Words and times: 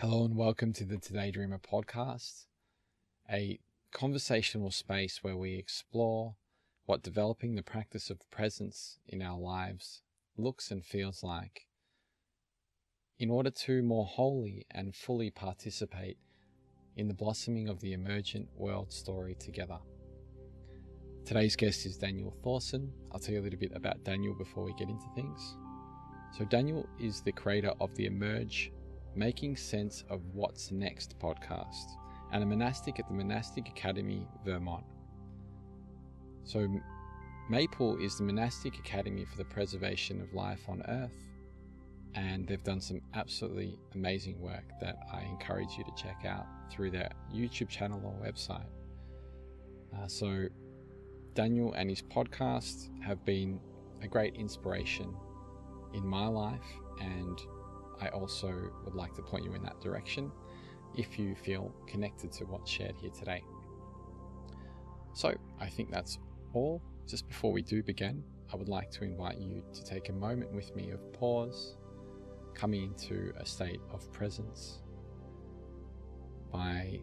Hello 0.00 0.24
and 0.24 0.36
welcome 0.36 0.72
to 0.74 0.84
the 0.84 0.96
Today 0.96 1.32
Dreamer 1.32 1.58
podcast, 1.58 2.44
a 3.28 3.58
conversational 3.90 4.70
space 4.70 5.24
where 5.24 5.36
we 5.36 5.56
explore 5.56 6.36
what 6.86 7.02
developing 7.02 7.56
the 7.56 7.64
practice 7.64 8.08
of 8.08 8.20
presence 8.30 9.00
in 9.08 9.20
our 9.20 9.36
lives 9.36 10.02
looks 10.36 10.70
and 10.70 10.84
feels 10.84 11.24
like 11.24 11.66
in 13.18 13.28
order 13.28 13.50
to 13.50 13.82
more 13.82 14.06
wholly 14.06 14.66
and 14.70 14.94
fully 14.94 15.30
participate 15.30 16.18
in 16.96 17.08
the 17.08 17.14
blossoming 17.14 17.68
of 17.68 17.80
the 17.80 17.92
emergent 17.92 18.46
world 18.54 18.92
story 18.92 19.34
together. 19.34 19.78
Today's 21.24 21.56
guest 21.56 21.84
is 21.86 21.96
Daniel 21.96 22.36
Thorson. 22.44 22.92
I'll 23.10 23.18
tell 23.18 23.34
you 23.34 23.40
a 23.40 23.42
little 23.42 23.58
bit 23.58 23.72
about 23.74 24.04
Daniel 24.04 24.36
before 24.38 24.62
we 24.62 24.74
get 24.74 24.88
into 24.88 25.06
things. 25.16 25.56
So, 26.38 26.44
Daniel 26.44 26.86
is 27.00 27.20
the 27.20 27.32
creator 27.32 27.72
of 27.80 27.92
the 27.96 28.06
Emerge 28.06 28.70
Making 29.18 29.56
Sense 29.56 30.04
of 30.10 30.20
What's 30.32 30.70
Next 30.70 31.18
podcast 31.18 31.96
and 32.30 32.40
a 32.40 32.46
monastic 32.46 33.00
at 33.00 33.08
the 33.08 33.14
Monastic 33.14 33.68
Academy, 33.68 34.28
Vermont. 34.44 34.84
So, 36.44 36.68
Maple 37.50 37.96
is 37.98 38.16
the 38.16 38.22
monastic 38.22 38.78
academy 38.78 39.24
for 39.24 39.36
the 39.36 39.44
preservation 39.44 40.20
of 40.20 40.32
life 40.34 40.60
on 40.68 40.84
Earth, 40.86 41.16
and 42.14 42.46
they've 42.46 42.62
done 42.62 42.80
some 42.80 43.00
absolutely 43.14 43.76
amazing 43.96 44.40
work 44.40 44.62
that 44.80 44.98
I 45.12 45.22
encourage 45.22 45.76
you 45.76 45.82
to 45.82 45.92
check 46.00 46.24
out 46.24 46.46
through 46.70 46.92
their 46.92 47.10
YouTube 47.34 47.68
channel 47.68 48.00
or 48.04 48.24
website. 48.24 48.68
Uh, 49.96 50.06
so, 50.06 50.46
Daniel 51.34 51.72
and 51.72 51.90
his 51.90 52.02
podcast 52.02 52.88
have 53.02 53.24
been 53.24 53.58
a 54.00 54.06
great 54.06 54.36
inspiration 54.36 55.12
in 55.92 56.06
my 56.06 56.28
life 56.28 56.70
and 57.00 57.40
I 58.00 58.08
also 58.08 58.52
would 58.84 58.94
like 58.94 59.14
to 59.14 59.22
point 59.22 59.44
you 59.44 59.52
in 59.54 59.62
that 59.62 59.80
direction 59.80 60.30
if 60.96 61.18
you 61.18 61.34
feel 61.34 61.74
connected 61.86 62.32
to 62.32 62.44
what's 62.44 62.70
shared 62.70 62.94
here 62.96 63.10
today. 63.10 63.42
So, 65.14 65.34
I 65.60 65.68
think 65.68 65.90
that's 65.90 66.18
all. 66.54 66.82
Just 67.06 67.26
before 67.28 67.52
we 67.52 67.62
do 67.62 67.82
begin, 67.82 68.22
I 68.52 68.56
would 68.56 68.68
like 68.68 68.90
to 68.92 69.04
invite 69.04 69.38
you 69.38 69.62
to 69.72 69.84
take 69.84 70.08
a 70.08 70.12
moment 70.12 70.52
with 70.52 70.74
me 70.76 70.90
of 70.90 71.12
pause, 71.12 71.76
coming 72.54 72.84
into 72.84 73.32
a 73.38 73.46
state 73.46 73.80
of 73.92 74.10
presence 74.12 74.80
by, 76.52 77.00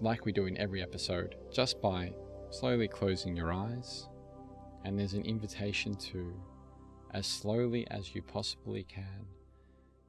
like 0.00 0.24
we 0.24 0.32
do 0.32 0.46
in 0.46 0.56
every 0.58 0.82
episode, 0.82 1.36
just 1.52 1.80
by 1.80 2.12
slowly 2.50 2.88
closing 2.88 3.36
your 3.36 3.52
eyes. 3.52 4.08
And 4.84 4.98
there's 4.98 5.14
an 5.14 5.24
invitation 5.24 5.94
to, 5.94 6.32
as 7.12 7.26
slowly 7.26 7.86
as 7.90 8.14
you 8.14 8.22
possibly 8.22 8.84
can, 8.84 9.26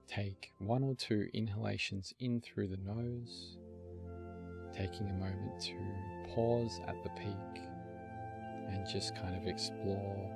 Take 0.09 0.51
one 0.57 0.83
or 0.83 0.95
two 0.95 1.29
inhalations 1.35 2.15
in 2.19 2.41
through 2.41 2.69
the 2.69 2.77
nose, 2.77 3.57
taking 4.73 5.07
a 5.07 5.13
moment 5.13 5.61
to 5.61 5.75
pause 6.33 6.79
at 6.87 6.95
the 7.03 7.09
peak 7.11 7.63
and 8.69 8.87
just 8.91 9.15
kind 9.15 9.35
of 9.35 9.45
explore 9.45 10.27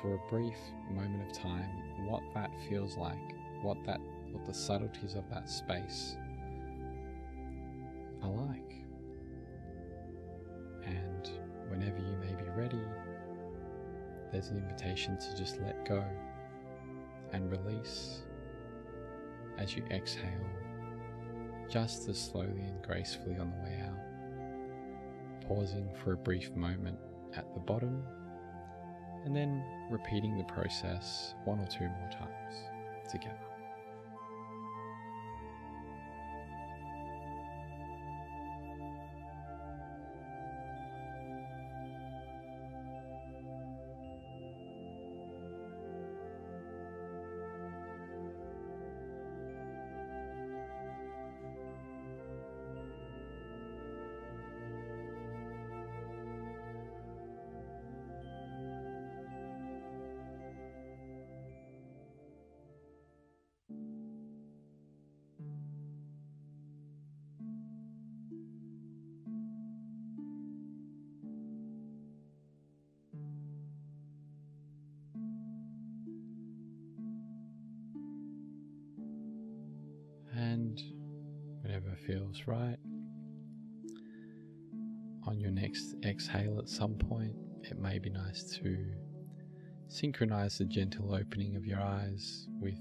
for 0.00 0.14
a 0.14 0.30
brief 0.30 0.56
moment 0.92 1.28
of 1.28 1.36
time 1.36 1.68
what 2.06 2.22
that 2.34 2.52
feels 2.68 2.96
like, 2.96 3.18
what 3.62 3.78
that 3.84 3.98
what 4.30 4.46
the 4.46 4.54
subtleties 4.54 5.16
of 5.16 5.28
that 5.28 5.50
space 5.50 6.14
are 8.22 8.30
like. 8.30 8.74
And 10.86 11.28
whenever 11.68 11.98
you 11.98 12.16
may 12.20 12.40
be 12.40 12.48
ready, 12.50 12.80
there's 14.30 14.50
an 14.50 14.58
invitation 14.58 15.18
to 15.18 15.36
just 15.36 15.60
let 15.62 15.84
go 15.84 16.04
and 17.32 17.50
release 17.50 18.22
as 19.58 19.76
you 19.76 19.84
exhale, 19.90 20.24
just 21.68 22.08
as 22.08 22.18
slowly 22.18 22.62
and 22.62 22.82
gracefully 22.82 23.36
on 23.36 23.50
the 23.50 23.56
way 23.64 23.82
out, 23.86 25.46
pausing 25.46 25.88
for 26.02 26.12
a 26.12 26.16
brief 26.16 26.50
moment 26.54 26.98
at 27.34 27.52
the 27.54 27.60
bottom, 27.60 28.02
and 29.24 29.34
then 29.34 29.62
repeating 29.90 30.38
the 30.38 30.44
process 30.44 31.34
one 31.44 31.58
or 31.58 31.66
two 31.66 31.88
more 31.88 32.10
times 32.10 32.54
together. 33.10 33.47
Feels 82.06 82.42
right. 82.46 82.78
On 85.26 85.38
your 85.38 85.50
next 85.50 85.94
exhale, 86.04 86.58
at 86.58 86.68
some 86.68 86.94
point, 86.94 87.34
it 87.62 87.78
may 87.78 87.98
be 87.98 88.10
nice 88.10 88.44
to 88.58 88.78
synchronize 89.88 90.58
the 90.58 90.64
gentle 90.64 91.14
opening 91.14 91.56
of 91.56 91.66
your 91.66 91.80
eyes 91.80 92.46
with 92.60 92.78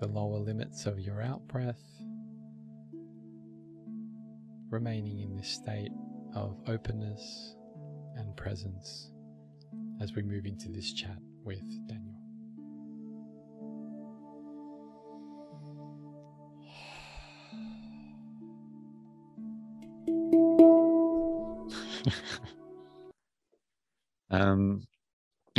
the 0.00 0.08
lower 0.08 0.38
limits 0.38 0.86
of 0.86 1.00
your 1.00 1.22
out 1.22 1.46
breath, 1.48 1.82
remaining 4.70 5.20
in 5.20 5.36
this 5.36 5.48
state 5.48 5.92
of 6.34 6.56
openness 6.66 7.54
and 8.16 8.36
presence 8.36 9.10
as 10.00 10.12
we 10.14 10.22
move 10.22 10.46
into 10.46 10.68
this 10.68 10.92
chat 10.92 11.18
with 11.44 11.62
Daniel. 11.88 12.13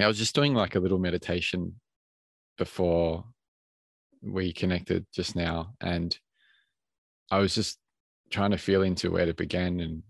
I 0.05 0.07
was 0.07 0.19
just 0.19 0.35
doing 0.35 0.53
like 0.53 0.75
a 0.75 0.79
little 0.79 0.99
meditation 0.99 1.79
before 2.59 3.25
we 4.21 4.53
connected 4.53 5.07
just 5.11 5.35
now, 5.35 5.73
and 5.81 6.15
I 7.31 7.39
was 7.39 7.55
just 7.55 7.79
trying 8.29 8.51
to 8.51 8.57
feel 8.59 8.83
into 8.83 9.09
where 9.09 9.25
to 9.25 9.33
begin 9.33 9.79
and 9.79 10.03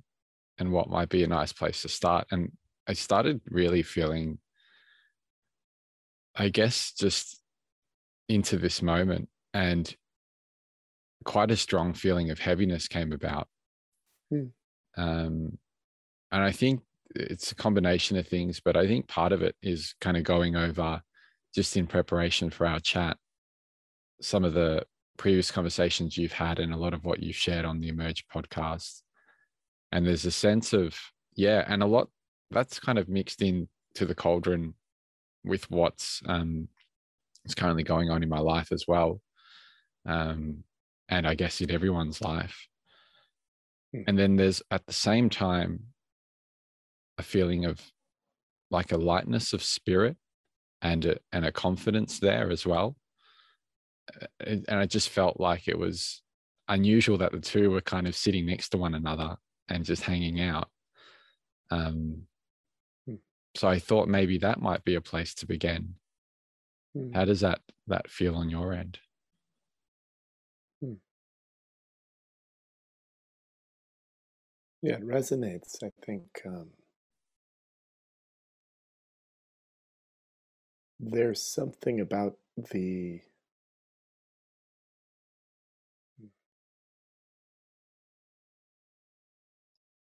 and 0.57 0.73
what 0.73 0.89
might 0.89 1.07
be 1.07 1.23
a 1.23 1.27
nice 1.27 1.53
place 1.53 1.81
to 1.83 1.87
start. 1.87 2.27
And 2.29 2.51
I 2.87 2.93
started 2.93 3.39
really 3.45 3.83
feeling, 3.83 4.39
I 6.35 6.49
guess, 6.49 6.91
just 6.91 7.41
into 8.27 8.57
this 8.57 8.81
moment, 8.81 9.29
and 9.53 9.95
quite 11.23 11.51
a 11.51 11.57
strong 11.57 11.93
feeling 11.93 12.31
of 12.31 12.39
heaviness 12.39 12.89
came 12.89 13.13
about. 13.13 13.47
Hmm. 14.29 14.47
Um, 14.97 15.57
and 16.33 16.43
I 16.43 16.51
think 16.51 16.81
it's 17.15 17.51
a 17.51 17.55
combination 17.55 18.17
of 18.17 18.27
things, 18.27 18.59
but 18.63 18.77
I 18.77 18.87
think 18.87 19.07
part 19.07 19.31
of 19.31 19.41
it 19.41 19.55
is 19.61 19.95
kind 20.01 20.17
of 20.17 20.23
going 20.23 20.55
over 20.55 21.01
just 21.53 21.77
in 21.77 21.87
preparation 21.87 22.49
for 22.49 22.67
our 22.67 22.79
chat 22.79 23.17
some 24.21 24.45
of 24.45 24.53
the 24.53 24.83
previous 25.17 25.51
conversations 25.51 26.17
you've 26.17 26.31
had 26.31 26.59
and 26.59 26.73
a 26.73 26.77
lot 26.77 26.93
of 26.93 27.03
what 27.05 27.21
you've 27.21 27.35
shared 27.35 27.65
on 27.65 27.79
the 27.79 27.89
Emerge 27.89 28.25
podcast. 28.33 29.01
And 29.91 30.05
there's 30.05 30.25
a 30.25 30.31
sense 30.31 30.73
of, 30.73 30.97
yeah, 31.35 31.63
and 31.67 31.83
a 31.83 31.87
lot 31.87 32.09
that's 32.51 32.79
kind 32.79 32.97
of 32.97 33.09
mixed 33.09 33.41
in 33.41 33.67
to 33.95 34.05
the 34.05 34.15
cauldron 34.15 34.73
with 35.43 35.69
what's 35.69 36.21
um, 36.27 36.67
is 37.45 37.55
currently 37.55 37.83
going 37.83 38.09
on 38.09 38.23
in 38.23 38.29
my 38.29 38.39
life 38.39 38.71
as 38.71 38.85
well. 38.87 39.21
Um, 40.05 40.63
and 41.09 41.27
I 41.27 41.35
guess 41.35 41.61
in 41.61 41.71
everyone's 41.71 42.21
life. 42.21 42.67
Hmm. 43.93 44.01
And 44.07 44.19
then 44.19 44.35
there's 44.35 44.61
at 44.71 44.85
the 44.85 44.93
same 44.93 45.29
time 45.29 45.81
a 47.17 47.23
feeling 47.23 47.65
of 47.65 47.81
like 48.71 48.91
a 48.91 48.97
lightness 48.97 49.53
of 49.53 49.63
spirit 49.63 50.17
and 50.81 51.05
a, 51.05 51.17
and 51.31 51.45
a 51.45 51.51
confidence 51.51 52.19
there 52.19 52.51
as 52.51 52.65
well. 52.65 52.95
And 54.39 54.65
I 54.69 54.85
just 54.85 55.09
felt 55.09 55.39
like 55.39 55.67
it 55.67 55.77
was 55.77 56.21
unusual 56.67 57.17
that 57.19 57.31
the 57.31 57.39
two 57.39 57.71
were 57.71 57.81
kind 57.81 58.07
of 58.07 58.15
sitting 58.15 58.45
next 58.45 58.69
to 58.69 58.77
one 58.77 58.95
another 58.95 59.37
and 59.69 59.85
just 59.85 60.03
hanging 60.03 60.41
out. 60.41 60.69
Um, 61.71 62.23
hmm. 63.07 63.15
so 63.55 63.67
I 63.67 63.79
thought 63.79 64.07
maybe 64.07 64.37
that 64.39 64.61
might 64.61 64.83
be 64.83 64.95
a 64.95 65.01
place 65.01 65.33
to 65.35 65.47
begin. 65.47 65.95
Mm. 66.95 67.13
How 67.15 67.25
does 67.25 67.41
that 67.41 67.59
that 67.87 68.09
feel 68.09 68.35
on 68.35 68.49
your 68.49 68.73
end? 68.73 68.99
Mm. 70.83 70.97
Yeah, 74.81 74.95
it 74.95 75.07
resonates. 75.07 75.83
I 75.83 75.89
think 76.05 76.41
um, 76.45 76.69
there's 81.11 81.41
something 81.41 81.99
about 81.99 82.35
the 82.71 83.21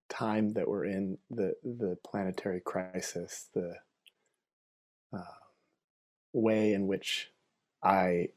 time 0.09 0.53
that 0.53 0.67
we're 0.67 0.85
in, 0.85 1.17
the 1.29 1.55
the 1.63 1.97
planetary 2.03 2.59
crisis, 2.59 3.49
the 3.53 3.75
uh, 5.13 5.19
way 6.33 6.73
in 6.73 6.87
which 6.87 7.31
I 7.83 8.29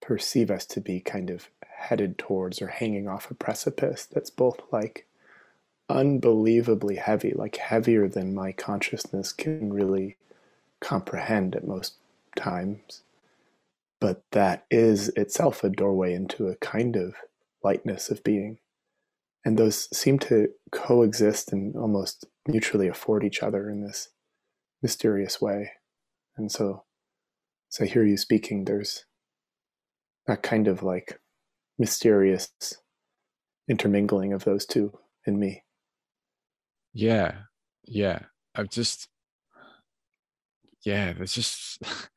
perceive 0.00 0.50
us 0.50 0.66
to 0.66 0.80
be 0.80 1.00
kind 1.00 1.30
of 1.30 1.48
headed 1.76 2.18
towards 2.18 2.60
or 2.60 2.68
hanging 2.68 3.06
off 3.08 3.30
a 3.30 3.34
precipice 3.34 4.04
that's 4.04 4.30
both 4.30 4.60
like 4.72 5.06
unbelievably 5.88 6.96
heavy, 6.96 7.32
like 7.32 7.56
heavier 7.56 8.08
than 8.08 8.34
my 8.34 8.50
consciousness 8.52 9.32
can 9.32 9.72
really 9.72 10.16
comprehend 10.82 11.56
at 11.56 11.66
most 11.66 11.96
times. 12.36 13.02
But 14.00 14.22
that 14.32 14.66
is 14.70 15.08
itself 15.10 15.62
a 15.62 15.70
doorway 15.70 16.12
into 16.12 16.48
a 16.48 16.56
kind 16.56 16.96
of 16.96 17.14
lightness 17.62 18.10
of 18.10 18.24
being. 18.24 18.58
And 19.44 19.58
those 19.58 19.88
seem 19.96 20.18
to 20.20 20.48
coexist 20.70 21.52
and 21.52 21.76
almost 21.76 22.26
mutually 22.46 22.88
afford 22.88 23.24
each 23.24 23.42
other 23.42 23.70
in 23.70 23.84
this 23.84 24.08
mysterious 24.82 25.40
way. 25.40 25.72
And 26.36 26.50
so, 26.50 26.84
as 27.72 27.80
I 27.80 27.86
hear 27.86 28.04
you 28.04 28.16
speaking, 28.16 28.64
there's 28.64 29.04
that 30.26 30.42
kind 30.42 30.68
of 30.68 30.82
like 30.82 31.20
mysterious 31.78 32.50
intermingling 33.68 34.32
of 34.32 34.44
those 34.44 34.66
two 34.66 34.98
in 35.26 35.38
me. 35.38 35.62
Yeah. 36.92 37.32
Yeah. 37.84 38.20
I've 38.54 38.70
just, 38.70 39.08
yeah, 40.84 41.12
there's 41.12 41.34
just, 41.34 41.80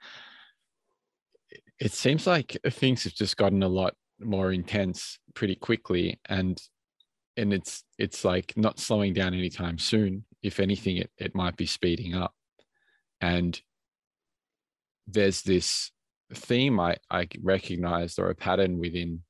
it 1.79 1.91
seems 1.91 2.25
like 2.25 2.57
things 2.69 3.03
have 3.03 3.13
just 3.13 3.37
gotten 3.37 3.63
a 3.63 3.67
lot 3.67 3.93
more 4.19 4.51
intense 4.51 5.19
pretty 5.33 5.55
quickly. 5.55 6.19
And, 6.27 6.61
and 7.37 7.53
it's, 7.53 7.83
it's 7.97 8.23
like 8.23 8.53
not 8.55 8.79
slowing 8.79 9.13
down 9.13 9.33
anytime 9.33 9.77
soon. 9.77 10.25
If 10.41 10.59
anything, 10.59 10.97
it, 10.97 11.11
it 11.17 11.35
might 11.35 11.57
be 11.57 11.65
speeding 11.65 12.15
up. 12.15 12.33
And 13.21 13.59
there's 15.07 15.41
this 15.41 15.91
theme 16.33 16.79
I, 16.79 16.97
I 17.09 17.27
recognized 17.41 18.19
or 18.19 18.29
a 18.29 18.35
pattern 18.35 18.79
within 18.79 19.21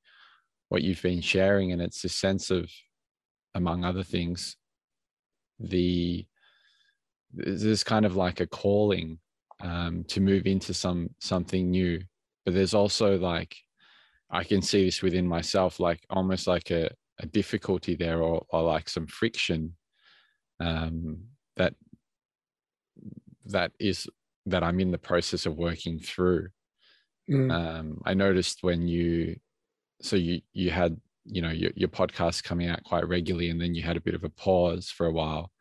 what 0.70 0.82
you've 0.82 1.02
been 1.02 1.22
sharing. 1.22 1.72
And 1.72 1.82
it's 1.82 2.02
this 2.02 2.16
sense 2.16 2.52
of, 2.52 2.70
among 3.54 3.86
other 3.86 4.04
things, 4.04 4.58
the 5.60 6.26
there's 7.34 7.84
kind 7.84 8.06
of 8.06 8.16
like 8.16 8.40
a 8.40 8.48
calling 8.48 9.20
um, 9.62 10.04
to 10.08 10.20
move 10.20 10.46
into 10.46 10.74
some 10.74 11.10
something 11.20 11.70
new. 11.72 12.02
But 12.46 12.54
there's 12.54 12.74
also 12.74 13.18
like 13.18 13.56
i 14.32 14.44
can 14.44 14.62
see 14.62 14.86
this 14.86 15.04
within 15.04 15.28
myself 15.28 15.80
like 15.80 16.04
almost 16.10 16.48
like 16.48 16.72
a, 16.72 16.90
a 17.20 17.28
difficulty 17.28 17.96
there 17.96 18.24
or, 18.24 18.44
or 18.50 18.64
like 18.64 18.90
some 18.90 19.06
friction 19.06 19.76
um, 20.60 21.20
that 21.58 21.76
that 23.46 23.72
is 23.80 24.08
that 24.48 24.64
i'm 24.64 24.80
in 24.80 24.92
the 24.92 24.98
process 24.98 25.46
of 25.46 25.56
working 25.56 26.00
through. 26.00 26.48
Mm. 27.30 27.52
um, 27.52 28.02
i 28.06 28.14
noticed 28.14 28.60
when 28.62 28.88
you 28.88 29.36
so 30.02 30.16
you 30.16 30.42
you 30.54 30.70
had 30.70 31.00
you 31.26 31.42
know 31.42 31.50
your, 31.50 31.72
your 31.76 31.90
podcast 31.90 32.44
coming 32.44 32.70
out 32.70 32.84
quite 32.84 33.08
regularly 33.08 33.50
and 33.50 33.60
then 33.60 33.74
you 33.74 33.82
had 33.82 33.98
a 33.98 34.02
bit 34.02 34.16
of 34.16 34.24
a 34.24 34.30
pause 34.30 34.90
for 34.90 35.08
a 35.08 35.12
while. 35.12 35.52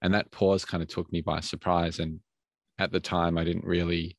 And 0.00 0.14
that 0.14 0.30
pause 0.30 0.64
kind 0.64 0.82
of 0.82 0.88
took 0.88 1.10
me 1.12 1.20
by 1.20 1.40
surprise 1.40 1.98
and 1.98 2.20
at 2.78 2.92
the 2.92 3.00
time 3.00 3.38
i 3.38 3.44
didn't 3.44 3.64
really 3.64 4.16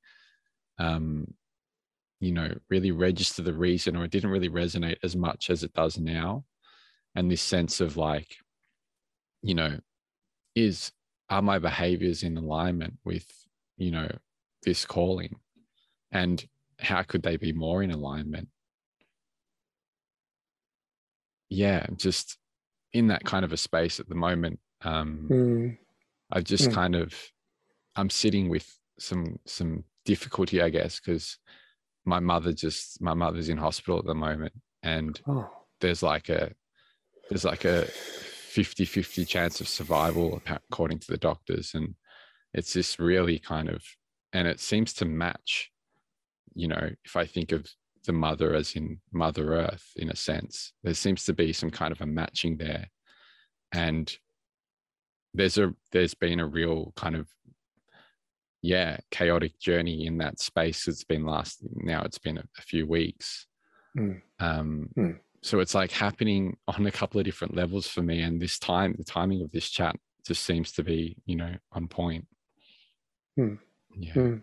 um 0.80 1.26
you 2.20 2.32
know 2.32 2.54
really 2.70 2.92
register 2.92 3.42
the 3.42 3.54
reason 3.54 3.96
or 3.96 4.04
it 4.04 4.12
didn't 4.12 4.32
really 4.32 4.50
resonate 4.50 4.98
as 5.04 5.16
much 5.16 5.50
as 5.50 5.64
it 5.64 5.74
does 5.74 5.98
now 5.98 6.44
and 7.16 7.32
this 7.32 7.42
sense 7.42 7.80
of 7.82 7.98
like 7.98 8.36
you 9.42 9.54
know 9.54 9.78
is 10.56 10.92
are 11.30 11.42
my 11.42 11.60
behaviors 11.60 12.24
in 12.24 12.38
alignment 12.38 12.94
with 13.06 13.26
you 13.78 13.92
know 13.92 14.10
this 14.64 14.86
calling 14.86 15.36
and 16.12 16.46
how 16.80 17.02
could 17.04 17.24
they 17.24 17.38
be 17.38 17.54
more 17.54 17.82
in 17.84 17.92
alignment 17.92 18.50
yeah 21.50 21.86
just 21.96 22.38
in 22.94 23.08
that 23.08 23.24
kind 23.24 23.46
of 23.46 23.54
a 23.54 23.58
space 23.58 24.00
at 24.00 24.10
the 24.10 24.16
moment 24.16 24.60
um 24.82 25.28
mm. 25.30 25.78
i 26.32 26.42
just 26.42 26.70
mm. 26.70 26.74
kind 26.74 26.96
of 26.96 27.14
i'm 28.00 28.10
sitting 28.10 28.50
with 28.50 28.78
some 28.98 29.38
some 29.46 29.84
difficulty 30.06 30.62
i 30.62 30.70
guess 30.70 31.00
because 31.00 31.38
my 32.06 32.20
mother 32.20 32.54
just 32.54 33.02
my 33.02 33.14
mother's 33.14 33.50
in 33.50 33.58
hospital 33.58 34.00
at 34.00 34.06
the 34.06 34.16
moment 34.16 34.54
and 34.84 35.22
oh. 35.28 35.50
there's 35.82 36.02
like 36.02 36.30
a 36.30 36.52
there's 37.30 37.46
like 37.46 37.66
a 37.66 37.86
50 37.86 38.86
50 38.86 39.26
chance 39.26 39.62
of 39.62 39.68
survival 39.68 40.42
according 40.48 41.00
to 41.00 41.12
the 41.12 41.18
doctors 41.18 41.74
and 41.76 41.96
it's 42.54 42.74
this 42.74 43.00
really 43.00 43.38
kind 43.38 43.70
of 43.70 43.84
and 44.34 44.48
it 44.48 44.60
seems 44.60 44.94
to 44.94 45.06
match 45.06 45.72
you 46.56 46.68
know 46.68 46.90
if 47.06 47.16
i 47.16 47.26
think 47.26 47.52
of 47.52 47.68
the 48.06 48.14
mother 48.14 48.56
as 48.56 48.76
in 48.76 49.00
mother 49.12 49.54
earth 49.54 49.92
in 49.98 50.10
a 50.10 50.16
sense 50.16 50.74
there 50.84 50.94
seems 50.94 51.26
to 51.26 51.34
be 51.34 51.54
some 51.54 51.70
kind 51.70 51.92
of 51.92 52.02
a 52.02 52.06
matching 52.06 52.58
there 52.58 52.88
and 53.74 54.18
there's 55.34 55.58
a 55.60 55.72
there's 55.92 56.16
been 56.16 56.40
a 56.40 56.48
real 56.48 56.92
kind 56.96 57.16
of 57.16 57.28
yeah 58.62 58.98
chaotic 59.12 59.58
journey 59.60 60.06
in 60.06 60.18
that 60.18 60.40
space 60.40 60.88
it's 60.88 61.04
been 61.04 61.26
last 61.26 61.60
now 61.76 62.02
it's 62.04 62.18
been 62.18 62.38
a, 62.38 62.44
a 62.58 62.62
few 62.62 62.86
weeks 62.86 63.48
mm. 63.98 64.22
Um, 64.40 64.90
mm. 64.98 65.18
so 65.42 65.60
it's 65.60 65.76
like 65.76 65.92
happening 65.92 66.58
on 66.68 66.86
a 66.86 66.92
couple 66.92 67.20
of 67.20 67.26
different 67.26 67.56
levels 67.56 67.88
for 67.88 68.02
me 68.02 68.22
and 68.22 68.42
this 68.42 68.60
time 68.60 68.96
the 68.98 69.04
timing 69.04 69.42
of 69.42 69.52
this 69.52 69.70
chat 69.70 69.96
just 70.26 70.44
seems 70.44 70.72
to 70.74 70.84
be 70.84 71.16
you 71.26 71.36
know 71.36 71.54
on 71.72 71.88
point 71.88 72.28
mm. 73.40 73.58
yeah 73.98 74.14
hmm. 74.14 74.36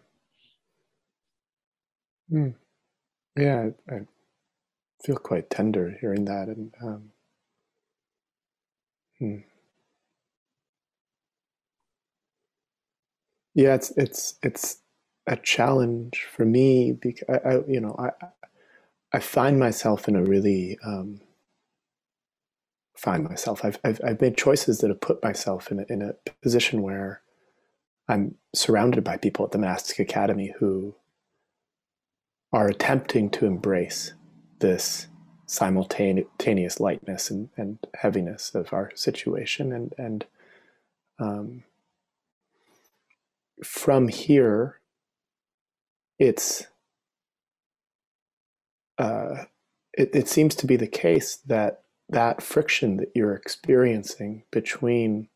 Hmm. 2.31 2.49
yeah 3.37 3.69
I, 3.91 3.95
I, 3.95 4.01
feel 5.05 5.17
quite 5.17 5.51
tender 5.51 5.95
hearing 6.01 6.25
that 6.25 6.49
and 6.49 6.75
um, 6.83 7.13
Yeah, 13.57 13.75
it's 13.77 13.93
it's 13.99 14.37
it's 14.45 14.79
a 15.29 15.37
challenge 15.39 16.27
for 16.31 16.47
me 16.47 16.93
because 16.93 17.29
I, 17.31 17.39
I 17.51 17.55
you 17.69 17.81
know 17.81 17.97
I 17.99 18.11
I 19.15 19.21
find 19.21 19.59
myself 19.61 20.09
in 20.09 20.17
a 20.17 20.25
really 20.25 20.79
um, 20.87 21.23
find 22.97 23.25
myself. 23.25 23.65
I've, 23.65 23.79
I've 23.85 24.01
I've 24.05 24.21
made 24.21 24.37
choices 24.37 24.81
that 24.81 24.91
have 24.91 25.01
put 25.01 25.25
myself 25.25 25.71
in 25.73 25.81
a, 25.81 25.87
in 25.89 26.03
a 26.03 26.15
position 26.43 26.83
where 26.83 27.23
I'm 28.09 28.37
surrounded 28.55 29.05
by 29.05 29.17
people 29.19 29.47
at 29.47 29.53
the 29.53 29.59
monastic 29.59 30.01
academy 30.01 30.55
who 30.61 30.97
are 32.53 32.69
attempting 32.69 33.31
to 33.31 33.47
embrace 33.47 34.15
this 34.61 35.09
simultaneous 35.47 36.81
lightness 36.81 37.31
and, 37.31 37.51
and 37.57 37.79
heaviness 37.95 38.55
of 38.55 38.73
our 38.75 38.93
situation 38.97 39.73
and 39.73 39.95
and 39.99 40.27
um, 41.19 41.65
from 43.65 44.09
here, 44.09 44.81
it's 46.19 46.67
uh, 48.99 49.45
it, 49.93 50.11
it 50.15 50.29
seems 50.29 50.55
to 50.57 50.67
be 50.67 50.77
the 50.77 50.87
case 50.87 51.37
that 51.47 51.83
that 52.09 52.43
friction 52.43 52.97
that 52.99 53.11
you're 53.15 53.35
experiencing 53.35 54.45
between 54.51 55.29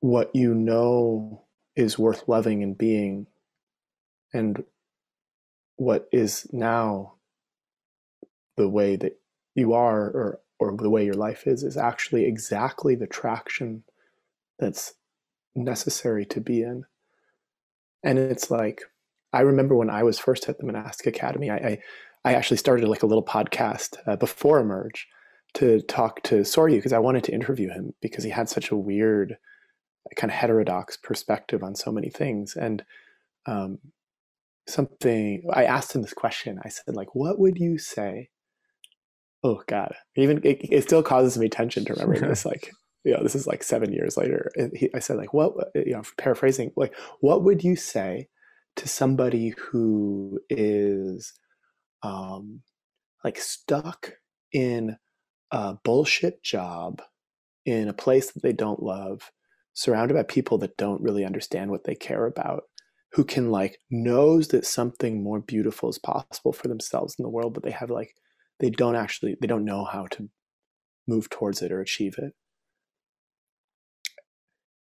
what 0.00 0.34
you 0.34 0.54
know 0.54 1.42
is 1.74 1.98
worth 1.98 2.28
loving 2.28 2.62
and 2.62 2.78
being 2.78 3.26
and 4.32 4.64
what 5.76 6.08
is 6.12 6.46
now 6.52 7.14
the 8.56 8.68
way 8.68 8.96
that 8.96 9.18
you 9.54 9.74
are 9.74 10.06
or 10.06 10.40
or 10.58 10.76
the 10.76 10.90
way 10.90 11.04
your 11.04 11.14
life 11.14 11.46
is 11.46 11.62
is 11.62 11.76
actually 11.76 12.24
exactly 12.24 12.94
the 12.94 13.06
traction 13.06 13.84
that's 14.58 14.94
necessary 15.56 16.24
to 16.26 16.40
be 16.40 16.62
in. 16.62 16.84
And 18.04 18.18
it's 18.18 18.50
like, 18.50 18.82
I 19.32 19.40
remember 19.40 19.74
when 19.74 19.90
I 19.90 20.02
was 20.02 20.18
first 20.18 20.48
at 20.48 20.58
the 20.58 20.66
monastic 20.66 21.06
academy, 21.06 21.50
I, 21.50 21.56
I, 21.56 21.78
I 22.24 22.34
actually 22.34 22.56
started 22.58 22.88
like 22.88 23.02
a 23.02 23.06
little 23.06 23.24
podcast 23.24 23.96
uh, 24.06 24.16
before 24.16 24.60
Emerge 24.60 25.06
to 25.54 25.80
talk 25.82 26.22
to 26.24 26.36
Soryu 26.40 26.76
because 26.76 26.92
I 26.92 26.98
wanted 26.98 27.24
to 27.24 27.32
interview 27.32 27.70
him 27.70 27.94
because 28.00 28.24
he 28.24 28.30
had 28.30 28.48
such 28.48 28.70
a 28.70 28.76
weird, 28.76 29.36
kind 30.16 30.30
of 30.30 30.36
heterodox 30.36 30.96
perspective 30.96 31.62
on 31.62 31.74
so 31.74 31.90
many 31.90 32.10
things. 32.10 32.56
And 32.56 32.84
um, 33.46 33.78
something 34.68 35.42
i 35.52 35.64
asked 35.64 35.94
him 35.94 36.02
this 36.02 36.12
question 36.12 36.58
i 36.64 36.68
said 36.68 36.96
like 36.96 37.14
what 37.14 37.38
would 37.38 37.58
you 37.58 37.78
say 37.78 38.28
oh 39.44 39.62
god 39.68 39.94
even 40.16 40.38
it, 40.44 40.58
it 40.70 40.82
still 40.82 41.02
causes 41.02 41.38
me 41.38 41.48
tension 41.48 41.84
to 41.84 41.94
remember 41.94 42.18
this 42.28 42.44
like 42.44 42.72
you 43.06 43.12
know 43.12 43.22
this 43.22 43.36
is 43.36 43.46
like 43.46 43.62
seven 43.62 43.92
years 43.92 44.16
later 44.16 44.50
he, 44.74 44.90
i 44.94 44.98
said 44.98 45.16
like 45.16 45.32
what 45.32 45.52
you 45.74 45.92
know 45.92 46.02
paraphrasing 46.18 46.72
like 46.76 46.94
what 47.20 47.44
would 47.44 47.62
you 47.62 47.76
say 47.76 48.28
to 48.74 48.88
somebody 48.88 49.54
who 49.56 50.38
is 50.50 51.32
um 52.02 52.60
like 53.24 53.38
stuck 53.38 54.12
in 54.52 54.96
a 55.52 55.74
bullshit 55.84 56.42
job 56.42 57.00
in 57.64 57.88
a 57.88 57.94
place 57.94 58.32
that 58.32 58.42
they 58.42 58.52
don't 58.52 58.82
love 58.82 59.30
surrounded 59.72 60.14
by 60.14 60.24
people 60.24 60.58
that 60.58 60.76
don't 60.76 61.02
really 61.02 61.24
understand 61.24 61.70
what 61.70 61.84
they 61.84 61.94
care 61.94 62.26
about 62.26 62.64
who 63.12 63.24
can 63.24 63.50
like 63.52 63.78
knows 63.88 64.48
that 64.48 64.66
something 64.66 65.22
more 65.22 65.40
beautiful 65.40 65.88
is 65.88 65.98
possible 65.98 66.52
for 66.52 66.66
themselves 66.66 67.14
in 67.18 67.22
the 67.22 67.28
world 67.28 67.54
but 67.54 67.62
they 67.62 67.70
have 67.70 67.90
like 67.90 68.14
they 68.58 68.68
don't 68.68 68.96
actually 68.96 69.36
they 69.40 69.46
don't 69.46 69.64
know 69.64 69.84
how 69.84 70.06
to 70.06 70.28
move 71.06 71.30
towards 71.30 71.62
it 71.62 71.70
or 71.70 71.80
achieve 71.80 72.16
it 72.18 72.32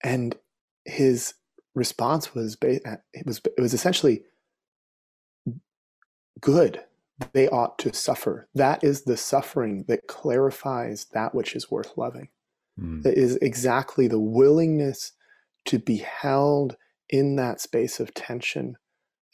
and 0.03 0.37
his 0.85 1.35
response 1.75 2.35
was 2.35 2.57
it 2.63 2.83
was 3.27 3.41
it 3.45 3.61
was 3.61 3.75
essentially 3.75 4.25
good. 6.41 6.83
They 7.33 7.49
ought 7.49 7.79
to 7.81 7.93
suffer. 7.93 8.49
That 8.55 8.83
is 8.83 9.03
the 9.03 9.17
suffering 9.17 9.85
that 9.89 10.07
clarifies 10.09 11.07
that 11.13 11.35
which 11.35 11.55
is 11.55 11.71
worth 11.71 11.97
loving. 11.97 12.29
Mm. 12.81 13.03
that 13.03 13.19
is 13.19 13.37
exactly 13.37 14.07
the 14.07 14.21
willingness 14.21 15.13
to 15.67 15.79
be 15.79 15.97
held 15.97 16.77
in 17.09 17.37
that 17.37 17.61
space 17.61 18.01
of 18.01 18.15
tension 18.15 18.77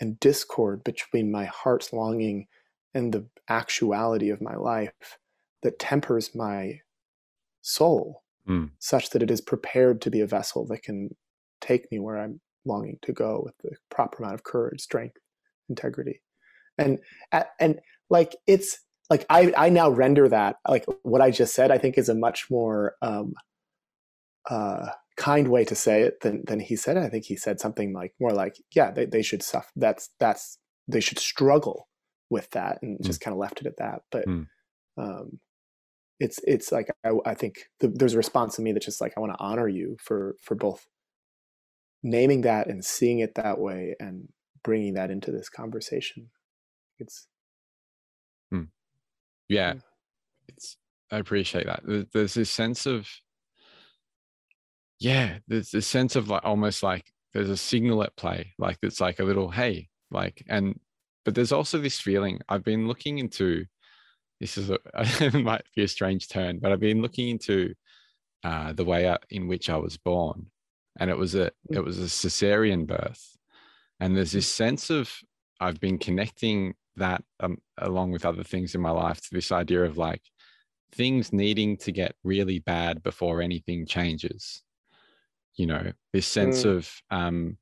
and 0.00 0.18
discord 0.18 0.82
between 0.82 1.30
my 1.30 1.44
heart's 1.44 1.92
longing 1.92 2.46
and 2.94 3.12
the 3.12 3.26
actuality 3.48 4.30
of 4.30 4.40
my 4.40 4.56
life 4.56 5.18
that 5.62 5.78
tempers 5.78 6.34
my 6.34 6.80
soul 7.60 8.22
mm. 8.48 8.70
such 8.78 9.10
that 9.10 9.22
it 9.22 9.30
is 9.30 9.40
prepared 9.40 10.00
to 10.02 10.10
be 10.10 10.20
a 10.20 10.26
vessel 10.26 10.66
that 10.66 10.82
can 10.82 11.10
take 11.60 11.90
me 11.90 11.98
where 11.98 12.18
I'm 12.18 12.40
longing 12.64 12.98
to 13.02 13.12
go 13.12 13.42
with 13.44 13.54
the 13.62 13.76
proper 13.90 14.22
amount 14.22 14.34
of 14.34 14.44
courage, 14.44 14.80
strength, 14.80 15.16
integrity. 15.68 16.20
And 16.78 16.98
and 17.58 17.80
like 18.10 18.36
it's 18.46 18.78
like 19.08 19.24
I 19.30 19.52
I 19.56 19.68
now 19.70 19.88
render 19.88 20.28
that 20.28 20.56
like 20.68 20.84
what 21.02 21.22
I 21.22 21.30
just 21.30 21.54
said 21.54 21.70
I 21.70 21.78
think 21.78 21.96
is 21.96 22.08
a 22.08 22.14
much 22.14 22.46
more 22.50 22.94
um 23.00 23.32
uh 24.50 24.88
kind 25.16 25.48
way 25.48 25.64
to 25.64 25.74
say 25.74 26.02
it 26.02 26.20
than 26.20 26.44
than 26.46 26.60
he 26.60 26.76
said. 26.76 26.96
I 26.98 27.08
think 27.08 27.24
he 27.24 27.36
said 27.36 27.60
something 27.60 27.94
like 27.94 28.14
more 28.20 28.32
like, 28.32 28.56
yeah, 28.74 28.90
they, 28.90 29.06
they 29.06 29.22
should 29.22 29.42
suffer 29.42 29.70
that's 29.76 30.10
that's 30.20 30.58
they 30.86 31.00
should 31.00 31.18
struggle 31.18 31.88
with 32.28 32.50
that 32.50 32.78
and 32.82 32.98
mm. 32.98 33.04
just 33.04 33.20
kind 33.20 33.32
of 33.32 33.38
left 33.38 33.60
it 33.60 33.66
at 33.66 33.78
that. 33.78 34.02
But 34.10 34.26
mm. 34.26 34.46
um 34.98 35.40
it's 36.18 36.40
it's 36.44 36.72
like 36.72 36.88
I, 37.04 37.10
I 37.24 37.34
think 37.34 37.56
the, 37.80 37.88
there's 37.88 38.14
a 38.14 38.18
response 38.18 38.58
in 38.58 38.64
me 38.64 38.72
that's 38.72 38.86
just 38.86 39.00
like 39.00 39.12
I 39.16 39.20
want 39.20 39.32
to 39.32 39.40
honor 39.40 39.68
you 39.68 39.96
for 40.00 40.36
for 40.42 40.54
both 40.54 40.86
naming 42.02 42.42
that 42.42 42.68
and 42.68 42.84
seeing 42.84 43.18
it 43.18 43.34
that 43.34 43.58
way 43.58 43.94
and 44.00 44.28
bringing 44.62 44.94
that 44.94 45.10
into 45.10 45.30
this 45.30 45.48
conversation. 45.48 46.30
It's 46.98 47.26
hmm. 48.50 48.64
yeah, 49.48 49.74
yeah, 49.74 49.80
it's 50.48 50.76
I 51.10 51.18
appreciate 51.18 51.66
that. 51.66 52.08
There's 52.12 52.34
this 52.34 52.50
sense 52.50 52.86
of 52.86 53.08
yeah, 54.98 55.38
there's 55.46 55.70
this 55.70 55.86
sense 55.86 56.16
of 56.16 56.28
like 56.28 56.44
almost 56.44 56.82
like 56.82 57.04
there's 57.34 57.50
a 57.50 57.56
signal 57.56 58.02
at 58.02 58.16
play, 58.16 58.54
like 58.58 58.78
it's 58.82 59.00
like 59.00 59.20
a 59.20 59.24
little 59.24 59.50
hey, 59.50 59.88
like 60.10 60.42
and 60.48 60.80
but 61.24 61.34
there's 61.34 61.52
also 61.52 61.78
this 61.78 62.00
feeling 62.00 62.40
I've 62.48 62.64
been 62.64 62.88
looking 62.88 63.18
into 63.18 63.66
this 64.40 64.58
is 64.58 64.70
a, 64.70 64.78
it 64.94 65.34
might 65.34 65.64
be 65.74 65.84
a 65.84 65.88
strange 65.88 66.28
turn, 66.28 66.58
but 66.58 66.72
I've 66.72 66.80
been 66.80 67.02
looking 67.02 67.28
into 67.28 67.74
uh, 68.44 68.72
the 68.72 68.84
way 68.84 69.14
in 69.30 69.48
which 69.48 69.70
I 69.70 69.76
was 69.76 69.96
born, 69.96 70.46
and 70.98 71.10
it 71.10 71.16
was 71.16 71.34
a 71.34 71.50
it 71.70 71.84
was 71.84 71.98
a 71.98 72.08
cesarean 72.08 72.86
birth, 72.86 73.36
and 74.00 74.16
there's 74.16 74.32
this 74.32 74.50
sense 74.50 74.90
of 74.90 75.12
I've 75.60 75.80
been 75.80 75.98
connecting 75.98 76.74
that 76.96 77.22
um, 77.40 77.58
along 77.78 78.12
with 78.12 78.24
other 78.24 78.44
things 78.44 78.74
in 78.74 78.80
my 78.80 78.90
life 78.90 79.20
to 79.20 79.28
this 79.32 79.52
idea 79.52 79.84
of 79.84 79.98
like 79.98 80.22
things 80.92 81.32
needing 81.32 81.76
to 81.78 81.92
get 81.92 82.14
really 82.24 82.58
bad 82.58 83.02
before 83.02 83.42
anything 83.42 83.86
changes. 83.86 84.62
You 85.56 85.66
know, 85.66 85.92
this 86.12 86.26
sense 86.26 86.64
mm. 86.64 86.76
of 86.76 86.90
um, 87.10 87.58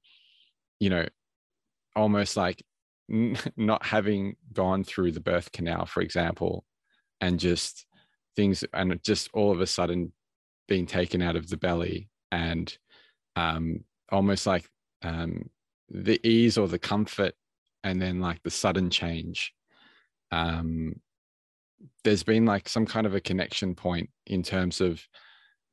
you 0.80 0.90
know, 0.90 1.06
almost 1.96 2.36
like 2.36 2.62
not 3.56 3.84
having 3.84 4.36
gone 4.52 4.84
through 4.84 5.12
the 5.12 5.20
birth 5.20 5.52
canal, 5.52 5.86
for 5.86 6.00
example, 6.00 6.64
and 7.20 7.38
just 7.38 7.86
things, 8.36 8.64
and 8.72 9.02
just 9.02 9.30
all 9.34 9.50
of 9.52 9.60
a 9.60 9.66
sudden 9.66 10.12
being 10.68 10.86
taken 10.86 11.20
out 11.22 11.36
of 11.36 11.48
the 11.48 11.56
belly 11.56 12.08
and 12.32 12.76
um, 13.36 13.84
almost 14.10 14.46
like 14.46 14.68
um, 15.02 15.50
the 15.90 16.20
ease 16.26 16.56
or 16.56 16.68
the 16.68 16.78
comfort, 16.78 17.34
and 17.82 18.00
then 18.00 18.20
like 18.20 18.42
the 18.42 18.50
sudden 18.50 18.90
change. 18.90 19.52
Um, 20.32 21.00
there's 22.02 22.22
been 22.22 22.46
like 22.46 22.68
some 22.68 22.86
kind 22.86 23.06
of 23.06 23.14
a 23.14 23.20
connection 23.20 23.74
point 23.74 24.08
in 24.26 24.42
terms 24.42 24.80
of, 24.80 25.06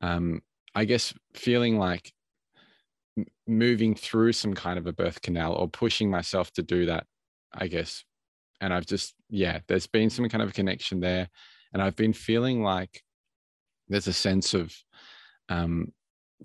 um, 0.02 0.42
I 0.74 0.84
guess, 0.84 1.14
feeling 1.34 1.78
like 1.78 2.12
moving 3.46 3.94
through 3.94 4.32
some 4.32 4.54
kind 4.54 4.78
of 4.78 4.86
a 4.86 4.92
birth 4.92 5.22
canal 5.22 5.54
or 5.54 5.68
pushing 5.68 6.10
myself 6.10 6.52
to 6.52 6.62
do 6.62 6.86
that 6.86 7.06
I 7.54 7.68
guess. 7.68 8.04
And 8.60 8.72
I've 8.72 8.86
just, 8.86 9.14
yeah, 9.28 9.60
there's 9.66 9.86
been 9.86 10.10
some 10.10 10.28
kind 10.28 10.42
of 10.42 10.50
a 10.50 10.52
connection 10.52 11.00
there. 11.00 11.28
And 11.72 11.82
I've 11.82 11.96
been 11.96 12.12
feeling 12.12 12.62
like 12.62 13.02
there's 13.88 14.06
a 14.06 14.12
sense 14.12 14.54
of 14.54 14.74
um, 15.48 15.92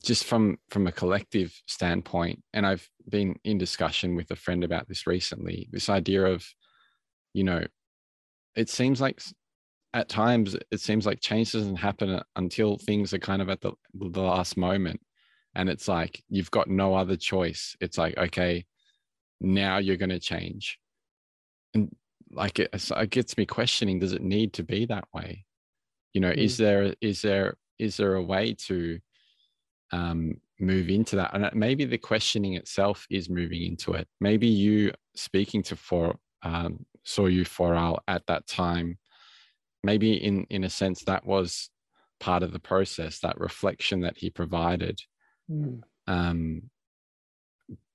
just 0.03 0.25
from 0.25 0.57
from 0.69 0.87
a 0.87 0.91
collective 0.91 1.53
standpoint, 1.65 2.41
and 2.53 2.65
I've 2.65 2.87
been 3.09 3.35
in 3.43 3.57
discussion 3.57 4.15
with 4.15 4.31
a 4.31 4.35
friend 4.35 4.63
about 4.63 4.87
this 4.87 5.07
recently, 5.07 5.67
this 5.71 5.89
idea 5.89 6.25
of, 6.25 6.45
you 7.33 7.43
know, 7.43 7.63
it 8.55 8.69
seems 8.69 8.99
like 8.99 9.21
at 9.93 10.09
times 10.09 10.55
it 10.71 10.79
seems 10.81 11.05
like 11.05 11.21
change 11.21 11.53
doesn't 11.53 11.77
happen 11.77 12.21
until 12.35 12.77
things 12.77 13.13
are 13.13 13.19
kind 13.19 13.41
of 13.41 13.49
at 13.49 13.61
the, 13.61 13.71
the 13.93 14.21
last 14.21 14.57
moment 14.57 14.99
and 15.55 15.69
it's 15.69 15.87
like 15.87 16.21
you've 16.29 16.51
got 16.51 16.69
no 16.69 16.93
other 16.93 17.15
choice 17.15 17.75
it's 17.79 17.97
like 17.97 18.17
okay 18.17 18.65
now 19.39 19.77
you're 19.77 19.95
going 19.95 20.09
to 20.09 20.19
change 20.19 20.77
and 21.77 21.95
like 22.31 22.59
it, 22.59 22.69
it 22.73 23.09
gets 23.09 23.37
me 23.37 23.45
questioning 23.45 23.99
does 23.99 24.13
it 24.13 24.21
need 24.21 24.53
to 24.53 24.63
be 24.63 24.85
that 24.85 25.05
way 25.13 25.45
you 26.13 26.21
know 26.21 26.31
mm. 26.31 26.37
is 26.37 26.57
there 26.57 26.93
is 27.01 27.21
there 27.21 27.55
is 27.79 27.97
there 27.97 28.15
a 28.15 28.23
way 28.23 28.53
to 28.53 28.99
um 29.91 30.33
move 30.59 30.89
into 30.89 31.15
that 31.15 31.33
and 31.33 31.49
maybe 31.53 31.85
the 31.85 31.97
questioning 31.97 32.55
itself 32.55 33.05
is 33.09 33.29
moving 33.29 33.63
into 33.63 33.93
it 33.93 34.07
maybe 34.19 34.47
you 34.47 34.91
speaking 35.15 35.63
to 35.63 35.75
for 35.75 36.15
um 36.43 36.85
Soryu 37.05 37.47
Forall 37.47 37.99
at 38.07 38.25
that 38.27 38.47
time 38.47 38.97
maybe 39.83 40.13
in 40.15 40.45
in 40.49 40.63
a 40.63 40.69
sense 40.69 41.03
that 41.03 41.25
was 41.25 41.69
part 42.19 42.43
of 42.43 42.51
the 42.51 42.59
process 42.59 43.19
that 43.19 43.39
reflection 43.39 44.01
that 44.01 44.17
he 44.17 44.29
provided 44.29 44.99
mm. 45.49 45.79
um 46.07 46.63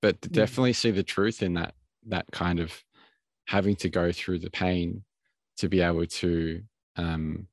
but 0.01 0.19
mm. 0.21 0.31
definitely 0.31 0.73
see 0.73 0.91
the 0.91 1.03
truth 1.03 1.43
in 1.43 1.53
that 1.53 1.75
that 2.07 2.25
kind 2.31 2.59
of 2.59 2.73
having 3.45 3.75
to 3.77 3.89
go 3.89 4.11
through 4.11 4.39
the 4.39 4.49
pain 4.49 5.03
to 5.57 5.67
be 5.67 5.81
able 5.81 6.05
to 6.05 6.61
um, 6.95 7.47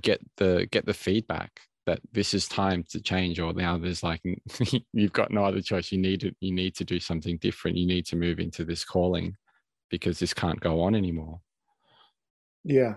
get 0.00 0.20
the 0.36 0.66
get 0.70 0.86
the 0.86 0.94
feedback 0.94 1.60
that 1.86 2.00
this 2.12 2.32
is 2.32 2.46
time 2.46 2.84
to 2.90 3.00
change 3.00 3.40
or 3.40 3.52
now 3.52 3.76
there's 3.76 4.02
like 4.02 4.22
you've 4.92 5.12
got 5.12 5.30
no 5.30 5.44
other 5.44 5.60
choice. 5.60 5.90
You 5.90 5.98
need 5.98 6.20
to 6.20 6.32
you 6.40 6.52
need 6.52 6.76
to 6.76 6.84
do 6.84 7.00
something 7.00 7.38
different. 7.38 7.76
You 7.76 7.86
need 7.86 8.06
to 8.06 8.16
move 8.16 8.38
into 8.38 8.64
this 8.64 8.84
calling 8.84 9.36
because 9.90 10.18
this 10.18 10.32
can't 10.32 10.60
go 10.60 10.80
on 10.82 10.94
anymore. 10.94 11.40
Yeah. 12.64 12.94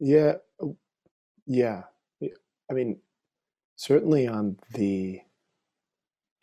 Yeah. 0.00 0.34
Yeah. 1.46 1.82
I 2.20 2.74
mean 2.74 2.98
certainly 3.76 4.26
on 4.26 4.56
the 4.72 5.20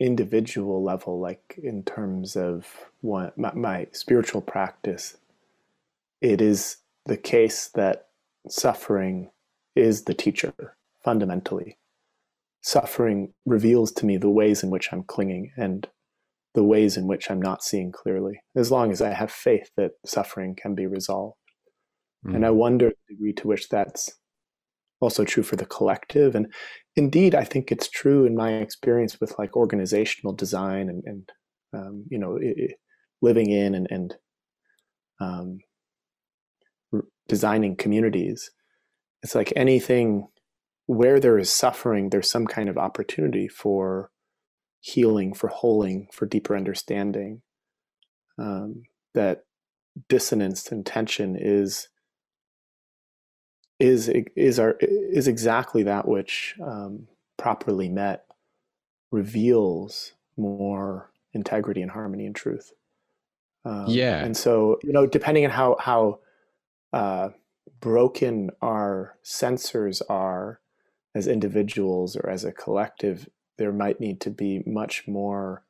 individual 0.02 0.82
level, 0.82 1.20
like 1.20 1.58
in 1.62 1.82
terms 1.82 2.36
of 2.36 2.90
what 3.00 3.38
my, 3.38 3.52
my 3.54 3.86
spiritual 3.92 4.40
practice, 4.40 5.16
it 6.20 6.40
is 6.40 6.78
the 7.06 7.16
case 7.16 7.68
that 7.74 8.08
suffering 8.48 9.30
is 9.74 10.04
the 10.04 10.14
teacher 10.14 10.52
fundamentally. 11.04 11.78
Suffering 12.60 13.32
reveals 13.44 13.90
to 13.92 14.06
me 14.06 14.16
the 14.16 14.30
ways 14.30 14.62
in 14.62 14.70
which 14.70 14.92
I'm 14.92 15.02
clinging 15.02 15.52
and 15.56 15.88
the 16.54 16.62
ways 16.62 16.96
in 16.96 17.06
which 17.06 17.30
I'm 17.30 17.40
not 17.40 17.62
seeing 17.62 17.90
clearly, 17.92 18.42
as 18.54 18.70
long 18.70 18.92
as 18.92 19.00
I 19.00 19.10
have 19.10 19.30
faith 19.30 19.70
that 19.76 19.92
suffering 20.04 20.54
can 20.54 20.74
be 20.74 20.86
resolved. 20.86 21.36
Mm. 22.26 22.36
And 22.36 22.46
I 22.46 22.50
wonder 22.50 22.90
the 22.90 23.14
degree 23.14 23.32
to 23.34 23.48
which 23.48 23.68
that's 23.68 24.18
also 25.02 25.24
true 25.24 25.42
for 25.42 25.56
the 25.56 25.66
collective. 25.66 26.34
And 26.34 26.52
indeed, 26.96 27.34
I 27.34 27.44
think 27.44 27.70
it's 27.70 27.88
true 27.88 28.24
in 28.24 28.36
my 28.36 28.54
experience 28.54 29.20
with 29.20 29.38
like 29.38 29.56
organizational 29.56 30.34
design 30.34 30.88
and, 30.88 31.02
and 31.04 31.32
um, 31.74 32.04
you 32.08 32.18
know, 32.18 32.38
it, 32.40 32.76
living 33.20 33.50
in 33.50 33.74
and, 33.74 33.86
and 33.90 34.14
um, 35.20 35.58
designing 37.28 37.76
communities, 37.76 38.50
it's 39.22 39.34
like 39.34 39.52
anything 39.56 40.28
where 40.86 41.20
there 41.20 41.38
is 41.38 41.50
suffering, 41.50 42.10
there's 42.10 42.30
some 42.30 42.46
kind 42.46 42.68
of 42.68 42.76
opportunity 42.76 43.48
for 43.48 44.10
healing, 44.80 45.32
for 45.32 45.48
holing, 45.48 46.08
for 46.12 46.26
deeper 46.26 46.56
understanding. 46.56 47.42
Um, 48.38 48.82
that 49.14 49.42
dissonance 50.08 50.72
and 50.72 50.84
tension 50.84 51.36
is 51.38 51.88
is 53.82 54.08
is 54.36 54.60
our 54.60 54.76
is 54.80 55.26
exactly 55.26 55.82
that 55.82 56.06
which 56.06 56.54
um, 56.62 57.08
properly 57.36 57.88
met 57.88 58.26
reveals 59.10 60.12
more 60.36 61.10
integrity 61.32 61.82
and 61.82 61.90
harmony 61.90 62.24
and 62.24 62.34
truth. 62.34 62.72
Um, 63.64 63.86
yeah, 63.88 64.24
and 64.24 64.36
so 64.36 64.78
you 64.84 64.92
know, 64.92 65.06
depending 65.06 65.44
on 65.44 65.50
how 65.50 65.76
how 65.80 66.20
uh, 66.92 67.30
broken 67.80 68.50
our 68.62 69.16
sensors 69.24 70.00
are 70.08 70.60
as 71.16 71.26
individuals 71.26 72.14
or 72.16 72.30
as 72.30 72.44
a 72.44 72.52
collective, 72.52 73.28
there 73.58 73.72
might 73.72 73.98
need 73.98 74.20
to 74.20 74.30
be 74.30 74.62
much 74.64 75.08
more. 75.08 75.64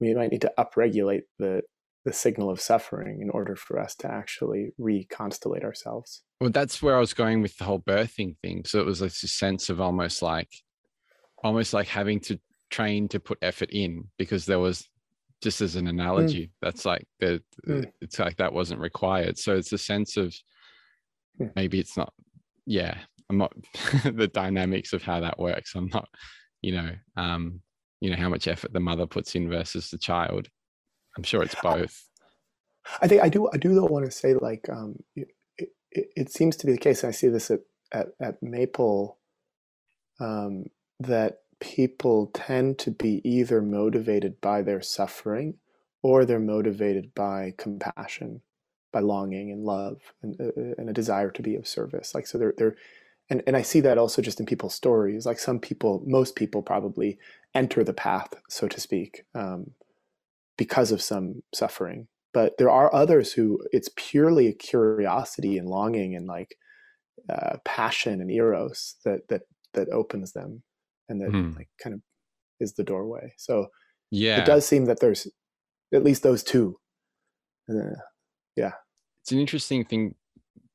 We 0.00 0.14
might 0.14 0.30
need 0.30 0.40
to 0.40 0.52
upregulate 0.56 1.24
the 1.38 1.64
the 2.04 2.12
signal 2.12 2.50
of 2.50 2.60
suffering 2.60 3.20
in 3.20 3.30
order 3.30 3.54
for 3.54 3.78
us 3.78 3.94
to 3.94 4.10
actually 4.10 4.72
reconstellate 4.80 5.64
ourselves. 5.64 6.22
Well, 6.40 6.50
that's 6.50 6.82
where 6.82 6.96
I 6.96 7.00
was 7.00 7.12
going 7.12 7.42
with 7.42 7.56
the 7.58 7.64
whole 7.64 7.80
birthing 7.80 8.36
thing. 8.42 8.64
So 8.64 8.80
it 8.80 8.86
was 8.86 9.00
this 9.00 9.18
sense 9.18 9.68
of 9.68 9.80
almost 9.80 10.22
like, 10.22 10.48
almost 11.44 11.74
like 11.74 11.88
having 11.88 12.20
to 12.20 12.40
train 12.70 13.08
to 13.08 13.20
put 13.20 13.38
effort 13.42 13.70
in 13.70 14.04
because 14.18 14.46
there 14.46 14.58
was, 14.58 14.88
just 15.42 15.60
as 15.60 15.76
an 15.76 15.86
mm. 15.86 15.90
analogy, 15.90 16.46
mm. 16.46 16.50
that's 16.62 16.84
like 16.84 17.06
the, 17.18 17.42
mm. 17.66 17.90
it's 18.00 18.18
like 18.18 18.36
that 18.36 18.52
wasn't 18.52 18.80
required. 18.80 19.38
So 19.38 19.56
it's 19.56 19.72
a 19.72 19.78
sense 19.78 20.16
of 20.16 20.34
mm. 21.40 21.50
maybe 21.56 21.78
it's 21.78 21.96
not, 21.96 22.12
yeah, 22.66 22.96
I'm 23.28 23.38
not 23.38 23.52
the 24.04 24.28
dynamics 24.28 24.92
of 24.92 25.02
how 25.02 25.20
that 25.20 25.38
works. 25.38 25.74
I'm 25.74 25.88
not, 25.92 26.08
you 26.62 26.72
know, 26.72 26.90
um, 27.16 27.60
you 28.00 28.10
know 28.10 28.16
how 28.16 28.28
much 28.28 28.48
effort 28.48 28.72
the 28.72 28.80
mother 28.80 29.06
puts 29.06 29.34
in 29.34 29.48
versus 29.48 29.90
the 29.90 29.98
child. 29.98 30.48
I'm 31.16 31.22
sure 31.22 31.42
it's 31.42 31.56
both. 31.62 32.06
I 33.00 33.08
think 33.08 33.22
I 33.22 33.28
do. 33.28 33.48
I 33.52 33.56
do 33.56 33.74
though 33.74 33.84
want 33.84 34.06
to 34.06 34.10
say 34.10 34.34
like 34.34 34.68
um, 34.68 35.02
it, 35.16 35.28
it, 36.16 36.30
seems 36.32 36.56
to 36.56 36.66
be 36.66 36.72
the 36.72 36.78
case, 36.78 37.02
and 37.02 37.08
I 37.08 37.12
see 37.12 37.28
this 37.28 37.50
at, 37.50 37.60
at, 37.92 38.08
at 38.20 38.42
Maple, 38.42 39.18
um, 40.18 40.66
that 40.98 41.40
people 41.60 42.30
tend 42.32 42.78
to 42.78 42.90
be 42.90 43.20
either 43.28 43.60
motivated 43.60 44.40
by 44.40 44.62
their 44.62 44.80
suffering 44.80 45.54
or 46.02 46.24
they're 46.24 46.38
motivated 46.38 47.14
by 47.14 47.54
compassion, 47.58 48.40
by 48.92 49.00
longing 49.00 49.50
and 49.50 49.64
love 49.64 50.00
and, 50.22 50.40
uh, 50.40 50.44
uh, 50.44 50.74
and 50.78 50.88
a 50.88 50.94
desire 50.94 51.30
to 51.30 51.42
be 51.42 51.54
of 51.56 51.68
service. 51.68 52.14
Like, 52.14 52.26
so 52.26 52.38
they're, 52.38 52.54
they're 52.56 52.76
and, 53.28 53.42
and 53.46 53.56
I 53.56 53.62
see 53.62 53.80
that 53.80 53.98
also 53.98 54.22
just 54.22 54.40
in 54.40 54.46
people's 54.46 54.74
stories. 54.74 55.24
Like 55.24 55.38
some 55.38 55.60
people, 55.60 56.02
most 56.04 56.34
people 56.34 56.62
probably 56.62 57.18
enter 57.54 57.84
the 57.84 57.92
path, 57.92 58.34
so 58.48 58.66
to 58.66 58.80
speak, 58.80 59.24
um, 59.34 59.70
because 60.60 60.92
of 60.92 61.00
some 61.00 61.42
suffering. 61.54 62.06
But 62.34 62.58
there 62.58 62.68
are 62.70 62.94
others 62.94 63.32
who 63.32 63.58
it's 63.72 63.88
purely 63.96 64.46
a 64.46 64.52
curiosity 64.52 65.56
and 65.56 65.66
longing 65.66 66.14
and 66.14 66.26
like 66.26 66.54
uh, 67.32 67.56
passion 67.64 68.20
and 68.20 68.30
eros 68.30 68.96
that 69.06 69.26
that 69.30 69.42
that 69.72 69.88
opens 69.88 70.32
them 70.32 70.62
and 71.08 71.18
that 71.22 71.30
mm. 71.30 71.56
like 71.56 71.70
kind 71.82 71.94
of 71.94 72.02
is 72.60 72.74
the 72.74 72.84
doorway. 72.84 73.32
So 73.38 73.68
yeah. 74.10 74.42
it 74.42 74.44
does 74.44 74.66
seem 74.66 74.84
that 74.84 75.00
there's 75.00 75.26
at 75.94 76.04
least 76.04 76.22
those 76.22 76.44
two. 76.44 76.78
Uh, 77.70 77.96
yeah. 78.54 78.72
It's 79.22 79.32
an 79.32 79.38
interesting 79.38 79.86
thing 79.86 80.14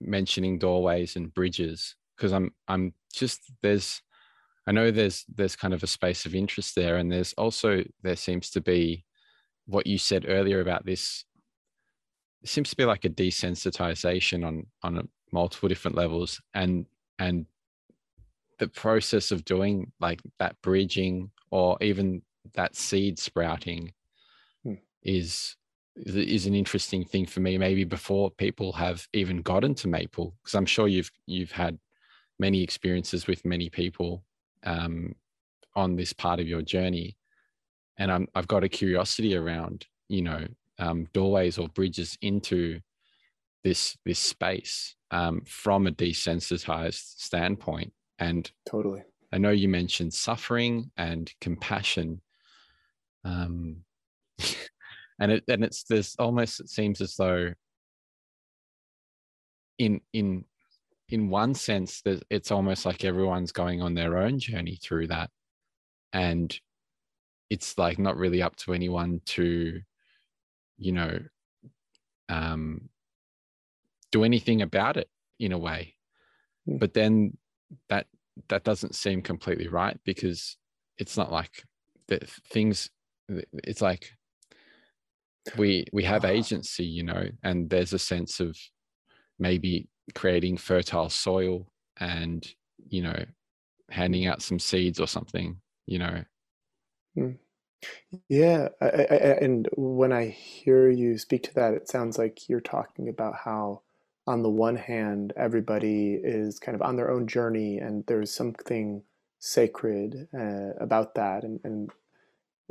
mentioning 0.02 0.58
doorways 0.58 1.16
and 1.16 1.34
bridges 1.34 1.96
because 2.16 2.34
i'm 2.34 2.52
i'm 2.68 2.94
just 3.14 3.40
there's 3.62 4.02
i 4.68 4.72
know 4.72 4.92
there's 4.92 5.26
there's 5.34 5.56
kind 5.56 5.74
of 5.74 5.84
a 5.84 5.88
space 5.88 6.26
of 6.26 6.36
interest 6.36 6.76
there 6.76 6.98
and 6.98 7.12
there's 7.12 7.34
also 7.34 7.82
there 8.04 8.16
seems 8.16 8.50
to 8.50 8.62
be 8.62 9.06
what 9.66 9.88
you 9.88 9.98
said 9.98 10.26
earlier 10.28 10.62
about 10.62 10.86
this. 10.86 11.26
It 12.44 12.50
seems 12.50 12.70
to 12.70 12.76
be 12.76 12.86
like 12.86 13.06
a 13.06 13.10
desensitization 13.10 14.46
on 14.46 14.68
on 14.84 15.08
multiple 15.32 15.70
different 15.70 15.98
levels 15.98 16.42
and 16.54 16.86
and 17.20 17.46
the 18.60 18.68
process 18.68 19.32
of 19.32 19.44
doing 19.44 19.92
like 20.00 20.22
that 20.40 20.56
bridging 20.62 21.32
or 21.52 21.78
even 21.82 22.22
that 22.54 22.76
seed 22.76 23.20
sprouting 23.20 23.92
hmm. 24.64 24.76
is 25.02 25.56
is 25.96 26.46
an 26.46 26.54
interesting 26.54 27.04
thing 27.04 27.26
for 27.26 27.40
me. 27.40 27.58
Maybe 27.58 27.84
before 27.84 28.30
people 28.32 28.72
have 28.74 29.08
even 29.14 29.42
gotten 29.42 29.74
to 29.76 29.88
maple 29.88 30.36
because 30.44 30.56
i'm 30.56 30.66
sure 30.66 30.88
you've 30.88 31.12
you've 31.26 31.52
had 31.52 31.80
many 32.40 32.62
experiences 32.62 33.28
with 33.28 33.46
many 33.46 33.70
people 33.70 34.24
um, 34.66 35.16
on 35.76 35.96
this 35.96 36.12
part 36.12 36.40
of 36.40 36.48
your 36.48 36.62
journey 36.62 37.16
and 37.98 38.12
I'm, 38.12 38.28
i've 38.36 38.48
got 38.48 38.64
a 38.64 38.70
curiosity 38.70 39.36
around 39.36 39.86
you 40.10 40.22
know 40.22 40.46
um, 40.80 41.08
doorways 41.14 41.58
or 41.58 41.68
bridges 41.70 42.18
into 42.22 42.80
this 43.64 43.98
this 44.06 44.20
space 44.20 44.96
um, 45.12 45.42
from 45.46 45.88
a 45.88 45.92
desensitized 45.92 47.20
standpoint. 47.20 47.92
And 48.20 48.50
totally, 48.70 49.04
I 49.34 49.38
know 49.38 49.50
you 49.50 49.68
mentioned 49.68 50.14
suffering 50.14 50.92
and 50.98 51.32
compassion, 51.42 52.22
um, 53.24 53.78
and 55.20 55.32
it 55.32 55.44
and 55.50 55.64
it's 55.64 55.84
this 55.84 56.16
almost 56.18 56.60
it 56.60 56.70
seems 56.70 57.02
as 57.02 57.16
though 57.16 57.54
in 59.78 60.00
in 60.14 60.46
in 61.10 61.30
one 61.30 61.54
sense 61.54 62.02
that 62.02 62.24
it's 62.30 62.52
almost 62.52 62.86
like 62.86 63.04
everyone's 63.04 63.52
going 63.52 63.82
on 63.82 63.94
their 63.94 64.18
own 64.18 64.40
journey 64.40 64.80
through 64.82 65.08
that 65.08 65.30
and 66.14 66.60
it's 67.50 67.78
like 67.78 68.00
not 68.00 68.18
really 68.18 68.42
up 68.42 68.56
to 68.58 68.74
anyone 68.74 69.22
to 69.26 69.82
you 70.78 70.92
know, 70.92 71.20
um, 72.30 72.90
do 74.12 74.24
anything 74.24 74.62
about 74.62 74.98
it 74.98 75.10
in 75.40 75.52
a 75.52 75.58
way. 75.58 75.96
Mm. 76.68 76.80
But 76.80 76.94
then 76.94 77.38
that 77.90 78.08
that 78.50 78.64
doesn't 78.64 78.96
seem 78.96 79.22
completely 79.22 79.68
right 79.68 79.98
because 80.04 80.58
it's 80.98 81.16
not 81.16 81.32
like 81.32 81.64
that 82.10 82.30
things 82.30 82.90
it's 83.64 83.82
like 83.82 84.12
we 85.58 85.86
we 85.94 86.04
have 86.04 86.26
agency 86.26 86.84
you 86.84 87.02
know 87.02 87.28
and 87.44 87.70
there's 87.70 87.94
a 87.94 88.00
sense 88.00 88.42
of 88.42 88.58
maybe 89.40 89.88
creating 90.16 90.58
fertile 90.58 91.10
soil 91.10 91.66
and 91.98 92.46
you 92.90 93.02
know 93.02 93.24
handing 93.90 94.28
out 94.28 94.42
some 94.42 94.60
seeds 94.60 95.00
or 95.00 95.08
something 95.08 95.56
you 95.88 95.98
know 95.98 96.22
mm. 97.18 97.38
Yeah, 98.30 98.70
I, 98.82 98.86
I, 98.86 99.16
and 99.42 99.70
when 99.76 100.12
I 100.14 100.28
hear 100.30 100.90
you 100.90 101.18
speak 101.18 101.44
to 101.44 101.54
that, 101.56 101.74
it 101.74 101.88
sounds 101.90 102.18
like 102.18 102.50
you're 102.50 102.62
talking 102.62 103.10
about 103.10 103.36
how, 103.44 103.82
on 104.28 104.42
the 104.44 104.50
one 104.50 104.76
hand, 104.76 105.34
everybody 105.38 106.14
is 106.24 106.60
kind 106.60 106.76
of 106.76 106.82
on 106.82 106.96
their 106.96 107.12
own 107.12 107.28
journey, 107.28 107.78
and 107.78 108.04
there's 108.08 108.32
something 108.34 109.04
sacred 109.40 110.28
uh, 110.38 110.74
about 110.80 111.16
that, 111.16 111.44
and 111.44 111.60
and 111.64 111.92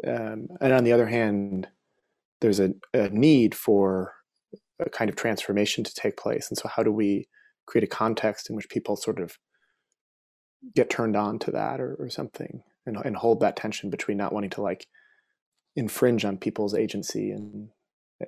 um, 0.07 0.49
and 0.61 0.73
on 0.73 0.85
the 0.85 0.93
other 0.93 1.07
hand, 1.07 1.69
there's 2.41 2.61
a, 2.61 2.75
a 2.95 3.09
need 3.11 3.55
for 3.55 4.15
a 4.81 4.91
kind 4.91 5.11
of 5.11 5.17
transformation 5.17 5.85
to 5.85 5.95
take 5.95 6.17
place, 6.17 6.49
and 6.51 6.59
so 6.59 6.69
how 6.69 6.83
do 6.83 6.93
we 6.93 7.29
create 7.67 7.85
a 7.85 7.89
context 7.89 8.51
in 8.51 8.57
which 8.57 8.69
people 8.71 8.97
sort 8.97 9.21
of 9.21 9.39
get 10.75 10.91
turned 10.91 11.17
on 11.17 11.39
to 11.41 11.51
that 11.51 11.81
or, 11.81 11.95
or 11.99 12.11
something, 12.11 12.63
and 12.87 12.97
and 13.05 13.17
hold 13.17 13.41
that 13.41 13.57
tension 13.57 13.91
between 13.91 14.17
not 14.17 14.33
wanting 14.33 14.51
to 14.51 14.63
like 14.63 14.87
infringe 15.77 16.25
on 16.25 16.39
people's 16.39 16.75
agency 16.75 17.31
and 17.31 17.69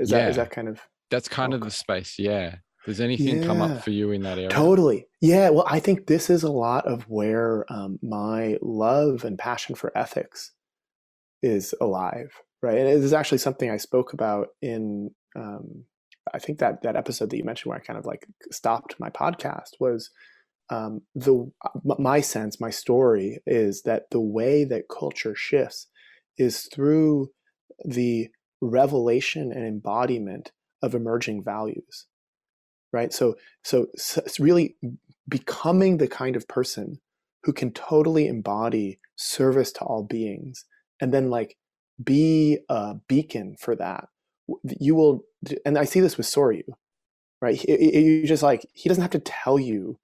is 0.01 0.11
yeah. 0.11 0.19
that 0.19 0.31
is 0.31 0.37
that 0.37 0.51
kind 0.51 0.69
of 0.69 0.81
that's 1.11 1.29
kind 1.29 1.55
of 1.55 1.61
the 1.61 1.71
space 1.71 2.19
yeah. 2.19 2.57
Does 2.85 3.01
anything 3.01 3.43
yeah. 3.43 3.47
come 3.47 3.61
up 3.61 3.83
for 3.83 3.91
you 3.91 4.13
in 4.13 4.23
that 4.23 4.39
area? 4.39 4.49
Totally. 4.49 5.09
Yeah 5.21 5.51
well 5.51 5.67
i 5.69 5.81
think 5.81 6.07
this 6.07 6.31
is 6.31 6.43
a 6.43 6.53
lot 6.53 6.87
of 6.87 7.03
where 7.05 7.65
um, 7.73 7.99
my 8.03 8.59
love 8.63 9.25
and 9.25 9.39
passion 9.39 9.75
for 9.75 9.97
ethics 9.97 10.53
is 11.43 11.75
alive 11.81 12.31
right? 12.63 12.79
And 12.79 12.89
it 12.89 12.95
is 12.95 13.13
actually 13.13 13.39
something 13.39 13.71
i 13.71 13.77
spoke 13.77 14.13
about 14.13 14.49
in 14.61 15.11
um, 15.37 15.85
i 16.33 16.39
think 16.39 16.59
that 16.59 16.83
that 16.83 16.97
episode 16.97 17.31
that 17.31 17.37
you 17.37 17.45
mentioned 17.45 17.71
where 17.71 17.79
i 17.79 17.85
kind 17.85 17.99
of 17.99 18.07
like 18.07 18.27
stopped 18.51 18.97
my 18.99 19.11
podcast 19.11 19.71
was 19.79 20.11
um, 20.71 21.03
the 21.15 21.51
my 21.85 22.21
sense 22.21 22.61
my 22.61 22.71
story 22.71 23.41
is 23.47 23.83
that 23.83 24.11
the 24.11 24.21
way 24.21 24.65
that 24.65 24.89
culture 24.89 25.35
shifts 25.35 25.89
is 26.39 26.69
through 26.73 27.31
the 27.85 28.29
revelation 28.61 29.53
and 29.53 29.67
embodiment 29.67 30.53
of 30.83 30.95
emerging 30.95 31.43
values 31.45 32.07
right? 32.93 33.13
So 33.13 33.37
so, 33.65 33.87
so 33.97 34.23
it's 34.25 34.41
really 34.41 34.77
becoming 35.29 35.99
the 35.99 36.09
kind 36.09 36.37
of 36.37 36.49
person 36.49 37.01
who 37.45 37.53
can 37.53 37.73
totally 37.73 38.27
embody 38.29 38.99
service 39.17 39.73
to 39.73 39.81
all 39.81 40.03
beings 40.05 40.65
and 41.01 41.13
then 41.13 41.31
like 41.31 41.57
be 42.03 42.59
a 42.69 42.95
beacon 43.09 43.57
for 43.59 43.75
that 43.77 44.09
you 44.81 44.95
will 44.95 45.23
and 45.65 45.79
i 45.79 45.85
see 45.85 46.01
this 46.01 46.19
with 46.19 46.27
soryu 46.27 46.63
right? 47.43 47.63
You 47.65 48.27
just 48.27 48.43
like 48.43 48.67
he 48.73 48.89
doesn't 48.89 49.03
have 49.03 49.11
to 49.13 49.19
tell 49.21 49.59
you 49.59 49.99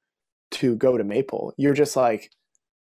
to 0.52 0.76
go 0.76 0.96
to 0.96 1.04
maple. 1.04 1.52
You're 1.56 1.74
just 1.74 1.96
like 1.96 2.30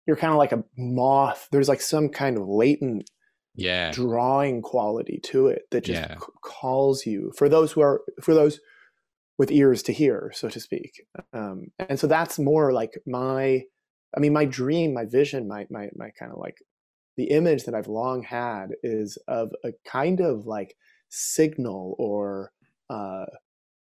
you're 0.07 0.17
kind 0.17 0.33
of 0.33 0.39
like 0.39 0.53
a 0.53 0.65
moth. 0.79 1.49
There's 1.51 1.69
like 1.69 1.81
some 1.81 2.09
kind 2.09 2.37
of 2.39 2.47
latent 2.47 3.11
yeah. 3.55 3.91
drawing 3.91 4.63
quality 4.63 5.21
to 5.25 5.49
it 5.49 5.63
that 5.71 5.85
just 5.85 6.01
Yeah. 6.01 6.17
c- 6.19 6.27
calls 6.43 7.07
you 7.07 7.33
for 7.37 7.49
those 7.49 7.73
who 7.73 7.81
are 7.81 8.03
for 8.23 8.35
those 8.35 8.61
with 9.39 9.51
ears 9.51 9.83
to 9.83 9.93
hear 9.93 10.31
so 10.35 10.49
to 10.49 10.61
speak. 10.61 11.05
Um, 11.33 11.69
and 11.79 11.99
so 11.99 12.07
that's 12.07 12.39
more 12.39 12.73
like 12.73 12.93
my 13.07 13.63
i 14.17 14.21
mean 14.21 14.33
my 14.33 14.45
dream 14.45 14.95
my 14.95 15.05
vision 15.05 15.49
my 15.49 15.67
my, 15.69 15.89
my 15.97 16.11
kind 16.19 16.33
of 16.33 16.39
like 16.39 16.57
the 17.17 17.25
image 17.25 17.65
that 17.65 17.75
i've 17.75 17.89
long 17.89 18.23
had 18.23 18.69
is 18.83 19.19
of 19.27 19.51
a 19.65 19.73
kind 19.85 20.21
of 20.21 20.47
like 20.47 20.75
signal 21.09 21.95
or 21.99 22.53
uh, 22.89 23.27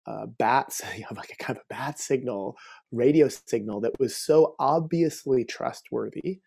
uh, 0.08 0.26
bats 0.26 0.82
like 1.16 1.30
a 1.32 1.36
kind 1.44 1.58
of 1.58 1.64
a 1.64 1.74
bat 1.74 1.98
signal 2.00 2.56
radio 2.92 3.28
signal 3.28 3.80
that 3.82 3.98
was 4.00 4.16
so 4.16 4.56
obviously 4.60 5.44
trustworthy 5.44 6.40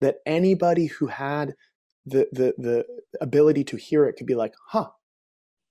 that 0.00 0.18
anybody 0.26 0.86
who 0.86 1.06
had 1.08 1.54
the 2.06 2.28
the 2.32 2.54
the 2.58 2.86
ability 3.20 3.64
to 3.64 3.76
hear 3.76 4.06
it 4.06 4.14
could 4.14 4.26
be 4.26 4.34
like, 4.34 4.54
huh, 4.68 4.90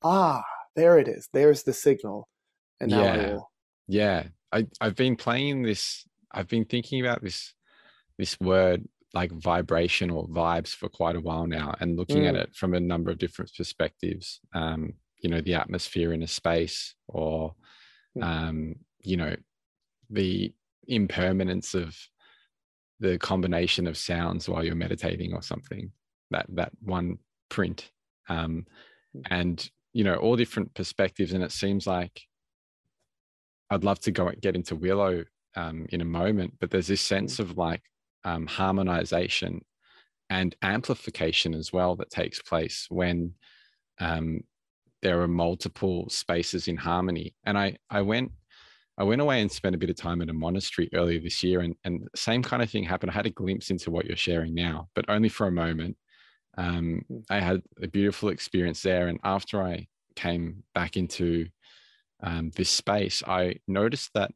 ah, 0.04 0.44
there 0.76 1.00
it 1.00 1.08
is. 1.08 1.30
There's 1.34 1.64
the 1.64 1.74
signal. 1.74 2.30
And 2.82 2.92
now 2.92 3.10
I 3.10 3.18
Yeah. 3.18 3.32
will 3.32 3.52
Yeah, 3.88 4.30
I 4.52 4.68
I've 4.82 4.96
been 4.96 5.16
playing 5.16 5.64
this. 5.64 6.08
I've 6.32 6.48
been 6.48 6.66
thinking 6.66 7.02
about 7.02 7.22
this 7.24 7.54
this 8.18 8.40
word 8.42 8.88
like 9.14 9.32
vibration 9.34 10.12
or 10.12 10.28
vibes 10.30 10.70
for 10.76 10.90
quite 10.90 11.16
a 11.18 11.22
while 11.22 11.48
now, 11.48 11.76
and 11.82 11.98
looking 11.98 12.26
at 12.28 12.36
Mm. 12.36 12.38
it 12.38 12.56
from 12.56 12.74
a 12.76 12.80
number 12.82 13.12
of 13.12 13.20
different 13.20 13.52
perspectives. 13.58 14.42
Um, 14.54 14.96
you 15.22 15.30
know, 15.30 15.42
the 15.42 15.54
atmosphere 15.56 16.14
in 16.14 16.24
a 16.24 16.28
space, 16.28 16.96
or 17.08 17.56
Mm. 18.18 18.24
um, 18.24 18.76
you 19.00 19.16
know, 19.16 19.36
the 20.10 20.54
impermanence 20.88 21.74
of 21.74 21.98
the 23.00 23.18
combination 23.18 23.88
of 23.88 23.98
sounds 23.98 24.50
while 24.50 24.64
you're 24.66 24.76
meditating 24.76 25.34
or 25.34 25.42
something. 25.42 25.92
That 26.30 26.46
that 26.50 26.72
one 26.82 27.20
print, 27.50 27.92
um, 28.28 28.66
Mm. 29.16 29.24
and 29.30 29.72
you 29.94 30.04
know, 30.04 30.16
all 30.16 30.36
different 30.36 30.74
perspectives, 30.74 31.34
and 31.34 31.44
it 31.44 31.52
seems 31.52 31.88
like 31.88 32.22
I'd 33.70 33.84
love 33.84 34.00
to 34.02 34.12
go 34.12 34.28
and 34.28 34.42
get 34.42 34.56
into 34.56 34.76
Willow 34.76 35.24
um, 35.56 35.86
in 35.90 36.02
a 36.02 36.06
moment, 36.06 36.56
but 36.60 36.72
there's 36.72 36.88
this 36.88 37.02
sense 37.02 37.40
of 37.40 37.58
like 37.58 37.84
um, 38.24 38.46
harmonization 38.48 39.64
and 40.30 40.56
amplification 40.62 41.54
as 41.54 41.74
well 41.74 41.96
that 41.98 42.10
takes 42.10 42.42
place 42.42 42.88
when 42.90 43.34
um, 44.00 44.42
there 45.02 45.22
are 45.22 45.28
multiple 45.28 46.08
spaces 46.10 46.68
in 46.68 46.78
harmony. 46.78 47.36
And 47.46 47.58
I 47.58 47.78
I 47.90 48.02
went 48.02 48.32
I 48.98 49.04
went 49.04 49.22
away 49.22 49.42
and 49.42 49.52
spent 49.52 49.76
a 49.76 49.80
bit 49.80 49.90
of 49.90 49.96
time 49.96 50.22
at 50.22 50.30
a 50.30 50.34
monastery 50.34 50.90
earlier 50.94 51.20
this 51.20 51.44
year, 51.44 51.62
and 51.62 51.76
and 51.84 52.02
the 52.02 52.18
same 52.18 52.44
kind 52.44 52.62
of 52.62 52.70
thing 52.70 52.84
happened. 52.84 53.12
I 53.12 53.16
had 53.16 53.26
a 53.26 53.32
glimpse 53.32 53.70
into 53.70 53.92
what 53.92 54.06
you're 54.06 54.18
sharing 54.18 54.54
now, 54.54 54.90
but 54.96 55.06
only 55.10 55.30
for 55.30 55.48
a 55.48 55.52
moment. 55.52 55.98
Um. 56.58 57.02
I 57.30 57.40
had 57.40 57.62
a 57.82 57.88
beautiful 57.88 58.30
experience 58.30 58.82
there, 58.82 59.08
and 59.08 59.20
after 59.24 59.62
I 59.62 59.88
came 60.16 60.64
back 60.76 60.98
into 60.98 61.48
um, 62.22 62.52
this 62.56 62.70
space, 62.70 63.24
I 63.26 63.56
noticed 63.68 64.12
that, 64.14 64.32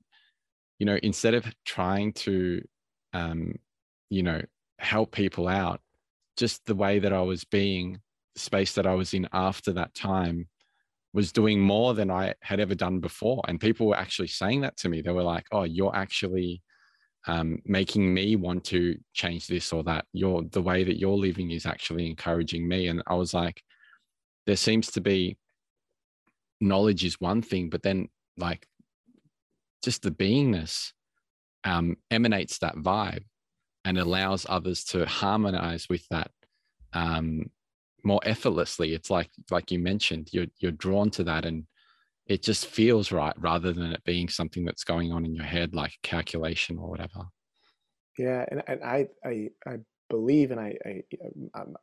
you 0.79 0.85
know, 0.85 0.97
instead 1.03 1.33
of 1.33 1.45
trying 1.65 2.13
to, 2.13 2.61
um, 3.13 3.55
you 4.09 4.23
know, 4.23 4.41
help 4.79 5.11
people 5.11 5.47
out, 5.47 5.81
just 6.37 6.65
the 6.65 6.75
way 6.75 6.99
that 6.99 7.13
I 7.13 7.21
was 7.21 7.43
being, 7.43 7.99
the 8.33 8.39
space 8.39 8.73
that 8.75 8.87
I 8.87 8.93
was 8.95 9.13
in 9.13 9.27
after 9.33 9.73
that 9.73 9.93
time 9.93 10.47
was 11.15 11.31
doing 11.31 11.61
more 11.61 11.93
than 11.93 12.11
I 12.11 12.33
had 12.41 12.59
ever 12.59 12.75
done 12.75 12.99
before. 12.99 13.41
And 13.47 13.57
people 13.57 13.87
were 13.87 13.95
actually 13.95 14.27
saying 14.27 14.59
that 14.61 14.75
to 14.79 14.89
me. 14.89 15.01
They 15.01 15.13
were 15.13 15.23
like, 15.23 15.45
oh, 15.53 15.63
you're 15.63 15.95
actually 15.95 16.61
um, 17.25 17.61
making 17.63 18.13
me 18.13 18.35
want 18.35 18.65
to 18.65 18.97
change 19.13 19.47
this 19.47 19.71
or 19.71 19.81
that. 19.85 20.03
You're 20.11 20.43
the 20.51 20.61
way 20.61 20.83
that 20.83 20.99
you're 20.99 21.15
living 21.15 21.51
is 21.51 21.65
actually 21.65 22.07
encouraging 22.07 22.67
me. 22.67 22.87
And 22.87 23.01
I 23.07 23.13
was 23.13 23.33
like, 23.33 23.63
there 24.45 24.57
seems 24.57 24.91
to 24.91 25.01
be 25.01 25.37
knowledge 26.59 27.05
is 27.05 27.21
one 27.21 27.41
thing, 27.41 27.69
but 27.69 27.81
then 27.81 28.09
like 28.37 28.67
just 29.85 30.01
the 30.01 30.11
beingness 30.11 30.91
um, 31.63 31.95
emanates 32.11 32.57
that 32.57 32.75
vibe 32.75 33.23
and 33.85 33.97
allows 33.97 34.45
others 34.49 34.83
to 34.83 35.05
harmonize 35.05 35.87
with 35.87 36.05
that 36.09 36.31
um, 36.91 37.49
more 38.05 38.21
effortlessly. 38.23 38.93
It's 38.93 39.09
like 39.09 39.29
like 39.51 39.71
you 39.71 39.79
mentioned, 39.79 40.29
you're 40.31 40.47
you're 40.59 40.71
drawn 40.71 41.09
to 41.11 41.23
that 41.25 41.45
and 41.45 41.65
it 42.27 42.41
just 42.41 42.65
feels 42.65 43.11
right 43.11 43.35
rather 43.37 43.71
than 43.71 43.91
it 43.91 44.03
being 44.03 44.29
something 44.29 44.65
that's 44.65 44.83
going 44.83 45.11
on 45.11 45.25
in 45.25 45.35
your 45.35 45.45
head 45.45 45.75
like 45.75 45.93
calculation 46.01 46.77
or 46.77 46.89
whatever. 46.89 47.25
Yeah, 48.17 48.45
and, 48.49 48.63
and 48.67 48.83
I, 48.83 49.07
I 49.23 49.49
I 49.67 49.77
believe 50.09 50.51
and 50.51 50.59
I, 50.59 50.77
I 50.85 51.03
um, 51.53 51.75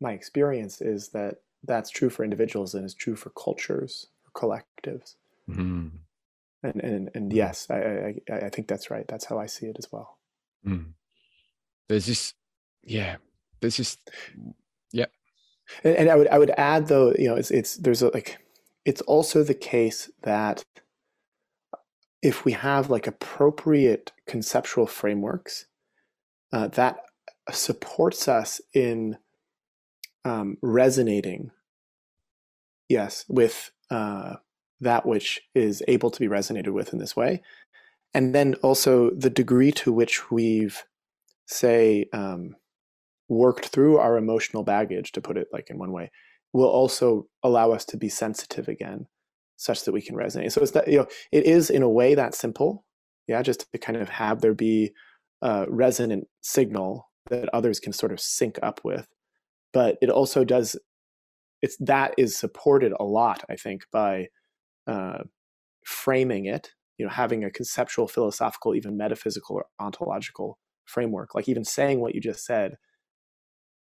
my 0.00 0.12
experience 0.12 0.80
is 0.80 1.08
that 1.08 1.36
that's 1.64 1.90
true 1.90 2.10
for 2.10 2.24
individuals 2.24 2.74
and 2.74 2.84
is 2.84 2.94
true 2.94 3.16
for 3.16 3.30
cultures 3.30 4.06
or 4.24 4.40
collectives. 4.40 5.16
Mhm. 5.48 5.90
And 6.62 6.80
and 6.82 7.10
and 7.14 7.32
yes, 7.32 7.66
I 7.70 7.78
I 7.78 8.14
I 8.30 8.36
I 8.46 8.48
think 8.48 8.68
that's 8.68 8.90
right. 8.90 9.06
That's 9.06 9.24
how 9.24 9.38
I 9.38 9.46
see 9.46 9.66
it 9.66 9.76
as 9.78 9.90
well. 9.92 10.18
Mm. 10.66 10.92
There's 11.88 12.06
this, 12.06 12.34
yeah, 12.82 13.16
there's 13.60 13.78
this, 13.78 13.96
And, 15.84 15.96
and 15.96 16.10
I 16.10 16.16
would 16.16 16.28
I 16.28 16.38
would 16.38 16.50
add 16.56 16.88
though, 16.88 17.14
you 17.18 17.28
know, 17.28 17.36
it's 17.36 17.50
it's 17.50 17.76
there's 17.76 18.02
a, 18.02 18.08
like 18.08 18.38
it's 18.84 19.00
also 19.02 19.42
the 19.42 19.54
case 19.54 20.10
that 20.22 20.64
if 22.22 22.44
we 22.44 22.52
have 22.52 22.90
like 22.90 23.06
appropriate 23.06 24.12
conceptual 24.26 24.86
frameworks 24.86 25.66
uh, 26.52 26.68
that 26.68 26.98
supports 27.52 28.28
us 28.28 28.60
in 28.74 29.18
um, 30.24 30.58
resonating, 30.62 31.50
yes, 32.88 33.24
with 33.28 33.70
uh, 33.90 34.36
that 34.80 35.06
which 35.06 35.40
is 35.54 35.82
able 35.88 36.10
to 36.10 36.20
be 36.20 36.28
resonated 36.28 36.72
with 36.72 36.92
in 36.92 36.98
this 36.98 37.16
way, 37.16 37.42
and 38.14 38.34
then 38.34 38.54
also 38.62 39.10
the 39.10 39.30
degree 39.30 39.72
to 39.72 39.92
which 39.92 40.30
we've 40.30 40.84
say 41.46 42.06
um, 42.12 42.56
worked 43.28 43.66
through 43.66 43.98
our 43.98 44.16
emotional 44.16 44.62
baggage, 44.62 45.12
to 45.12 45.20
put 45.20 45.36
it 45.36 45.48
like 45.52 45.70
in 45.70 45.78
one 45.78 45.92
way, 45.92 46.10
will 46.52 46.68
also 46.68 47.26
allow 47.42 47.72
us 47.72 47.84
to 47.86 47.96
be 47.96 48.08
sensitive 48.08 48.68
again, 48.68 49.06
such 49.56 49.84
that 49.84 49.92
we 49.92 50.02
can 50.02 50.16
resonate. 50.16 50.52
So 50.52 50.62
it's 50.62 50.72
that 50.72 50.88
you 50.88 50.98
know 50.98 51.06
it 51.32 51.44
is 51.44 51.70
in 51.70 51.82
a 51.82 51.88
way 51.88 52.14
that 52.14 52.34
simple, 52.34 52.84
yeah, 53.26 53.42
just 53.42 53.70
to 53.72 53.78
kind 53.78 53.98
of 53.98 54.08
have 54.08 54.40
there 54.40 54.54
be 54.54 54.92
a 55.42 55.66
resonant 55.68 56.26
signal 56.40 57.08
that 57.30 57.48
others 57.52 57.78
can 57.78 57.92
sort 57.92 58.12
of 58.12 58.20
sync 58.20 58.58
up 58.62 58.80
with, 58.84 59.06
but 59.72 59.98
it 60.00 60.10
also 60.10 60.44
does. 60.44 60.76
It's 61.60 61.76
that 61.80 62.14
is 62.16 62.36
supported 62.36 62.92
a 62.98 63.04
lot, 63.04 63.44
I 63.50 63.56
think, 63.56 63.82
by 63.92 64.28
uh, 64.86 65.24
framing 65.84 66.46
it. 66.46 66.70
You 66.98 67.06
know, 67.06 67.12
having 67.12 67.44
a 67.44 67.50
conceptual, 67.50 68.08
philosophical, 68.08 68.74
even 68.74 68.96
metaphysical 68.96 69.56
or 69.56 69.66
ontological 69.78 70.58
framework, 70.84 71.34
like 71.34 71.48
even 71.48 71.64
saying 71.64 72.00
what 72.00 72.14
you 72.14 72.20
just 72.20 72.44
said 72.44 72.76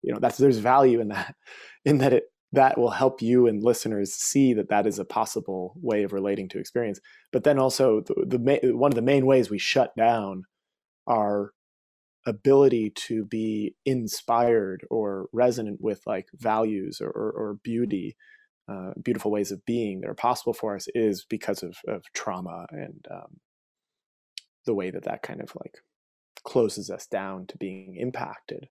you 0.02 0.12
know 0.12 0.18
that's 0.20 0.38
there's 0.38 0.58
value 0.58 1.00
in 1.00 1.08
that 1.08 1.34
in 1.84 1.98
that 1.98 2.12
it 2.12 2.24
that 2.52 2.78
will 2.78 2.90
help 2.90 3.20
you 3.20 3.46
and 3.46 3.62
listeners 3.62 4.14
see 4.14 4.54
that 4.54 4.70
that 4.70 4.86
is 4.86 4.98
a 4.98 5.04
possible 5.04 5.74
way 5.76 6.02
of 6.02 6.14
relating 6.14 6.48
to 6.48 6.58
experience. 6.58 6.98
But 7.30 7.44
then 7.44 7.58
also 7.58 8.00
the, 8.00 8.14
the 8.26 8.74
one 8.74 8.90
of 8.90 8.94
the 8.94 9.02
main 9.02 9.26
ways 9.26 9.50
we 9.50 9.58
shut 9.58 9.94
down 9.96 10.44
our 11.06 11.52
ability 12.26 12.90
to 12.94 13.24
be 13.24 13.74
inspired 13.84 14.86
or 14.90 15.28
resonant 15.32 15.78
with 15.80 16.00
like 16.06 16.28
values 16.34 17.00
or, 17.00 17.08
or, 17.08 17.30
or 17.32 17.54
beauty 17.62 18.16
uh, 18.70 18.92
beautiful 19.02 19.30
ways 19.30 19.50
of 19.50 19.64
being 19.64 20.00
that 20.00 20.10
are 20.10 20.14
possible 20.14 20.52
for 20.52 20.76
us 20.76 20.88
is 20.94 21.24
because 21.24 21.62
of, 21.62 21.76
of 21.86 22.04
trauma 22.12 22.66
and 22.70 23.06
um, 23.10 23.40
the 24.66 24.74
way 24.74 24.90
that 24.90 25.04
that 25.04 25.22
kind 25.22 25.40
of 25.40 25.50
like 25.56 25.78
closes 26.44 26.90
us 26.90 27.06
down 27.06 27.46
to 27.46 27.56
being 27.56 27.96
impacted 27.96 28.68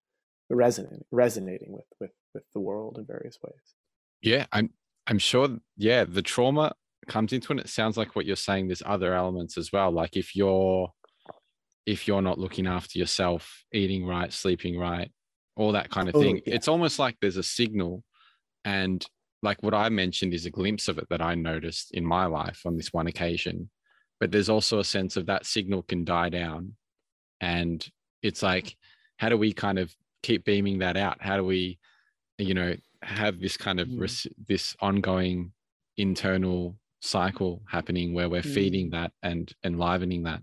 resonant 0.56 1.06
resonating 1.12 1.74
with 1.74 1.86
with 2.00 2.12
with 2.34 2.44
the 2.54 2.60
world 2.60 2.98
in 2.98 3.06
various 3.06 3.38
ways 3.44 3.76
yeah, 4.22 4.46
I'm, 4.52 4.72
I'm 5.06 5.20
sure, 5.20 5.50
yeah, 5.76 6.04
the 6.04 6.22
trauma 6.22 6.74
comes 7.08 7.34
into 7.34 7.54
it. 7.54 7.60
It 7.60 7.70
sounds 7.70 7.98
like 7.98 8.16
what 8.16 8.26
you're 8.26 8.36
saying, 8.36 8.68
there's 8.68 8.84
other 8.86 9.14
elements 9.14 9.58
as 9.58 9.72
well. 9.72 9.92
Like 9.92 10.18
if 10.18 10.36
you're, 10.36 10.92
if 11.86 12.08
you're 12.08 12.22
not 12.22 12.40
looking 12.40 12.68
after 12.68 13.00
yourself, 13.00 13.64
eating 13.74 14.06
right, 14.06 14.32
sleeping 14.34 14.78
right, 14.78 15.12
all 15.56 15.72
that 15.74 15.90
kind 15.90 16.10
of 16.10 16.16
Oh, 16.16 16.22
thing, 16.22 16.42
yeah. 16.46 16.56
it's 16.56 16.68
almost 16.68 17.00
like 17.00 17.16
there's 17.22 17.38
a 17.38 17.44
signal. 17.44 18.04
And 18.66 19.06
like 19.42 19.62
what 19.62 19.74
I 19.74 19.90
mentioned 19.90 20.34
is 20.34 20.46
a 20.46 20.52
glimpse 20.52 20.88
of 20.88 20.98
it 20.98 21.08
that 21.10 21.22
I 21.22 21.36
noticed 21.36 21.92
in 21.92 22.06
my 22.06 22.26
life 22.26 22.62
on 22.66 22.76
this 22.76 22.92
one 22.92 23.08
occasion. 23.08 23.70
But 24.20 24.32
there's 24.32 24.50
also 24.50 24.80
a 24.80 24.84
sense 24.84 25.16
of 25.16 25.28
that 25.28 25.46
signal 25.46 25.84
can 25.84 26.04
die 26.04 26.30
down. 26.30 26.74
And 27.40 27.88
it's 28.24 28.42
like, 28.42 28.76
how 29.18 29.30
do 29.30 29.38
we 29.38 29.54
kind 29.54 29.78
of 29.78 29.96
keep 30.28 30.44
beaming 30.44 30.80
that 30.80 30.98
out? 30.98 31.18
How 31.22 31.38
do 31.38 31.44
we, 31.44 31.80
you 32.38 32.54
know, 32.54 32.76
have 33.02 33.40
this 33.40 33.58
kind 33.58 33.80
of 33.80 33.88
Mm. 33.88 34.28
this 34.48 34.76
ongoing 34.82 35.54
internal 35.98 36.78
cycle 37.00 37.62
happening 37.68 38.14
where 38.14 38.30
we're 38.30 38.42
feeding 38.58 38.88
Mm. 38.88 38.92
that 38.92 39.12
and 39.24 39.54
enlivening 39.64 40.24
that 40.24 40.42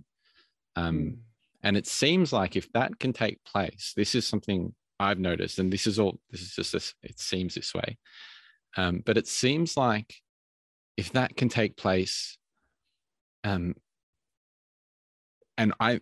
um 0.76 0.96
Mm. 0.96 1.18
and 1.64 1.76
it 1.76 1.86
seems 1.86 2.32
like 2.32 2.56
if 2.56 2.66
that 2.72 2.98
can 2.98 3.12
take 3.12 3.38
place 3.44 3.92
this 3.96 4.14
is 4.14 4.26
something 4.26 4.74
i've 5.00 5.18
noticed 5.18 5.58
and 5.58 5.72
this 5.72 5.86
is 5.86 5.98
all 5.98 6.14
this 6.30 6.42
is 6.42 6.54
just 6.54 6.72
this 6.72 6.94
it 7.02 7.18
seems 7.18 7.54
this 7.54 7.74
way 7.74 7.98
um 8.76 9.02
but 9.04 9.16
it 9.16 9.26
seems 9.26 9.76
like 9.76 10.10
if 10.96 11.10
that 11.12 11.36
can 11.36 11.48
take 11.48 11.76
place 11.76 12.38
um 13.42 13.74
and 15.58 15.72
i 15.80 16.00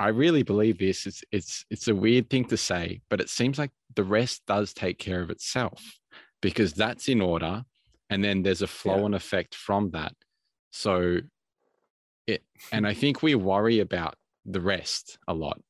i 0.00 0.08
really 0.08 0.42
believe 0.42 0.78
this 0.78 1.06
it's 1.06 1.22
it's 1.30 1.64
it's 1.70 1.86
a 1.88 1.94
weird 1.94 2.28
thing 2.30 2.44
to 2.44 2.56
say 2.56 3.00
but 3.10 3.20
it 3.20 3.28
seems 3.28 3.58
like 3.58 3.70
the 3.94 4.02
rest 4.04 4.42
does 4.46 4.72
take 4.72 4.98
care 4.98 5.20
of 5.20 5.30
itself 5.30 5.80
because 6.42 6.72
that's 6.72 7.08
in 7.08 7.20
order 7.20 7.62
and 8.08 8.24
then 8.24 8.42
there's 8.42 8.62
a 8.62 8.66
flow 8.66 8.98
Yeah. 9.00 9.04
and 9.06 9.14
effect 9.14 9.54
from 9.54 9.90
that 9.90 10.14
so 10.72 11.18
it 12.26 12.42
and 12.72 12.86
i 12.86 12.94
think 12.94 13.22
we 13.22 13.34
worry 13.34 13.78
about 13.80 14.14
the 14.46 14.60
rest 14.60 15.18
a 15.28 15.34
lot 15.34 15.60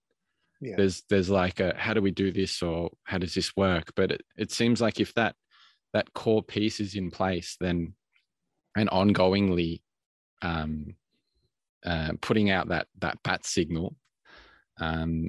Yeah. 0.60 0.76
there's 0.76 1.02
there's 1.10 1.28
like 1.30 1.58
a 1.60 1.74
how 1.76 1.92
do 1.94 2.00
we 2.00 2.12
do 2.12 2.30
this 2.32 2.62
or 2.62 2.90
how 3.04 3.18
does 3.18 3.34
this 3.34 3.56
work 3.56 3.92
but 3.96 4.12
it, 4.12 4.22
it 4.38 4.50
seems 4.52 4.80
like 4.80 5.00
if 5.00 5.12
that 5.14 5.34
that 5.92 6.12
core 6.14 6.42
piece 6.42 6.78
is 6.78 6.94
in 6.94 7.10
place 7.10 7.56
then 7.60 7.94
and 8.76 8.88
ongoingly 8.90 9.82
um 10.42 10.94
uh, 11.84 12.12
putting 12.20 12.50
out 12.50 12.68
that 12.68 12.86
that 12.98 13.18
bat 13.24 13.44
signal 13.44 13.96
um 14.80 15.28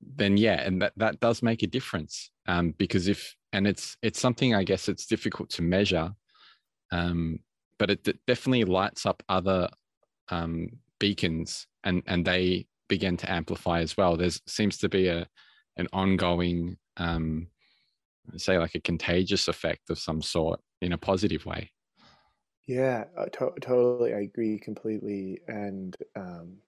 then 0.00 0.36
yeah 0.36 0.60
and 0.62 0.80
that 0.82 0.92
that 0.96 1.20
does 1.20 1.42
make 1.42 1.62
a 1.62 1.66
difference 1.66 2.30
um 2.46 2.72
because 2.78 3.08
if 3.08 3.34
and 3.52 3.66
it's 3.66 3.96
it's 4.02 4.20
something 4.20 4.54
i 4.54 4.62
guess 4.64 4.88
it's 4.88 5.06
difficult 5.06 5.48
to 5.50 5.62
measure 5.62 6.12
um 6.92 7.38
but 7.78 7.90
it 7.90 8.04
d- 8.04 8.14
definitely 8.26 8.64
lights 8.64 9.06
up 9.06 9.22
other 9.28 9.68
um 10.30 10.68
beacons 11.00 11.66
and 11.84 12.02
and 12.06 12.24
they 12.26 12.66
begin 12.88 13.16
to 13.16 13.30
amplify 13.30 13.80
as 13.80 13.96
well 13.96 14.16
there's 14.16 14.40
seems 14.46 14.78
to 14.78 14.88
be 14.88 15.08
a 15.08 15.26
an 15.76 15.88
ongoing 15.92 16.76
um 16.98 17.48
say 18.36 18.58
like 18.58 18.74
a 18.74 18.80
contagious 18.80 19.48
effect 19.48 19.90
of 19.90 19.98
some 19.98 20.22
sort 20.22 20.60
in 20.82 20.92
a 20.92 20.98
positive 20.98 21.46
way 21.46 21.70
Yeah, 22.66 23.04
to- 23.32 23.54
totally. 23.60 24.14
I 24.14 24.20
agree 24.20 24.58
completely. 24.58 25.40
And, 25.48 25.96
um, 26.14 26.58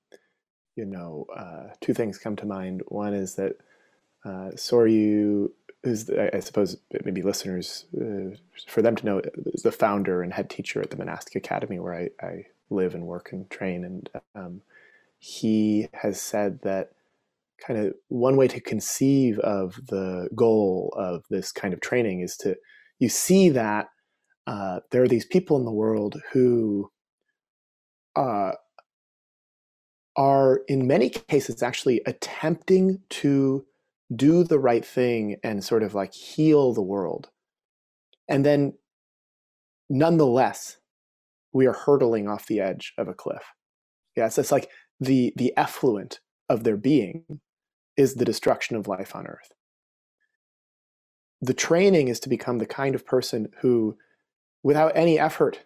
you 0.80 0.86
know, 0.86 1.26
uh, 1.36 1.74
two 1.82 1.92
things 1.92 2.16
come 2.16 2.36
to 2.36 2.46
mind. 2.46 2.82
One 2.88 3.12
is 3.12 3.34
that 3.34 3.52
uh, 4.24 4.50
Soryu 4.56 5.50
is, 5.84 6.06
the, 6.06 6.34
I 6.34 6.40
suppose, 6.40 6.78
maybe 7.04 7.22
listeners, 7.22 7.84
uh, 7.94 8.36
for 8.66 8.80
them 8.80 8.96
to 8.96 9.06
know, 9.06 9.22
is 9.54 9.62
the 9.62 9.72
founder 9.72 10.22
and 10.22 10.32
head 10.32 10.48
teacher 10.48 10.80
at 10.80 10.90
the 10.90 10.96
Monastic 10.96 11.36
Academy 11.36 11.78
where 11.78 11.94
I, 11.94 12.26
I 12.26 12.46
live 12.70 12.94
and 12.94 13.06
work 13.06 13.28
and 13.32 13.48
train. 13.50 13.84
And 13.84 14.10
um, 14.34 14.62
he 15.18 15.88
has 15.92 16.20
said 16.20 16.60
that 16.62 16.92
kind 17.66 17.78
of 17.78 17.94
one 18.08 18.36
way 18.38 18.48
to 18.48 18.60
conceive 18.60 19.38
of 19.40 19.74
the 19.88 20.30
goal 20.34 20.94
of 20.96 21.24
this 21.28 21.52
kind 21.52 21.74
of 21.74 21.80
training 21.80 22.20
is 22.20 22.36
to, 22.38 22.56
you 22.98 23.10
see 23.10 23.50
that 23.50 23.88
uh, 24.46 24.80
there 24.90 25.02
are 25.02 25.08
these 25.08 25.26
people 25.26 25.58
in 25.58 25.66
the 25.66 25.70
world 25.70 26.22
who 26.32 26.90
uh, 28.16 28.52
are, 30.20 30.60
in 30.68 30.86
many 30.86 31.08
cases, 31.08 31.62
actually 31.62 32.02
attempting 32.04 33.00
to 33.08 33.64
do 34.14 34.44
the 34.44 34.58
right 34.58 34.84
thing 34.84 35.36
and 35.42 35.64
sort 35.64 35.82
of 35.82 35.94
like 35.94 36.12
heal 36.12 36.74
the 36.74 36.82
world. 36.82 37.30
And 38.28 38.44
then, 38.44 38.74
nonetheless, 39.88 40.76
we 41.54 41.66
are 41.66 41.72
hurtling 41.72 42.28
off 42.28 42.46
the 42.46 42.60
edge 42.60 42.92
of 42.98 43.08
a 43.08 43.14
cliff. 43.14 43.42
Yeah, 44.14 44.28
so 44.28 44.40
it's 44.42 44.52
like 44.52 44.68
the 45.00 45.32
the 45.36 45.56
effluent 45.56 46.20
of 46.50 46.64
their 46.64 46.76
being 46.76 47.40
is 47.96 48.16
the 48.16 48.26
destruction 48.26 48.76
of 48.76 48.86
life 48.86 49.16
on 49.16 49.26
earth. 49.26 49.54
The 51.40 51.54
training 51.54 52.08
is 52.08 52.20
to 52.20 52.28
become 52.28 52.58
the 52.58 52.66
kind 52.66 52.94
of 52.94 53.06
person 53.06 53.48
who 53.62 53.96
without 54.62 54.92
any 54.94 55.18
effort, 55.18 55.60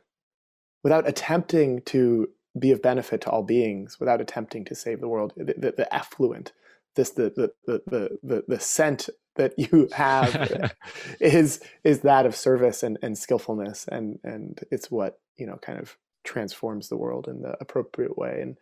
without 0.84 1.08
attempting 1.08 1.82
to 1.86 2.28
be 2.58 2.70
of 2.70 2.82
benefit 2.82 3.20
to 3.22 3.30
all 3.30 3.42
beings, 3.42 3.98
without 3.98 4.20
attempting 4.20 4.64
to 4.66 4.74
save 4.74 5.00
the 5.00 5.08
world, 5.08 5.32
the, 5.36 5.54
the, 5.56 5.74
the 5.76 5.94
effluent, 5.94 6.52
this 6.94 7.10
the 7.10 7.32
the, 7.34 7.52
the 7.66 7.82
the 7.86 8.18
the 8.22 8.44
the 8.48 8.60
scent 8.60 9.08
that 9.36 9.54
you 9.58 9.88
have 9.92 10.74
is 11.20 11.60
is 11.82 12.00
that 12.00 12.26
of 12.26 12.36
service 12.36 12.82
and, 12.82 12.98
and 13.02 13.18
skillfulness 13.18 13.86
and 13.90 14.20
and 14.22 14.60
it's 14.70 14.90
what 14.90 15.18
you 15.36 15.46
know 15.46 15.56
kind 15.56 15.80
of 15.80 15.96
transforms 16.24 16.88
the 16.88 16.96
world 16.96 17.28
in 17.28 17.42
the 17.42 17.56
appropriate 17.60 18.18
way. 18.18 18.40
And 18.40 18.56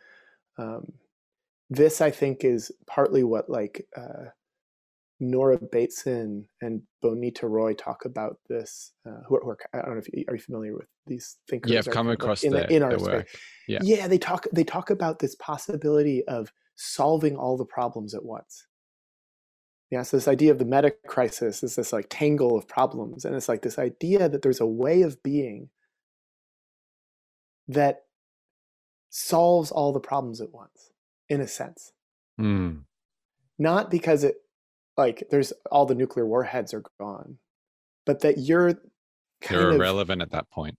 um, 0.59 0.93
this 1.71 2.01
I 2.01 2.11
think 2.11 2.45
is 2.45 2.71
partly 2.87 3.23
what 3.23 3.49
like 3.49 3.87
uh, 3.97 4.31
Nora 5.23 5.57
Bateson 5.57 6.49
and 6.61 6.83
Bonnitta 7.03 7.49
Roy 7.49 7.75
talk 7.75 8.05
about 8.05 8.39
this. 8.49 8.93
Uh, 9.07 9.23
who, 9.29 9.37
are, 9.37 9.41
who 9.43 9.51
are, 9.51 9.59
I 9.73 9.79
don't 9.79 9.95
know 9.95 9.99
if 9.99 10.09
you, 10.13 10.25
are 10.27 10.35
you 10.35 10.41
familiar 10.41 10.75
with 10.75 10.89
these 11.07 11.39
thinkers? 11.49 11.71
yeah 11.71 11.79
i've 11.79 11.91
come 11.91 12.09
like, 12.09 12.15
across 12.15 12.43
in, 12.43 12.53
their, 12.53 12.67
in 12.67 12.83
our 12.83 12.99
work 12.99 13.29
Yeah. 13.69 13.79
Yeah, 13.83 14.09
they 14.09 14.19
talk 14.19 14.47
they 14.53 14.65
talk 14.65 14.91
about 14.91 15.21
this 15.21 15.37
possibility 15.37 16.25
of 16.27 16.53
solving 16.75 17.37
all 17.37 17.57
the 17.57 17.65
problems 17.65 18.15
at 18.15 18.25
once. 18.25 18.67
Yeah, 19.91 20.03
so 20.03 20.17
this 20.17 20.27
idea 20.27 20.51
of 20.51 20.59
the 20.59 20.65
meta 20.65 20.93
crisis 21.07 21.63
is 21.63 21.77
this 21.77 21.93
like 21.93 22.07
tangle 22.09 22.57
of 22.59 22.67
problems, 22.67 23.25
and 23.25 23.37
it's 23.37 23.49
like 23.49 23.63
this 23.63 23.79
idea 23.79 24.29
that 24.29 24.43
there's 24.43 24.61
a 24.61 24.67
way 24.67 25.03
of 25.03 25.23
being 25.23 25.69
that 27.69 28.05
solves 29.11 29.71
all 29.71 29.93
the 29.93 30.01
problems 30.01 30.41
at 30.41 30.53
once, 30.53 30.91
in 31.29 31.41
a 31.41 31.47
sense. 31.47 31.93
Mm. 32.41 32.85
Not 33.59 33.91
because 33.91 34.25
it 34.25 34.37
like 34.97 35.25
there's 35.31 35.53
all 35.71 35.87
the 35.87 35.95
nuclear 35.95 36.27
warheads 36.27 36.75
are 36.75 36.85
gone, 36.99 37.39
but 38.05 38.21
that 38.21 38.39
you're 38.39 38.75
they're 39.49 39.71
of 39.71 39.75
irrelevant 39.77 40.23
at 40.23 40.31
that 40.31 40.51
point. 40.51 40.77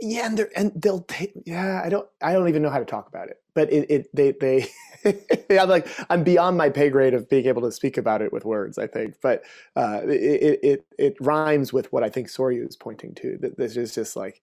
Yeah 0.00 0.26
and 0.26 0.36
they're 0.36 0.50
and 0.56 0.72
they'll 0.74 1.02
take 1.02 1.32
yeah 1.46 1.80
i 1.84 1.88
don't 1.88 2.08
i 2.20 2.32
don't 2.32 2.48
even 2.48 2.60
know 2.60 2.70
how 2.70 2.80
to 2.80 2.84
talk 2.84 3.06
about 3.06 3.28
it 3.28 3.36
but 3.54 3.72
it, 3.72 3.88
it 3.88 4.08
they 4.12 4.32
they 4.32 4.66
i'm 5.60 5.68
like 5.68 5.86
i'm 6.10 6.24
beyond 6.24 6.56
my 6.56 6.68
pay 6.68 6.90
grade 6.90 7.14
of 7.14 7.28
being 7.28 7.46
able 7.46 7.62
to 7.62 7.70
speak 7.70 7.96
about 7.96 8.20
it 8.20 8.32
with 8.32 8.44
words 8.44 8.78
i 8.78 8.86
think 8.86 9.14
but 9.22 9.44
uh 9.76 10.00
it 10.04 10.58
it 10.62 10.86
it 10.98 11.16
rhymes 11.20 11.72
with 11.72 11.92
what 11.92 12.02
i 12.02 12.08
think 12.08 12.26
soryu 12.26 12.68
is 12.68 12.74
pointing 12.74 13.14
to 13.14 13.38
that 13.40 13.56
this 13.56 13.76
is 13.76 13.94
just 13.94 14.16
like 14.16 14.42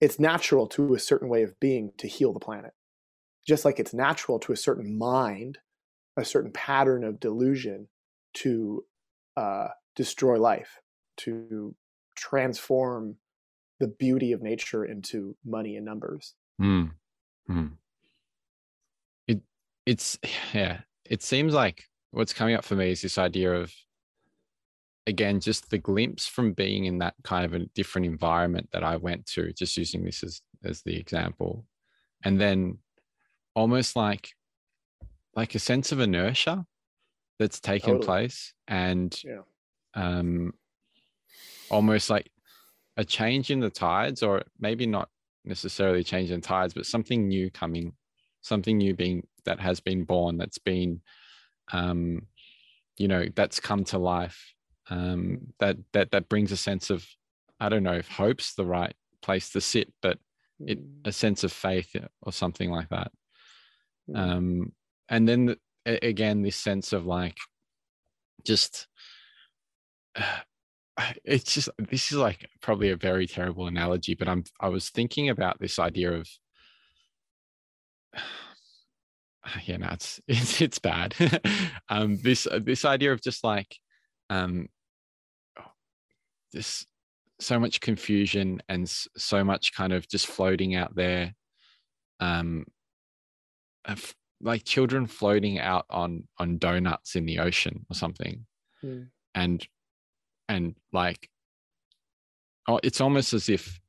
it's 0.00 0.18
natural 0.18 0.66
to 0.66 0.94
a 0.94 0.98
certain 0.98 1.28
way 1.28 1.42
of 1.42 1.58
being 1.60 1.92
to 1.98 2.08
heal 2.08 2.32
the 2.32 2.40
planet 2.40 2.72
just 3.46 3.66
like 3.66 3.78
it's 3.78 3.92
natural 3.92 4.38
to 4.38 4.52
a 4.52 4.56
certain 4.56 4.96
mind 4.96 5.58
a 6.16 6.24
certain 6.24 6.52
pattern 6.52 7.04
of 7.04 7.20
delusion 7.20 7.88
to 8.34 8.84
uh 9.36 9.68
destroy 9.94 10.38
life 10.38 10.80
to 11.16 11.74
transform 12.14 13.16
the 13.78 13.88
beauty 13.88 14.32
of 14.32 14.42
nature 14.42 14.84
into 14.84 15.36
money 15.44 15.76
and 15.76 15.84
numbers. 15.84 16.34
Mm. 16.60 16.92
Mm. 17.48 17.72
It 19.26 19.40
it's 19.84 20.18
yeah. 20.52 20.80
It 21.04 21.22
seems 21.22 21.54
like 21.54 21.84
what's 22.10 22.32
coming 22.32 22.54
up 22.54 22.64
for 22.64 22.74
me 22.74 22.90
is 22.90 23.02
this 23.02 23.18
idea 23.18 23.52
of 23.52 23.72
again 25.06 25.38
just 25.38 25.70
the 25.70 25.78
glimpse 25.78 26.26
from 26.26 26.52
being 26.52 26.86
in 26.86 26.98
that 26.98 27.14
kind 27.22 27.44
of 27.44 27.54
a 27.54 27.66
different 27.74 28.06
environment 28.06 28.68
that 28.72 28.82
I 28.82 28.96
went 28.96 29.26
to. 29.26 29.52
Just 29.52 29.76
using 29.76 30.04
this 30.04 30.22
as 30.22 30.40
as 30.64 30.82
the 30.82 30.96
example, 30.96 31.64
and 32.24 32.40
then 32.40 32.78
almost 33.54 33.94
like 33.94 34.30
like 35.36 35.54
a 35.54 35.58
sense 35.60 35.92
of 35.92 36.00
inertia 36.00 36.66
that's 37.38 37.60
taken 37.60 37.98
Totally. 37.98 38.06
place, 38.06 38.54
and 38.66 39.24
Yeah. 39.24 39.42
um, 39.94 40.54
almost 41.70 42.10
like 42.10 42.30
a 42.96 43.04
change 43.04 43.50
in 43.50 43.60
the 43.60 43.70
tides, 43.70 44.22
or 44.22 44.42
maybe 44.58 44.86
not 44.86 45.10
necessarily 45.44 46.02
change 46.02 46.30
in 46.30 46.40
tides, 46.40 46.74
but 46.74 46.86
something 46.86 47.28
new 47.28 47.50
coming, 47.50 47.94
something 48.40 48.78
new 48.78 48.94
being 48.94 49.26
that 49.44 49.60
has 49.60 49.80
been 49.80 50.04
born, 50.04 50.38
that's 50.38 50.58
been, 50.58 51.02
um, 51.72 52.26
you 52.96 53.08
know, 53.08 53.26
that's 53.34 53.60
come 53.60 53.84
to 53.84 53.98
life. 53.98 54.54
Um, 54.88 55.52
that 55.58 55.76
that 55.92 56.12
that 56.12 56.28
brings 56.28 56.52
a 56.52 56.56
sense 56.56 56.90
of, 56.90 57.06
I 57.60 57.68
don't 57.68 57.82
know 57.82 57.94
if 57.94 58.08
hope's 58.08 58.54
the 58.54 58.64
right 58.64 58.94
place 59.22 59.50
to 59.50 59.60
sit, 59.60 59.92
but 60.00 60.18
it 60.66 60.78
Mm, 60.78 61.02
a 61.04 61.12
sense 61.12 61.44
of 61.44 61.52
faith 61.52 61.94
or 62.22 62.32
something 62.32 62.70
like 62.70 62.88
that. 62.88 63.12
mm, 64.08 64.14
Um, 64.18 64.72
and 65.08 65.28
then 65.28 65.46
the- 65.46 65.58
again, 65.86 66.42
this 66.42 66.56
sense 66.56 66.92
of 66.92 67.06
like, 67.06 67.36
just 68.44 68.86
it's 71.24 71.54
just 71.54 71.68
this 71.90 72.10
is 72.10 72.18
like 72.18 72.48
probably 72.62 72.90
a 72.90 72.96
very 72.96 73.26
terrible 73.26 73.66
analogy 73.66 74.14
but 74.14 74.28
i'm 74.28 74.42
i 74.60 74.68
was 74.68 74.88
thinking 74.90 75.28
about 75.28 75.58
this 75.60 75.78
idea 75.78 76.12
of 76.12 76.26
yeah 79.64 79.76
no 79.76 79.88
it's 79.92 80.20
it's, 80.28 80.60
it's 80.60 80.78
bad. 80.78 81.14
Um 81.88 82.18
this 82.22 82.48
this 82.62 82.84
idea 82.84 83.12
of 83.12 83.22
just 83.22 83.44
like 83.44 83.76
um 84.28 84.68
this 86.52 86.84
so 87.38 87.60
much 87.60 87.80
confusion 87.80 88.60
and 88.68 88.88
so 88.88 89.44
much 89.44 89.72
kind 89.72 89.92
of 89.92 90.08
just 90.08 90.26
floating 90.26 90.74
out 90.74 90.96
there 90.96 91.32
um 92.18 92.64
like 94.40 94.64
children 94.64 95.06
floating 95.06 95.58
out 95.58 95.86
on 95.90 96.24
on 96.38 96.58
donuts 96.58 97.16
in 97.16 97.26
the 97.26 97.38
ocean 97.38 97.86
or 97.90 97.94
something. 97.94 98.46
Mm. 98.84 99.08
and 99.34 99.66
and 100.48 100.74
like 100.92 101.30
oh 102.68 102.78
it's 102.82 103.00
almost 103.00 103.32
as 103.32 103.48
if 103.48 103.80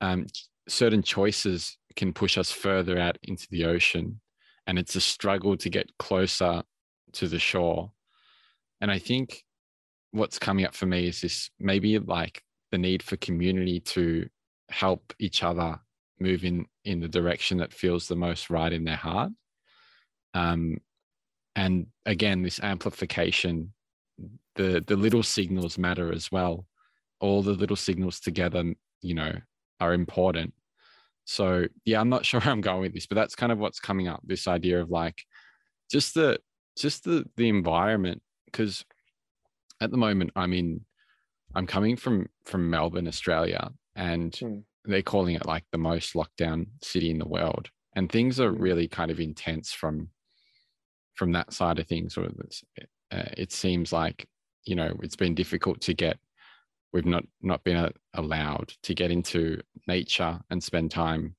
um 0.00 0.26
certain 0.68 1.02
choices 1.02 1.76
can 1.96 2.12
push 2.12 2.38
us 2.38 2.50
further 2.50 2.98
out 2.98 3.18
into 3.22 3.46
the 3.50 3.66
ocean 3.66 4.20
and 4.66 4.78
it's 4.78 4.96
a 4.96 5.00
struggle 5.00 5.56
to 5.56 5.70
get 5.70 5.96
closer 5.98 6.62
to 7.12 7.28
the 7.28 7.38
shore. 7.38 7.92
And 8.80 8.90
i 8.90 8.98
think 8.98 9.44
what's 10.12 10.38
coming 10.38 10.64
up 10.64 10.74
for 10.74 10.86
me 10.86 11.08
is 11.08 11.20
this 11.20 11.50
maybe 11.58 11.98
like 11.98 12.42
the 12.70 12.78
need 12.78 13.02
for 13.02 13.16
community 13.16 13.80
to 13.80 14.28
help 14.70 15.12
each 15.18 15.42
other 15.42 15.78
move 16.18 16.44
in 16.44 16.66
in 16.84 17.00
the 17.00 17.08
direction 17.08 17.58
that 17.58 17.72
feels 17.72 18.08
the 18.08 18.16
most 18.16 18.50
right 18.50 18.72
in 18.72 18.84
their 18.84 18.96
heart 18.96 19.30
um, 20.36 20.76
and 21.54 21.86
again 22.04 22.42
this 22.42 22.60
amplification 22.60 23.72
the 24.54 24.84
the 24.86 24.96
little 24.96 25.22
signals 25.22 25.78
matter 25.78 26.12
as 26.12 26.30
well 26.30 26.66
all 27.20 27.42
the 27.42 27.52
little 27.52 27.76
signals 27.76 28.20
together 28.20 28.74
you 29.00 29.14
know 29.14 29.32
are 29.80 29.94
important 29.94 30.52
so 31.24 31.66
yeah 31.84 32.00
i'm 32.00 32.10
not 32.10 32.24
sure 32.26 32.40
where 32.40 32.52
i'm 32.52 32.60
going 32.60 32.82
with 32.82 32.94
this 32.94 33.06
but 33.06 33.16
that's 33.16 33.34
kind 33.34 33.50
of 33.50 33.58
what's 33.58 33.80
coming 33.80 34.08
up 34.08 34.20
this 34.24 34.46
idea 34.46 34.80
of 34.80 34.90
like 34.90 35.22
just 35.90 36.14
the 36.14 36.38
just 36.78 37.04
the 37.04 37.24
the 37.36 37.48
environment 37.48 38.20
because 38.44 38.84
at 39.80 39.90
the 39.90 39.96
moment 39.96 40.30
i'm 40.36 40.52
in 40.52 40.80
i'm 41.54 41.66
coming 41.66 41.96
from 41.96 42.26
from 42.44 42.68
melbourne 42.68 43.08
australia 43.08 43.70
and 43.94 44.32
mm. 44.32 44.62
they're 44.84 45.02
calling 45.02 45.34
it 45.34 45.46
like 45.46 45.64
the 45.72 45.78
most 45.78 46.12
lockdown 46.12 46.66
city 46.82 47.10
in 47.10 47.18
the 47.18 47.28
world 47.28 47.70
and 47.94 48.12
things 48.12 48.38
are 48.38 48.52
mm. 48.52 48.60
really 48.60 48.86
kind 48.86 49.10
of 49.10 49.18
intense 49.18 49.72
from 49.72 50.08
from 51.16 51.32
that 51.32 51.52
side 51.52 51.78
of 51.78 51.86
things 51.86 52.16
or 52.16 52.24
uh, 53.10 53.22
it 53.36 53.52
seems 53.52 53.92
like 53.92 54.28
you 54.64 54.74
know 54.74 54.96
it's 55.02 55.16
been 55.16 55.34
difficult 55.34 55.80
to 55.80 55.94
get 55.94 56.18
we've 56.92 57.06
not 57.06 57.24
not 57.42 57.64
been 57.64 57.76
uh, 57.76 57.90
allowed 58.14 58.72
to 58.82 58.94
get 58.94 59.10
into 59.10 59.60
nature 59.86 60.38
and 60.50 60.62
spend 60.62 60.90
time 60.90 61.34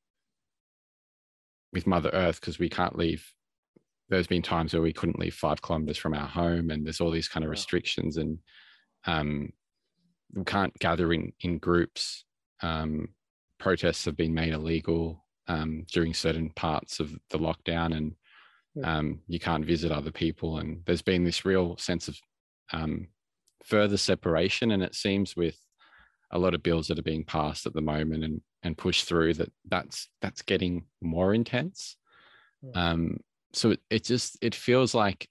with 1.73 1.87
mother 1.87 2.09
earth 2.13 2.39
because 2.41 2.59
we 2.59 2.69
can't 2.69 2.97
leave 2.97 3.33
there's 4.09 4.27
been 4.27 4.41
times 4.41 4.73
where 4.73 4.81
we 4.81 4.93
couldn't 4.93 5.19
leave 5.19 5.33
five 5.33 5.61
kilometers 5.61 5.97
from 5.97 6.13
our 6.13 6.27
home 6.27 6.69
and 6.69 6.85
there's 6.85 7.01
all 7.01 7.11
these 7.11 7.27
kind 7.27 7.43
of 7.43 7.49
restrictions 7.49 8.17
and 8.17 8.39
um, 9.05 9.51
we 10.33 10.43
can't 10.43 10.77
gather 10.79 11.13
in 11.13 11.33
in 11.41 11.57
groups. 11.57 12.25
Um, 12.61 13.09
protests 13.59 14.05
have 14.05 14.17
been 14.17 14.33
made 14.33 14.53
illegal 14.53 15.25
um, 15.47 15.85
during 15.91 16.13
certain 16.13 16.49
parts 16.51 16.99
of 16.99 17.17
the 17.29 17.39
lockdown 17.39 17.95
and 17.95 18.13
um, 18.83 19.19
you 19.27 19.39
can't 19.39 19.65
visit 19.65 19.91
other 19.91 20.11
people 20.11 20.57
and 20.57 20.81
there's 20.85 21.01
been 21.01 21.23
this 21.23 21.45
real 21.45 21.77
sense 21.77 22.07
of 22.07 22.17
um, 22.73 23.07
further 23.63 23.97
separation 23.97 24.71
and 24.71 24.83
it 24.83 24.95
seems 24.95 25.35
with 25.35 25.57
a 26.31 26.39
lot 26.39 26.53
of 26.53 26.63
bills 26.63 26.87
that 26.87 26.99
are 26.99 27.03
being 27.03 27.23
passed 27.23 27.65
at 27.65 27.73
the 27.73 27.81
moment 27.81 28.23
and 28.23 28.41
and 28.63 28.77
pushed 28.77 29.05
through 29.05 29.33
that 29.35 29.51
that's 29.69 30.09
that's 30.21 30.41
getting 30.41 30.83
more 31.01 31.33
intense. 31.33 31.95
Um, 32.73 33.17
so 33.53 33.71
it, 33.71 33.79
it 33.89 34.03
just 34.03 34.37
it 34.41 34.55
feels 34.55 34.93
like 34.93 35.27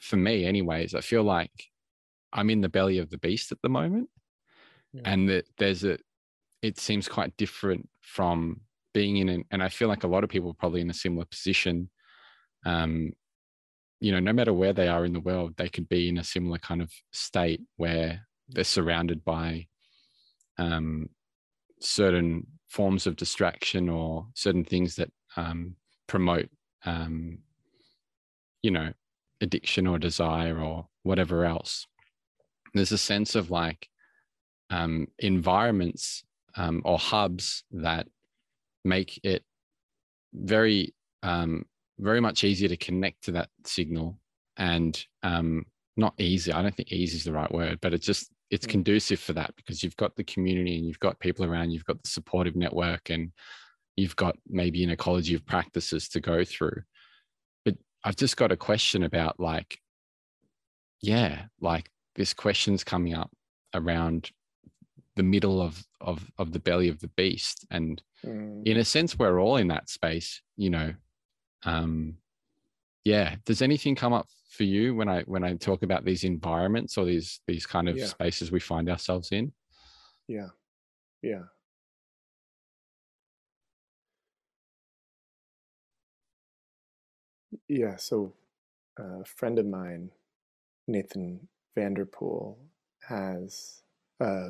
for 0.00 0.16
me 0.16 0.44
anyways 0.44 0.94
i 0.94 1.00
feel 1.00 1.22
like 1.22 1.50
i'm 2.32 2.50
in 2.50 2.60
the 2.60 2.68
belly 2.68 2.98
of 2.98 3.10
the 3.10 3.18
beast 3.18 3.52
at 3.52 3.58
the 3.62 3.68
moment. 3.68 4.08
Yeah. 4.92 5.02
and 5.04 5.28
that 5.28 5.46
there's 5.58 5.84
a 5.84 5.98
it 6.62 6.78
seems 6.78 7.08
quite 7.08 7.36
different 7.36 7.88
from 8.00 8.60
being 8.94 9.16
in 9.18 9.28
an, 9.28 9.44
and 9.50 9.62
i 9.62 9.68
feel 9.68 9.88
like 9.88 10.04
a 10.04 10.08
lot 10.08 10.24
of 10.24 10.30
people 10.30 10.50
are 10.50 10.54
probably 10.54 10.80
in 10.80 10.90
a 10.90 10.94
similar 10.94 11.24
position 11.24 11.90
um, 12.66 13.12
you 14.00 14.12
know, 14.12 14.20
no 14.20 14.32
matter 14.32 14.52
where 14.52 14.72
they 14.72 14.88
are 14.88 15.04
in 15.06 15.12
the 15.12 15.20
world, 15.20 15.54
they 15.56 15.68
could 15.68 15.88
be 15.88 16.08
in 16.08 16.18
a 16.18 16.24
similar 16.24 16.58
kind 16.58 16.82
of 16.82 16.92
state 17.12 17.62
where 17.76 18.26
they're 18.48 18.64
surrounded 18.64 19.24
by 19.24 19.66
um, 20.58 21.08
certain 21.80 22.46
forms 22.68 23.06
of 23.06 23.16
distraction 23.16 23.88
or 23.88 24.26
certain 24.34 24.64
things 24.64 24.96
that 24.96 25.10
um, 25.36 25.76
promote, 26.08 26.50
um, 26.84 27.38
you 28.62 28.70
know, 28.70 28.92
addiction 29.40 29.86
or 29.86 29.98
desire 29.98 30.58
or 30.58 30.88
whatever 31.04 31.44
else. 31.44 31.86
There's 32.74 32.92
a 32.92 32.98
sense 32.98 33.36
of 33.36 33.50
like 33.50 33.88
um, 34.70 35.06
environments 35.20 36.24
um, 36.56 36.82
or 36.84 36.98
hubs 36.98 37.62
that 37.70 38.08
make 38.84 39.20
it 39.22 39.44
very 40.34 40.94
um, 41.22 41.64
very 41.98 42.20
much 42.20 42.44
easier 42.44 42.68
to 42.68 42.76
connect 42.76 43.24
to 43.24 43.32
that 43.32 43.48
signal 43.64 44.18
and 44.56 45.04
um, 45.22 45.64
not 45.96 46.14
easy. 46.18 46.52
I 46.52 46.62
don't 46.62 46.74
think 46.74 46.92
easy 46.92 47.16
is 47.16 47.24
the 47.24 47.32
right 47.32 47.50
word, 47.52 47.78
but 47.80 47.94
it's 47.94 48.06
just 48.06 48.30
it's 48.50 48.66
mm. 48.66 48.70
conducive 48.70 49.20
for 49.20 49.32
that 49.34 49.54
because 49.56 49.82
you've 49.82 49.96
got 49.96 50.14
the 50.16 50.24
community 50.24 50.76
and 50.76 50.86
you've 50.86 51.00
got 51.00 51.18
people 51.20 51.44
around, 51.44 51.70
you've 51.70 51.84
got 51.84 52.02
the 52.02 52.08
supportive 52.08 52.56
network, 52.56 53.10
and 53.10 53.32
you've 53.96 54.16
got 54.16 54.36
maybe 54.46 54.84
an 54.84 54.90
ecology 54.90 55.34
of 55.34 55.46
practices 55.46 56.08
to 56.10 56.20
go 56.20 56.44
through. 56.44 56.82
But 57.64 57.76
I've 58.04 58.16
just 58.16 58.36
got 58.36 58.52
a 58.52 58.56
question 58.56 59.02
about 59.02 59.40
like, 59.40 59.78
yeah, 61.00 61.44
like 61.60 61.90
this 62.14 62.34
question's 62.34 62.84
coming 62.84 63.14
up 63.14 63.30
around 63.74 64.30
the 65.16 65.22
middle 65.22 65.62
of 65.62 65.82
of 66.00 66.30
of 66.38 66.52
the 66.52 66.60
belly 66.60 66.88
of 66.88 67.00
the 67.00 67.08
beast, 67.08 67.66
and 67.70 68.02
mm. 68.24 68.66
in 68.66 68.76
a 68.76 68.84
sense, 68.84 69.18
we're 69.18 69.40
all 69.40 69.56
in 69.56 69.68
that 69.68 69.88
space, 69.88 70.42
you 70.56 70.70
know, 70.70 70.92
um, 71.66 72.16
yeah 73.04 73.34
does 73.44 73.60
anything 73.60 73.94
come 73.94 74.12
up 74.12 74.26
for 74.50 74.64
you 74.64 74.94
when 74.94 75.08
i 75.08 75.22
when 75.22 75.44
i 75.44 75.54
talk 75.54 75.82
about 75.82 76.04
these 76.04 76.24
environments 76.24 76.96
or 76.96 77.04
these 77.04 77.40
these 77.46 77.66
kind 77.66 77.88
of 77.88 77.96
yeah. 77.96 78.06
spaces 78.06 78.50
we 78.50 78.60
find 78.60 78.88
ourselves 78.88 79.30
in? 79.32 79.52
Yeah. 80.28 80.48
Yeah. 81.22 81.42
Yeah 87.68 87.96
so 87.96 88.32
a 88.98 89.24
friend 89.24 89.58
of 89.58 89.66
mine 89.66 90.10
nathan 90.86 91.48
vanderpool 91.74 92.58
has 93.08 93.82
uh, 94.20 94.48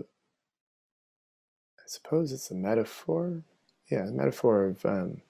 i 1.78 1.86
suppose 1.86 2.32
it's 2.32 2.50
a 2.50 2.54
metaphor? 2.54 3.42
Yeah 3.90 4.06
a 4.08 4.12
metaphor 4.12 4.66
of 4.66 4.84
um, 4.86 5.20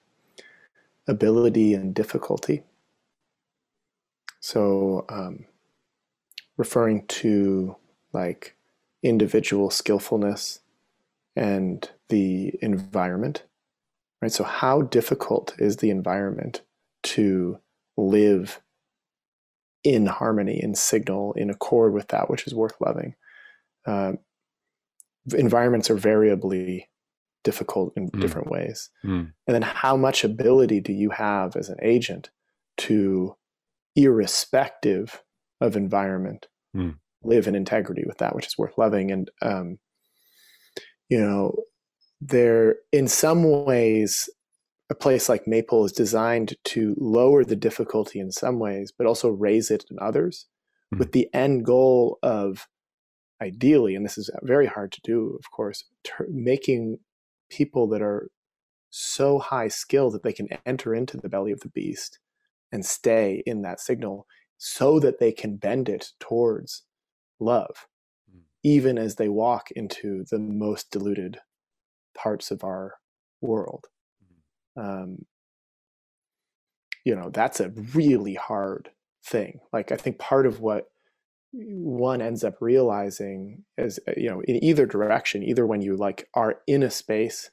ability 1.07 1.73
and 1.73 1.93
difficulty. 1.93 2.63
So, 4.39 5.05
um, 5.09 5.45
referring 6.57 7.05
to 7.07 7.75
like 8.13 8.55
individual 9.03 9.69
skillfulness 9.69 10.59
and 11.35 11.89
the 12.09 12.53
environment, 12.61 13.43
right? 14.21 14.31
So, 14.31 14.43
how 14.43 14.81
difficult 14.81 15.53
is 15.59 15.77
the 15.77 15.89
environment 15.89 16.61
to 17.03 17.59
live 17.95 18.61
in 19.83 20.07
harmony, 20.07 20.61
in 20.61 20.75
signal, 20.75 21.33
in 21.33 21.49
accord 21.49 21.93
with 21.93 22.09
that 22.09 22.29
which 22.29 22.47
is 22.47 22.53
worth 22.53 22.75
loving? 22.79 23.15
Uh, 23.85 24.13
environments 25.33 25.89
are 25.89 25.95
variably 25.95 26.89
difficult 27.49 27.93
in 27.95 28.09
mm. 28.09 28.19
different 28.19 28.49
ways. 28.55 28.89
Mm. 29.05 29.31
And 29.45 29.53
then 29.55 29.61
how 29.61 29.95
much 29.95 30.25
ability 30.25 30.79
do 30.81 30.91
you 30.91 31.11
have 31.11 31.55
as 31.55 31.69
an 31.69 31.77
agent 31.81 32.29
to, 32.85 33.35
irrespective 33.95 35.23
of 35.61 35.77
environment, 35.77 36.47
mm. 36.75 36.95
live 37.23 37.47
in 37.47 37.55
integrity 37.55 38.03
with 38.05 38.17
that 38.17 38.35
which 38.35 38.47
is 38.47 38.57
worth 38.57 38.77
loving? 38.77 39.11
And, 39.11 39.31
um, 39.41 39.79
you 41.07 41.19
know, 41.21 41.55
there, 42.19 42.75
in 42.91 43.07
some 43.07 43.41
ways, 43.65 44.29
a 44.89 44.95
place 44.95 45.29
like 45.29 45.47
Maple 45.47 45.85
is 45.85 45.93
designed 45.93 46.55
to 46.73 46.95
lower 46.97 47.45
the 47.45 47.61
difficulty 47.67 48.19
in 48.19 48.31
some 48.31 48.59
ways, 48.59 48.91
but 48.97 49.07
also 49.07 49.29
raise 49.29 49.71
it 49.71 49.85
in 49.89 49.97
others 49.99 50.47
mm. 50.93 50.99
with 50.99 51.11
the 51.13 51.27
end 51.33 51.65
goal 51.65 52.19
of 52.21 52.67
ideally, 53.39 53.93
and 53.95 54.03
this 54.03 54.17
is 54.17 54.31
very 54.41 54.65
hard 54.65 54.91
to 54.91 55.01
do, 55.03 55.37
of 55.39 55.51
course, 55.51 55.83
ter- 56.03 56.27
making 56.29 56.97
people 57.49 57.87
that 57.87 58.01
are 58.01 58.29
so 58.89 59.39
high 59.39 59.67
skilled 59.67 60.13
that 60.13 60.23
they 60.23 60.33
can 60.33 60.47
enter 60.65 60.95
into 60.95 61.17
the 61.17 61.29
belly 61.29 61.51
of 61.51 61.59
the 61.61 61.69
beast 61.69 62.19
and 62.71 62.85
stay 62.85 63.43
in 63.45 63.61
that 63.61 63.79
signal 63.79 64.25
so 64.57 64.99
that 64.99 65.19
they 65.19 65.31
can 65.31 65.55
bend 65.55 65.87
it 65.87 66.11
towards 66.19 66.83
love, 67.39 67.87
mm. 68.33 68.41
even 68.63 68.97
as 68.97 69.15
they 69.15 69.29
walk 69.29 69.69
into 69.71 70.25
the 70.31 70.39
most 70.39 70.91
diluted 70.91 71.39
parts 72.15 72.49
of 72.49 72.63
our 72.63 72.95
world. 73.41 73.85
Mm. 74.77 74.83
Um, 74.83 75.25
you 77.05 77.15
know, 77.15 77.29
that's 77.29 77.59
a 77.59 77.69
really 77.69 78.33
hard 78.33 78.89
thing. 79.23 79.59
Like, 79.71 79.91
I 79.91 79.95
think 79.95 80.17
part 80.17 80.45
of 80.45 80.59
what 80.59 80.87
one 81.59 82.21
ends 82.21 82.43
up 82.43 82.61
realizing 82.61 83.63
is 83.77 83.99
uh, 84.07 84.11
you 84.15 84.29
know 84.29 84.41
in 84.41 84.63
either 84.63 84.85
direction 84.85 85.43
either 85.43 85.65
when 85.65 85.81
you 85.81 85.95
like 85.95 86.27
are 86.33 86.59
in 86.67 86.83
a 86.83 86.91
space 86.91 87.49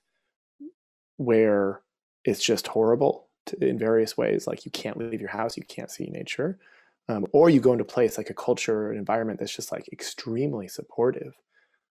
where 1.16 1.80
it's 2.24 2.44
just 2.44 2.66
horrible 2.68 3.28
to, 3.46 3.56
in 3.64 3.78
various 3.78 4.16
ways 4.16 4.46
like 4.46 4.64
you 4.64 4.70
can't 4.70 4.98
leave 4.98 5.20
your 5.20 5.30
house 5.30 5.56
you 5.56 5.62
can't 5.64 5.90
see 5.90 6.06
nature 6.06 6.58
um, 7.08 7.26
or 7.32 7.50
you 7.50 7.60
go 7.60 7.72
into 7.72 7.84
place 7.84 8.18
like 8.18 8.30
a 8.30 8.34
culture 8.34 8.86
or 8.86 8.92
an 8.92 8.98
environment 8.98 9.38
that's 9.38 9.54
just 9.54 9.72
like 9.72 9.88
extremely 9.92 10.68
supportive 10.68 11.34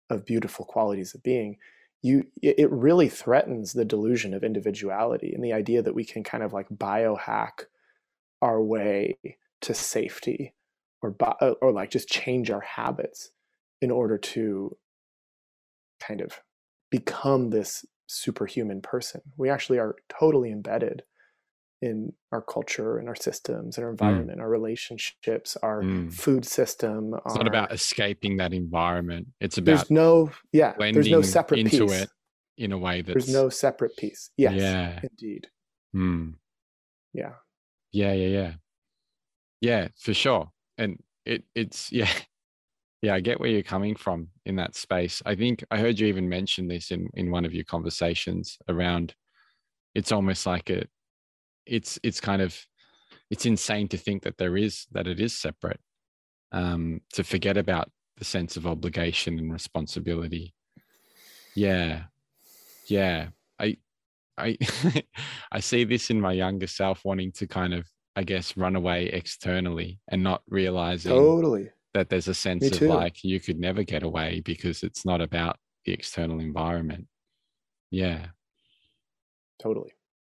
of 0.08 0.26
beautiful 0.26 0.64
qualities 0.64 1.14
of 1.14 1.22
being 1.22 1.58
you 2.02 2.26
it 2.42 2.70
really 2.72 3.08
threatens 3.08 3.72
the 3.72 3.84
delusion 3.84 4.34
of 4.34 4.42
individuality 4.42 5.32
and 5.32 5.44
the 5.44 5.52
idea 5.52 5.82
that 5.82 5.94
we 5.94 6.04
can 6.04 6.24
kind 6.24 6.42
of 6.42 6.52
like 6.52 6.68
biohack 6.70 7.64
our 8.42 8.60
way 8.60 9.18
to 9.60 9.74
safety 9.74 10.54
or 11.02 11.14
uh, 11.20 11.54
or 11.60 11.72
like 11.72 11.90
just 11.90 12.08
change 12.08 12.50
our 12.50 12.60
habits 12.60 13.30
in 13.80 13.90
order 13.90 14.18
to 14.18 14.76
kind 16.00 16.20
of 16.20 16.40
become 16.90 17.50
this 17.50 17.84
superhuman 18.06 18.80
person 18.80 19.20
we 19.36 19.48
actually 19.48 19.78
are 19.78 19.94
totally 20.08 20.50
embedded 20.50 21.02
in 21.82 22.12
our 22.30 22.42
culture 22.42 22.98
and 22.98 23.08
our 23.08 23.14
systems 23.14 23.78
and 23.78 23.84
our 23.84 23.90
mm. 23.90 23.94
environment, 23.94 24.38
mm. 24.38 24.42
our 24.42 24.48
relationships, 24.48 25.56
our 25.62 25.82
mm. 25.82 26.12
food 26.12 26.44
system. 26.44 27.14
It's 27.24 27.34
our, 27.34 27.38
not 27.38 27.46
about 27.46 27.72
escaping 27.72 28.36
that 28.36 28.52
environment. 28.52 29.28
It's 29.40 29.58
about 29.58 29.76
there's 29.76 29.90
no 29.90 30.30
yeah 30.52 30.74
there's 30.78 31.10
no 31.10 31.22
separate 31.22 31.60
into 31.60 31.86
piece. 31.86 32.02
it 32.02 32.10
in 32.58 32.72
a 32.72 32.78
way 32.78 33.02
that 33.02 33.12
there's 33.12 33.32
no 33.32 33.48
separate 33.48 33.96
piece. 33.96 34.30
Yes, 34.36 34.54
yeah, 34.56 35.00
indeed. 35.02 35.48
Mm. 35.94 36.34
Yeah, 37.12 37.32
yeah, 37.92 38.12
yeah, 38.12 38.28
yeah, 38.28 38.52
yeah, 39.60 39.88
for 39.98 40.14
sure. 40.14 40.50
And 40.80 41.00
it 41.24 41.44
it's 41.54 41.92
yeah. 41.92 42.10
Yeah, 43.02 43.14
I 43.14 43.20
get 43.20 43.40
where 43.40 43.48
you're 43.48 43.62
coming 43.62 43.94
from 43.94 44.28
in 44.44 44.56
that 44.56 44.74
space. 44.74 45.22
I 45.24 45.34
think 45.34 45.64
I 45.70 45.78
heard 45.78 45.98
you 45.98 46.06
even 46.06 46.28
mention 46.28 46.68
this 46.68 46.90
in 46.90 47.08
in 47.14 47.30
one 47.30 47.46
of 47.46 47.54
your 47.54 47.64
conversations 47.64 48.58
around 48.68 49.14
it's 49.94 50.12
almost 50.12 50.46
like 50.46 50.70
a 50.70 50.84
it's 51.66 51.98
it's 52.02 52.20
kind 52.20 52.42
of 52.42 52.56
it's 53.30 53.46
insane 53.46 53.88
to 53.88 53.96
think 53.96 54.22
that 54.22 54.38
there 54.38 54.56
is 54.56 54.86
that 54.92 55.06
it 55.06 55.20
is 55.20 55.36
separate 55.36 55.80
um 56.52 57.00
to 57.12 57.22
forget 57.22 57.56
about 57.56 57.90
the 58.16 58.24
sense 58.24 58.56
of 58.56 58.66
obligation 58.66 59.38
and 59.38 59.52
responsibility 59.52 60.54
yeah 61.54 62.04
yeah 62.86 63.28
i 63.58 63.76
i 64.36 64.56
i 65.52 65.60
see 65.60 65.84
this 65.84 66.10
in 66.10 66.20
my 66.20 66.32
younger 66.32 66.66
self 66.66 67.04
wanting 67.04 67.32
to 67.32 67.46
kind 67.46 67.74
of 67.74 67.86
i 68.16 68.22
guess 68.22 68.56
run 68.56 68.76
away 68.76 69.06
externally 69.06 69.98
and 70.08 70.22
not 70.22 70.42
realizing 70.48 71.12
totally 71.12 71.70
that 71.94 72.08
there's 72.08 72.28
a 72.28 72.34
sense 72.34 72.70
of 72.70 72.82
like 72.82 73.24
you 73.24 73.40
could 73.40 73.58
never 73.58 73.82
get 73.82 74.02
away 74.02 74.40
because 74.44 74.82
it's 74.82 75.04
not 75.04 75.20
about 75.20 75.56
the 75.84 75.92
external 75.92 76.40
environment 76.40 77.06
yeah 77.90 78.26
totally 79.60 79.92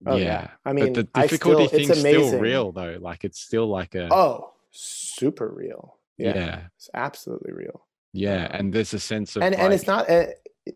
Oh, 0.06 0.16
yeah. 0.16 0.24
yeah. 0.24 0.50
I 0.64 0.72
mean, 0.72 0.92
but 0.92 1.12
the 1.12 1.20
difficulty 1.20 1.66
still, 1.66 1.78
thing's 1.78 1.98
still 1.98 2.38
real 2.38 2.72
though. 2.72 2.98
Like 3.00 3.24
it's 3.24 3.40
still 3.40 3.68
like 3.68 3.94
a 3.94 4.12
oh, 4.12 4.52
super 4.70 5.48
real. 5.48 5.98
Yeah, 6.18 6.34
yeah. 6.34 6.60
it's 6.76 6.90
absolutely 6.94 7.52
real. 7.52 7.86
Yeah, 8.12 8.48
and 8.50 8.72
there's 8.72 8.94
a 8.94 9.00
sense 9.00 9.36
of 9.36 9.42
and 9.42 9.54
like, 9.54 9.64
and 9.64 9.72
it's 9.72 9.86
not. 9.86 10.08
Eh, 10.08 10.32
a, 10.68 10.72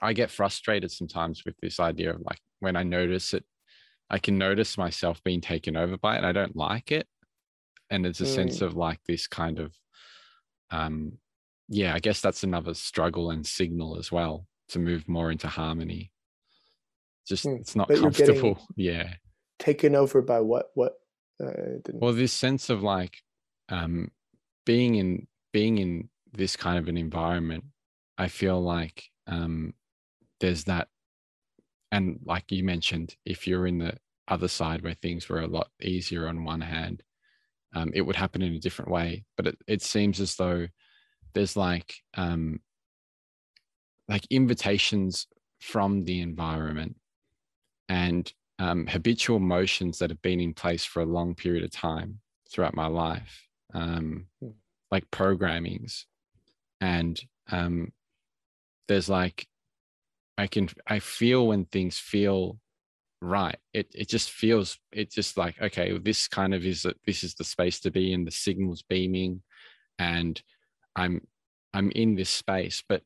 I 0.00 0.12
get 0.12 0.30
frustrated 0.30 0.90
sometimes 0.90 1.44
with 1.44 1.56
this 1.60 1.80
idea 1.80 2.14
of 2.14 2.20
like 2.20 2.38
when 2.60 2.76
I 2.76 2.82
notice 2.82 3.34
it, 3.34 3.44
I 4.10 4.18
can 4.18 4.38
notice 4.38 4.78
myself 4.78 5.22
being 5.24 5.40
taken 5.40 5.76
over 5.76 5.96
by 5.96 6.14
it, 6.14 6.18
and 6.18 6.26
I 6.26 6.32
don't 6.32 6.56
like 6.56 6.92
it. 6.92 7.06
And 7.90 8.04
there's 8.04 8.20
a 8.20 8.24
mm. 8.24 8.34
sense 8.34 8.60
of 8.60 8.76
like 8.76 9.00
this 9.06 9.26
kind 9.26 9.58
of, 9.58 9.74
um, 10.70 11.18
yeah, 11.68 11.94
I 11.94 12.00
guess 12.00 12.20
that's 12.20 12.42
another 12.42 12.74
struggle 12.74 13.30
and 13.30 13.46
signal 13.46 13.98
as 13.98 14.10
well 14.10 14.46
to 14.70 14.78
move 14.78 15.08
more 15.08 15.30
into 15.30 15.48
harmony 15.48 16.10
just 17.26 17.44
mm. 17.44 17.58
it's 17.58 17.74
not 17.74 17.88
but 17.88 17.98
comfortable 17.98 18.66
yeah 18.76 19.14
taken 19.58 19.94
over 19.94 20.22
by 20.22 20.40
what 20.40 20.70
what 20.74 20.94
uh, 21.42 21.50
well 21.92 22.12
this 22.12 22.32
sense 22.32 22.70
of 22.70 22.82
like 22.82 23.18
um 23.68 24.10
being 24.66 24.94
in 24.96 25.26
being 25.52 25.78
in 25.78 26.08
this 26.32 26.56
kind 26.56 26.78
of 26.78 26.88
an 26.88 26.96
environment 26.96 27.64
i 28.18 28.28
feel 28.28 28.60
like 28.60 29.04
um 29.26 29.72
there's 30.40 30.64
that 30.64 30.88
and 31.94 32.18
like 32.24 32.50
you 32.50 32.64
mentioned 32.64 33.16
if 33.24 33.46
you're 33.46 33.66
in 33.66 33.78
the 33.78 33.94
other 34.28 34.48
side 34.48 34.82
where 34.82 34.94
things 34.94 35.28
were 35.28 35.40
a 35.40 35.46
lot 35.46 35.68
easier 35.82 36.28
on 36.28 36.44
one 36.44 36.60
hand 36.60 37.02
um, 37.74 37.90
it 37.94 38.02
would 38.02 38.16
happen 38.16 38.42
in 38.42 38.54
a 38.54 38.60
different 38.60 38.90
way 38.90 39.24
but 39.36 39.46
it, 39.46 39.58
it 39.66 39.82
seems 39.82 40.20
as 40.20 40.36
though 40.36 40.66
there's 41.34 41.56
like 41.56 41.94
um 42.14 42.60
like 44.08 44.26
invitations 44.30 45.26
from 45.60 46.04
the 46.04 46.20
environment 46.20 46.96
and 47.88 48.32
um, 48.58 48.86
habitual 48.86 49.40
motions 49.40 49.98
that 49.98 50.10
have 50.10 50.22
been 50.22 50.40
in 50.40 50.54
place 50.54 50.84
for 50.84 51.02
a 51.02 51.06
long 51.06 51.34
period 51.34 51.64
of 51.64 51.70
time 51.70 52.20
throughout 52.50 52.74
my 52.74 52.86
life, 52.86 53.48
um, 53.72 54.26
hmm. 54.40 54.50
like 54.90 55.10
programmings. 55.10 56.04
And 56.80 57.20
um, 57.50 57.92
there's 58.88 59.08
like, 59.08 59.46
I 60.36 60.46
can, 60.46 60.68
I 60.86 60.98
feel 60.98 61.48
when 61.48 61.64
things 61.66 61.98
feel 61.98 62.58
right. 63.20 63.58
It, 63.72 63.88
it 63.94 64.08
just 64.08 64.30
feels, 64.30 64.78
it 64.92 65.12
just 65.12 65.36
like, 65.36 65.60
okay, 65.60 65.96
this 65.98 66.28
kind 66.28 66.54
of 66.54 66.64
is, 66.64 66.86
this 67.06 67.24
is 67.24 67.34
the 67.34 67.44
space 67.44 67.80
to 67.80 67.90
be 67.90 68.12
in, 68.12 68.24
the 68.24 68.30
signal's 68.30 68.82
beaming 68.82 69.42
and 69.98 70.40
I'm, 70.96 71.22
I'm 71.72 71.90
in 71.92 72.14
this 72.14 72.30
space. 72.30 72.82
But 72.88 73.02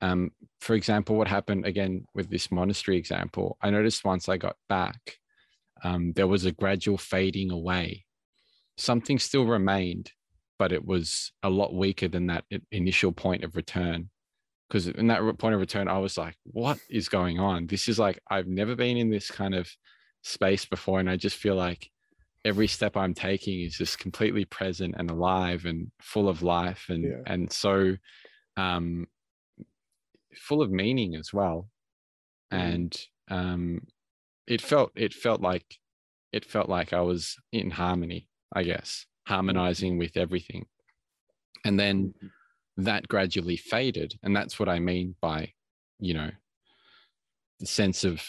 um, 0.00 0.30
for 0.60 0.74
example, 0.74 1.16
what 1.16 1.28
happened 1.28 1.66
again 1.66 2.06
with 2.14 2.30
this 2.30 2.50
monastery 2.50 2.96
example, 2.96 3.56
I 3.60 3.70
noticed 3.70 4.04
once 4.04 4.28
I 4.28 4.36
got 4.36 4.56
back, 4.68 5.18
um, 5.82 6.12
there 6.14 6.26
was 6.26 6.44
a 6.44 6.52
gradual 6.52 6.98
fading 6.98 7.50
away. 7.50 8.04
Something 8.76 9.18
still 9.18 9.44
remained, 9.44 10.12
but 10.58 10.72
it 10.72 10.84
was 10.84 11.32
a 11.42 11.50
lot 11.50 11.74
weaker 11.74 12.08
than 12.08 12.26
that 12.28 12.44
initial 12.70 13.12
point 13.12 13.44
of 13.44 13.56
return. 13.56 14.10
Because 14.70 14.86
in 14.86 15.08
that 15.08 15.20
point 15.38 15.54
of 15.54 15.60
return, 15.60 15.88
I 15.88 15.98
was 15.98 16.16
like, 16.16 16.36
what 16.44 16.78
is 16.88 17.08
going 17.08 17.40
on? 17.40 17.66
This 17.66 17.88
is 17.88 17.98
like, 17.98 18.20
I've 18.30 18.46
never 18.46 18.76
been 18.76 18.96
in 18.96 19.10
this 19.10 19.28
kind 19.28 19.54
of 19.54 19.68
space 20.22 20.64
before. 20.64 21.00
And 21.00 21.10
I 21.10 21.16
just 21.16 21.36
feel 21.36 21.56
like 21.56 21.90
every 22.44 22.68
step 22.68 22.96
I'm 22.96 23.12
taking 23.12 23.62
is 23.62 23.76
just 23.76 23.98
completely 23.98 24.44
present 24.44 24.94
and 24.96 25.10
alive 25.10 25.64
and 25.64 25.90
full 26.00 26.28
of 26.28 26.42
life. 26.42 26.86
And, 26.88 27.02
yeah. 27.02 27.22
and 27.26 27.52
so, 27.52 27.96
um, 28.56 29.08
full 30.34 30.62
of 30.62 30.70
meaning 30.70 31.14
as 31.14 31.32
well 31.32 31.68
mm. 32.52 32.58
and 32.58 32.96
um 33.28 33.80
it 34.46 34.60
felt 34.60 34.90
it 34.94 35.12
felt 35.12 35.40
like 35.40 35.78
it 36.32 36.44
felt 36.44 36.68
like 36.68 36.92
i 36.92 37.00
was 37.00 37.36
in 37.52 37.70
harmony 37.70 38.28
i 38.54 38.62
guess 38.62 39.06
mm. 39.26 39.32
harmonizing 39.32 39.98
with 39.98 40.16
everything 40.16 40.66
and 41.64 41.78
then 41.78 42.08
mm-hmm. 42.08 42.26
That 42.76 43.06
gradually 43.08 43.56
faded 43.56 44.18
and 44.22 44.34
that's 44.34 44.58
what 44.58 44.68
i 44.68 44.78
mean 44.78 45.14
by 45.20 45.52
you 45.98 46.14
know 46.14 46.30
the 47.58 47.66
sense 47.66 48.04
of 48.04 48.22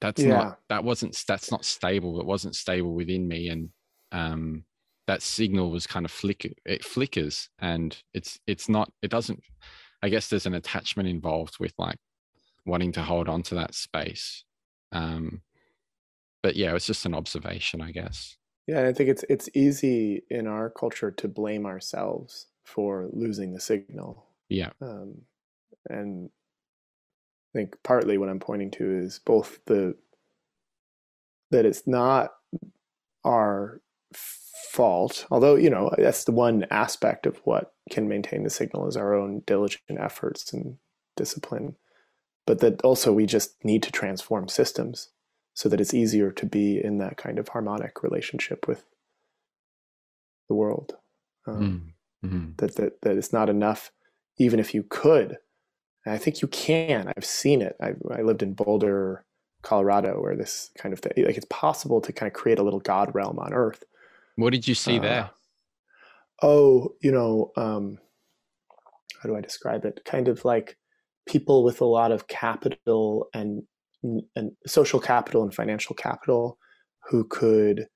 that's 0.00 0.22
yeah. 0.22 0.28
not 0.28 0.58
that 0.68 0.84
wasn't 0.84 1.16
that's 1.28 1.50
not 1.50 1.64
stable 1.64 2.20
it 2.20 2.26
wasn't 2.26 2.54
stable 2.54 2.94
within 2.94 3.26
me 3.26 3.48
and 3.48 3.68
um 4.12 4.64
that 5.06 5.22
signal 5.22 5.70
was 5.70 5.86
kind 5.86 6.04
of 6.04 6.10
flicker 6.10 6.48
it 6.64 6.84
flickers 6.84 7.48
and 7.60 8.02
it's 8.14 8.38
it's 8.46 8.68
not 8.68 8.90
it 9.02 9.10
doesn't 9.10 9.42
I 10.02 10.08
guess 10.08 10.28
there's 10.28 10.46
an 10.46 10.54
attachment 10.54 11.08
involved 11.08 11.58
with 11.58 11.72
like 11.78 11.98
wanting 12.64 12.92
to 12.92 13.02
hold 13.02 13.28
on 13.28 13.42
to 13.44 13.56
that 13.56 13.74
space. 13.74 14.44
Um, 14.92 15.42
but 16.42 16.56
yeah, 16.56 16.74
it's 16.74 16.86
just 16.86 17.06
an 17.06 17.14
observation, 17.14 17.80
I 17.80 17.92
guess. 17.92 18.36
Yeah, 18.66 18.86
I 18.86 18.92
think 18.92 19.10
it's 19.10 19.24
it's 19.28 19.48
easy 19.54 20.22
in 20.30 20.46
our 20.46 20.70
culture 20.70 21.10
to 21.10 21.28
blame 21.28 21.66
ourselves 21.66 22.46
for 22.66 23.08
losing 23.12 23.52
the 23.52 23.60
signal. 23.60 24.26
Yeah. 24.48 24.70
Um, 24.82 25.22
and 25.88 26.30
I 27.54 27.58
think 27.58 27.76
partly 27.82 28.18
what 28.18 28.28
I'm 28.28 28.40
pointing 28.40 28.70
to 28.72 28.98
is 28.98 29.20
both 29.24 29.60
the 29.66 29.96
that 31.50 31.64
it's 31.64 31.86
not 31.86 32.32
our 33.24 33.80
fault, 34.12 35.26
although, 35.30 35.54
you 35.54 35.70
know, 35.70 35.90
that's 35.96 36.24
the 36.24 36.32
one 36.32 36.66
aspect 36.70 37.24
of 37.24 37.38
what 37.44 37.72
can 37.88 38.08
maintain 38.08 38.42
the 38.42 38.50
signal 38.50 38.88
is 38.88 38.96
our 38.96 39.14
own 39.14 39.42
diligent 39.46 39.98
efforts 39.98 40.52
and 40.52 40.76
discipline. 41.16 41.76
But 42.46 42.58
that 42.60 42.82
also 42.82 43.12
we 43.12 43.26
just 43.26 43.64
need 43.64 43.82
to 43.84 43.92
transform 43.92 44.48
systems 44.48 45.10
so 45.54 45.68
that 45.68 45.80
it's 45.80 45.94
easier 45.94 46.30
to 46.32 46.46
be 46.46 46.82
in 46.82 46.98
that 46.98 47.16
kind 47.16 47.38
of 47.38 47.48
harmonic 47.48 48.02
relationship 48.02 48.68
with 48.68 48.84
the 50.48 50.54
world. 50.54 50.96
Um, 51.46 51.60
mm, 51.60 51.92
mm-hmm. 52.26 52.50
That, 52.58 52.76
that, 52.76 53.00
that 53.02 53.16
it's 53.16 53.32
not 53.32 53.48
enough, 53.48 53.90
even 54.38 54.60
if 54.60 54.74
you 54.74 54.84
could. 54.88 55.38
And 56.04 56.14
I 56.14 56.18
think 56.18 56.42
you 56.42 56.48
can. 56.48 57.12
I've 57.16 57.24
seen 57.24 57.62
it. 57.62 57.76
I, 57.80 57.94
I 58.12 58.22
lived 58.22 58.42
in 58.42 58.54
Boulder, 58.54 59.24
Colorado, 59.62 60.20
where 60.20 60.36
this 60.36 60.70
kind 60.78 60.92
of 60.92 61.00
thing, 61.00 61.24
like 61.24 61.36
it's 61.36 61.46
possible 61.50 62.00
to 62.00 62.12
kind 62.12 62.28
of 62.28 62.34
create 62.34 62.58
a 62.58 62.62
little 62.62 62.80
God 62.80 63.14
realm 63.14 63.38
on 63.38 63.52
earth 63.52 63.84
what 64.36 64.52
did 64.52 64.68
you 64.68 64.74
see 64.74 64.98
uh, 64.98 65.02
there? 65.02 65.30
oh, 66.42 66.94
you 67.00 67.10
know, 67.10 67.50
um, 67.56 67.98
how 69.20 69.28
do 69.28 69.36
I 69.36 69.40
describe 69.40 69.84
it? 69.84 70.02
Kind 70.04 70.28
of 70.28 70.44
like 70.44 70.76
people 71.26 71.64
with 71.64 71.80
a 71.80 71.86
lot 71.86 72.12
of 72.12 72.28
capital 72.28 73.28
and 73.34 73.62
and 74.36 74.52
social 74.66 75.00
capital 75.00 75.42
and 75.42 75.52
financial 75.52 75.96
capital 75.96 76.58
who 77.08 77.24
could 77.24 77.88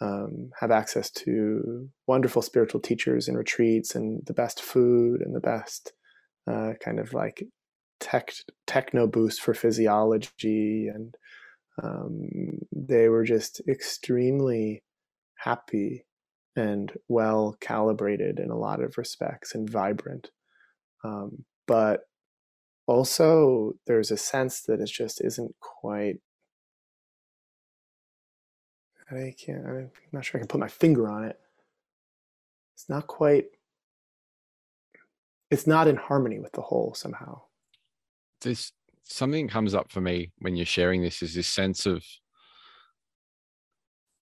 um, 0.00 0.50
have 0.60 0.70
access 0.70 1.10
to 1.10 1.88
wonderful 2.06 2.42
spiritual 2.42 2.80
teachers 2.80 3.28
and 3.28 3.36
retreats 3.36 3.94
and 3.94 4.22
the 4.26 4.32
best 4.32 4.62
food 4.62 5.20
and 5.20 5.34
the 5.34 5.40
best 5.40 5.92
uh, 6.46 6.72
kind 6.82 7.00
of 7.00 7.12
like 7.12 7.44
tech 8.00 8.32
techno 8.66 9.06
boost 9.06 9.40
for 9.40 9.54
physiology. 9.54 10.88
And 10.92 11.14
um, 11.82 12.28
they 12.72 13.08
were 13.08 13.24
just 13.24 13.60
extremely 13.68 14.82
happy 15.36 16.04
and 16.56 16.92
well 17.08 17.56
calibrated 17.60 18.38
in 18.38 18.50
a 18.50 18.58
lot 18.58 18.82
of 18.82 18.98
respects 18.98 19.54
and 19.54 19.68
vibrant. 19.68 20.30
Um, 21.04 21.44
but 21.66 22.00
also 22.86 23.72
there's 23.86 24.10
a 24.10 24.16
sense 24.16 24.62
that 24.62 24.80
it 24.80 24.88
just 24.88 25.20
isn't 25.24 25.54
quite 25.60 26.16
I 29.10 29.34
can't 29.38 29.66
I'm 29.66 29.90
not 30.12 30.24
sure 30.24 30.38
I 30.38 30.42
can 30.42 30.48
put 30.48 30.60
my 30.60 30.68
finger 30.68 31.08
on 31.08 31.24
it. 31.24 31.38
It's 32.74 32.88
not 32.88 33.06
quite 33.06 33.46
it's 35.50 35.66
not 35.66 35.88
in 35.88 35.96
harmony 35.96 36.38
with 36.38 36.52
the 36.52 36.60
whole 36.60 36.94
somehow. 36.94 37.40
This, 38.42 38.72
something 39.04 39.48
comes 39.48 39.74
up 39.74 39.90
for 39.90 40.00
me 40.00 40.30
when 40.38 40.56
you're 40.56 40.66
sharing 40.66 41.02
this 41.02 41.22
is 41.22 41.34
this 41.34 41.46
sense 41.46 41.86
of 41.86 42.04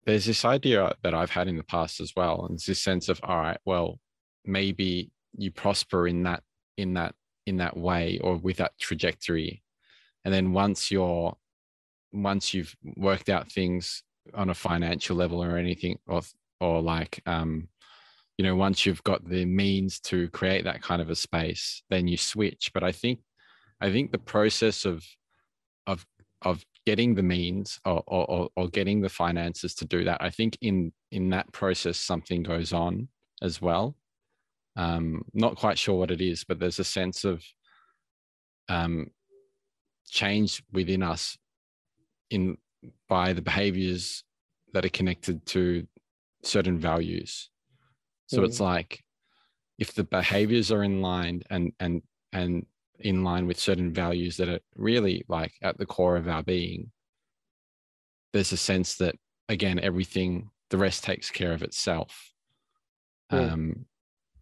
there's 0.06 0.24
this 0.24 0.46
idea 0.46 0.94
that 1.02 1.14
I've 1.14 1.30
had 1.30 1.46
in 1.46 1.58
the 1.58 1.62
past 1.62 2.00
as 2.00 2.14
well. 2.16 2.46
And 2.46 2.54
it's 2.54 2.64
this 2.64 2.82
sense 2.82 3.10
of, 3.10 3.20
all 3.22 3.36
right, 3.36 3.58
well, 3.66 4.00
maybe 4.46 5.10
you 5.36 5.50
prosper 5.50 6.08
in 6.08 6.22
that 6.24 6.42
in 6.76 6.94
that 6.94 7.14
in 7.46 7.58
that 7.58 7.76
way 7.76 8.18
or 8.22 8.36
with 8.36 8.56
that 8.56 8.72
trajectory 8.78 9.62
and 10.24 10.32
then 10.32 10.52
once 10.52 10.90
you're 10.90 11.36
once 12.12 12.52
you've 12.52 12.74
worked 12.96 13.28
out 13.28 13.50
things 13.50 14.02
on 14.34 14.50
a 14.50 14.54
financial 14.54 15.16
level 15.16 15.42
or 15.42 15.56
anything 15.56 15.98
or 16.06 16.20
or 16.60 16.82
like 16.82 17.22
um 17.26 17.68
you 18.38 18.44
know 18.44 18.56
once 18.56 18.84
you've 18.86 19.02
got 19.04 19.28
the 19.28 19.44
means 19.44 20.00
to 20.00 20.28
create 20.30 20.64
that 20.64 20.82
kind 20.82 21.02
of 21.02 21.10
a 21.10 21.16
space 21.16 21.82
then 21.90 22.08
you 22.08 22.16
switch. 22.16 22.70
But 22.72 22.84
i 22.84 22.92
think 22.92 23.20
i 23.80 23.90
think 23.90 24.12
the 24.12 24.18
process 24.18 24.84
of 24.84 25.04
of 25.86 26.06
of 26.42 26.64
getting 26.86 27.14
the 27.14 27.22
means 27.22 27.78
or, 27.84 28.02
or 28.06 28.48
or 28.56 28.68
getting 28.68 29.00
the 29.00 29.08
finances 29.08 29.74
to 29.74 29.84
do 29.84 30.04
that 30.04 30.18
i 30.22 30.30
think 30.30 30.56
in 30.62 30.92
in 31.10 31.30
that 31.30 31.52
process 31.52 31.98
something 31.98 32.42
goes 32.42 32.72
on 32.72 33.08
as 33.42 33.60
well. 33.60 33.96
Um, 34.76 35.24
not 35.34 35.56
quite 35.56 35.78
sure 35.78 35.98
what 35.98 36.10
it 36.10 36.20
is, 36.20 36.44
but 36.44 36.58
there's 36.58 36.78
a 36.78 36.84
sense 36.84 37.24
of 37.24 37.42
um, 38.68 39.10
change 40.08 40.62
within 40.72 41.02
us 41.02 41.36
in 42.30 42.56
by 43.08 43.32
the 43.32 43.42
behaviors 43.42 44.24
that 44.72 44.84
are 44.84 44.90
connected 44.90 45.44
to 45.46 45.86
certain 46.42 46.78
values. 46.78 47.50
So 48.26 48.40
mm. 48.40 48.44
it's 48.44 48.60
like 48.60 49.02
if 49.78 49.94
the 49.94 50.04
behaviors 50.04 50.70
are 50.70 50.84
in 50.84 51.00
line 51.00 51.42
and 51.50 51.72
and 51.80 52.02
and 52.32 52.66
in 53.00 53.24
line 53.24 53.46
with 53.46 53.58
certain 53.58 53.92
values 53.92 54.36
that 54.36 54.48
are 54.48 54.60
really 54.76 55.24
like 55.28 55.54
at 55.62 55.78
the 55.78 55.86
core 55.86 56.16
of 56.16 56.28
our 56.28 56.42
being, 56.42 56.90
there's 58.32 58.52
a 58.52 58.56
sense 58.56 58.96
that 58.96 59.16
again 59.48 59.80
everything 59.80 60.50
the 60.68 60.78
rest 60.78 61.02
takes 61.02 61.30
care 61.30 61.52
of 61.52 61.62
itself. 61.62 62.32
Mm. 63.32 63.52
Um, 63.52 63.86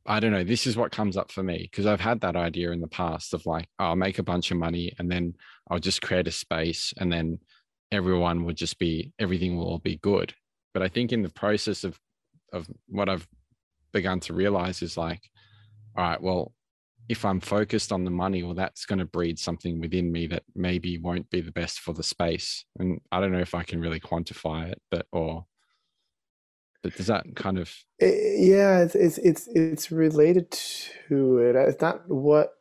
I 0.07 0.21
don't 0.21 0.33
know. 0.33 0.45
This 0.45 0.67
is 0.67 0.77
what 0.77 0.91
comes 0.91 1.19
up 1.19 1.31
for 1.31 1.43
me 1.43 1.69
because 1.71 1.85
I've 1.85 2.01
had 2.01 2.21
that 2.23 2.35
idea 2.35 2.71
in 2.71 2.81
the 2.81 2.89
past 2.89 3.35
of 3.35 3.45
like, 3.45 3.69
oh, 3.79 3.87
I'll 3.87 3.97
make 3.97 4.19
a 4.19 4.23
bunch 4.23 4.51
of 4.51 4.57
money 4.57 4.93
and 4.99 5.11
then 5.11 5.35
I'll 5.71 5.79
just 5.79 6.01
create 6.01 6.27
a 6.27 6.33
space 6.33 6.95
and 6.97 7.13
then 7.13 7.39
everyone 7.91 8.45
would 8.45 8.57
just 8.57 8.79
be, 8.79 9.13
everything 9.19 9.57
will 9.57 9.67
all 9.67 9.79
be 9.79 9.97
good. 9.97 10.35
But 10.75 10.83
I 10.83 10.89
think 10.89 11.13
in 11.13 11.23
the 11.23 11.31
process 11.31 11.85
of, 11.85 11.99
of 12.53 12.69
what 12.89 13.09
I've 13.09 13.27
begun 13.93 14.21
to 14.21 14.35
realize 14.35 14.83
is 14.83 14.97
like, 14.97 15.23
all 15.97 16.05
right, 16.05 16.23
well, 16.23 16.53
if 17.09 17.25
I'm 17.25 17.41
focused 17.41 17.91
on 17.91 18.05
the 18.05 18.11
money, 18.11 18.43
well, 18.43 18.55
that's 18.55 18.85
going 18.85 18.99
to 18.99 19.07
breed 19.07 19.39
something 19.39 19.81
within 19.81 20.13
me 20.13 20.27
that 20.27 20.43
maybe 20.55 20.99
won't 20.99 21.31
be 21.31 21.41
the 21.41 21.53
best 21.53 21.81
for 21.81 21.95
the 21.95 22.03
space. 22.03 22.67
And 22.79 23.01
I 23.11 23.21
don't 23.21 23.33
know 23.33 23.39
if 23.39 23.55
I 23.55 23.63
can 23.63 23.81
really 23.81 24.01
quantify 24.01 24.71
it, 24.71 24.83
but, 24.91 25.07
or, 25.11 25.47
but 26.83 26.95
does 26.97 27.07
that 27.07 27.25
kind 27.35 27.59
of? 27.59 27.75
Yeah, 28.01 28.83
it's 28.83 28.95
it's 28.95 29.19
it's, 29.19 29.49
it's 29.49 29.91
related 29.91 30.51
to 31.09 31.39
it. 31.39 31.57
It's 31.57 31.81
not 31.81 32.09
what 32.09 32.53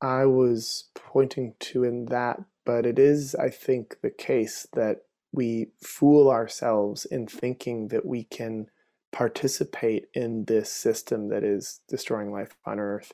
I 0.00 0.26
was 0.26 0.90
pointing 0.94 1.54
to 1.58 1.82
in 1.82 2.04
that, 2.06 2.38
but 2.64 2.86
it 2.86 2.98
is, 2.98 3.34
I 3.34 3.50
think, 3.50 3.96
the 4.02 4.10
case 4.10 4.66
that 4.72 5.02
we 5.32 5.68
fool 5.82 6.30
ourselves 6.30 7.04
in 7.04 7.26
thinking 7.26 7.88
that 7.88 8.06
we 8.06 8.24
can 8.24 8.68
participate 9.12 10.06
in 10.14 10.44
this 10.44 10.72
system 10.72 11.28
that 11.28 11.44
is 11.44 11.80
destroying 11.88 12.32
life 12.32 12.56
on 12.64 12.78
Earth 12.78 13.12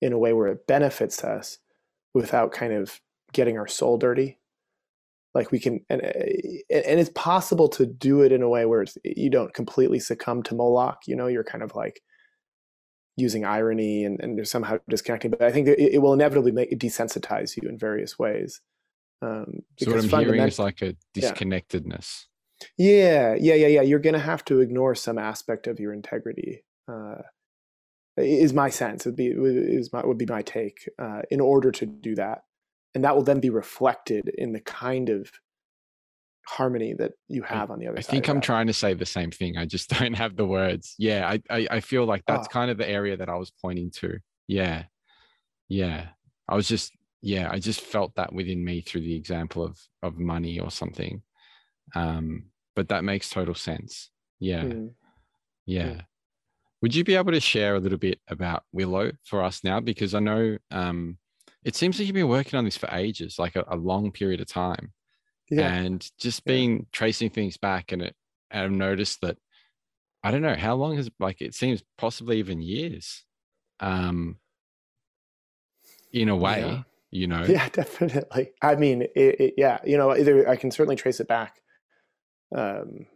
in 0.00 0.12
a 0.12 0.18
way 0.18 0.32
where 0.32 0.48
it 0.48 0.66
benefits 0.66 1.24
us 1.24 1.58
without 2.14 2.52
kind 2.52 2.72
of 2.72 3.00
getting 3.32 3.58
our 3.58 3.66
soul 3.66 3.98
dirty. 3.98 4.38
Like 5.34 5.52
we 5.52 5.60
can 5.60 5.84
and 5.90 6.00
eh, 6.02 6.60
and 6.70 6.98
it's 6.98 7.10
possible 7.14 7.68
to 7.68 7.84
do 7.84 8.22
it 8.22 8.32
in 8.32 8.42
a 8.42 8.48
way 8.48 8.64
where 8.64 8.86
you 9.04 9.28
don't 9.28 9.52
completely 9.52 9.98
succumb 9.98 10.42
to 10.44 10.54
moloch 10.54 11.02
you 11.06 11.14
know 11.14 11.26
you're 11.26 11.44
kind 11.44 11.62
of 11.62 11.74
like 11.74 12.00
using 13.18 13.44
irony 13.44 14.04
and, 14.04 14.18
and 14.20 14.48
somehow 14.48 14.78
disconnecting 14.88 15.30
but 15.30 15.42
i 15.42 15.52
think 15.52 15.68
it, 15.68 15.78
it 15.78 15.98
will 16.00 16.14
inevitably 16.14 16.52
make 16.52 16.70
desensitize 16.78 17.54
you 17.54 17.68
in 17.68 17.76
various 17.76 18.18
ways 18.18 18.62
um, 19.22 19.60
so 19.78 19.90
what 19.90 20.04
i'm 20.04 20.24
hearing 20.24 20.42
is 20.42 20.58
like 20.58 20.82
a 20.82 20.94
disconnectedness 21.14 22.26
yeah 22.78 23.34
yeah 23.38 23.54
yeah 23.54 23.66
yeah 23.66 23.82
you're 23.82 23.98
gonna 23.98 24.18
have 24.18 24.44
to 24.44 24.60
ignore 24.60 24.94
some 24.94 25.18
aspect 25.18 25.66
of 25.66 25.78
your 25.80 25.92
integrity 25.92 26.64
uh, 26.88 27.22
is 28.16 28.52
my 28.52 28.70
sense 28.70 29.04
would 29.04 29.16
be 29.16 29.26
is 29.26 29.92
my 29.92 30.04
would 30.04 30.18
be 30.18 30.26
my 30.26 30.42
take 30.42 30.88
uh, 30.98 31.22
in 31.30 31.40
order 31.40 31.70
to 31.70 31.86
do 31.86 32.14
that 32.14 32.42
and 32.94 33.04
that 33.04 33.14
will 33.14 33.22
then 33.22 33.40
be 33.40 33.50
reflected 33.50 34.30
in 34.38 34.52
the 34.52 34.60
kind 34.60 35.10
of 35.10 35.30
harmony 36.46 36.94
that 36.94 37.12
you 37.28 37.42
have 37.42 37.70
on 37.70 37.78
the 37.78 37.86
other 37.86 37.98
I 37.98 38.00
side. 38.00 38.10
I 38.10 38.12
think 38.12 38.28
I'm 38.28 38.40
trying 38.40 38.68
to 38.68 38.72
say 38.72 38.94
the 38.94 39.04
same 39.04 39.30
thing. 39.30 39.56
I 39.58 39.66
just 39.66 39.90
don't 39.98 40.14
have 40.14 40.36
the 40.36 40.46
words. 40.46 40.94
Yeah, 40.98 41.28
I 41.28 41.42
I, 41.50 41.66
I 41.72 41.80
feel 41.80 42.06
like 42.06 42.22
that's 42.26 42.46
oh. 42.46 42.52
kind 42.52 42.70
of 42.70 42.78
the 42.78 42.88
area 42.88 43.16
that 43.16 43.28
I 43.28 43.36
was 43.36 43.50
pointing 43.50 43.90
to. 43.96 44.18
Yeah, 44.48 44.84
yeah. 45.68 46.08
I 46.48 46.54
was 46.54 46.68
just 46.68 46.92
yeah. 47.22 47.48
I 47.50 47.58
just 47.58 47.80
felt 47.80 48.14
that 48.16 48.32
within 48.32 48.64
me 48.64 48.80
through 48.80 49.02
the 49.02 49.14
example 49.14 49.64
of 49.64 49.78
of 50.02 50.18
money 50.18 50.58
or 50.60 50.70
something. 50.70 51.22
Um, 51.94 52.46
but 52.74 52.88
that 52.88 53.04
makes 53.04 53.30
total 53.30 53.54
sense. 53.54 54.10
Yeah, 54.38 54.62
mm. 54.62 54.90
yeah. 55.64 55.86
Mm. 55.86 56.04
Would 56.82 56.94
you 56.94 57.04
be 57.04 57.16
able 57.16 57.32
to 57.32 57.40
share 57.40 57.74
a 57.74 57.80
little 57.80 57.98
bit 57.98 58.20
about 58.28 58.64
Willow 58.72 59.12
for 59.24 59.42
us 59.42 59.64
now? 59.64 59.80
Because 59.80 60.14
I 60.14 60.20
know 60.20 60.58
um, 60.70 61.18
it 61.64 61.74
seems 61.74 61.98
like 61.98 62.06
you've 62.06 62.14
been 62.14 62.28
working 62.28 62.56
on 62.56 62.64
this 62.64 62.76
for 62.76 62.88
ages, 62.92 63.38
like 63.38 63.56
a, 63.56 63.64
a 63.68 63.76
long 63.76 64.12
period 64.12 64.40
of 64.40 64.46
time. 64.46 64.92
Yeah. 65.50 65.72
And 65.72 66.08
just 66.18 66.44
been 66.44 66.76
yeah. 66.76 66.82
tracing 66.92 67.30
things 67.30 67.56
back 67.56 67.92
and 67.92 68.02
it 68.02 68.14
and 68.50 68.64
I've 68.64 68.70
noticed 68.70 69.20
that 69.22 69.36
I 70.22 70.30
don't 70.30 70.42
know 70.42 70.54
how 70.54 70.74
long 70.74 70.96
has 70.96 71.10
like 71.18 71.40
it 71.40 71.54
seems 71.54 71.82
possibly 71.98 72.38
even 72.38 72.60
years. 72.60 73.24
Um 73.80 74.36
in 76.12 76.28
a 76.28 76.36
way, 76.36 76.60
yeah. 76.60 76.82
You 77.10 77.26
know. 77.26 77.44
Yeah, 77.44 77.68
definitely. 77.72 78.52
I 78.62 78.76
mean, 78.76 79.02
it, 79.02 79.40
it, 79.40 79.54
yeah, 79.56 79.78
you 79.84 79.96
know, 79.96 80.16
either 80.16 80.48
I 80.48 80.54
can 80.56 80.70
certainly 80.70 80.96
trace 80.96 81.20
it 81.20 81.28
back 81.28 81.60
um 82.54 83.06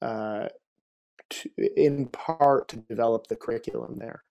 uh, 0.00 0.48
to, 1.30 1.50
in 1.76 2.06
part 2.06 2.68
to 2.68 2.76
develop 2.76 3.26
the 3.26 3.36
curriculum 3.36 3.96
there. 3.98 4.22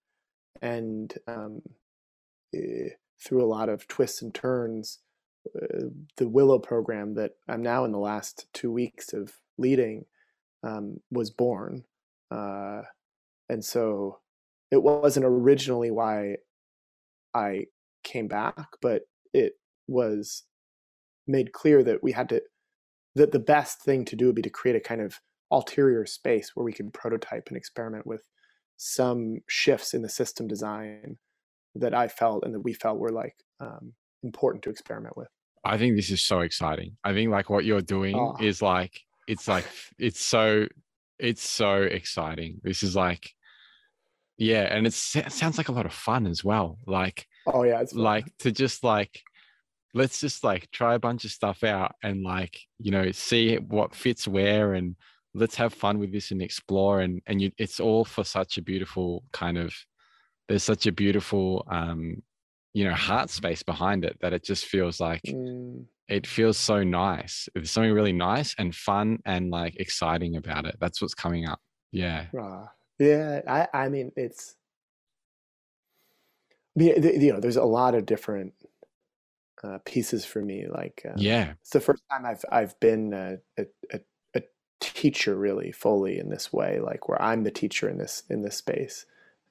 And 0.61 1.13
um, 1.27 1.61
eh, 2.53 2.89
through 3.19 3.43
a 3.43 3.47
lot 3.47 3.69
of 3.69 3.87
twists 3.87 4.21
and 4.21 4.33
turns, 4.33 4.99
the 6.17 6.27
Willow 6.27 6.59
program 6.59 7.15
that 7.15 7.31
I'm 7.47 7.61
now 7.61 7.85
in 7.85 7.91
the 7.91 7.97
last 7.97 8.47
two 8.53 8.71
weeks 8.71 9.13
of 9.13 9.33
leading 9.57 10.05
um, 10.63 10.99
was 11.11 11.31
born. 11.31 11.83
Uh, 12.31 12.81
and 13.49 13.63
so 13.63 14.19
it 14.71 14.81
wasn't 14.83 15.25
originally 15.25 15.91
why 15.91 16.37
I 17.33 17.65
came 18.03 18.27
back, 18.27 18.67
but 18.81 19.03
it 19.33 19.53
was 19.87 20.43
made 21.27 21.53
clear 21.53 21.83
that 21.83 22.03
we 22.03 22.11
had 22.11 22.29
to 22.29 22.41
that 23.15 23.31
the 23.31 23.39
best 23.39 23.81
thing 23.81 24.05
to 24.05 24.15
do 24.15 24.27
would 24.27 24.35
be 24.35 24.41
to 24.43 24.49
create 24.49 24.75
a 24.75 24.79
kind 24.79 25.01
of 25.01 25.19
ulterior 25.49 26.05
space 26.05 26.51
where 26.53 26.63
we 26.63 26.73
could 26.73 26.93
prototype 26.93 27.47
and 27.47 27.57
experiment 27.57 28.05
with 28.05 28.21
some 28.77 29.39
shifts 29.47 29.93
in 29.93 30.03
the 30.03 30.09
system 30.09 30.47
design 30.47 31.17
that 31.73 31.95
I 31.95 32.07
felt 32.07 32.43
and 32.43 32.53
that 32.53 32.61
we 32.61 32.73
felt 32.73 32.99
were 32.99 33.11
like 33.11 33.35
um, 33.59 33.93
important 34.23 34.63
to 34.63 34.69
experiment 34.69 35.17
with. 35.17 35.29
I 35.67 35.77
think 35.77 35.95
this 35.95 36.11
is 36.11 36.21
so 36.21 36.41
exciting. 36.41 36.97
I 37.03 37.13
think 37.13 37.31
like 37.31 37.49
what 37.49 37.65
you're 37.65 37.81
doing 37.81 38.15
oh. 38.15 38.35
is 38.39 38.61
like 38.61 39.01
it's 39.27 39.47
like 39.47 39.65
it's 39.99 40.21
so 40.21 40.67
it's 41.19 41.47
so 41.47 41.81
exciting. 41.81 42.61
This 42.63 42.83
is 42.83 42.95
like 42.95 43.31
yeah, 44.37 44.63
and 44.63 44.85
it 44.85 44.93
sounds 44.93 45.57
like 45.57 45.69
a 45.69 45.71
lot 45.71 45.85
of 45.85 45.93
fun 45.93 46.27
as 46.27 46.43
well. 46.43 46.77
Like 46.85 47.27
oh 47.45 47.63
yeah, 47.63 47.81
it's 47.81 47.93
like 47.93 48.25
to 48.39 48.51
just 48.51 48.83
like 48.83 49.21
let's 49.93 50.19
just 50.19 50.43
like 50.43 50.69
try 50.71 50.93
a 50.93 50.99
bunch 50.99 51.25
of 51.25 51.31
stuff 51.31 51.63
out 51.63 51.95
and 52.03 52.23
like 52.23 52.59
you 52.79 52.91
know 52.91 53.11
see 53.11 53.55
what 53.55 53.95
fits 53.95 54.27
where 54.27 54.73
and 54.73 54.95
let's 55.33 55.55
have 55.55 55.73
fun 55.73 55.99
with 55.99 56.11
this 56.11 56.31
and 56.31 56.41
explore 56.41 57.01
and 57.01 57.21
and 57.25 57.41
you 57.41 57.51
it's 57.57 57.79
all 57.79 58.05
for 58.05 58.23
such 58.23 58.57
a 58.57 58.61
beautiful 58.61 59.23
kind 59.31 59.57
of 59.57 59.73
there's 60.47 60.63
such 60.63 60.85
a 60.87 60.91
beautiful 60.91 61.65
um 61.69 62.21
you 62.77 62.85
know 62.85 62.93
heart 62.93 63.29
space 63.29 63.63
behind 63.63 64.05
it 64.05 64.17
that 64.21 64.33
it 64.33 64.43
just 64.43 64.65
feels 64.65 64.99
like 64.99 65.23
mm. 65.23 65.83
it 66.07 66.27
feels 66.27 66.57
so 66.57 66.83
nice. 66.83 67.49
There's 67.53 67.71
something 67.71 67.91
really 67.91 68.13
nice 68.13 68.55
and 68.57 68.75
fun 68.75 69.19
and 69.25 69.49
like 69.49 69.75
exciting 69.77 70.35
about 70.35 70.65
it. 70.65 70.75
That's 70.79 71.01
what's 71.01 71.15
coming 71.15 71.47
up. 71.47 71.59
Yeah. 71.91 72.25
Uh, 72.39 72.67
yeah 72.99 73.41
i 73.47 73.67
i 73.73 73.89
mean 73.89 74.11
it's 74.15 74.55
you 76.75 77.33
know 77.33 77.39
there's 77.39 77.57
a 77.57 77.63
lot 77.63 77.95
of 77.95 78.05
different 78.05 78.53
uh, 79.63 79.79
pieces 79.85 80.23
for 80.23 80.41
me 80.41 80.67
like 80.69 81.01
um, 81.05 81.15
yeah. 81.17 81.53
it's 81.61 81.71
the 81.71 81.79
first 81.79 82.03
time 82.11 82.25
i've 82.25 82.45
i've 82.51 82.79
been 82.79 83.13
a, 83.13 83.37
a, 83.57 83.65
a 84.35 84.43
teacher 84.79 85.35
really 85.35 85.71
fully 85.71 86.19
in 86.19 86.29
this 86.29 86.53
way 86.53 86.79
like 86.79 87.09
where 87.09 87.19
i'm 87.21 87.43
the 87.43 87.51
teacher 87.51 87.89
in 87.89 87.97
this 87.97 88.23
in 88.29 88.43
this 88.43 88.57
space 88.57 89.07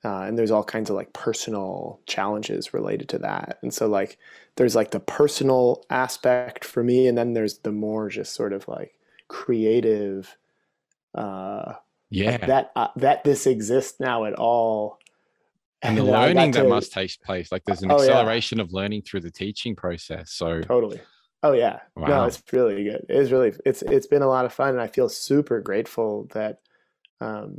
uh, 0.06 0.20
and 0.20 0.38
there's 0.38 0.52
all 0.52 0.62
kinds 0.62 0.88
of 0.88 0.94
like 0.94 1.12
personal 1.12 2.00
challenges 2.06 2.72
related 2.72 3.08
to 3.08 3.18
that. 3.18 3.58
And 3.60 3.74
so 3.74 3.88
like 3.88 4.18
there's 4.54 4.76
like 4.76 4.92
the 4.92 5.00
personal 5.00 5.84
aspect 5.90 6.64
for 6.64 6.84
me 6.84 7.08
and 7.08 7.18
then 7.18 7.32
there's 7.32 7.58
the 7.58 7.72
more 7.72 8.08
just 8.08 8.32
sort 8.32 8.52
of 8.52 8.68
like 8.68 8.92
creative 9.26 10.36
uh 11.16 11.72
yeah. 12.10 12.30
like 12.30 12.46
that 12.46 12.70
uh, 12.76 12.88
that 12.94 13.24
this 13.24 13.48
exists 13.48 13.98
now 13.98 14.26
at 14.26 14.34
all. 14.34 15.00
And, 15.82 15.98
and 15.98 16.06
the 16.06 16.12
learning 16.12 16.52
that 16.52 16.68
must 16.68 16.92
take 16.92 17.20
place 17.22 17.50
like 17.50 17.64
there's 17.64 17.82
an 17.82 17.90
oh, 17.90 17.96
acceleration 17.96 18.58
yeah. 18.58 18.64
of 18.64 18.72
learning 18.72 19.02
through 19.02 19.20
the 19.20 19.32
teaching 19.32 19.74
process 19.74 20.30
so 20.30 20.60
totally. 20.60 21.00
Oh 21.42 21.52
yeah. 21.52 21.80
Wow. 21.96 22.06
no 22.06 22.24
it's 22.26 22.40
really 22.52 22.84
good. 22.84 23.06
It's 23.08 23.32
really 23.32 23.54
it's 23.64 23.82
it's 23.82 24.06
been 24.06 24.22
a 24.22 24.28
lot 24.28 24.44
of 24.44 24.52
fun 24.52 24.68
and 24.68 24.80
i 24.80 24.86
feel 24.86 25.08
super 25.08 25.60
grateful 25.60 26.28
that 26.32 26.60
um 27.20 27.56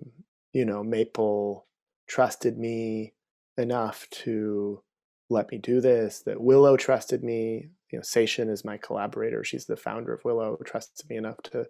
you 0.53 0.63
know 0.63 0.81
maple 0.81 1.66
trusted 2.07 2.57
me 2.57 3.13
enough 3.57 4.07
to 4.09 4.81
let 5.29 5.51
me 5.51 5.57
do 5.57 5.81
this, 5.81 6.21
that 6.21 6.41
Willow 6.41 6.77
trusted 6.77 7.23
me. 7.23 7.69
You 7.91 7.99
know, 7.99 8.03
Seishin 8.03 8.49
is 8.49 8.65
my 8.65 8.77
collaborator. 8.77 9.43
She's 9.43 9.65
the 9.65 9.77
founder 9.77 10.13
of 10.13 10.23
Willow, 10.23 10.57
trusted 10.65 11.09
me 11.09 11.17
enough 11.17 11.37
to 11.43 11.65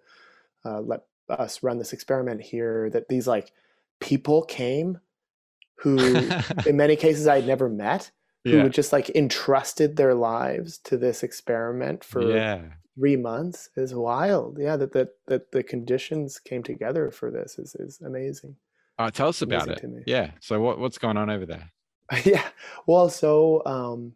uh, 0.65 0.81
let 0.81 1.01
us 1.29 1.63
run 1.63 1.77
this 1.77 1.93
experiment 1.93 2.41
here. 2.41 2.89
That 2.89 3.07
these 3.07 3.27
like 3.27 3.51
people 3.99 4.43
came 4.43 4.99
who, 5.77 5.97
in 6.65 6.77
many 6.77 6.95
cases, 6.95 7.27
I 7.27 7.35
had 7.35 7.47
never 7.47 7.69
met, 7.69 8.11
who 8.43 8.57
yeah. 8.57 8.67
just 8.67 8.93
like 8.93 9.09
entrusted 9.11 9.95
their 9.95 10.13
lives 10.13 10.77
to 10.79 10.97
this 10.97 11.23
experiment 11.23 12.03
for 12.03 12.21
yeah. 12.21 12.61
three 12.97 13.15
months 13.15 13.69
is 13.75 13.93
wild. 13.93 14.57
Yeah, 14.59 14.77
that 14.77 14.93
that 14.93 15.09
that 15.27 15.51
the 15.51 15.63
conditions 15.63 16.39
came 16.39 16.63
together 16.63 17.11
for 17.11 17.31
this 17.31 17.57
is 17.57 17.75
is 17.75 18.01
amazing. 18.01 18.55
Uh, 18.99 19.11
tell 19.11 19.29
us 19.29 19.41
about 19.41 19.67
it. 19.67 19.83
Yeah. 20.07 20.31
So 20.39 20.59
what, 20.59 20.79
what's 20.79 20.97
going 20.97 21.17
on 21.17 21.29
over 21.29 21.45
there? 21.45 21.71
yeah. 22.25 22.47
Well, 22.87 23.09
so 23.09 23.61
um, 23.65 24.13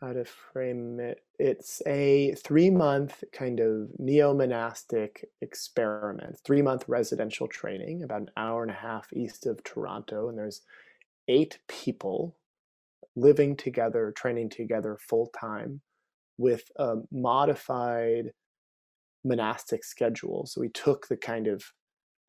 how 0.00 0.12
to 0.12 0.24
frame 0.24 1.00
it? 1.00 1.22
It's 1.38 1.80
a 1.86 2.34
three 2.34 2.70
month 2.70 3.24
kind 3.32 3.60
of 3.60 3.88
neo 3.98 4.34
monastic 4.34 5.24
experiment, 5.40 6.38
three 6.44 6.62
month 6.62 6.84
residential 6.88 7.48
training, 7.48 8.02
about 8.02 8.22
an 8.22 8.30
hour 8.36 8.62
and 8.62 8.70
a 8.70 8.74
half 8.74 9.12
east 9.12 9.46
of 9.46 9.62
Toronto. 9.64 10.28
And 10.28 10.36
there's 10.36 10.62
eight 11.28 11.58
people 11.68 12.36
living 13.16 13.56
together, 13.56 14.12
training 14.16 14.50
together 14.50 14.98
full 15.00 15.30
time 15.38 15.80
with 16.38 16.64
a 16.76 16.96
modified 17.12 18.32
monastic 19.24 19.84
schedule. 19.84 20.46
So 20.46 20.60
we 20.60 20.70
took 20.70 21.08
the 21.08 21.16
kind 21.16 21.46
of 21.46 21.64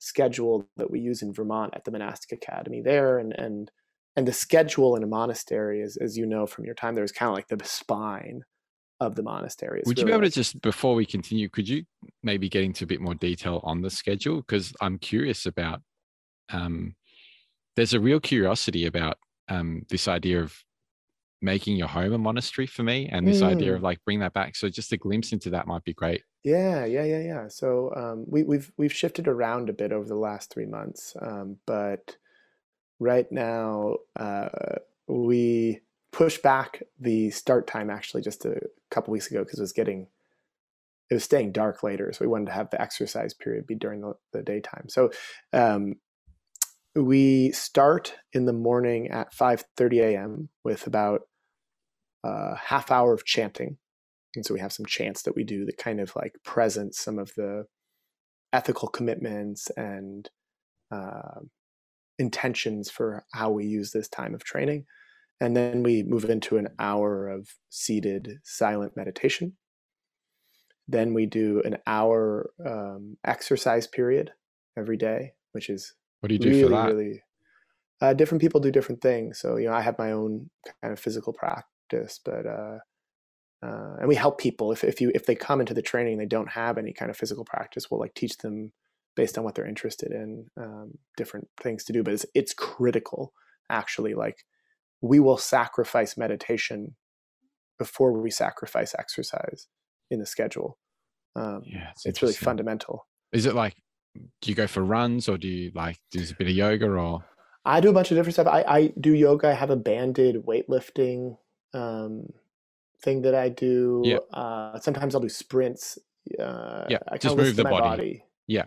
schedule 0.02 0.68
that 0.78 0.90
we 0.90 1.00
use 1.00 1.22
in 1.22 1.32
Vermont 1.32 1.74
at 1.76 1.86
the 1.86 1.92
monastic 1.92 2.32
academy 2.32 2.82
there 2.82 3.20
and 3.20 3.34
and 3.34 3.72
and 4.16 4.28
the 4.28 4.34
schedule 4.34 4.96
in 4.96 5.04
a 5.04 5.08
monastery 5.08 5.80
is 5.80 5.96
as 5.96 6.18
you 6.18 6.26
know 6.26 6.48
from 6.48 6.66
your 6.66 6.74
time 6.74 6.96
there 6.96 7.04
is 7.04 7.12
kind 7.12 7.30
of 7.30 7.36
like 7.36 7.48
the 7.48 7.64
spine 7.64 8.44
of 9.00 9.16
the 9.16 9.22
monastery. 9.22 9.80
It's 9.80 9.88
Would 9.88 10.00
you 10.00 10.06
be 10.06 10.12
able 10.12 10.24
like, 10.24 10.32
to 10.32 10.40
just 10.40 10.60
before 10.62 10.96
we 10.96 11.06
continue 11.06 11.50
could 11.50 11.70
you 11.70 11.84
maybe 12.24 12.50
get 12.50 12.64
into 12.64 12.84
a 12.84 12.88
bit 12.88 13.00
more 13.00 13.14
detail 13.14 13.62
on 13.64 13.82
the 13.82 13.92
schedule 13.92 14.38
because 14.38 14.74
I'm 14.82 14.98
curious 14.98 15.46
about 15.46 15.82
um 16.52 16.96
there's 17.76 17.94
a 17.94 18.00
real 18.00 18.20
curiosity 18.20 18.88
about 18.88 19.18
um 19.50 19.84
this 19.90 20.08
idea 20.08 20.42
of 20.42 20.58
making 21.42 21.76
your 21.76 21.88
home 21.88 22.14
a 22.14 22.18
monastery 22.18 22.68
for 22.68 22.84
me 22.84 23.10
and 23.12 23.28
this 23.28 23.42
mm. 23.42 23.48
idea 23.48 23.76
of 23.76 23.82
like 23.82 24.04
bring 24.06 24.20
that 24.20 24.34
back 24.34 24.56
so 24.56 24.70
just 24.70 24.92
a 24.92 24.98
glimpse 24.98 25.32
into 25.32 25.50
that 25.50 25.68
might 25.68 25.84
be 25.84 25.94
great 25.94 26.24
yeah, 26.44 26.86
yeah, 26.86 27.04
yeah, 27.04 27.20
yeah. 27.20 27.48
So 27.50 27.94
um, 27.96 28.26
we, 28.28 28.44
we've 28.44 28.72
we've 28.78 28.94
shifted 28.94 29.28
around 29.28 29.70
a 29.70 29.74
bit 29.74 29.92
over 29.92 30.08
the 30.08 30.16
last 30.16 30.52
three 30.52 30.66
months, 30.66 31.16
um, 31.22 31.58
but 31.68 32.16
right 33.00 33.32
now 33.32 33.98
uh, 34.16 34.50
we 35.08 35.82
pushed 36.12 36.42
back 36.42 36.82
the 37.00 37.30
start 37.30 37.68
time 37.68 37.90
actually 37.90 38.22
just 38.22 38.46
a 38.46 38.60
couple 38.90 39.12
weeks 39.12 39.30
ago 39.30 39.44
because 39.44 39.60
it 39.60 39.64
was 39.64 39.72
getting 39.72 40.08
it 41.12 41.14
was 41.14 41.24
staying 41.24 41.52
dark 41.52 41.84
later, 41.84 42.12
so 42.12 42.26
we 42.26 42.30
wanted 42.30 42.46
to 42.46 42.54
have 42.54 42.72
the 42.72 42.82
exercise 42.82 43.34
period 43.36 43.68
be 43.68 43.76
during 43.76 44.02
the, 44.02 44.14
the 44.34 44.42
daytime. 44.42 44.86
So 44.90 45.12
um, 45.54 45.98
we 46.96 47.52
start 47.52 48.16
in 48.34 48.46
the 48.46 48.54
morning 48.54 49.12
at 49.12 49.32
5:30 49.32 50.00
a.m. 50.02 50.50
with 50.64 50.88
about 50.88 51.22
uh, 52.24 52.56
half 52.56 52.92
hour 52.92 53.14
of 53.14 53.26
chanting 53.26 53.78
and 54.36 54.46
so 54.46 54.54
we 54.54 54.60
have 54.60 54.74
some 54.74 54.86
chants 54.86 55.24
that 55.24 55.36
we 55.36 55.44
do 55.44 55.66
that 55.66 55.78
kind 55.78 56.00
of 56.00 56.16
like 56.16 56.36
present 56.44 56.96
some 56.96 57.20
of 57.20 57.34
the 57.36 57.66
ethical 58.54 58.88
commitments 58.88 59.70
and 59.76 60.30
uh, 60.92 61.40
intentions 62.18 62.90
for 62.90 63.26
how 63.34 63.50
we 63.50 63.66
use 63.66 63.92
this 63.92 64.08
time 64.08 64.34
of 64.34 64.44
training. 64.44 64.86
And 65.40 65.56
then 65.56 65.84
we 65.84 66.04
move 66.04 66.26
into 66.26 66.58
an 66.58 66.70
hour 66.80 67.28
of 67.28 67.50
seated 67.70 68.40
silent 68.44 68.96
meditation. 68.96 69.54
Then 70.88 71.14
we 71.14 71.26
do 71.26 71.62
an 71.66 71.78
hour 71.88 72.52
um, 72.66 73.18
exercise 73.26 73.88
period 73.88 74.32
every 74.78 74.98
day, 74.98 75.34
which 75.52 75.70
is 75.70 75.94
what 76.20 76.30
do 76.30 76.36
you 76.36 76.40
do 76.40 76.50
really, 76.50 76.64
for 76.64 76.70
that? 76.70 76.94
Really, 76.94 77.24
uh, 78.02 78.14
different 78.14 78.42
people 78.42 78.60
do 78.60 78.72
different 78.72 79.02
things. 79.02 79.40
So 79.40 79.58
you 79.58 79.68
know, 79.68 79.74
I 79.74 79.82
have 79.82 79.98
my 79.98 80.12
own 80.12 80.50
kind 80.82 80.92
of 80.92 81.00
physical 81.00 81.34
practice, 81.92 82.20
but 82.24 82.46
uh, 82.46 82.78
uh, 83.64 83.96
and 84.00 84.08
we 84.08 84.16
help 84.16 84.40
people 84.40 84.72
if, 84.72 84.84
if 84.84 85.00
you 85.00 85.12
if 85.14 85.26
they 85.26 85.36
come 85.36 85.60
into 85.60 85.74
the 85.74 85.82
training 85.82 86.18
they 86.18 86.26
don't 86.26 86.50
have 86.50 86.78
any 86.78 86.92
kind 86.92 87.12
of 87.12 87.18
physical 87.18 87.46
practice 87.46 87.92
we'll 87.92 88.00
like 88.00 88.14
teach 88.16 88.38
them 88.40 88.72
based 89.16 89.38
on 89.38 89.44
what 89.44 89.54
they're 89.54 89.68
interested 89.68 90.12
in 90.12 90.48
um, 90.58 90.92
different 91.16 91.48
things 91.62 91.84
to 91.84 91.94
do 91.94 92.02
but 92.02 92.14
it's, 92.14 92.26
it's 92.34 92.54
critical 92.54 93.34
actually 93.70 94.16
like 94.16 94.38
we 95.02 95.20
will 95.20 95.38
sacrifice 95.38 96.18
meditation 96.18 96.96
before 97.78 98.14
we 98.14 98.32
sacrifice 98.32 98.96
exercise 98.98 99.68
in 100.10 100.20
the 100.20 100.26
schedule 100.26 100.78
um, 101.36 101.62
yeah 101.66 101.92
it's, 102.06 102.22
really 102.22 102.34
fundamental. 102.34 103.08
Is 103.32 103.46
it 103.46 103.56
like 103.56 103.76
do 104.42 104.50
you 104.50 104.56
go 104.56 104.68
for 104.68 104.84
runs 104.84 105.30
or 105.30 105.38
do 105.38 105.48
you 105.48 105.72
like 105.74 105.98
do 106.12 106.20
a 106.20 106.36
bit 106.36 106.48
of 106.48 106.54
yoga 106.54 106.90
or? 106.90 107.24
I 107.64 107.80
do 107.80 107.90
a 107.90 107.94
bunch 107.94 108.12
of 108.12 108.18
different 108.18 108.34
stuff. 108.34 108.48
I, 108.48 108.64
I 108.68 108.94
do 109.00 109.14
yoga 109.14 109.50
i 109.50 109.54
have 109.54 109.70
a 109.70 109.78
banded 109.78 110.46
weightlifting 110.46 111.38
um, 111.74 112.28
thing 113.02 113.22
that 113.24 113.36
I 113.36 113.50
do. 113.50 114.02
Yeah. 114.06 114.18
Uh, 114.34 114.80
sometimes 114.80 115.16
I'll 115.16 115.22
do 115.22 115.30
sprints. 115.30 115.98
Uh, 116.40 116.86
yeah. 116.90 117.00
I 117.12 117.18
just 117.18 117.36
move 117.36 117.56
the 117.56 117.64
body. 117.64 117.82
body. 117.82 118.26
Yeah. 118.48 118.66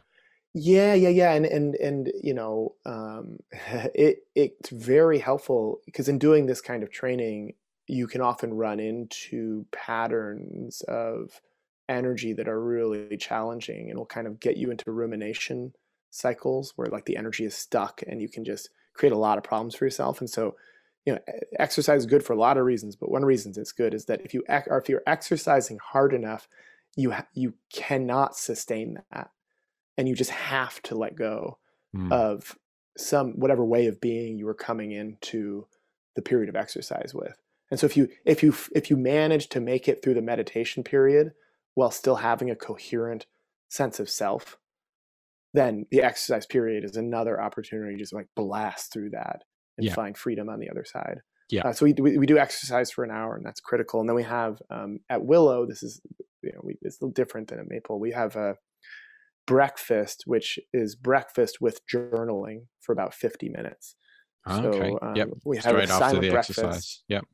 Yeah, 0.57 0.95
yeah, 0.95 1.09
yeah, 1.09 1.33
and 1.33 1.45
and 1.47 1.75
and 1.75 2.13
you 2.23 2.33
know, 2.33 2.77
um, 2.87 3.39
it 3.53 4.19
it's 4.37 4.71
very 4.71 5.19
helpful 5.19 5.81
because 5.85 6.09
in 6.09 6.19
doing 6.19 6.47
this 6.47 6.61
kind 6.61 6.85
of 6.85 6.93
training, 6.93 7.55
you 7.89 8.07
can 8.07 8.21
often 8.21 8.55
run 8.55 8.79
into 8.79 9.67
patterns 9.73 10.81
of 10.83 11.41
energy 11.89 12.33
that 12.33 12.49
are 12.49 12.63
really 12.63 13.17
challenging 13.17 13.91
and 13.91 13.99
will 13.99 14.07
kind 14.07 14.27
of 14.27 14.41
get 14.41 14.57
you 14.57 14.71
into 14.71 14.91
rumination 14.91 15.75
cycles 16.11 16.73
where 16.77 16.89
like 16.89 17.05
the 17.05 17.17
energy 17.17 17.45
is 17.45 17.55
stuck 17.55 18.03
and 18.07 18.23
you 18.23 18.29
can 18.29 18.45
just 18.45 18.71
create 18.95 19.13
a 19.13 19.19
lot 19.19 19.37
of 19.37 19.45
problems 19.45 19.75
for 19.75 19.85
yourself. 19.85 20.21
And 20.21 20.31
so 20.31 20.55
you 21.05 21.13
know 21.13 21.19
exercise 21.59 22.01
is 22.01 22.07
good 22.07 22.25
for 22.25 22.33
a 22.33 22.39
lot 22.39 22.57
of 22.57 22.65
reasons 22.65 22.97
but 22.97 23.11
one 23.11 23.25
reason 23.25 23.53
it's 23.57 23.73
good 23.73 23.95
is 23.95 24.07
that 24.07 24.21
if 24.23 24.33
you 24.35 24.43
or 24.69 24.79
if 24.79 24.89
you're 24.89 25.03
exercising 25.07 25.79
hard 25.79 26.13
enough 26.13 26.49
you 26.97 27.11
ha- 27.11 27.27
you 27.35 27.55
cannot 27.73 28.37
sustain 28.37 28.99
that 29.13 29.31
and 29.97 30.09
you 30.09 30.15
just 30.15 30.31
have 30.31 30.81
to 30.83 30.95
let 30.95 31.17
go 31.17 31.59
mm. 31.95 32.13
of 32.13 32.57
some 32.97 33.33
whatever 33.33 33.65
way 33.65 33.87
of 33.87 34.01
being 34.01 34.39
you 34.39 34.47
were 34.47 34.55
coming 34.55 34.93
into 34.93 35.67
the 36.15 36.23
period 36.23 36.49
of 36.49 36.57
exercise 36.57 37.13
with. 37.15 37.37
And 37.71 37.81
so 37.81 37.87
if 37.87 37.97
you 37.97 38.09
if 38.25 38.43
you 38.43 38.55
if 38.75 38.91
you 38.91 38.97
manage 38.97 39.49
to 39.51 39.61
make 39.61 39.89
it 39.89 40.03
through 40.03 40.15
the 40.15 40.23
meditation 40.23 40.85
period 40.85 41.33
while 41.75 41.91
still 41.91 42.17
having 42.17 42.51
a 42.51 42.57
coherent 42.57 43.27
sense 43.69 43.99
of 43.99 44.09
self, 44.09 44.59
then 45.55 45.87
the 45.91 46.03
exercise 46.03 46.47
period 46.47 46.85
is 46.85 46.97
another 46.97 47.41
opportunity 47.41 47.95
to 47.95 47.99
just 47.99 48.13
like 48.13 48.29
blast 48.37 48.93
through 48.93 49.11
that 49.11 49.43
and 49.77 49.87
yeah. 49.87 49.95
find 49.95 50.17
freedom 50.17 50.49
on 50.49 50.61
the 50.61 50.71
other 50.71 50.85
side. 50.85 51.19
Yeah. 51.51 51.63
Uh, 51.67 51.73
so 51.73 51.85
we, 51.85 51.93
we, 51.95 52.19
we 52.19 52.27
do 52.27 52.39
exercise 52.39 52.91
for 52.91 53.05
an 53.05 53.11
hour, 53.11 53.37
and 53.37 53.45
that's 53.45 53.61
critical. 53.61 54.01
And 54.01 54.09
then 54.09 54.17
we 54.17 54.23
have 54.23 54.61
um, 54.71 55.01
at 55.11 55.25
Willow, 55.25 55.67
this 55.67 55.83
is 55.83 56.01
you 56.43 56.53
know 56.53 56.61
we, 56.63 56.77
it's 56.83 57.01
a 57.01 57.05
little 57.05 57.13
different 57.13 57.49
than 57.49 57.59
at 57.59 57.69
Maple. 57.69 58.01
We 58.01 58.13
have 58.13 58.37
a 58.37 58.57
breakfast, 59.47 60.25
which 60.27 60.59
is 60.73 60.97
breakfast 60.97 61.59
with 61.61 61.81
journaling 61.87 62.67
for 62.81 62.93
about 62.93 63.15
fifty 63.15 63.49
minutes. 63.49 63.97
okay. 64.49 64.91
So 64.91 64.99
um, 65.03 65.17
yep. 65.17 65.29
we 65.45 65.57
have 65.59 65.65
Straight 65.65 65.85
a 65.85 65.89
silent 65.89 66.31
breakfast. 66.31 66.59
Exercise. 66.59 67.03
Yep. 67.09 67.25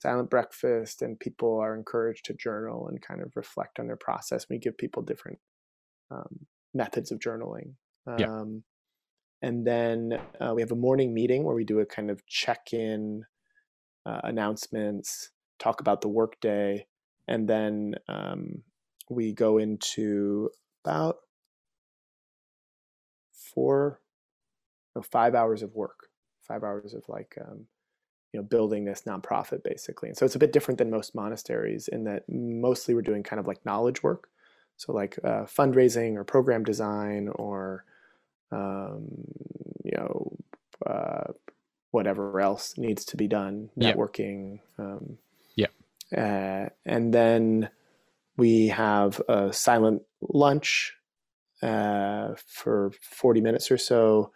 Silent 0.00 0.30
breakfast, 0.30 1.02
and 1.02 1.18
people 1.18 1.58
are 1.58 1.74
encouraged 1.74 2.26
to 2.26 2.34
journal 2.34 2.86
and 2.88 3.02
kind 3.02 3.20
of 3.20 3.32
reflect 3.34 3.80
on 3.80 3.88
their 3.88 3.96
process. 3.96 4.46
We 4.48 4.58
give 4.58 4.78
people 4.78 5.02
different 5.02 5.40
um, 6.10 6.46
methods 6.72 7.10
of 7.10 7.18
journaling. 7.18 7.74
Um, 8.28 8.62
and 9.42 9.66
then 9.66 10.18
uh, 10.40 10.52
we 10.54 10.62
have 10.62 10.72
a 10.72 10.76
morning 10.76 11.14
meeting 11.14 11.44
where 11.44 11.54
we 11.54 11.64
do 11.64 11.80
a 11.80 11.86
kind 11.86 12.10
of 12.10 12.26
check-in 12.26 13.24
uh, 14.04 14.20
announcements, 14.24 15.30
talk 15.58 15.80
about 15.80 16.00
the 16.00 16.08
workday, 16.08 16.86
and 17.28 17.48
then 17.48 17.94
um, 18.08 18.62
we 19.10 19.32
go 19.32 19.58
into 19.58 20.50
about 20.84 21.16
four, 23.32 24.00
no, 24.96 25.02
five 25.02 25.34
hours 25.34 25.62
of 25.62 25.74
work, 25.74 26.08
five 26.40 26.64
hours 26.64 26.94
of 26.94 27.04
like 27.08 27.36
um, 27.40 27.66
you 28.32 28.40
know 28.40 28.44
building 28.44 28.84
this 28.84 29.02
nonprofit 29.06 29.62
basically. 29.62 30.08
And 30.08 30.18
so 30.18 30.26
it's 30.26 30.34
a 30.34 30.40
bit 30.40 30.52
different 30.52 30.78
than 30.78 30.90
most 30.90 31.14
monasteries 31.14 31.88
in 31.88 32.04
that 32.04 32.24
mostly 32.28 32.94
we're 32.94 33.02
doing 33.02 33.22
kind 33.22 33.40
of 33.40 33.46
like 33.46 33.64
knowledge 33.64 34.02
work, 34.02 34.28
so 34.76 34.92
like 34.92 35.18
uh, 35.22 35.44
fundraising 35.44 36.16
or 36.16 36.24
program 36.24 36.64
design 36.64 37.28
or 37.34 37.84
um, 38.52 39.08
you 39.84 39.92
know 39.96 40.36
uh, 40.86 41.32
whatever 41.90 42.40
else 42.40 42.76
needs 42.76 43.04
to 43.06 43.16
be 43.16 43.28
done, 43.28 43.70
networking. 43.78 44.60
Um, 44.78 45.18
yeah. 45.56 45.66
Uh, 46.16 46.68
and 46.86 47.12
then 47.12 47.70
we 48.36 48.68
have 48.68 49.20
a 49.28 49.52
silent 49.52 50.02
lunch 50.20 50.94
uh, 51.62 52.34
for 52.46 52.92
40 53.00 53.40
minutes 53.40 53.70
or 53.70 53.78
so, 53.78 54.32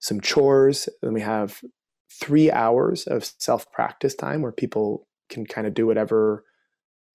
some 0.00 0.20
chores. 0.20 0.88
Then 1.02 1.12
we 1.12 1.20
have 1.20 1.62
three 2.10 2.50
hours 2.50 3.06
of 3.06 3.24
self 3.24 3.70
practice 3.72 4.14
time 4.14 4.42
where 4.42 4.52
people 4.52 5.06
can 5.28 5.46
kind 5.46 5.66
of 5.66 5.74
do 5.74 5.86
whatever 5.86 6.44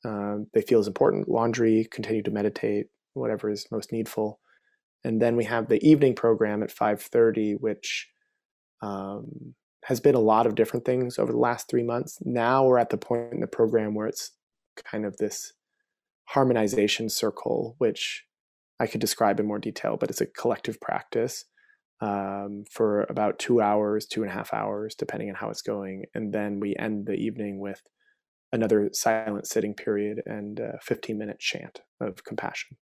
um, 0.05 0.47
they 0.53 0.61
feel 0.61 0.79
is 0.79 0.87
important 0.87 1.29
laundry, 1.29 1.87
continue 1.89 2.23
to 2.23 2.31
meditate, 2.31 2.87
whatever 3.13 3.49
is 3.49 3.67
most 3.71 3.91
needful. 3.91 4.39
And 5.04 5.22
then 5.22 5.36
we 5.36 5.45
have 5.45 5.68
the 5.68 5.86
evening 5.88 6.16
program 6.16 6.64
at 6.64 6.70
5:30, 6.72 7.56
which 7.60 8.10
um, 8.82 9.56
has 9.86 9.99
been 9.99 10.16
a 10.16 10.20
lot 10.20 10.45
of 10.45 10.56
different 10.56 10.86
things 10.86 11.20
over 11.20 11.32
the 11.32 11.38
last 11.38 11.70
three 11.70 11.84
months. 11.84 12.20
Now 12.22 12.66
we're 12.66 12.80
at 12.80 12.89
the 12.89 12.97
point 12.97 13.34
in 13.34 13.39
the 13.41 13.47
program 13.47 13.93
where 13.93 14.08
it's 14.08 14.32
kind 14.84 15.06
of 15.06 15.18
this 15.18 15.54
harmonization 16.30 17.10
circle, 17.10 17.76
which 17.80 18.26
I 18.80 18.88
could 18.88 19.01
describe 19.01 19.39
in 19.39 19.45
more 19.45 19.60
detail, 19.60 19.97
but 19.97 20.10
it's 20.10 20.22
a 20.22 20.26
collective 20.26 20.80
practice 20.80 21.45
um, 22.01 22.66
for 22.72 23.04
about 23.04 23.39
two 23.39 23.62
hours, 23.62 24.06
two 24.06 24.24
and 24.24 24.32
a 24.32 24.34
half 24.34 24.54
hours, 24.54 24.95
depending 24.95 25.30
on 25.30 25.36
how 25.36 25.49
it's 25.49 25.62
going. 25.62 26.06
And 26.14 26.34
then 26.34 26.60
we 26.60 26.76
end 26.78 27.06
the 27.06 27.14
evening 27.14 27.60
with 27.60 27.82
another 28.51 28.89
silent 28.93 29.47
sitting 29.47 29.74
period 29.74 30.22
and 30.26 30.60
a 30.60 30.80
15 30.82 31.18
minute 31.18 31.39
chant 31.39 31.82
of 31.99 32.24
compassion. 32.24 32.78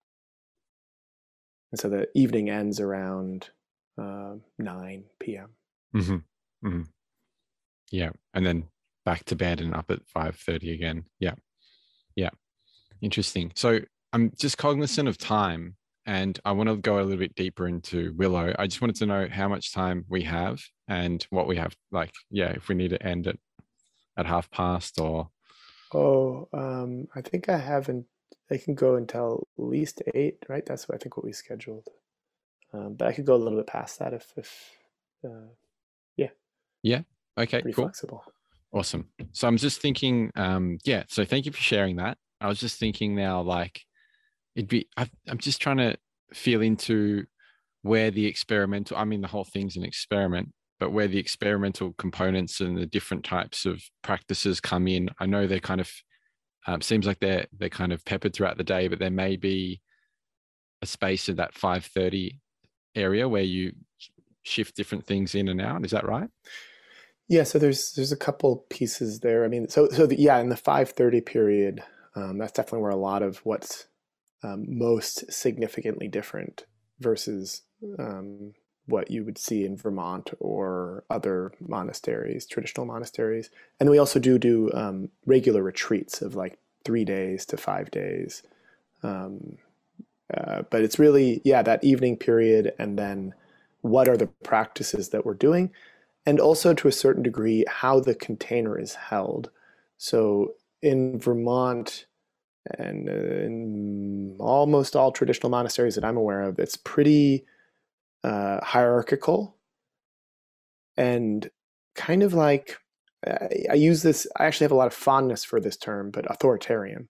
And 1.73 1.81
so 1.81 1.89
the 1.89 2.09
evening 2.14 2.51
ends 2.51 2.81
around 2.81 3.51
uh, 4.01 4.35
9 4.59 5.05
p.m. 5.19 5.49
Mm-hmm. 5.95 6.17
Mm-hmm. 6.67 6.83
Yeah, 7.91 8.11
and 8.35 8.45
then 8.45 8.64
back 9.05 9.25
to 9.27 9.37
bed 9.37 9.61
and 9.61 9.75
up 9.75 9.91
at 9.91 10.07
five 10.07 10.37
thirty 10.37 10.73
again. 10.73 11.05
Yeah, 11.21 11.35
yeah, 12.17 12.31
interesting. 13.01 13.53
So 13.55 13.81
I'm 14.12 14.33
just 14.39 14.59
cognizant 14.59 15.09
of 15.09 15.19
time, 15.19 15.77
and 16.05 16.39
I 16.45 16.53
want 16.53 16.69
to 16.69 16.77
go 16.77 16.97
a 16.97 17.03
little 17.03 17.19
bit 17.19 17.35
deeper 17.35 17.69
into 17.69 18.12
Willow. 18.17 18.55
I 18.59 18.67
just 18.67 18.81
wanted 18.81 18.97
to 18.97 19.07
know 19.07 19.29
how 19.31 19.49
much 19.49 19.73
time 19.73 20.05
we 20.09 20.23
have 20.23 20.61
and 20.89 21.25
what 21.31 21.47
we 21.47 21.57
have. 21.57 21.75
Like, 21.93 22.12
yeah, 22.31 22.51
if 22.51 22.69
we 22.69 22.75
need 22.75 22.91
to 22.91 23.03
end 23.03 23.27
it 23.27 23.39
at 24.17 24.27
half 24.27 24.51
past 24.51 25.01
or. 25.01 25.31
Oh, 25.95 26.49
um, 26.53 27.07
I 27.14 27.21
think 27.21 27.49
I 27.49 27.59
haven't. 27.59 28.07
I 28.51 28.59
can 28.59 28.74
go 28.74 28.97
until 28.97 29.47
at 29.59 29.64
least 29.64 30.03
eight, 30.14 30.39
right? 30.49 30.64
That's 30.64 30.89
what 30.89 30.97
I 30.97 30.99
think 30.99 31.16
what 31.16 31.24
we 31.24 31.33
scheduled. 31.33 31.89
Um, 32.72 32.95
but 32.95 33.09
I 33.09 33.12
could 33.12 33.27
go 33.27 33.35
a 33.35 33.37
little 33.37 33.59
bit 33.59 33.66
past 33.66 33.99
that 33.99 34.12
if, 34.12 34.33
if 34.37 34.70
uh, 35.24 35.49
yeah. 36.16 36.31
Yeah. 36.83 37.03
Okay. 37.39 37.62
Pretty 37.62 37.74
cool. 37.74 37.85
flexible. 37.85 38.24
Awesome. 38.72 39.09
So 39.33 39.49
I'm 39.49 39.57
just 39.57 39.81
thinking, 39.81 40.31
um, 40.37 40.79
yeah. 40.85 41.05
So 41.09 41.24
thank 41.24 41.47
you 41.47 41.53
for 41.53 41.62
sharing 41.62 41.97
that. 41.97 42.18
I 42.41 42.49
was 42.49 42.61
just 42.61 42.79
thinking 42.79 43.14
now, 43.14 43.41
like, 43.41 43.83
it'd 44.55 44.68
be. 44.68 44.89
i 44.97 45.09
I'm 45.29 45.39
just 45.39 45.61
trying 45.61 45.79
to 45.79 45.97
feel 46.35 46.61
into 46.61 47.24
where 47.83 48.11
the 48.11 48.27
experimental. 48.27 48.97
I 48.97 49.05
mean, 49.05 49.22
the 49.22 49.29
whole 49.29 49.45
thing's 49.45 49.77
an 49.77 49.85
experiment, 49.85 50.53
but 50.79 50.91
where 50.91 51.09
the 51.09 51.18
experimental 51.18 51.95
components 51.95 52.61
and 52.61 52.77
the 52.77 52.87
different 52.87 53.24
types 53.24 53.64
of 53.64 53.83
practices 54.03 54.61
come 54.61 54.87
in. 54.87 55.09
I 55.18 55.27
know 55.27 55.47
they're 55.47 55.61
kind 55.61 55.81
of 55.81 55.91
um, 56.67 56.81
seems 56.81 57.07
like 57.07 57.21
they're 57.21 57.47
they're 57.53 57.69
kind 57.69 57.93
of 57.93 58.05
peppered 58.05 58.35
throughout 58.35 58.57
the 58.57 58.64
day, 58.64 58.89
but 58.89 58.99
there 58.99 59.11
may 59.11 59.37
be 59.37 59.81
a 60.83 60.87
space 60.87 61.29
in 61.29 61.37
that 61.37 61.55
5:30 61.55 62.41
area 62.95 63.29
where 63.29 63.43
you 63.43 63.73
shift 64.43 64.77
different 64.77 65.07
things 65.07 65.35
in 65.35 65.49
and 65.49 65.61
out. 65.61 65.85
Is 65.85 65.91
that 65.93 66.07
right? 66.07 66.29
Yeah. 67.29 67.45
So 67.45 67.59
there's 67.59 67.93
there's 67.93 68.12
a 68.12 68.17
couple 68.17 68.67
pieces 68.71 69.21
there. 69.21 69.45
I 69.45 69.49
mean, 69.49 69.69
so 69.69 69.89
so 69.89 70.07
the, 70.07 70.19
yeah, 70.21 70.39
in 70.39 70.49
the 70.49 70.57
5:30 70.57 71.25
period, 71.25 71.83
um, 72.14 72.39
that's 72.39 72.53
definitely 72.53 72.83
where 72.83 72.91
a 72.91 72.97
lot 72.97 73.23
of 73.23 73.39
what's 73.39 73.87
um, 74.43 74.64
most 74.79 75.31
significantly 75.33 76.09
different 76.09 76.67
versus 77.01 77.62
um, 77.99 78.55
what 78.87 79.11
you 79.11 79.24
would 79.24 79.39
see 79.39 79.64
in 79.64 79.76
Vermont 79.76 80.30
or 80.41 81.05
other 81.11 81.53
monasteries, 81.61 82.47
traditional 82.47 82.87
monasteries. 82.87 83.51
And 83.80 83.91
we 83.91 83.99
also 83.99 84.18
do 84.20 84.39
do 84.39 84.70
um, 84.74 85.11
regular 85.26 85.62
retreats 85.62 86.22
of 86.22 86.34
like 86.37 86.59
three 86.84 87.05
days 87.05 87.45
to 87.47 87.57
five 87.57 87.91
days. 87.91 88.43
Um, 89.03 89.59
uh, 90.34 90.62
but 90.70 90.82
it's 90.82 90.99
really 90.99 91.41
yeah 91.45 91.62
that 91.62 91.84
evening 91.84 92.16
period 92.16 92.72
and 92.78 92.99
then 92.99 93.34
what 93.82 94.09
are 94.09 94.16
the 94.16 94.26
practices 94.43 95.11
that 95.11 95.24
we're 95.24 95.34
doing, 95.34 95.70
and 96.24 96.41
also 96.41 96.74
to 96.74 96.89
a 96.89 96.93
certain 96.93 97.22
degree, 97.22 97.64
how 97.68 98.01
the 98.01 98.14
container 98.14 98.78
is 98.78 98.95
held. 98.95 99.51
So 99.99 100.55
in 100.82 101.18
Vermont, 101.18 102.07
and 102.78 103.09
in 103.09 104.37
almost 104.41 104.97
all 104.97 105.12
traditional 105.12 105.51
monasteries 105.51 105.95
that 105.95 106.05
I'm 106.05 106.16
aware 106.16 106.43
of, 106.43 106.59
it's 106.59 106.76
pretty 106.76 107.45
uh, 108.25 108.64
hierarchical 108.64 109.57
and 110.97 111.51
kind 111.95 112.23
of 112.23 112.35
like 112.35 112.79
I, 113.27 113.49
I, 113.71 113.75
use 113.75 114.03
this. 114.03 114.27
I 114.37 114.47
actually 114.47 114.64
have 114.64 114.73
a 114.73 114.77
lot 114.77 114.87
of 114.87 114.95
fondness 114.95 115.45
for 115.45 115.61
this 115.61 115.77
term, 115.77 116.11
but 116.11 116.31
authoritarian, 116.31 117.09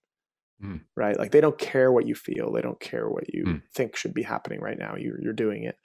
mm. 0.62 0.80
right? 0.96 1.18
Like 1.18 1.32
they 1.32 1.40
don't 1.40 1.58
care 1.58 1.90
what 1.92 2.06
you 2.06 2.14
feel, 2.14 2.52
they 2.52 2.62
don't 2.62 2.80
care 2.80 3.08
what 3.08 3.32
you 3.32 3.44
mm. 3.44 3.62
think 3.74 3.96
should 3.96 4.14
be 4.14 4.22
happening 4.22 4.60
right 4.60 4.78
now. 4.78 4.96
You're 4.96 5.20
you're 5.22 5.32
doing 5.32 5.64
it 5.64 5.76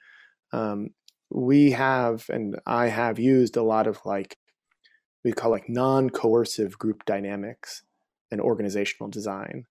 um, 0.52 0.90
we 1.30 1.72
have 1.72 2.26
and 2.28 2.58
I 2.66 2.88
have 2.88 3.18
used 3.18 3.56
a 3.56 3.62
lot 3.62 3.86
of 3.86 4.00
like 4.04 4.36
we 5.24 5.32
call 5.32 5.50
like 5.50 5.68
non-coercive 5.68 6.78
group 6.78 7.04
dynamics 7.04 7.82
and 8.30 8.40
organizational 8.40 9.08
design 9.08 9.64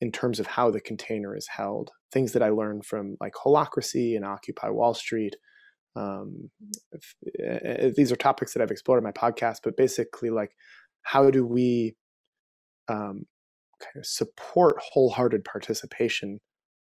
in 0.00 0.12
terms 0.12 0.38
of 0.38 0.46
how 0.46 0.70
the 0.70 0.80
container 0.80 1.36
is 1.36 1.48
held. 1.48 1.90
Things 2.12 2.32
that 2.32 2.42
I 2.42 2.50
learned 2.50 2.86
from 2.86 3.16
like 3.20 3.34
Holacracy 3.34 4.16
and 4.16 4.24
Occupy 4.24 4.70
Wall 4.70 4.94
Street. 4.94 5.36
Um, 5.96 6.50
if, 6.92 7.14
if 7.24 7.94
these 7.96 8.12
are 8.12 8.16
topics 8.16 8.54
that 8.54 8.62
I've 8.62 8.70
explored 8.70 8.98
in 8.98 9.04
my 9.04 9.12
podcast, 9.12 9.58
but 9.64 9.76
basically, 9.76 10.30
like, 10.30 10.52
how 11.02 11.30
do 11.30 11.44
we 11.44 11.96
um, 12.88 13.24
kind 13.80 13.96
of 13.96 14.06
support 14.06 14.76
wholehearted 14.92 15.44
participation 15.44 16.38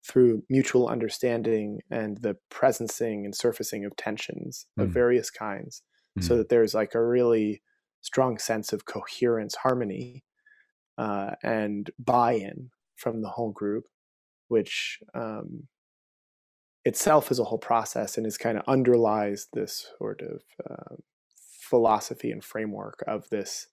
through 0.08 0.44
mutual 0.50 0.90
understanding 0.90 1.80
and 1.90 2.18
the 2.22 2.36
presencing 2.52 3.24
and 3.24 3.36
surfacing 3.36 3.86
of 3.86 3.96
tensions 3.96 4.66
mm. 4.78 4.84
of 4.84 4.90
various 4.90 5.30
kinds 5.30 5.82
mm. 6.20 6.24
so 6.24 6.38
that 6.38 6.50
there's 6.50 6.74
like 6.74 6.94
a 6.94 7.06
really 7.06 7.62
strong 8.02 8.38
sense 8.38 8.74
of 8.74 8.86
coherence 8.86 9.56
harmony 9.56 10.24
uh, 10.98 11.32
and 11.42 11.90
buy-in 11.98 12.70
from 13.04 13.22
the 13.22 13.30
whole 13.30 13.52
group 13.52 13.86
which 14.48 15.00
um, 15.16 15.68
itself 16.86 17.32
is 17.32 17.40
a 17.40 17.44
whole 17.44 17.58
process 17.58 18.18
and 18.18 18.28
is 18.28 18.38
kind 18.38 18.58
of 18.58 18.64
underlies 18.68 19.48
this 19.54 19.88
sort 19.98 20.22
of 20.22 20.42
uh, 20.70 20.96
philosophy 21.62 22.32
and 22.32 22.44
framework 22.44 23.04
of 23.08 23.28
this 23.30 23.68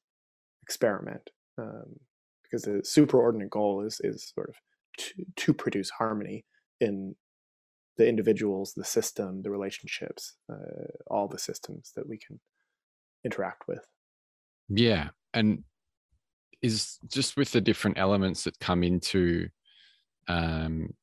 experiment. 0.62 1.30
Um, 1.58 1.96
because 2.42 2.62
the 2.62 2.82
superordinate 2.82 3.50
goal 3.50 3.84
is 3.86 4.00
is 4.02 4.32
sort 4.34 4.48
of 4.48 4.56
to, 4.98 5.24
to 5.36 5.52
produce 5.52 5.90
harmony 5.90 6.44
in 6.80 7.14
the 7.96 8.08
individuals, 8.08 8.72
the 8.74 8.84
system, 8.84 9.42
the 9.42 9.50
relationships, 9.50 10.36
uh, 10.50 10.88
all 11.06 11.28
the 11.28 11.38
systems 11.38 11.92
that 11.94 12.08
we 12.08 12.18
can 12.18 12.40
interact 13.24 13.68
with. 13.68 13.86
Yeah, 14.68 15.10
and 15.34 15.62
is 16.62 16.98
just 17.08 17.36
with 17.36 17.52
the 17.52 17.60
different 17.60 17.98
elements 17.98 18.44
that 18.44 18.58
come 18.58 18.82
into 18.82 19.48
um, 20.28 20.94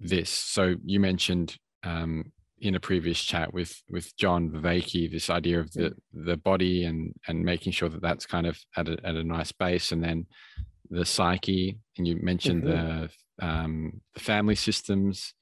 this. 0.00 0.30
So 0.30 0.74
you 0.84 1.00
mentioned 1.00 1.56
um, 1.84 2.32
in 2.60 2.74
a 2.74 2.80
previous 2.80 3.20
chat 3.20 3.52
with 3.52 3.82
with 3.88 4.16
John 4.16 4.50
Vervaeke 4.50 5.10
this 5.10 5.30
idea 5.30 5.60
of 5.60 5.72
the 5.72 5.94
the 6.12 6.36
body 6.36 6.84
and 6.84 7.12
and 7.26 7.44
making 7.44 7.72
sure 7.72 7.88
that 7.88 8.02
that's 8.02 8.26
kind 8.26 8.46
of 8.46 8.58
at 8.76 8.88
a, 8.88 8.96
at 9.04 9.16
a 9.16 9.24
nice 9.24 9.52
base, 9.52 9.92
and 9.92 10.02
then 10.02 10.26
the 10.90 11.04
psyche, 11.04 11.78
and 11.96 12.06
you 12.06 12.16
mentioned 12.22 12.64
mm-hmm. 12.64 13.02
the 13.02 13.46
um, 13.46 14.00
the 14.14 14.20
family 14.20 14.54
systems, 14.54 15.34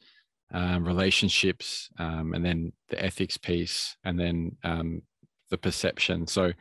um, 0.53 0.85
relationships, 0.85 1.91
um, 1.99 2.33
and 2.35 2.45
then 2.45 2.73
the 2.89 3.05
ethics 3.05 3.37
piece, 3.37 3.97
and 4.05 4.19
then 4.19 4.57
um, 4.65 5.03
the 5.51 5.59
perception. 5.59 6.27
So 6.27 6.53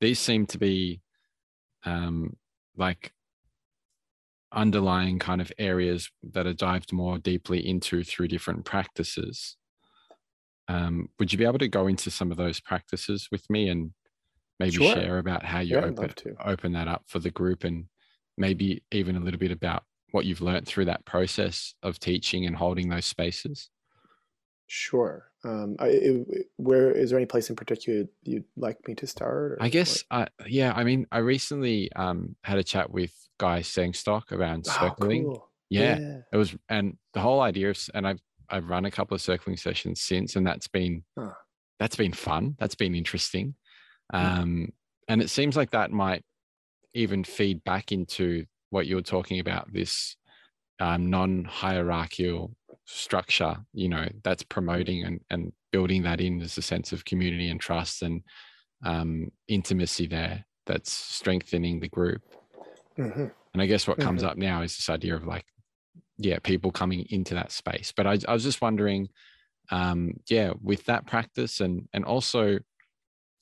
these 0.00 0.18
seem 0.18 0.46
to 0.46 0.58
be 0.58 1.00
um, 1.88 2.36
like 2.76 3.12
underlying 4.52 5.18
kind 5.18 5.40
of 5.40 5.52
areas 5.58 6.10
that 6.22 6.46
are 6.46 6.54
dived 6.54 6.92
more 6.92 7.18
deeply 7.18 7.66
into 7.66 8.02
through 8.04 8.28
different 8.28 8.64
practices. 8.64 9.56
Um, 10.68 11.08
would 11.18 11.32
you 11.32 11.38
be 11.38 11.44
able 11.44 11.58
to 11.58 11.68
go 11.68 11.86
into 11.86 12.10
some 12.10 12.30
of 12.30 12.36
those 12.36 12.60
practices 12.60 13.28
with 13.30 13.48
me 13.48 13.68
and 13.68 13.92
maybe 14.58 14.76
sure. 14.76 14.94
share 14.94 15.18
about 15.18 15.44
how 15.44 15.60
you 15.60 15.76
yeah, 15.76 15.84
open, 15.84 16.12
open 16.44 16.72
that 16.72 16.88
up 16.88 17.04
for 17.06 17.18
the 17.18 17.30
group 17.30 17.64
and 17.64 17.86
maybe 18.36 18.82
even 18.92 19.16
a 19.16 19.20
little 19.20 19.40
bit 19.40 19.50
about 19.50 19.84
what 20.10 20.24
you've 20.24 20.40
learned 20.42 20.66
through 20.66 20.86
that 20.86 21.04
process 21.04 21.74
of 21.82 21.98
teaching 21.98 22.46
and 22.46 22.56
holding 22.56 22.88
those 22.88 23.06
spaces? 23.06 23.70
Sure. 24.66 25.27
Um, 25.44 25.76
I, 25.78 25.86
it, 25.88 26.46
where 26.56 26.90
is 26.90 27.10
there 27.10 27.18
any 27.18 27.26
place 27.26 27.48
in 27.48 27.56
particular 27.56 28.04
you'd 28.24 28.44
like 28.56 28.76
me 28.88 28.94
to 28.96 29.06
start? 29.06 29.58
I 29.60 29.68
guess, 29.68 30.02
uh, 30.10 30.26
yeah. 30.46 30.72
I 30.74 30.82
mean, 30.84 31.06
I 31.12 31.18
recently 31.18 31.92
um, 31.94 32.34
had 32.42 32.58
a 32.58 32.64
chat 32.64 32.90
with 32.90 33.12
Guy 33.38 33.60
Sengstock 33.60 34.32
around 34.32 34.66
oh, 34.68 34.78
circling. 34.80 35.24
Cool. 35.24 35.48
Yeah, 35.70 35.98
yeah, 35.98 36.16
it 36.32 36.36
was, 36.36 36.56
and 36.68 36.96
the 37.12 37.20
whole 37.20 37.40
idea 37.40 37.70
of, 37.70 37.78
and 37.94 38.06
I've 38.06 38.20
I've 38.48 38.68
run 38.68 38.86
a 38.86 38.90
couple 38.90 39.14
of 39.14 39.20
circling 39.20 39.58
sessions 39.58 40.00
since, 40.00 40.34
and 40.34 40.46
that's 40.46 40.66
been 40.66 41.04
huh. 41.16 41.32
that's 41.78 41.96
been 41.96 42.12
fun. 42.12 42.56
That's 42.58 42.74
been 42.74 42.94
interesting, 42.94 43.54
um, 44.12 44.72
and 45.08 45.20
it 45.20 45.28
seems 45.28 45.56
like 45.56 45.70
that 45.72 45.90
might 45.90 46.24
even 46.94 47.22
feed 47.22 47.62
back 47.64 47.92
into 47.92 48.46
what 48.70 48.86
you're 48.86 49.02
talking 49.02 49.40
about. 49.40 49.70
This 49.70 50.16
um, 50.80 51.10
non-hierarchical 51.10 52.56
structure, 52.88 53.56
you 53.72 53.88
know, 53.88 54.08
that's 54.24 54.42
promoting 54.42 55.04
and 55.04 55.20
and 55.30 55.52
building 55.72 56.02
that 56.02 56.20
in 56.20 56.40
as 56.40 56.56
a 56.56 56.62
sense 56.62 56.92
of 56.92 57.04
community 57.04 57.50
and 57.50 57.60
trust 57.60 58.02
and 58.02 58.22
um, 58.84 59.30
intimacy 59.46 60.06
there. 60.06 60.44
That's 60.66 60.92
strengthening 60.92 61.80
the 61.80 61.88
group. 61.88 62.22
Mm-hmm. 62.98 63.26
And 63.52 63.62
I 63.62 63.66
guess 63.66 63.86
what 63.86 63.98
comes 63.98 64.22
mm-hmm. 64.22 64.30
up 64.30 64.36
now 64.36 64.62
is 64.62 64.76
this 64.76 64.90
idea 64.90 65.14
of 65.14 65.26
like 65.26 65.44
yeah, 66.18 66.38
people 66.40 66.72
coming 66.72 67.06
into 67.10 67.34
that 67.34 67.52
space. 67.52 67.92
But 67.96 68.06
I, 68.06 68.18
I 68.26 68.32
was 68.32 68.42
just 68.42 68.60
wondering, 68.60 69.08
um, 69.70 70.14
yeah, 70.28 70.52
with 70.60 70.84
that 70.86 71.06
practice 71.06 71.60
and 71.60 71.88
and 71.92 72.04
also 72.04 72.58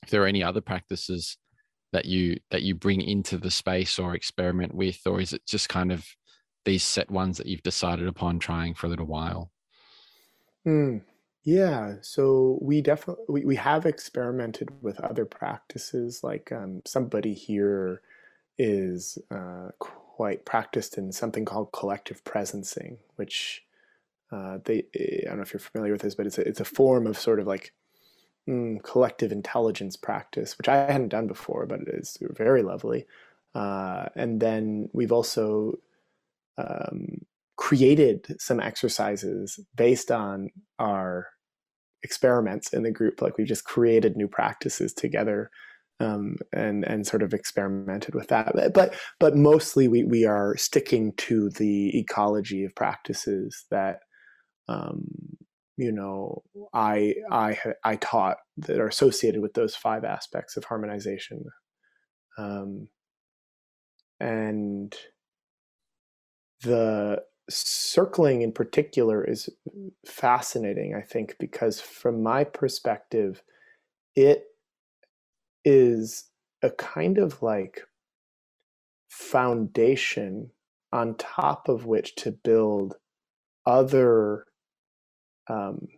if 0.03 0.11
there 0.11 0.23
are 0.23 0.27
any 0.27 0.43
other 0.43 0.61
practices 0.61 1.39
that 1.93 2.05
you 2.05 2.39
that 2.51 2.63
you 2.63 2.75
bring 2.75 3.01
into 3.01 3.39
the 3.39 3.51
space 3.51 3.99
or 3.99 4.15
experiment 4.15 4.75
with, 4.75 5.01
or 5.07 5.21
is 5.21 5.33
it 5.33 5.47
just 5.47 5.69
kind 5.69 5.93
of 5.93 6.05
these 6.67 6.83
set 6.83 7.11
ones 7.11 7.39
that 7.39 7.47
you've 7.47 7.63
decided 7.63 8.07
upon 8.07 8.39
trying 8.39 8.75
for 8.75 8.87
a 8.87 8.91
little 8.91 9.07
while? 9.07 9.51
Mm, 10.67 11.03
yeah, 11.45 11.95
so 12.03 12.59
we 12.61 12.83
definitely 12.83 13.25
we, 13.29 13.45
we 13.45 13.57
have 13.57 13.87
experimented 13.87 14.83
with 14.83 15.01
other 15.01 15.25
practices. 15.25 16.23
Like 16.23 16.53
um, 16.53 16.83
somebody 16.85 17.33
here 17.33 18.03
is 18.59 19.17
uh, 19.31 19.69
quite 19.79 20.45
practiced 20.45 20.99
in 20.99 21.13
something 21.13 21.45
called 21.45 21.73
collective 21.73 22.25
presencing, 22.25 22.99
which 23.15 23.65
uh, 24.33 24.59
they 24.65 24.85
I 24.97 25.29
don't 25.29 25.37
know 25.37 25.43
if 25.43 25.53
you're 25.53 25.61
familiar 25.61 25.93
with 25.93 26.03
this, 26.03 26.17
but 26.17 26.27
it's 26.27 26.39
a, 26.39 26.47
it's 26.47 26.61
a 26.61 26.65
form 26.65 27.07
of 27.07 27.17
sort 27.17 27.39
of 27.39 27.47
like 27.47 27.73
mm, 28.49 28.83
collective 28.83 29.31
intelligence 29.33 29.97
practice, 29.97 30.59
which 30.59 30.69
I 30.69 30.91
hadn't 30.91 31.09
done 31.11 31.29
before, 31.29 31.65
but 31.67 31.81
it 31.81 31.89
is 31.89 32.19
very 32.21 32.63
lovely. 32.63 33.07
Uh, 33.55 34.07
and 34.15 34.41
then 34.41 34.91
we've 34.93 35.13
also 35.13 35.79
um, 36.59 37.07
created 37.57 38.27
some 38.39 38.61
exercises 38.61 39.59
based 39.75 40.11
on 40.11 40.51
our 40.79 41.29
experiments 42.03 42.73
in 42.73 42.83
the 42.83 42.91
group. 42.91 43.21
Like 43.23 43.39
we've 43.39 43.47
just 43.47 43.65
created 43.65 44.17
new 44.17 44.29
practices 44.29 44.93
together 44.93 45.51
um, 46.01 46.37
and 46.53 46.85
and 46.85 47.07
sort 47.07 47.23
of 47.23 47.33
experimented 47.33 48.15
with 48.15 48.29
that. 48.29 48.53
But 48.55 48.75
but, 48.75 48.95
but 49.19 49.37
mostly 49.37 49.89
we 49.89 50.05
we 50.05 50.25
are 50.25 50.57
sticking 50.57 51.13
to 51.15 51.51
the 51.51 51.99
ecology 51.99 52.65
of 52.65 52.75
practices 52.75 53.65
that 53.71 54.01
um, 54.69 55.07
you 55.77 55.93
know 55.93 56.43
I 56.73 57.15
I 57.31 57.59
I 57.85 57.97
taught 57.97 58.37
that 58.59 58.79
are 58.79 58.89
associated 58.89 59.41
with 59.41 59.55
those 59.55 59.75
five 59.75 60.05
aspects 60.05 60.57
of 60.57 60.65
harmonization. 60.65 61.45
Um, 62.39 62.89
and 64.21 64.95
the 66.63 67.23
circling 67.49 68.43
in 68.43 68.53
particular 68.53 69.25
is 69.25 69.49
fascinating, 70.05 70.95
I 70.95 71.01
think, 71.03 71.37
because 71.39 71.81
from 71.81 72.23
my 72.23 72.45
perspective, 72.45 73.43
it 74.15 74.45
is 75.65 76.25
a 76.63 76.71
kind 76.71 77.19
of 77.19 77.43
like 77.43 77.83
foundation 79.11 80.51
on 80.93 81.15
top 81.17 81.69
of 81.69 81.87
which 81.87 82.15
to 82.17 82.33
build 82.33 82.95
other 83.67 84.47
um, 85.49 85.89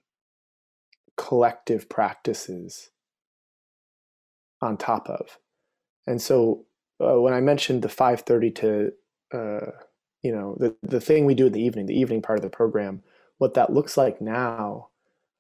collective 1.17 1.89
practices 1.89 2.91
on 4.61 4.77
top 4.77 5.09
of. 5.09 5.39
And 6.07 6.21
so 6.21 6.65
uh, 7.01 7.21
when 7.21 7.35
I 7.35 7.41
mentioned 7.41 7.83
the 7.83 7.89
5:30 7.89 8.55
to 8.57 8.93
uh, 9.33 9.71
you 10.23 10.33
know 10.33 10.57
the 10.59 10.75
the 10.83 11.01
thing 11.01 11.25
we 11.25 11.35
do 11.35 11.47
in 11.47 11.53
the 11.53 11.63
evening, 11.63 11.87
the 11.87 11.99
evening 11.99 12.23
part 12.23 12.39
of 12.39 12.43
the 12.43 12.51
program, 12.51 13.03
what 13.39 13.55
that 13.55 13.73
looks 13.73 13.97
like 13.97 14.21
now 14.21 14.89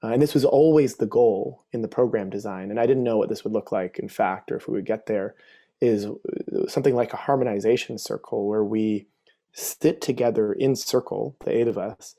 uh, 0.03 0.09
and 0.09 0.23
this 0.23 0.35
was 0.35 0.45
always 0.45 0.97
the 0.97 1.07
goal 1.07 1.65
in 1.73 1.83
the 1.83 1.89
program 1.89 2.31
design. 2.31 2.71
And 2.71 2.79
I 2.79 2.87
didn't 2.87 3.03
know 3.03 3.17
what 3.17 3.29
this 3.29 3.43
would 3.43 3.53
look 3.53 3.73
like, 3.73 3.99
in 3.99 4.09
fact, 4.09 4.53
or 4.53 4.57
if 4.57 4.69
we 4.69 4.75
would 4.75 4.87
get 4.87 5.07
there, 5.07 5.35
is 5.81 6.07
uh, 6.07 6.69
something 6.69 6.95
like 6.95 7.13
a 7.13 7.19
harmonization 7.19 7.99
circle 7.99 8.47
where 8.47 8.65
we 8.65 9.07
sit 9.53 10.01
together 10.01 10.53
in 10.53 10.77
circle, 10.77 11.37
the 11.45 11.57
eight 11.57 11.69
of 11.69 11.79
us, 11.79 12.15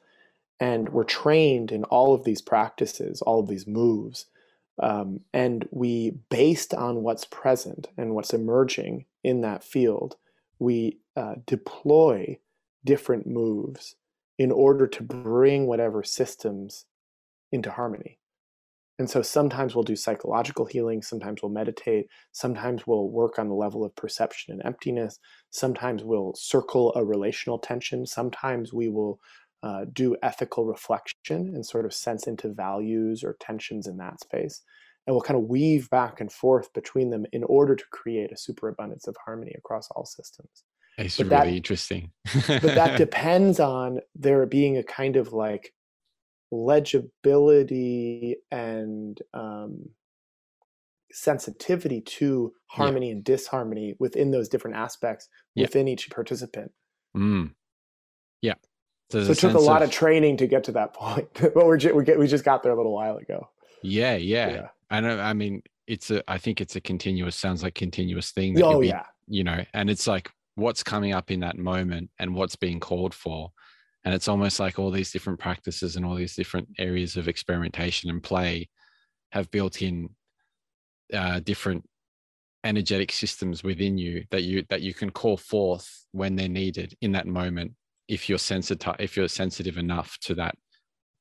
and 0.59 0.89
we're 0.89 1.05
trained 1.05 1.71
in 1.71 1.85
all 1.85 2.13
of 2.13 2.25
these 2.25 2.41
practices, 2.41 3.21
all 3.21 3.39
of 3.39 3.47
these 3.47 3.65
moves. 3.65 4.25
Um, 4.81 5.21
and 5.33 5.67
we, 5.71 6.11
based 6.29 6.73
on 6.73 7.03
what's 7.03 7.25
present 7.25 7.87
and 7.97 8.13
what's 8.13 8.33
emerging 8.33 9.05
in 9.23 9.39
that 9.41 9.63
field, 9.63 10.17
we 10.57 10.97
uh, 11.15 11.35
deploy 11.45 12.39
different 12.85 13.27
moves 13.27 13.95
in 14.37 14.51
order 14.51 14.87
to 14.87 15.03
bring 15.03 15.67
whatever 15.67 16.03
systems 16.03 16.85
into 17.51 17.69
harmony. 17.71 18.19
And 18.99 19.09
so 19.09 19.21
sometimes 19.21 19.75
we'll 19.75 19.85
do 19.85 19.95
psychological 19.95 20.65
healing, 20.65 21.01
sometimes 21.01 21.41
we'll 21.41 21.51
meditate, 21.51 22.07
sometimes 22.33 22.85
we'll 22.85 23.09
work 23.09 23.39
on 23.39 23.47
the 23.47 23.55
level 23.55 23.85
of 23.85 23.95
perception 23.95 24.53
and 24.53 24.65
emptiness, 24.65 25.19
sometimes 25.51 26.03
we'll 26.03 26.33
circle 26.35 26.93
a 26.95 27.05
relational 27.05 27.59
tension, 27.59 28.05
sometimes 28.05 28.73
we 28.73 28.89
will 28.89 29.19
uh, 29.63 29.85
do 29.93 30.17
ethical 30.21 30.65
reflection 30.65 31.53
and 31.55 31.65
sort 31.65 31.85
of 31.85 31.93
sense 31.93 32.27
into 32.27 32.53
values 32.53 33.23
or 33.23 33.37
tensions 33.39 33.87
in 33.87 33.95
that 33.97 34.19
space. 34.19 34.63
And 35.07 35.15
we'll 35.15 35.21
kind 35.23 35.39
of 35.39 35.49
weave 35.49 35.89
back 35.89 36.19
and 36.19 36.31
forth 36.31 36.71
between 36.73 37.09
them 37.09 37.25
in 37.31 37.43
order 37.45 37.75
to 37.75 37.85
create 37.91 38.33
a 38.33 38.37
superabundance 38.37 39.07
of 39.07 39.15
harmony 39.25 39.53
across 39.57 39.89
all 39.91 40.05
systems. 40.05 40.65
It's 41.05 41.17
but 41.17 41.27
really 41.27 41.51
that, 41.51 41.55
interesting. 41.55 42.11
but 42.47 42.61
that 42.61 42.97
depends 42.97 43.59
on 43.59 43.99
there 44.15 44.45
being 44.45 44.77
a 44.77 44.83
kind 44.83 45.15
of 45.15 45.33
like 45.33 45.73
legibility 46.51 48.37
and 48.51 49.19
um, 49.33 49.89
sensitivity 51.11 52.01
to 52.01 52.53
harmony 52.67 53.07
yeah. 53.07 53.13
and 53.13 53.23
disharmony 53.23 53.95
within 53.99 54.31
those 54.31 54.49
different 54.49 54.77
aspects 54.77 55.27
yeah. 55.55 55.63
within 55.63 55.87
each 55.87 56.09
participant. 56.09 56.71
Mm. 57.15 57.53
Yeah. 58.41 58.55
So, 59.11 59.23
so 59.23 59.31
it 59.31 59.37
took 59.37 59.53
a 59.53 59.59
lot 59.59 59.81
of, 59.81 59.89
of, 59.89 59.93
training 59.93 60.37
to 60.37 60.47
get 60.47 60.63
to 60.65 60.71
that 60.73 60.93
point, 60.95 61.29
but 61.33 61.55
we're 61.55 61.77
we, 61.93 62.03
get, 62.03 62.19
we 62.19 62.27
just 62.27 62.45
got 62.45 62.63
there 62.63 62.71
a 62.71 62.75
little 62.75 62.93
while 62.93 63.17
ago. 63.17 63.49
Yeah, 63.81 64.15
yeah. 64.15 64.49
yeah. 64.49 64.67
I 64.91 65.01
know. 65.01 65.19
I 65.19 65.33
mean, 65.33 65.61
it's 65.89 66.11
a 66.11 66.23
i 66.31 66.37
think 66.37 66.61
it's 66.61 66.75
a 66.75 66.81
continuous 66.81 67.35
sounds 67.35 67.63
like 67.63 67.75
continuous 67.75 68.31
thing 68.31 68.53
that 68.53 68.63
oh 68.63 68.79
be, 68.79 68.87
yeah 68.87 69.03
you 69.27 69.43
know 69.43 69.65
and 69.73 69.89
it's 69.89 70.07
like 70.07 70.31
what's 70.59 70.83
coming 70.83 71.13
up 71.13 71.31
in 71.31 71.39
that 71.41 71.57
moment 71.57 72.09
and 72.19 72.35
what's 72.35 72.55
being 72.55 72.79
called 72.79 73.13
for. 73.13 73.51
And 74.03 74.13
it's 74.13 74.27
almost 74.27 74.59
like 74.59 74.79
all 74.79 74.91
these 74.91 75.11
different 75.11 75.39
practices 75.39 75.95
and 75.95 76.05
all 76.05 76.15
these 76.15 76.35
different 76.35 76.69
areas 76.77 77.17
of 77.17 77.27
experimentation 77.27 78.09
and 78.09 78.23
play 78.23 78.69
have 79.31 79.51
built 79.51 79.81
in 79.81 80.09
uh, 81.13 81.39
different 81.41 81.87
energetic 82.63 83.11
systems 83.11 83.63
within 83.63 83.97
you 83.97 84.25
that 84.31 84.43
you 84.43 84.65
that 84.69 84.81
you 84.81 84.93
can 84.93 85.09
call 85.09 85.37
forth 85.37 86.05
when 86.11 86.35
they're 86.35 86.49
needed 86.49 86.93
in 86.99 87.13
that 87.13 87.25
moment 87.25 87.71
if 88.09 88.27
you're 88.27 88.37
sensitive 88.37 88.95
if 88.99 89.15
you're 89.15 89.29
sensitive 89.29 89.77
enough 89.77 90.17
to 90.19 90.35
that 90.35 90.55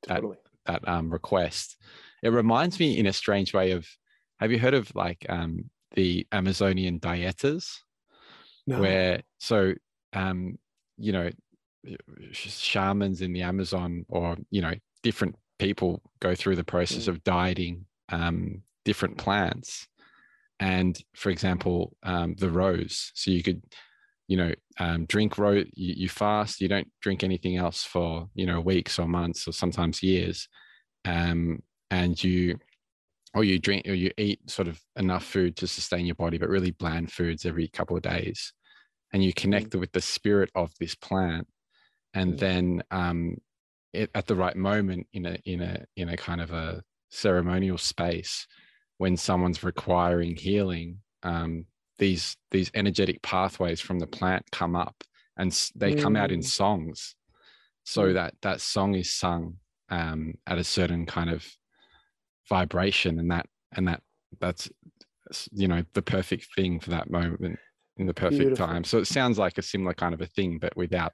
totally. 0.07 0.36
that 0.66 0.82
that 0.82 0.89
um, 0.89 1.11
request. 1.11 1.76
It 2.22 2.30
reminds 2.30 2.80
me 2.80 2.99
in 2.99 3.07
a 3.07 3.12
strange 3.12 3.55
way 3.55 3.70
of 3.70 3.86
have 4.41 4.51
you 4.51 4.59
heard 4.59 4.74
of 4.74 4.93
like 4.95 5.24
um, 5.28 5.70
the 5.95 6.26
amazonian 6.32 7.01
dietas 7.01 7.78
no. 8.68 8.80
where 8.80 9.22
so 9.38 9.72
um 10.12 10.58
you 10.98 11.12
know 11.12 11.30
shamans 12.32 13.22
in 13.22 13.32
the 13.32 13.42
amazon 13.42 14.04
or 14.08 14.36
you 14.50 14.60
know 14.60 14.74
different 15.02 15.34
people 15.58 16.02
go 16.20 16.34
through 16.34 16.56
the 16.56 16.64
process 16.64 17.04
Mm. 17.04 17.08
of 17.08 17.24
dieting 17.24 17.86
um 18.10 18.62
different 18.84 19.16
plants 19.18 19.86
and 20.60 20.98
for 21.14 21.30
example 21.30 21.96
um 22.02 22.34
the 22.38 22.50
rose 22.50 23.12
so 23.14 23.30
you 23.30 23.42
could 23.42 23.62
you 24.28 24.36
know 24.36 24.52
um 24.78 25.04
drink 25.06 25.38
rose 25.38 25.66
you, 25.74 25.94
you 25.96 26.08
fast 26.08 26.60
you 26.60 26.68
don't 26.68 26.88
drink 27.00 27.22
anything 27.24 27.56
else 27.56 27.84
for 27.84 28.28
you 28.34 28.46
know 28.46 28.60
weeks 28.60 28.98
or 28.98 29.06
months 29.06 29.46
or 29.48 29.52
sometimes 29.52 30.02
years 30.02 30.48
um 31.04 31.62
and 31.90 32.22
you 32.22 32.58
or 33.34 33.44
you 33.44 33.58
drink 33.58 33.86
or 33.86 33.94
you 33.94 34.10
eat 34.18 34.40
sort 34.50 34.68
of 34.68 34.80
enough 34.96 35.24
food 35.24 35.56
to 35.56 35.66
sustain 35.66 36.06
your 36.06 36.14
body 36.14 36.38
but 36.38 36.48
really 36.48 36.70
bland 36.72 37.10
foods 37.12 37.44
every 37.46 37.68
couple 37.68 37.96
of 37.96 38.02
days 38.02 38.52
and 39.12 39.24
you 39.24 39.32
connect 39.32 39.74
with 39.74 39.92
the 39.92 40.00
spirit 40.00 40.50
of 40.54 40.72
this 40.80 40.94
plant 40.94 41.46
and 42.14 42.34
Mm. 42.34 42.38
then 42.38 42.82
um 42.90 43.36
it, 43.92 44.11
at 44.14 44.26
the 44.26 44.34
right 44.36 44.56
moment 44.56 45.06
in 45.12 45.26
a 45.26 45.38
in 45.44 45.61
a 45.62 45.84
in 45.96 46.09
a 46.09 46.16
kind 46.16 46.40
of 46.40 46.52
a 46.52 46.82
ceremonial 47.11 47.78
space 47.78 48.46
when 48.98 49.16
someone's 49.16 49.64
requiring 49.64 50.36
healing 50.36 50.98
um 51.22 51.64
these 51.98 52.36
these 52.50 52.70
energetic 52.74 53.20
pathways 53.22 53.80
from 53.80 53.98
the 53.98 54.06
plant 54.06 54.44
come 54.52 54.76
up 54.76 55.02
and 55.36 55.70
they 55.74 55.92
come 55.92 56.16
out 56.16 56.30
in 56.30 56.40
Mm. 56.40 56.44
songs 56.44 57.14
so 57.84 58.02
Mm. 58.09 58.14
that 58.14 58.34
that 58.42 58.61
song 58.61 58.94
is 58.94 59.12
sung 59.12 59.56
um 59.90 60.34
at 60.46 60.59
a 60.59 60.64
certain 60.64 61.06
kind 61.06 61.30
of 61.30 61.46
vibration 62.48 63.18
and 63.18 63.30
that 63.30 63.46
and 63.72 63.88
that 63.88 64.02
that's 64.40 64.68
you 65.52 65.68
know 65.68 65.82
the 65.94 66.02
perfect 66.02 66.46
thing 66.54 66.80
for 66.80 66.90
that 66.90 67.11
moment 67.11 67.59
in 67.99 68.07
the 68.07 68.14
perfect 68.14 68.38
Beautiful. 68.38 68.66
time 68.66 68.84
so 68.84 68.99
it 68.99 69.07
sounds 69.07 69.38
like 69.38 69.59
a 69.59 69.62
similar 69.62 69.94
kind 69.94 70.14
of 70.14 70.20
a 70.20 70.26
thing 70.26 70.59
but 70.59 70.76
without 70.76 71.12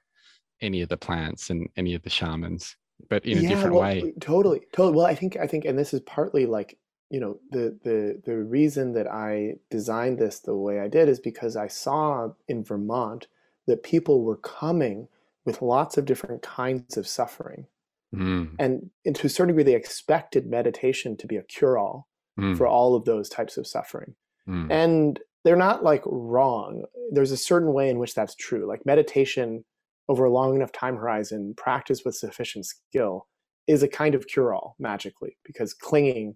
any 0.61 0.81
of 0.81 0.89
the 0.89 0.97
plants 0.97 1.49
and 1.49 1.67
any 1.75 1.93
of 1.95 2.01
the 2.03 2.09
shamans 2.09 2.75
but 3.09 3.25
in 3.25 3.37
a 3.39 3.47
different 3.47 3.73
well, 3.73 3.83
way 3.83 4.13
Totally, 4.21 4.61
totally. 4.71 4.95
Well, 4.95 5.05
I 5.05 5.15
think 5.15 5.35
I 5.37 5.47
think, 5.47 5.65
and 5.65 5.77
this 5.77 5.93
is 5.93 5.99
partly 6.01 6.45
like 6.45 6.77
you 7.09 7.19
know 7.19 7.39
the 7.51 7.77
the 7.83 8.21
the 8.25 8.37
reason 8.37 8.93
that 8.93 9.05
I 9.11 9.55
designed 9.69 10.17
this 10.17 10.39
the 10.39 10.55
way 10.55 10.79
I 10.79 10.87
did 10.87 11.09
is 11.09 11.19
because 11.19 11.57
I 11.57 11.67
saw 11.67 12.29
in 12.47 12.63
Vermont 12.63 13.27
that 13.67 13.83
people 13.83 14.23
were 14.23 14.37
coming 14.37 15.09
with 15.43 15.61
lots 15.61 15.97
of 15.97 16.05
different 16.05 16.41
kinds 16.41 16.95
of 16.97 17.05
suffering, 17.05 17.67
Mm, 18.13 18.55
and, 18.59 18.89
and 19.05 19.15
to 19.17 19.27
a 19.27 19.29
certain 19.29 19.47
degree, 19.55 19.63
they 19.63 19.75
expected 19.75 20.47
meditation 20.47 21.17
to 21.17 21.27
be 21.27 21.35
a 21.35 21.43
cure-all 21.43 22.07
mm, 22.39 22.57
for 22.57 22.65
all 22.65 22.95
of 22.95 23.03
those 23.05 23.27
types 23.27 23.57
of 23.57 23.67
suffering. 23.67 24.15
mm, 24.47 24.71
and 24.71 25.19
they're 25.45 25.55
not 25.55 25.83
like 25.83 26.01
wrong. 26.05 26.83
There's 27.11 27.31
a 27.31 27.37
certain 27.37 27.71
way 27.71 27.89
in 27.89 27.99
which 27.99 28.15
that's 28.15 28.35
true. 28.35 28.67
Like 28.67 28.85
meditation 28.85 29.63
over 30.09 30.25
a 30.25 30.31
long 30.31 30.55
enough 30.55 30.71
time 30.71 30.97
horizon 30.97 31.53
practice 31.55 32.01
with 32.03 32.15
sufficient 32.15 32.65
skill 32.65 33.27
is 33.67 33.81
a 33.81 33.87
kind 33.87 34.13
of 34.13 34.27
cure-all 34.27 34.75
magically 34.79 35.37
because 35.45 35.73
clinging 35.73 36.35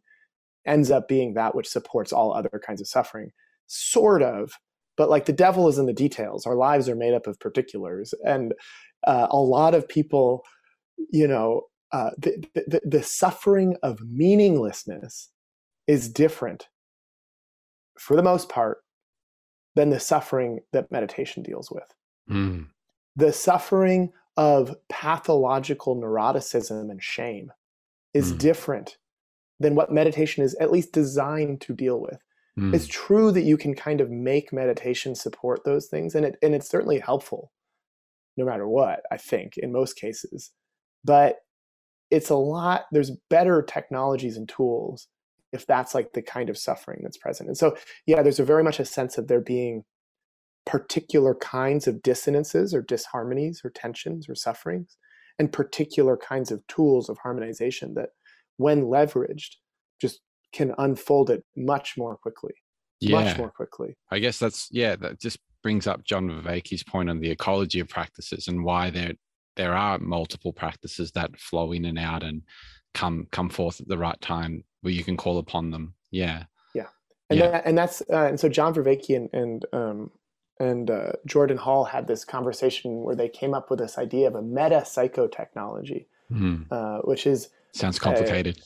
ends 0.66 0.92
up 0.92 1.08
being 1.08 1.34
that 1.34 1.56
which 1.56 1.68
supports 1.68 2.14
all 2.14 2.34
other 2.34 2.62
kinds 2.66 2.82
of 2.82 2.88
suffering. 2.88 3.32
Sort 3.68 4.22
of 4.22 4.54
but 4.96 5.10
like 5.10 5.26
the 5.26 5.34
devil 5.34 5.70
is 5.70 5.78
in 5.78 5.86
the 5.86 5.94
details. 5.94 6.46
Our 6.46 6.56
lives 6.56 6.90
are 6.90 6.96
made 6.96 7.14
up 7.14 7.26
of 7.26 7.40
particulars 7.40 8.14
and 8.26 8.54
uh, 9.08 9.28
a 9.30 9.38
lot 9.38 9.74
of 9.74 9.88
people 9.88 10.44
you 11.12 11.28
know 11.28 11.64
uh, 11.92 12.12
the, 12.20 12.44
the, 12.54 12.82
the 12.86 13.02
suffering 13.02 13.76
of 13.82 14.00
meaninglessness 14.02 15.30
is 15.88 16.08
different 16.08 16.68
for 18.00 18.16
the 18.16 18.24
most 18.24 18.50
part, 18.50 18.80
than 19.76 19.90
the 19.90 20.00
suffering 20.00 20.60
that 20.74 20.92
meditation 20.92 21.44
deals 21.44 21.72
with. 21.72 21.94
mm, 22.30 22.70
The 23.16 23.34
suffering 23.34 24.14
of 24.38 24.76
pathological 24.90 25.96
neuroticism 25.96 26.90
and 26.90 27.04
shame 27.04 27.52
is 28.14 28.34
Mm. 28.34 28.38
different 28.40 28.98
than 29.60 29.76
what 29.76 29.92
meditation 29.92 30.44
is 30.44 30.56
at 30.56 30.72
least 30.72 30.94
designed 30.94 31.62
to 31.62 31.74
deal 31.76 32.00
with. 32.00 32.22
mm, 32.58 32.74
It's 32.74 32.88
true 32.88 33.32
that 33.32 33.44
you 33.44 33.58
can 33.58 33.76
kind 33.76 34.02
of 34.02 34.10
make 34.12 34.54
meditation 34.54 35.16
support 35.16 35.64
those 35.66 35.88
things, 35.88 36.16
and 36.16 36.26
it 36.26 36.38
and 36.42 36.56
it's 36.56 36.70
certainly 36.70 37.00
helpful, 37.00 37.52
no 38.38 38.46
matter 38.46 38.68
what. 38.68 39.04
I 39.12 39.18
think 39.18 39.58
in 39.58 39.72
most 39.72 39.96
cases, 39.96 40.52
but 41.04 41.40
it's 42.12 42.30
a 42.30 42.36
lot. 42.36 42.86
There's 42.92 43.12
better 43.30 43.62
technologies 43.64 44.38
and 44.38 44.50
tools 44.50 45.08
if 45.52 45.66
that's 45.66 45.96
like 45.96 46.14
the 46.14 46.22
kind 46.22 46.50
of 46.50 46.58
suffering 46.58 47.00
that's 47.04 47.18
present. 47.18 47.48
And 47.48 47.58
so, 47.58 47.76
yeah, 48.06 48.22
there's 48.22 48.40
a 48.40 48.46
very 48.46 48.64
much 48.64 48.80
a 48.80 48.86
sense 48.86 49.18
of 49.18 49.28
there 49.28 49.42
being 49.42 49.84
particular 50.66 51.36
kinds 51.36 51.88
of 51.88 52.02
dissonances 52.04 52.74
or 52.74 52.84
disharmonies 52.84 53.66
or 53.66 53.72
tensions 53.72 54.30
or 54.30 54.36
sufferings, 54.36 54.98
and 55.40 55.52
particular 55.52 56.18
kinds 56.18 56.52
of 56.52 56.66
tools 56.68 57.10
of 57.10 57.18
harmonization 57.18 57.94
that, 57.96 58.10
when 58.58 58.84
leveraged, 58.84 59.56
just 60.02 60.20
can 60.52 60.74
unfold 60.78 61.30
it 61.30 61.44
much 61.56 61.96
more 61.98 62.18
quickly, 62.18 62.54
yeah 63.00 63.24
much 63.24 63.38
more 63.38 63.50
quickly. 63.50 63.96
I 64.12 64.20
guess 64.20 64.38
that's 64.38 64.68
yeah, 64.72 64.96
that 64.98 65.20
just 65.20 65.40
brings 65.64 65.88
up 65.88 66.04
John 66.04 66.30
Vervaeke's 66.30 66.84
point 66.84 67.10
on 67.10 67.20
the 67.20 67.32
ecology 67.32 67.80
of 67.80 67.90
practices 67.90 68.48
and 68.48 68.64
why 68.64 68.90
there 68.90 69.14
there 69.56 69.74
are 69.74 69.98
multiple 70.00 70.54
practices 70.54 71.12
that 71.12 71.38
flow 71.40 71.72
in 71.72 71.86
and 71.86 72.00
out 72.00 72.24
and 72.24 72.44
come 72.94 73.28
come 73.32 73.50
forth 73.50 73.80
at 73.82 73.88
the 73.88 73.98
right 73.98 74.20
time 74.22 74.64
where 74.82 74.94
you 74.94 75.04
can 75.04 75.18
call 75.18 75.38
upon 75.38 75.72
them. 75.72 75.94
Yeah. 76.12 76.46
and 77.30 77.38
Yeah. 77.40 77.52
that, 77.52 77.66
and 77.66 77.78
that's 77.78 78.02
uh, 78.10 78.26
and 78.26 78.40
so 78.40 78.50
John 78.50 78.74
Vervaeke 78.74 79.16
and 79.16 79.30
and 79.34 79.66
um, 79.74 80.12
and 80.60 80.90
uh, 80.90 81.12
Jordan 81.26 81.58
Hall 81.58 81.84
had 81.86 82.08
this 82.08 82.26
conversation 82.26 83.04
where 83.04 83.16
they 83.16 83.30
came 83.30 83.54
up 83.54 83.70
with 83.70 83.80
this 83.80 83.98
idea 83.98 84.28
of 84.28 84.36
a 84.36 84.42
meta 84.42 84.82
psychotechnology, 84.86 86.06
Mm, 86.32 86.66
uh, 86.72 87.00
which 87.02 87.26
is 87.28 87.50
sounds 87.74 88.00
complicated. 88.00 88.60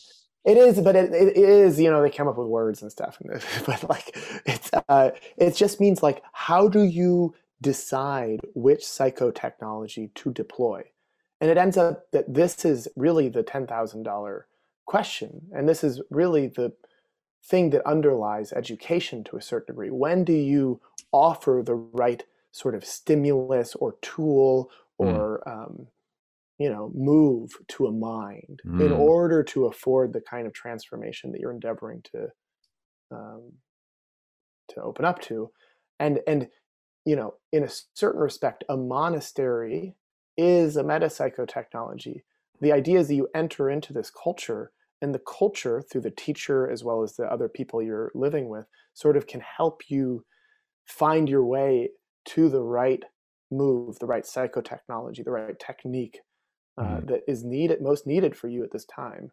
it 0.46 0.58
is, 0.58 0.80
but 0.82 0.96
it, 0.96 1.14
it 1.14 1.38
is 1.38 1.80
you 1.80 1.90
know 1.92 2.02
they 2.02 2.10
come 2.10 2.28
up 2.28 2.38
with 2.38 2.48
words 2.48 2.82
and 2.82 2.92
stuff, 2.92 3.18
but 3.66 3.90
like 3.90 4.16
it's 4.46 4.70
uh, 4.90 5.12
it 5.38 5.56
just 5.56 5.80
means 5.82 6.02
like 6.02 6.24
how 6.34 6.68
do 6.70 6.84
you 6.84 7.34
decide 7.62 8.40
which 8.56 8.82
psychotechnology 8.82 10.14
to 10.16 10.32
deploy, 10.32 10.84
and 11.44 11.52
it 11.52 11.60
ends 11.60 11.78
up 11.78 12.10
that 12.14 12.34
this 12.34 12.66
is 12.66 12.90
really 12.98 13.30
the 13.30 13.44
ten 13.44 13.68
thousand 13.68 14.06
dollar 14.06 14.48
question, 14.88 15.50
and 15.54 15.70
this 15.70 15.84
is 15.86 16.02
really 16.12 16.48
the 16.48 16.74
thing 17.46 17.72
that 17.72 17.86
underlies 17.88 18.54
education 18.54 19.24
to 19.26 19.38
a 19.38 19.44
certain 19.44 19.76
degree. 19.76 19.90
When 19.92 20.24
do 20.24 20.34
you 20.34 20.82
offer 21.14 21.64
the 21.66 21.76
right 21.76 22.24
sort 22.52 22.76
of 22.76 22.86
stimulus 22.86 23.76
or 23.76 23.98
tool 24.02 24.72
Mm. 25.02 25.08
or 25.10 25.48
um, 25.50 25.90
you 26.60 26.70
know 26.70 26.92
move 26.96 27.52
to 27.70 27.88
a 27.88 27.94
mind 27.94 28.64
in 28.80 28.92
Mm. 28.92 28.98
order 29.00 29.44
to 29.44 29.68
afford 29.68 30.14
the 30.14 30.22
kind 30.22 30.48
of 30.48 30.54
transformation 30.54 31.32
that 31.34 31.42
you're 31.42 31.52
endeavoring 31.52 32.04
to 32.14 32.30
um, 33.12 33.54
to 34.70 34.82
open 34.82 35.06
up 35.06 35.22
to, 35.22 35.52
and 36.00 36.22
and 36.28 36.50
you 37.06 37.16
know 37.16 37.36
in 37.52 37.64
a 37.64 37.70
certain 37.96 38.22
respect, 38.22 38.64
a 38.70 38.78
monastery 38.78 39.96
is 40.38 40.76
a 40.78 40.84
meta 40.84 41.08
metapsychotechnology. 41.08 42.24
The 42.62 42.72
idea 42.72 43.00
is 43.00 43.08
that 43.08 43.16
you 43.16 43.30
enter 43.36 43.70
into 43.70 43.94
this 43.94 44.12
culture 44.12 44.72
and 45.02 45.14
the 45.14 45.20
culture 45.20 45.82
through 45.82 46.02
the 46.02 46.12
teacher 46.12 46.70
as 46.70 46.84
well 46.84 47.04
as 47.04 47.16
the 47.16 47.26
other 47.26 47.50
people 47.50 47.82
you're 47.82 48.12
living 48.16 48.50
with 48.50 48.68
sort 48.94 49.18
of 49.18 49.28
can 49.28 49.42
help 49.42 49.90
you 49.90 50.26
find 50.86 51.30
your 51.30 51.46
way 51.46 51.90
to 52.26 52.50
the 52.50 52.62
right 52.64 53.04
move 53.52 54.00
the 54.00 54.08
right 54.08 54.24
psychotechnology 54.24 55.24
the 55.24 55.32
right 55.32 55.60
technique 55.60 56.20
uh, 56.78 57.00
Mhm. 57.00 57.08
that 57.08 57.22
is 57.28 57.44
needed 57.44 57.82
most 57.82 58.08
needed 58.08 58.36
for 58.38 58.48
you 58.50 58.64
at 58.64 58.72
this 58.72 58.86
time 58.86 59.32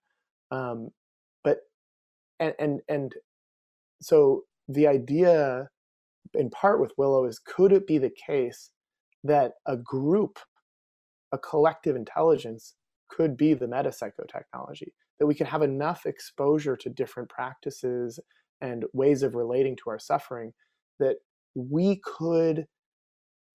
um, 0.51 0.91
but 1.45 1.61
and 2.41 2.55
and 2.59 2.83
and 2.89 3.15
so 4.01 4.45
the 4.69 4.87
idea 4.87 5.69
in 6.35 6.51
part 6.51 6.81
with 6.81 6.93
willow 6.99 7.25
is 7.27 7.39
could 7.39 7.73
it 7.73 7.87
be 7.87 7.99
the 7.99 8.11
case 8.27 8.71
that 9.25 9.55
a 9.67 9.77
group 9.77 10.39
a 11.33 11.39
collective 11.39 11.97
intelligence 11.97 12.75
could 13.09 13.37
be 13.37 13.55
the 13.55 13.67
metapsychotechnology 13.67 14.89
that 15.19 15.27
we 15.27 15.35
can 15.35 15.47
have 15.47 15.63
enough 15.63 16.07
exposure 16.07 16.77
to 16.77 16.89
different 16.89 17.29
practices 17.29 18.19
and 18.61 18.85
ways 18.93 19.23
of 19.23 19.35
relating 19.35 19.77
to 19.77 19.91
our 19.91 19.99
suffering 19.99 20.53
that 20.99 21.17
we 21.55 22.01
could 22.05 22.67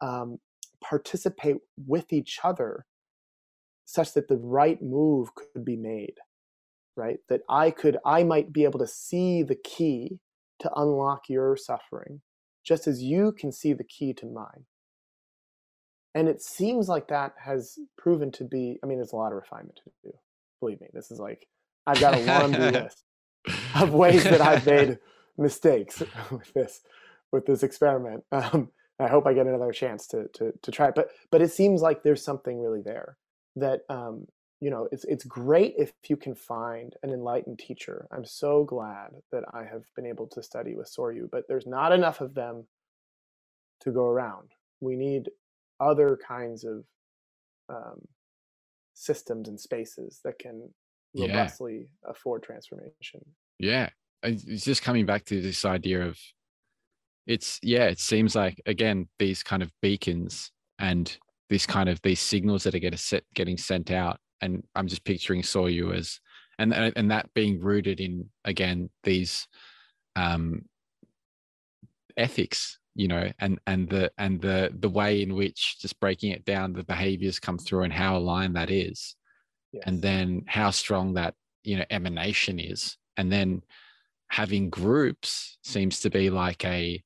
um, 0.01 0.37
participate 0.83 1.57
with 1.87 2.11
each 2.13 2.39
other 2.43 2.85
such 3.85 4.13
that 4.13 4.27
the 4.27 4.37
right 4.37 4.81
move 4.81 5.33
could 5.35 5.65
be 5.65 5.75
made 5.75 6.15
right? 6.95 7.17
That 7.29 7.41
i 7.49 7.71
could 7.71 7.97
i 8.05 8.23
might 8.23 8.53
be 8.53 8.63
able 8.63 8.79
to 8.79 8.87
see 8.87 9.43
the 9.43 9.55
key 9.55 10.19
to 10.59 10.71
unlock 10.75 11.23
your 11.29 11.57
suffering 11.57 12.21
just 12.63 12.87
as 12.87 13.01
you 13.03 13.33
can 13.33 13.51
see 13.51 13.73
the 13.73 13.83
key 13.83 14.13
to 14.13 14.25
mine 14.25 14.65
and 16.15 16.27
it 16.27 16.41
seems 16.41 16.87
like 16.87 17.09
that 17.09 17.33
has 17.37 17.77
proven 17.97 18.31
to 18.31 18.43
be 18.43 18.79
i 18.83 18.87
mean 18.87 18.97
there's 18.97 19.13
a 19.13 19.17
lot 19.17 19.31
of 19.31 19.35
refinement 19.35 19.79
to 19.83 19.91
do 20.03 20.13
believe 20.59 20.81
me. 20.81 20.87
This 20.93 21.11
is 21.11 21.19
like 21.19 21.47
i've 21.85 21.99
got 21.99 22.15
a 22.15 22.19
laundry 22.25 22.71
list 22.71 23.03
of 23.75 23.93
ways 23.93 24.23
that 24.23 24.41
i've 24.41 24.65
made 24.65 24.97
mistakes 25.37 26.01
with 26.31 26.51
this 26.53 26.81
with 27.31 27.45
this 27.45 27.63
experiment. 27.63 28.23
Um, 28.31 28.69
i 28.99 29.07
hope 29.07 29.27
i 29.27 29.33
get 29.33 29.45
another 29.45 29.71
chance 29.71 30.07
to, 30.07 30.27
to 30.33 30.53
to 30.61 30.71
try 30.71 30.87
it. 30.87 30.95
But 30.95 31.09
but 31.31 31.41
it 31.41 31.51
seems 31.51 31.81
like 31.81 32.01
there's 32.01 32.23
something 32.23 32.59
really 32.59 32.81
there 32.81 33.17
that 33.57 33.81
um, 33.89 34.27
you 34.59 34.69
know 34.69 34.87
it's 34.91 35.05
it's 35.05 35.25
great 35.25 35.75
if 35.77 35.91
you 36.07 36.17
can 36.17 36.35
find 36.35 36.95
an 37.03 37.11
enlightened 37.11 37.59
teacher. 37.59 38.07
I'm 38.11 38.25
so 38.25 38.63
glad 38.63 39.09
that 39.31 39.43
i 39.53 39.63
have 39.63 39.83
been 39.95 40.05
able 40.05 40.27
to 40.27 40.41
study 40.41 40.75
with 40.75 40.91
soryu 40.91 41.29
but 41.29 41.47
there's 41.47 41.67
not 41.67 41.91
enough 41.91 42.21
of 42.21 42.33
them 42.33 42.65
to 43.81 43.91
go 43.91 44.05
around. 44.07 44.49
We 44.79 44.95
need 44.95 45.29
other 45.79 46.17
kinds 46.27 46.63
of 46.63 46.83
um, 47.69 48.01
systems 48.93 49.47
and 49.49 49.59
spaces 49.59 50.19
that 50.23 50.39
can 50.39 50.73
Yeah. 51.13 51.27
robustly 51.27 51.87
afford 52.05 52.43
transformation 52.43 53.21
Yeah. 53.59 53.89
It's 54.23 54.65
just 54.65 54.81
coming 54.81 55.05
back 55.05 55.23
to 55.25 55.41
this 55.41 55.65
idea 55.65 56.05
of 56.05 56.17
it's, 57.27 57.59
yeah, 57.63 57.85
it 57.85 57.99
seems 57.99 58.35
like, 58.35 58.61
again, 58.65 59.07
these 59.19 59.43
kind 59.43 59.63
of 59.63 59.71
beacons 59.81 60.51
and 60.79 61.17
this 61.49 61.65
kind 61.65 61.89
of 61.89 62.01
these 62.01 62.19
signals 62.19 62.63
that 62.63 62.75
are 62.75 62.79
getting 62.79 62.97
set, 62.97 63.23
getting 63.33 63.57
sent 63.57 63.91
out. 63.91 64.19
And 64.41 64.63
I'm 64.75 64.87
just 64.87 65.03
picturing 65.03 65.41
Soryu 65.41 65.95
as, 65.95 66.19
and, 66.59 66.73
and 66.73 66.93
and 66.95 67.11
that 67.11 67.33
being 67.33 67.59
rooted 67.59 67.99
in, 67.99 68.29
again, 68.45 68.89
these 69.03 69.47
um, 70.15 70.65
ethics, 72.17 72.79
you 72.95 73.07
know, 73.07 73.31
and, 73.39 73.59
and 73.67 73.89
the, 73.89 74.11
and 74.17 74.41
the, 74.41 74.71
the 74.79 74.89
way 74.89 75.21
in 75.21 75.35
which 75.35 75.77
just 75.81 75.99
breaking 75.99 76.31
it 76.31 76.45
down, 76.45 76.73
the 76.73 76.83
behaviors 76.83 77.39
come 77.39 77.57
through 77.57 77.83
and 77.83 77.93
how 77.93 78.17
aligned 78.17 78.55
that 78.55 78.71
is 78.71 79.15
yes. 79.75 79.83
and 79.85 80.01
then 80.01 80.43
how 80.47 80.71
strong 80.71 81.13
that 81.13 81.35
you 81.63 81.77
know 81.77 81.85
emanation 81.89 82.59
is 82.59 82.97
and 83.17 83.31
then 83.31 83.61
having 84.29 84.69
groups 84.69 85.57
seems 85.63 85.99
to 85.99 86.09
be 86.09 86.29
like 86.29 86.63
a 86.65 87.01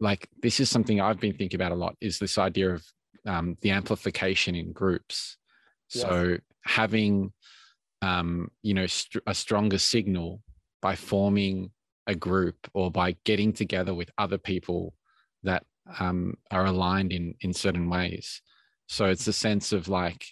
like 0.00 0.28
this 0.42 0.60
is 0.60 0.68
something 0.68 1.00
i've 1.00 1.20
been 1.20 1.36
thinking 1.36 1.56
about 1.56 1.72
a 1.72 1.76
lot 1.76 1.96
is 2.00 2.18
this 2.18 2.38
idea 2.38 2.74
of 2.74 2.84
um, 3.26 3.56
the 3.62 3.70
amplification 3.70 4.54
in 4.54 4.72
groups 4.72 5.38
so 5.88 6.36
having 6.66 7.32
um, 8.02 8.50
you 8.62 8.74
know 8.74 8.86
str- 8.86 9.20
a 9.26 9.34
stronger 9.34 9.78
signal 9.78 10.42
by 10.82 10.94
forming 10.94 11.70
a 12.06 12.14
group 12.14 12.56
or 12.74 12.90
by 12.90 13.16
getting 13.24 13.52
together 13.52 13.94
with 13.94 14.10
other 14.18 14.36
people 14.36 14.92
that 15.44 15.64
um, 16.00 16.34
are 16.50 16.66
aligned 16.66 17.12
in 17.12 17.34
in 17.40 17.52
certain 17.52 17.88
ways. 17.88 18.42
So 18.86 19.06
it's 19.06 19.26
a 19.26 19.32
sense 19.32 19.72
of 19.72 19.88
like 19.88 20.26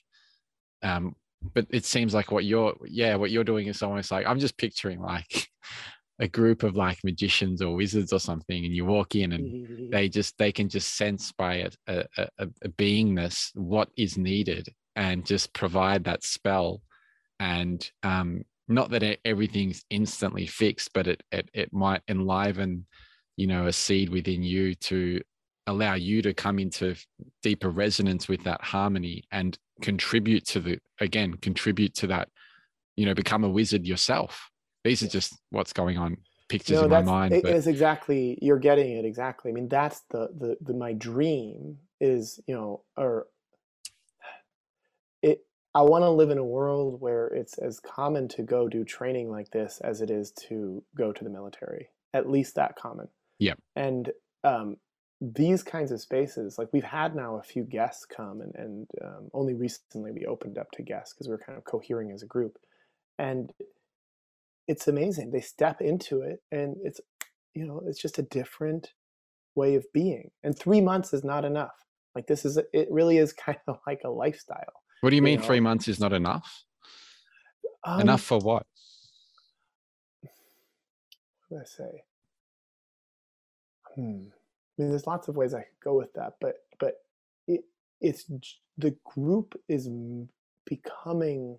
um, 0.83 1.15
but 1.55 1.67
it 1.71 1.85
seems 1.85 2.15
like 2.15 2.31
what 2.31 2.45
you're 2.45 2.75
yeah 2.87 3.15
what 3.17 3.31
you're 3.31 3.45
doing 3.45 3.67
is 3.67 3.83
almost 3.83 4.11
like 4.11 4.27
i'm 4.27 4.39
just 4.39 4.57
picturing 4.57 5.01
like 5.01 5.49
a 6.21 6.29
group 6.29 6.63
of 6.63 6.77
like 6.77 6.99
magicians 7.03 7.61
or 7.61 7.75
wizards 7.75 8.13
or 8.13 8.21
something 8.21 8.65
and 8.65 8.75
you 8.75 8.85
walk 8.85 9.17
in 9.17 9.33
and 9.33 9.91
they 9.91 10.09
just 10.09 10.37
they 10.39 10.53
can 10.53 10.69
just 10.69 10.95
sense 10.97 11.33
by 11.33 11.55
a, 11.55 11.71
a, 11.89 12.05
a, 12.39 12.49
a 12.63 12.69
beingness 12.69 13.51
what 13.55 13.89
is 13.97 14.17
needed 14.17 14.69
and 14.95 15.27
just 15.27 15.53
provide 15.55 16.05
that 16.05 16.23
spell. 16.23 16.83
And 17.41 17.91
um 18.05 18.45
not 18.69 18.91
that 18.91 19.19
everything's 19.25 19.85
instantly 19.91 20.47
fixed 20.47 20.93
but 20.93 21.09
it, 21.09 21.23
it 21.33 21.49
it 21.55 21.73
might 21.73 22.03
enliven 22.07 22.87
you 23.37 23.47
know 23.47 23.67
a 23.67 23.73
seed 23.73 24.09
within 24.11 24.43
you 24.43 24.75
to 24.75 25.21
allow 25.67 25.95
you 25.95 26.23
to 26.23 26.35
come 26.35 26.59
into 26.59 26.95
deeper 27.43 27.71
resonance 27.71 28.29
with 28.29 28.43
that 28.45 28.63
harmony 28.63 29.23
and 29.31 29.59
contribute 29.81 30.45
to 30.47 30.61
the 30.61 30.79
again 31.01 31.35
contribute 31.35 31.95
to 31.95 32.07
that 32.07 32.29
you 32.97 33.07
know 33.07 33.15
become 33.15 33.45
a 33.45 33.49
wizard 33.49 33.87
yourself 33.87 34.51
these 34.85 35.03
are 35.03 35.09
just 35.09 35.37
what's 35.51 35.73
going 35.73 35.97
on 35.97 36.17
pictures 36.53 36.79
no, 36.79 36.85
in 36.85 36.91
my 36.91 37.03
mind 37.03 37.33
it 37.33 37.43
but 37.43 37.55
is 37.55 37.67
exactly 37.67 38.39
you're 38.43 38.59
getting 38.59 38.97
it 38.97 39.05
exactly. 39.05 39.51
I 39.51 39.55
mean, 39.55 39.69
that's 39.69 40.03
the, 40.11 40.29
the 40.39 40.57
the 40.61 40.75
my 40.75 40.93
dream 40.93 41.79
is 42.01 42.41
you 42.47 42.55
know, 42.55 42.83
or 42.97 43.27
it. 45.23 45.45
I 45.75 45.83
want 45.83 46.03
to 46.03 46.11
live 46.11 46.29
in 46.29 46.37
a 46.37 46.45
world 46.45 47.01
where 47.01 47.29
it's 47.29 47.57
as 47.57 47.81
common 47.81 48.29
to 48.29 48.43
go 48.43 48.69
do 48.69 48.85
training 48.85 49.31
like 49.31 49.51
this 49.51 49.81
as 49.83 50.03
it 50.03 50.11
is 50.11 50.31
to 50.49 50.85
go 50.95 51.13
to 51.13 51.25
the 51.25 51.31
military. 51.31 51.89
At 52.13 52.29
least 52.29 52.57
that 52.57 52.77
common. 52.77 53.09
Yep. 53.43 53.59
And 53.77 54.11
um, 54.45 54.77
these 55.21 55.63
kinds 55.63 55.93
of 55.93 56.01
spaces, 56.01 56.59
like 56.59 56.69
we've 56.73 56.85
had 56.85 57.17
now 57.17 57.37
a 57.39 57.43
few 57.43 57.65
guests 57.65 58.07
come, 58.07 58.41
and 58.43 58.55
and 58.57 58.89
um, 59.05 59.29
only 59.35 59.55
recently 59.55 60.13
we 60.13 60.27
opened 60.27 60.59
up 60.59 60.71
to 60.73 60.83
guests 60.83 61.15
because 61.15 61.29
we 61.29 61.33
we're 61.35 61.39
kind 61.45 61.59
of 61.59 61.65
cohering 61.65 62.13
as 62.13 62.23
a 62.23 62.27
group, 62.27 62.59
and 63.19 63.53
it's 64.69 64.89
amazing. 64.89 65.31
They 65.33 65.41
step 65.41 65.81
into 65.81 66.23
it, 66.23 66.41
and 66.53 66.77
it's 66.85 67.01
you 67.55 67.67
know 67.67 67.83
it's 67.87 68.01
just 68.01 68.19
a 68.19 68.23
different 68.23 68.93
way 69.57 69.75
of 69.77 69.87
being. 69.93 70.31
And 70.45 70.59
three 70.59 70.81
months 70.81 71.13
is 71.13 71.25
not 71.25 71.45
enough. 71.45 71.75
Like 72.15 72.27
this 72.29 72.45
is 72.45 72.59
it 72.73 72.89
really 72.91 73.19
is 73.19 73.33
kind 73.47 73.59
of 73.69 73.79
like 73.87 74.03
a 74.05 74.11
lifestyle. 74.11 74.75
what 75.01 75.11
do 75.11 75.17
you 75.17 75.23
you 75.23 75.23
mean 75.23 75.41
know, 75.41 75.47
three 75.47 75.61
months 75.61 75.89
is 75.89 76.01
not 76.01 76.13
enough 76.13 76.65
Um, 77.85 78.01
enough 78.01 78.23
for 78.23 78.39
what 78.39 78.67
What 81.49 81.59
did 81.59 81.63
I 81.63 81.65
say? 81.67 82.05
Hmm. 83.95 84.29
I 84.79 84.83
mean, 84.83 84.91
there's 84.91 85.07
lots 85.07 85.29
of 85.29 85.37
ways 85.37 85.55
I 85.55 85.61
could 85.63 85.81
go 85.83 85.95
with 85.97 86.13
that, 86.15 86.35
but 86.41 86.57
but 86.79 86.97
it 87.47 87.65
it's 88.01 88.25
the 88.79 88.97
group 89.05 89.55
is 89.69 89.89
becoming 90.65 91.59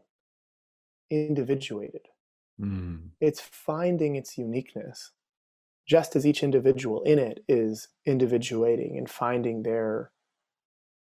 individuated. 1.09 2.09
Mm, 2.59 3.11
It's 3.19 3.41
finding 3.41 4.15
its 4.15 4.37
uniqueness, 4.37 5.13
just 5.87 6.15
as 6.15 6.25
each 6.27 6.43
individual 6.43 7.03
in 7.03 7.19
it 7.19 7.43
is 7.47 7.89
individuating 8.05 8.97
and 8.97 9.09
finding 9.09 9.63
their 9.63 10.11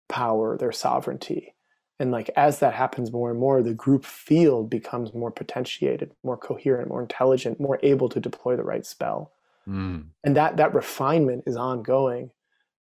power, 0.09 0.57
their 0.57 0.73
sovereignty. 0.73 1.55
And 2.01 2.13
like 2.13 2.31
as 2.37 2.61
that 2.61 2.75
happens 2.75 3.11
more 3.13 3.31
and 3.31 3.41
more, 3.41 3.63
the 3.63 3.75
group 3.75 4.05
field 4.05 4.71
becomes 4.71 5.13
more 5.13 5.31
potentiated, 5.33 6.13
more 6.23 6.37
coherent, 6.37 6.89
more 6.89 7.03
intelligent, 7.03 7.59
more 7.61 7.81
able 7.83 8.09
to 8.11 8.21
deploy 8.21 8.57
the 8.57 8.63
right 8.63 8.87
spell. 8.87 9.33
Mm, 9.69 10.05
And 10.25 10.37
that 10.37 10.57
that 10.57 10.75
refinement 10.75 11.45
is 11.47 11.57
ongoing. 11.57 12.31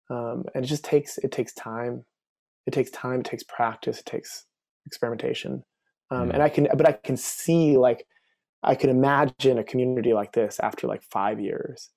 Um, 0.10 0.43
and 0.53 0.64
it 0.65 0.68
just 0.68 0.84
takes 0.84 1.18
it 1.19 1.31
takes 1.31 1.53
time. 1.53 2.05
It 2.65 2.72
takes 2.72 2.91
time, 2.91 3.19
it 3.22 3.26
takes 3.26 3.43
practice, 3.43 3.99
it 3.99 4.05
takes 4.05 4.45
experimentation. 4.85 5.64
Um, 6.11 6.30
Mm. 6.30 6.34
and 6.34 6.43
I 6.43 6.49
can 6.49 6.68
but 6.77 6.88
I 6.88 6.91
can 6.93 7.18
see 7.18 7.77
like 7.77 8.05
I 8.64 8.76
could 8.76 8.89
imagine 8.89 9.57
a 9.57 9.64
community 9.64 10.14
like 10.14 10.34
this 10.34 10.60
after 10.60 10.88
like 10.88 11.03
five 11.03 11.39
years 11.39 11.89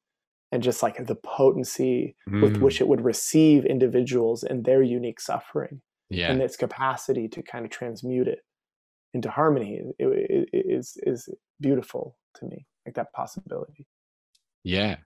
and 0.53 0.63
just 0.63 0.83
like 0.83 1.05
the 1.07 1.15
potency 1.17 2.17
with 2.41 2.57
mm. 2.57 2.61
which 2.63 2.81
it 2.81 2.89
would 2.89 3.01
receive 3.05 3.65
individuals 3.65 4.43
and 4.45 4.65
their 4.65 4.83
unique 4.83 5.21
suffering 5.21 5.81
yeah 6.09 6.31
and 6.31 6.41
its 6.41 6.57
capacity 6.57 7.29
to 7.29 7.43
kind 7.43 7.65
of 7.65 7.71
transmute 7.71 8.29
it 8.29 8.41
into 9.13 9.29
harmony 9.31 9.83
is 9.99 10.97
is 11.03 11.29
beautiful 11.61 12.17
to 12.37 12.45
me 12.47 12.67
like 12.87 12.95
that 12.95 13.13
possibility 13.13 13.87
yeah. 14.67 14.97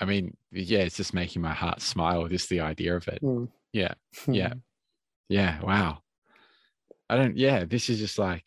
I 0.00 0.04
mean 0.04 0.36
yeah 0.52 0.80
it's 0.80 0.96
just 0.96 1.14
making 1.14 1.42
my 1.42 1.54
heart 1.54 1.80
smile 1.80 2.26
just 2.28 2.48
the 2.48 2.60
idea 2.60 2.96
of 2.96 3.08
it. 3.08 3.22
Mm. 3.22 3.48
yeah. 3.72 3.94
Yeah. 4.26 4.54
yeah. 5.28 5.60
Wow. 5.60 5.98
I 7.08 7.16
don't 7.16 7.36
yeah 7.36 7.64
this 7.64 7.88
is 7.88 7.98
just 7.98 8.18
like 8.18 8.44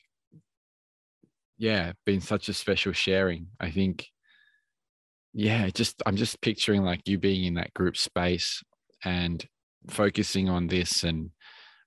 yeah 1.58 1.94
been 2.06 2.22
such 2.22 2.50
a 2.50 2.54
special 2.54 2.94
sharing. 2.94 3.48
I 3.60 3.72
think 3.72 4.08
yeah 5.34 5.70
just 5.70 6.02
i'm 6.06 6.18
just 6.18 6.42
picturing 6.42 6.84
like 6.84 7.08
you 7.08 7.18
being 7.18 7.46
in 7.46 7.54
that 7.54 7.74
group 7.74 7.96
space 7.96 8.62
and 9.06 9.48
focusing 9.90 10.50
on 10.50 10.68
this 10.68 11.04
and 11.04 11.32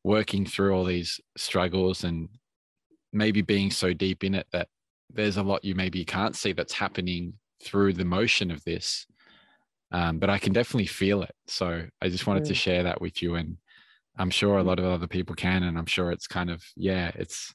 working 0.02 0.46
through 0.46 0.74
all 0.74 0.84
these 0.84 1.20
struggles 1.36 2.04
and 2.04 2.28
maybe 3.12 3.42
being 3.42 3.70
so 3.70 3.92
deep 3.92 4.24
in 4.24 4.34
it 4.34 4.46
that 4.52 4.68
there's 5.10 5.36
a 5.36 5.42
lot 5.42 5.64
you 5.64 5.74
maybe 5.74 6.04
can't 6.04 6.34
see 6.34 6.52
that's 6.52 6.72
happening 6.72 7.34
through 7.62 7.92
the 7.92 8.04
motion 8.04 8.50
of 8.50 8.62
this 8.64 9.06
um, 9.92 10.18
but 10.18 10.30
i 10.30 10.38
can 10.38 10.52
definitely 10.52 10.86
feel 10.86 11.22
it 11.22 11.34
so 11.46 11.86
i 12.02 12.08
just 12.08 12.26
wanted 12.26 12.44
to 12.44 12.52
Mm. 12.52 12.56
share 12.56 12.82
that 12.82 13.00
with 13.00 13.22
you 13.22 13.34
and 13.34 13.56
i'm 14.18 14.30
sure 14.30 14.58
a 14.58 14.62
Mm. 14.62 14.66
lot 14.66 14.78
of 14.78 14.84
other 14.84 15.06
people 15.06 15.34
can 15.34 15.62
and 15.62 15.78
i'm 15.78 15.86
sure 15.86 16.10
it's 16.10 16.26
kind 16.26 16.50
of 16.50 16.62
yeah 16.76 17.10
it's 17.14 17.54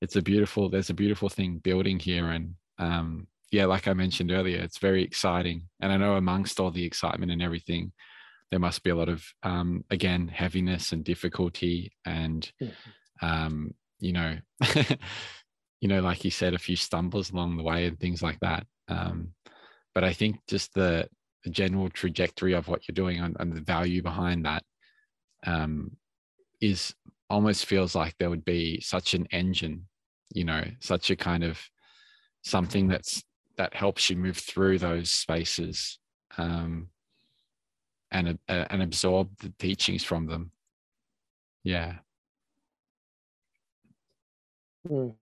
it's 0.00 0.16
a 0.16 0.22
beautiful 0.22 0.68
there's 0.68 0.90
a 0.90 0.94
beautiful 0.94 1.28
thing 1.28 1.58
building 1.58 1.98
here 1.98 2.30
and 2.30 2.54
um 2.78 3.26
yeah, 3.52 3.66
like 3.66 3.86
I 3.86 3.92
mentioned 3.92 4.32
earlier, 4.32 4.58
it's 4.60 4.78
very 4.78 5.04
exciting. 5.04 5.68
And 5.80 5.92
I 5.92 5.96
know 5.96 6.16
amongst 6.16 6.58
all 6.58 6.72
the 6.72 6.84
excitement 6.84 7.30
and 7.30 7.40
everything, 7.40 7.92
there 8.50 8.58
must 8.58 8.82
be 8.82 8.90
a 8.90 8.96
lot 8.96 9.08
of 9.08 9.24
um, 9.44 9.84
again 9.90 10.26
heaviness 10.28 10.90
and 10.92 11.04
difficulty 11.04 11.92
and 12.04 12.50
mm-hmm. 12.60 13.26
um, 13.26 13.74
you 14.00 14.12
know 14.12 14.38
you 15.80 15.88
know 15.88 16.00
like 16.00 16.24
you 16.24 16.30
said 16.30 16.54
a 16.54 16.58
few 16.58 16.76
stumbles 16.76 17.30
along 17.30 17.56
the 17.56 17.62
way 17.62 17.86
and 17.86 17.98
things 17.98 18.22
like 18.22 18.38
that 18.40 18.66
um, 18.88 19.28
but 19.94 20.04
i 20.04 20.12
think 20.12 20.36
just 20.48 20.74
the, 20.74 21.08
the, 21.44 21.50
general 21.50 21.88
trajectory 21.90 22.52
of 22.52 22.68
what 22.68 22.86
you're 22.86 22.94
doing 22.94 23.20
and, 23.20 23.36
and 23.40 23.52
the 23.52 23.60
value 23.60 24.02
behind 24.02 24.44
that 24.44 24.62
um, 25.46 25.90
is 26.60 26.94
almost 27.30 27.66
feels 27.66 27.94
like 27.94 28.14
there 28.18 28.30
would 28.30 28.44
be 28.44 28.80
such 28.80 29.14
an 29.14 29.26
engine 29.30 29.86
you 30.32 30.44
know 30.44 30.64
such 30.80 31.10
a 31.10 31.16
kind 31.16 31.44
of 31.44 31.58
something 32.42 32.88
that's 32.88 33.22
that 33.56 33.74
helps 33.74 34.10
you 34.10 34.16
move 34.16 34.36
through 34.36 34.78
those 34.78 35.10
spaces 35.10 35.98
um, 36.38 36.88
and 38.10 38.38
uh, 38.48 38.64
and 38.70 38.82
absorb 38.82 39.30
the 39.38 39.52
teachings 39.58 40.04
from 40.04 40.26
them. 40.26 40.50
Yeah. 41.62 41.96
Mm. 44.88 45.14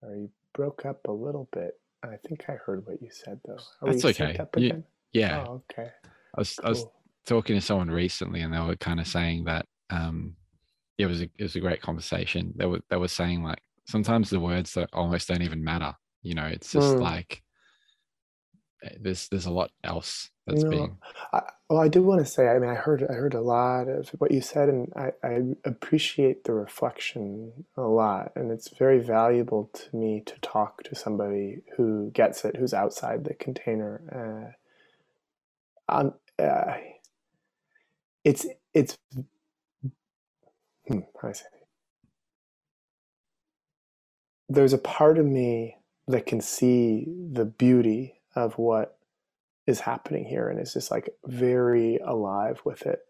Sorry, 0.00 0.20
you 0.20 0.30
broke 0.54 0.84
up 0.84 1.06
a 1.06 1.12
little 1.12 1.48
bit. 1.52 1.74
I 2.10 2.16
think 2.26 2.44
I 2.48 2.52
heard 2.52 2.86
what 2.86 3.02
you 3.02 3.08
said 3.10 3.40
though. 3.46 3.58
Are 3.82 3.92
That's 3.92 4.04
okay. 4.04 4.38
You, 4.56 4.84
yeah. 5.12 5.44
Oh, 5.46 5.62
okay. 5.70 5.90
I 6.34 6.40
was 6.40 6.54
cool. 6.56 6.66
I 6.66 6.68
was 6.70 6.86
talking 7.26 7.56
to 7.56 7.60
someone 7.60 7.90
recently, 7.90 8.40
and 8.40 8.52
they 8.52 8.60
were 8.60 8.76
kind 8.76 9.00
of 9.00 9.06
saying 9.06 9.44
that 9.44 9.66
um, 9.90 10.36
it 10.98 11.06
was 11.06 11.20
a, 11.22 11.24
it 11.38 11.42
was 11.42 11.56
a 11.56 11.60
great 11.60 11.80
conversation. 11.82 12.52
They 12.56 12.66
were 12.66 12.80
they 12.90 12.96
were 12.96 13.08
saying 13.08 13.42
like 13.42 13.60
sometimes 13.86 14.30
the 14.30 14.40
words 14.40 14.74
that 14.74 14.90
almost 14.92 15.28
don't 15.28 15.42
even 15.42 15.62
matter. 15.62 15.94
You 16.22 16.34
know, 16.34 16.46
it's 16.46 16.72
just 16.72 16.96
mm. 16.96 17.00
like 17.00 17.42
there's 19.00 19.28
there's 19.28 19.46
a 19.46 19.52
lot 19.52 19.70
else 19.84 20.30
that's 20.46 20.64
being 20.64 20.98
I, 21.32 21.42
well 21.70 21.80
i 21.80 21.88
do 21.88 22.02
want 22.02 22.20
to 22.20 22.26
say 22.30 22.48
i 22.48 22.58
mean 22.58 22.70
i 22.70 22.74
heard 22.74 23.04
i 23.08 23.14
heard 23.14 23.34
a 23.34 23.40
lot 23.40 23.88
of 23.88 24.10
what 24.10 24.32
you 24.32 24.40
said 24.40 24.68
and 24.68 24.92
I, 24.96 25.12
I 25.26 25.40
appreciate 25.64 26.44
the 26.44 26.54
reflection 26.54 27.66
a 27.76 27.82
lot. 27.82 28.32
And 28.36 28.50
it's 28.52 28.70
very 28.78 29.00
valuable 29.00 29.70
to 29.74 29.96
me 29.96 30.22
to 30.26 30.34
talk 30.40 30.82
to 30.84 30.94
somebody 30.94 31.62
who 31.76 32.10
gets 32.12 32.44
it 32.44 32.56
who's 32.56 32.74
outside 32.74 33.24
the 33.24 33.34
container 33.34 34.54
uh, 35.90 35.94
um, 35.94 36.14
uh, 36.38 36.74
it's 38.24 38.46
it's 38.74 38.98
hmm, 40.88 41.00
how 41.20 41.28
I 41.28 41.32
say 41.32 41.44
there's 44.48 44.74
a 44.74 44.78
part 44.78 45.18
of 45.18 45.26
me 45.26 45.78
that 46.08 46.26
can 46.26 46.40
see 46.40 47.06
the 47.32 47.46
beauty 47.46 48.15
of 48.36 48.56
what 48.58 48.98
is 49.66 49.80
happening 49.80 50.24
here 50.24 50.48
and 50.48 50.60
is 50.60 50.74
just 50.74 50.90
like 50.90 51.08
very 51.24 51.98
alive 52.06 52.60
with 52.64 52.86
it, 52.86 53.00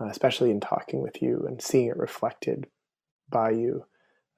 uh, 0.00 0.06
especially 0.06 0.50
in 0.50 0.60
talking 0.60 1.02
with 1.02 1.20
you 1.20 1.44
and 1.46 1.60
seeing 1.60 1.88
it 1.88 1.96
reflected 1.98 2.66
by 3.28 3.50
you. 3.50 3.84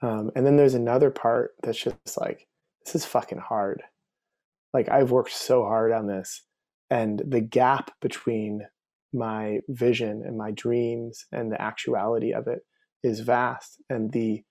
Um, 0.03 0.33
and 0.35 0.45
then 0.45 0.57
there's 0.57 0.75
another 0.75 1.11
part 1.11 1.53
that's 1.63 1.79
just 1.79 2.19
like, 2.19 2.49
this 2.85 2.97
is 2.97 3.05
fucking 3.05 3.39
hard. 3.39 3.83
Like, 4.73 4.89
I've 4.89 5.13
worked 5.13 5.33
so 5.33 5.63
hard 5.63 5.93
on 5.93 6.09
this, 6.09 6.43
and 6.91 7.23
the 7.25 7.41
gap 7.41 7.93
between 8.01 8.67
my 9.13 9.61
vision 9.69 10.23
and 10.27 10.37
my 10.37 10.51
dreams 10.51 11.27
and 11.31 11.51
the 11.51 11.63
actuality 11.63 12.35
of 12.35 12.49
it 12.49 12.63
is 13.05 13.21
vast. 13.21 13.81
And 13.89 14.11
the 14.13 14.43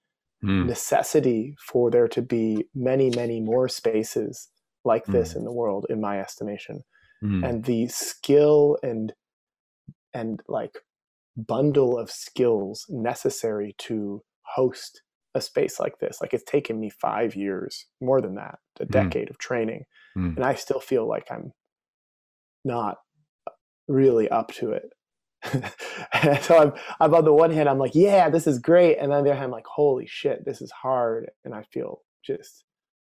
mm. 0.43 0.65
necessity 0.65 1.55
for 1.59 1.91
there 1.91 2.07
to 2.07 2.21
be 2.21 2.65
many, 2.73 3.09
many 3.09 3.41
more 3.41 3.67
spaces 3.67 4.47
like 4.85 5.05
this 5.05 5.33
mm. 5.33 5.37
in 5.37 5.43
the 5.45 5.51
world, 5.51 5.85
in 5.89 6.01
my 6.01 6.19
estimation, 6.19 6.83
mm. 7.23 7.47
and 7.47 7.65
the 7.65 7.87
skill 7.87 8.77
and 8.83 9.13
and 10.13 10.41
like 10.47 10.77
bundle 11.35 11.97
of 11.97 12.11
skills 12.11 12.85
necessary 12.89 13.75
to 13.79 14.21
host 14.43 15.01
a 15.35 15.41
space 15.41 15.79
like 15.79 15.97
this 15.99 16.19
like 16.21 16.33
it's 16.33 16.43
taken 16.43 16.79
me 16.79 16.89
five 16.89 17.35
years 17.35 17.87
more 18.01 18.21
than 18.21 18.35
that 18.35 18.59
a 18.79 18.85
mm. 18.85 18.91
decade 18.91 19.27
mm. 19.27 19.29
of 19.31 19.37
training 19.39 19.83
mm. 20.15 20.35
and 20.35 20.45
i 20.45 20.53
still 20.53 20.79
feel 20.79 21.07
like 21.07 21.25
i'm 21.31 21.51
not 22.63 22.97
really 23.87 24.29
up 24.29 24.53
to 24.53 24.71
it 24.71 24.93
and 26.13 26.41
so 26.41 26.57
I'm, 26.57 26.73
I'm 27.01 27.13
on 27.15 27.25
the 27.25 27.33
one 27.33 27.51
hand 27.51 27.67
i'm 27.67 27.79
like 27.79 27.95
yeah 27.95 28.29
this 28.29 28.45
is 28.45 28.59
great 28.59 28.97
and 28.97 29.11
on 29.11 29.23
the 29.23 29.31
other 29.31 29.35
hand 29.39 29.45
I'm 29.45 29.51
like 29.51 29.65
holy 29.65 30.05
shit 30.07 30.45
this 30.45 30.61
is 30.61 30.71
hard 30.71 31.31
and 31.43 31.55
i 31.55 31.63
feel 31.63 32.01
just 32.23 32.63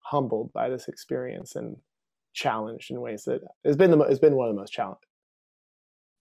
humbled 0.09 0.53
by 0.53 0.69
this 0.69 0.89
experience 0.89 1.55
and 1.57 1.77
challenged 2.35 2.91
in 2.91 3.01
ways 3.01 3.25
that 3.25 3.41
it's 3.65 3.77
been 3.77 3.91
the 3.91 3.99
it's 4.01 4.21
been 4.21 4.37
one 4.37 4.49
of 4.49 4.55
the 4.55 4.61
most 4.61 4.73
challenging. 4.73 5.09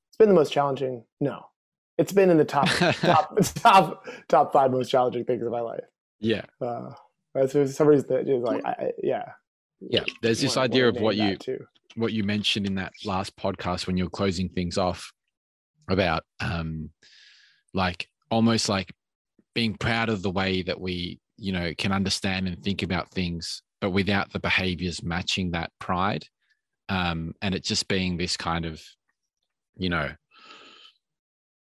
It's 0.10 0.18
been 0.18 0.30
the 0.30 0.36
most 0.36 0.52
challenging. 0.52 1.04
No, 1.20 1.46
it's 1.98 2.12
been 2.12 2.30
in 2.30 2.38
the 2.38 2.46
top 2.46 2.68
top 3.02 3.38
top 3.56 4.06
top 4.28 4.54
five 4.54 4.72
most 4.72 4.90
challenging 4.90 5.26
things 5.26 5.44
of 5.44 5.52
my 5.52 5.62
life. 5.62 5.84
Yeah. 6.20 6.46
Uh, 6.62 6.92
there's 7.34 7.76
some 7.76 7.88
reason 7.88 8.08
that 8.10 8.28
is 8.28 8.42
like, 8.42 8.66
I, 8.66 8.92
yeah. 9.04 9.32
Yeah. 9.80 10.04
There's 10.22 10.42
this 10.42 10.58
idea 10.58 10.88
of 10.88 11.00
what 11.00 11.16
you 11.16 11.38
what 11.96 12.14
you 12.14 12.24
mentioned 12.24 12.66
in 12.66 12.76
that 12.76 12.94
last 13.06 13.36
podcast 13.36 13.88
when 13.88 13.98
you're 13.98 14.10
closing 14.10 14.50
things 14.50 14.78
off 14.78 15.12
about 15.90 16.24
um 16.42 16.90
like 17.74 18.08
almost 18.30 18.70
like 18.70 18.94
being 19.56 19.74
proud 19.74 20.10
of 20.10 20.22
the 20.22 20.30
way 20.30 20.62
that 20.62 20.80
we 20.80 21.20
you 21.38 21.52
know 21.52 21.74
can 21.78 21.92
understand 21.92 22.48
and 22.48 22.62
think 22.64 22.84
about 22.84 23.10
things 23.12 23.62
but 23.82 23.92
without 23.92 24.32
the 24.32 24.40
behaviors 24.40 25.04
matching 25.04 25.52
that 25.52 25.72
pride. 25.80 26.26
Um, 26.90 27.34
and 27.42 27.54
it 27.54 27.64
just 27.64 27.88
being 27.88 28.18
this 28.18 28.38
kind 28.38 28.66
of, 28.66 28.82
you 29.76 29.90
know, 29.90 30.10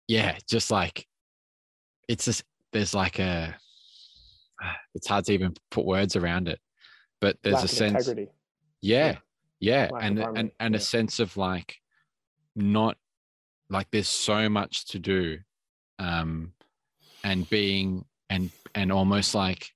yeah, 0.07 0.37
just 0.47 0.71
like 0.71 1.07
it's 2.07 2.25
just 2.25 2.43
there's 2.73 2.93
like 2.93 3.19
a 3.19 3.55
it's 4.95 5.07
hard 5.07 5.25
to 5.25 5.33
even 5.33 5.53
put 5.71 5.85
words 5.85 6.15
around 6.15 6.47
it, 6.47 6.59
but 7.21 7.37
there's 7.43 7.55
Lack 7.55 7.65
a 7.65 7.67
sense, 7.67 8.07
integrity. 8.07 8.31
yeah, 8.81 9.17
yeah, 9.59 9.89
yeah. 9.91 9.97
and 10.01 10.19
and 10.19 10.51
and 10.59 10.73
yeah. 10.73 10.77
a 10.77 10.81
sense 10.81 11.19
of 11.19 11.35
like 11.37 11.75
not 12.55 12.97
like 13.69 13.87
there's 13.91 14.09
so 14.09 14.49
much 14.49 14.87
to 14.87 14.99
do, 14.99 15.39
um, 15.97 16.53
and 17.23 17.49
being 17.49 18.05
and 18.29 18.51
and 18.75 18.91
almost 18.91 19.33
like 19.33 19.71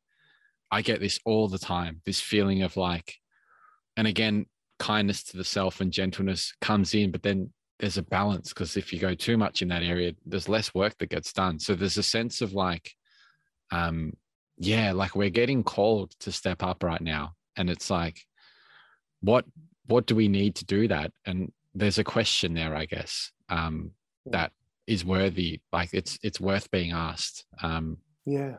I 0.72 0.82
get 0.82 1.00
this 1.00 1.20
all 1.26 1.48
the 1.48 1.60
time 1.60 2.02
this 2.06 2.22
feeling 2.22 2.64
of 2.64 2.78
like, 2.78 3.16
and 3.98 4.08
again, 4.08 4.46
kindness 4.78 5.24
to 5.24 5.38
the 5.38 5.44
self 5.44 5.82
and 5.82 5.92
gentleness 5.92 6.54
comes 6.62 6.94
in, 6.94 7.12
but 7.12 7.24
then 7.24 7.52
there's 7.80 7.98
a 7.98 8.04
balance 8.04 8.50
because 8.50 8.78
if 8.78 8.92
you 8.92 9.00
go 9.00 9.16
too 9.16 9.38
much 9.38 9.62
in 9.62 9.70
that 9.70 9.84
area, 9.84 10.14
there's 10.26 10.50
less 10.50 10.74
work 10.74 10.98
that 10.98 11.10
gets 11.10 11.32
done. 11.34 11.60
So 11.60 11.76
there's 11.76 11.98
a 11.98 12.04
sense 12.04 12.42
of 12.42 12.54
like, 12.54 12.94
um, 13.72 14.14
yeah, 14.58 14.92
like 14.92 15.16
we're 15.16 15.30
getting 15.30 15.64
called 15.64 16.12
to 16.20 16.32
step 16.32 16.62
up 16.62 16.84
right 16.84 17.02
now. 17.02 17.34
And 17.56 17.70
it's 17.70 17.90
like, 17.90 18.20
what 19.22 19.46
what 19.88 20.06
do 20.06 20.16
we 20.16 20.28
need 20.28 20.56
to 20.56 20.66
do 20.66 20.88
that? 20.88 21.12
And 21.26 21.52
there's 21.74 21.98
a 21.98 22.04
question 22.04 22.54
there, 22.54 22.76
I 22.76 22.86
guess, 22.86 23.32
um, 23.50 23.92
that 24.28 24.52
is 24.86 25.04
worthy. 25.04 25.62
Like 25.72 25.90
it's 25.94 26.20
it's 26.22 26.40
worth 26.40 26.70
being 26.72 26.92
asked. 26.92 27.46
Um, 27.64 27.98
yeah 28.26 28.58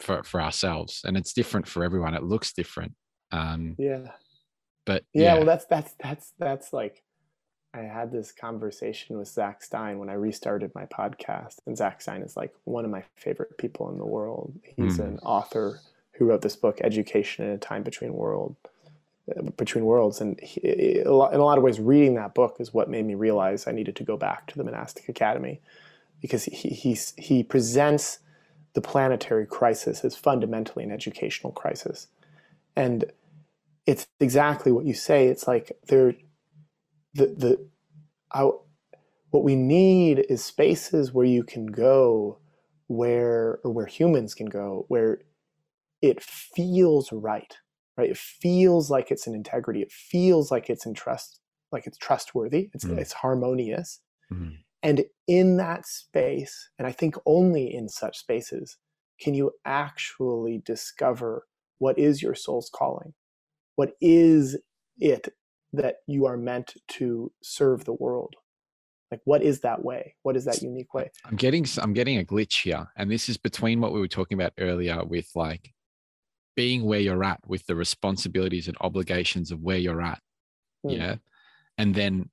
for 0.00 0.22
for 0.22 0.40
ourselves 0.40 1.02
and 1.04 1.16
it's 1.16 1.32
different 1.32 1.66
for 1.66 1.84
everyone. 1.84 2.14
It 2.14 2.22
looks 2.22 2.52
different 2.52 2.94
um 3.32 3.76
yeah. 3.78 4.10
but 4.86 5.04
yeah, 5.12 5.22
yeah, 5.22 5.34
well 5.34 5.44
that's 5.44 5.64
that's 5.66 5.94
that's 6.02 6.32
that's 6.38 6.72
like 6.72 7.02
i 7.74 7.80
had 7.80 8.10
this 8.10 8.32
conversation 8.32 9.18
with 9.18 9.28
Zak 9.28 9.62
Stein 9.62 9.98
when 9.98 10.10
i 10.10 10.14
restarted 10.14 10.72
my 10.74 10.86
podcast 10.86 11.58
and 11.66 11.76
Zak 11.76 12.00
Stein 12.00 12.22
is 12.22 12.36
like 12.36 12.52
one 12.64 12.84
of 12.84 12.90
my 12.90 13.04
favorite 13.16 13.56
people 13.58 13.90
in 13.90 13.98
the 13.98 14.06
world. 14.06 14.58
He's 14.62 14.98
mm. 14.98 15.04
an 15.04 15.18
author 15.20 15.80
who 16.12 16.26
wrote 16.26 16.42
this 16.42 16.56
book 16.56 16.80
education 16.82 17.46
in 17.46 17.52
a 17.52 17.58
time 17.58 17.82
between 17.82 18.12
world 18.12 18.56
uh, 19.36 19.42
between 19.56 19.84
worlds 19.84 20.20
and 20.20 20.40
he, 20.40 20.60
in 20.60 21.06
a 21.06 21.12
lot 21.12 21.58
of 21.58 21.62
ways 21.62 21.78
reading 21.78 22.14
that 22.14 22.34
book 22.34 22.56
is 22.58 22.74
what 22.74 22.90
made 22.90 23.06
me 23.06 23.14
realize 23.14 23.66
i 23.66 23.72
needed 23.72 23.94
to 23.96 24.04
go 24.04 24.16
back 24.16 24.46
to 24.46 24.58
the 24.58 24.64
monastic 24.64 25.08
academy 25.08 25.60
because 26.20 26.44
he 26.44 26.68
he's, 26.70 27.14
he 27.16 27.42
presents 27.42 28.18
the 28.74 28.80
planetary 28.80 29.46
crisis 29.46 30.04
is 30.04 30.16
fundamentally 30.16 30.84
an 30.84 30.92
educational 30.92 31.52
crisis. 31.52 32.08
And 32.76 33.04
it's 33.86 34.06
exactly 34.20 34.70
what 34.72 34.84
you 34.84 34.94
say. 34.94 35.26
It's 35.26 35.48
like 35.48 35.72
there, 35.88 36.14
the, 37.14 37.26
the, 37.26 37.68
I, 38.32 38.48
what 39.30 39.44
we 39.44 39.56
need 39.56 40.24
is 40.28 40.44
spaces 40.44 41.12
where 41.12 41.26
you 41.26 41.42
can 41.42 41.66
go 41.66 42.38
where, 42.86 43.60
or 43.62 43.72
where 43.72 43.86
humans 43.86 44.34
can 44.34 44.46
go, 44.46 44.84
where 44.88 45.18
it 46.02 46.22
feels 46.22 47.12
right, 47.12 47.56
right? 47.96 48.10
It 48.10 48.18
feels 48.18 48.90
like 48.90 49.10
it's 49.10 49.26
an 49.26 49.34
integrity. 49.34 49.82
It 49.82 49.92
feels 49.92 50.50
like 50.50 50.70
it's 50.70 50.86
in 50.86 50.94
trust, 50.94 51.40
like 51.72 51.86
it's 51.86 51.98
trustworthy. 51.98 52.70
It's, 52.74 52.84
mm. 52.84 52.98
it's 52.98 53.12
harmonious. 53.12 54.00
Mm. 54.32 54.58
And 54.82 55.04
in 55.26 55.58
that 55.58 55.86
space, 55.86 56.70
and 56.78 56.88
I 56.88 56.92
think 56.92 57.16
only 57.26 57.74
in 57.74 57.88
such 57.88 58.18
spaces, 58.18 58.78
can 59.20 59.34
you 59.34 59.52
actually 59.66 60.62
discover 60.64 61.46
what 61.80 61.98
is 61.98 62.22
your 62.22 62.34
soul's 62.36 62.70
calling. 62.72 63.12
what 63.74 63.92
is 64.00 64.56
it 64.98 65.28
that 65.72 65.96
you 66.06 66.26
are 66.26 66.36
meant 66.36 66.74
to 66.88 67.32
serve 67.42 67.84
the 67.84 67.94
world 67.94 68.34
like 69.10 69.20
what 69.24 69.42
is 69.42 69.60
that 69.60 69.82
way 69.82 70.14
what 70.22 70.36
is 70.36 70.44
that 70.44 70.60
unique 70.62 70.92
way 70.92 71.10
i'm 71.24 71.36
getting 71.36 71.64
i'm 71.80 71.94
getting 71.94 72.18
a 72.18 72.24
glitch 72.24 72.62
here 72.62 72.86
and 72.96 73.10
this 73.10 73.28
is 73.28 73.36
between 73.38 73.80
what 73.80 73.92
we 73.92 74.00
were 74.00 74.08
talking 74.08 74.38
about 74.38 74.52
earlier 74.58 75.02
with 75.04 75.30
like 75.34 75.72
being 76.56 76.84
where 76.84 77.00
you're 77.00 77.24
at 77.24 77.40
with 77.46 77.64
the 77.66 77.74
responsibilities 77.74 78.68
and 78.68 78.76
obligations 78.80 79.50
of 79.50 79.60
where 79.60 79.78
you're 79.78 80.02
at 80.02 80.20
mm. 80.84 80.96
yeah 80.96 81.14
and 81.78 81.94
then 81.94 82.28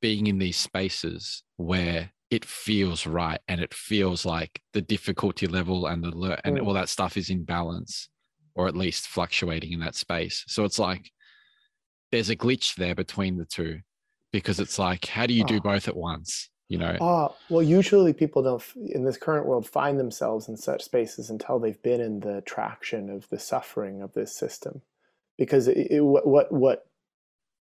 being 0.00 0.26
in 0.26 0.38
these 0.38 0.56
spaces 0.56 1.42
where 1.56 2.10
it 2.30 2.44
feels 2.44 3.06
right 3.06 3.40
and 3.48 3.60
it 3.60 3.72
feels 3.72 4.26
like 4.26 4.60
the 4.72 4.82
difficulty 4.82 5.46
level 5.46 5.86
and 5.86 6.02
the 6.02 6.40
and 6.44 6.58
mm. 6.58 6.66
all 6.66 6.72
that 6.72 6.88
stuff 6.88 7.16
is 7.16 7.30
in 7.30 7.44
balance 7.44 8.08
or 8.54 8.66
at 8.66 8.76
least 8.76 9.06
fluctuating 9.06 9.72
in 9.72 9.80
that 9.80 9.94
space 9.94 10.44
so 10.48 10.64
it's 10.64 10.78
like 10.78 11.10
there's 12.10 12.30
a 12.30 12.36
glitch 12.36 12.74
there 12.76 12.94
between 12.94 13.36
the 13.36 13.44
two 13.44 13.78
because 14.32 14.58
it's 14.58 14.78
like 14.78 15.06
how 15.06 15.26
do 15.26 15.34
you 15.34 15.44
do 15.44 15.56
oh. 15.56 15.60
both 15.60 15.88
at 15.88 15.96
once 15.96 16.50
you 16.68 16.78
know 16.78 16.96
oh 17.00 17.34
well 17.48 17.62
usually 17.62 18.12
people 18.12 18.42
don't 18.42 18.62
in 18.88 19.04
this 19.04 19.16
current 19.16 19.46
world 19.46 19.66
find 19.66 19.98
themselves 20.00 20.48
in 20.48 20.56
such 20.56 20.82
spaces 20.82 21.30
until 21.30 21.60
they've 21.60 21.82
been 21.82 22.00
in 22.00 22.18
the 22.20 22.40
traction 22.40 23.08
of 23.08 23.28
the 23.28 23.38
suffering 23.38 24.02
of 24.02 24.12
this 24.14 24.36
system 24.36 24.82
because 25.38 25.68
it, 25.68 25.76
it, 25.90 26.00
what 26.00 26.50
what 26.50 26.85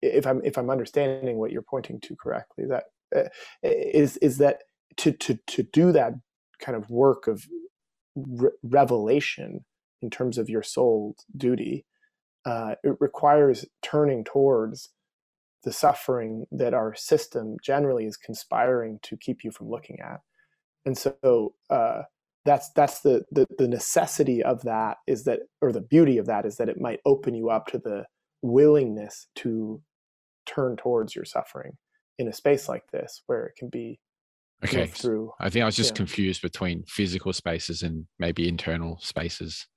if 0.02 0.26
i'm 0.28 0.42
if 0.44 0.58
i'm 0.58 0.70
understanding 0.70 1.38
what 1.38 1.52
you're 1.52 1.62
pointing 1.62 2.00
to 2.02 2.16
correctly 2.16 2.66
that 2.68 2.86
uh, 3.16 3.30
is 3.64 4.18
is 4.18 4.38
that 4.38 4.64
to 4.98 5.12
to 5.12 5.38
to 5.48 5.64
do 5.64 5.92
that 5.92 6.14
kind 6.60 6.78
of 6.78 6.90
work 6.90 7.28
of 7.28 7.46
re- 8.16 8.50
revelation 8.64 9.66
in 10.02 10.10
terms 10.10 10.38
of 10.38 10.50
your 10.50 10.64
soul 10.64 11.16
duty 11.36 11.86
uh, 12.46 12.76
it 12.84 12.96
requires 13.00 13.66
turning 13.82 14.24
towards 14.24 14.90
the 15.64 15.74
suffering 15.74 16.46
that 16.52 16.74
our 16.74 16.94
system 16.96 17.58
generally 17.64 18.06
is 18.06 18.18
conspiring 18.18 19.00
to 19.02 19.18
keep 19.18 19.44
you 19.44 19.52
from 19.52 19.70
looking 19.70 20.00
at. 20.00 20.20
And 20.86 20.96
so 20.98 21.56
uh, 21.72 22.04
that's 22.46 22.70
that's 22.72 23.02
the, 23.02 23.24
the 23.32 23.48
the 23.58 23.68
necessity 23.68 24.44
of 24.44 24.62
that 24.64 24.98
is 25.08 25.24
that, 25.24 25.40
or 25.62 25.72
the 25.72 25.82
beauty 25.82 26.20
of 26.20 26.28
that 26.28 26.46
is 26.46 26.58
that 26.58 26.70
it 26.70 26.80
might 26.80 27.00
open 27.06 27.34
you 27.34 27.50
up 27.50 27.66
to 27.68 27.80
the 27.80 28.06
willingness 28.46 29.28
to 29.36 29.82
turn 30.46 30.76
towards 30.78 31.16
your 31.16 31.26
suffering 31.26 31.78
in 32.18 32.28
a 32.28 32.34
space 32.34 32.70
like 32.70 32.90
this 32.92 33.24
where 33.26 33.46
it 33.46 33.56
can 33.58 33.70
be 33.70 34.00
okay 34.64 34.88
through. 34.88 35.32
I 35.40 35.50
think 35.50 35.64
I 35.64 35.66
was 35.66 35.76
just 35.76 35.92
yeah. 35.92 35.98
confused 35.98 36.42
between 36.42 36.84
physical 36.88 37.34
spaces 37.34 37.82
and 37.82 38.06
maybe 38.20 38.48
internal 38.48 39.00
spaces. 39.02 39.68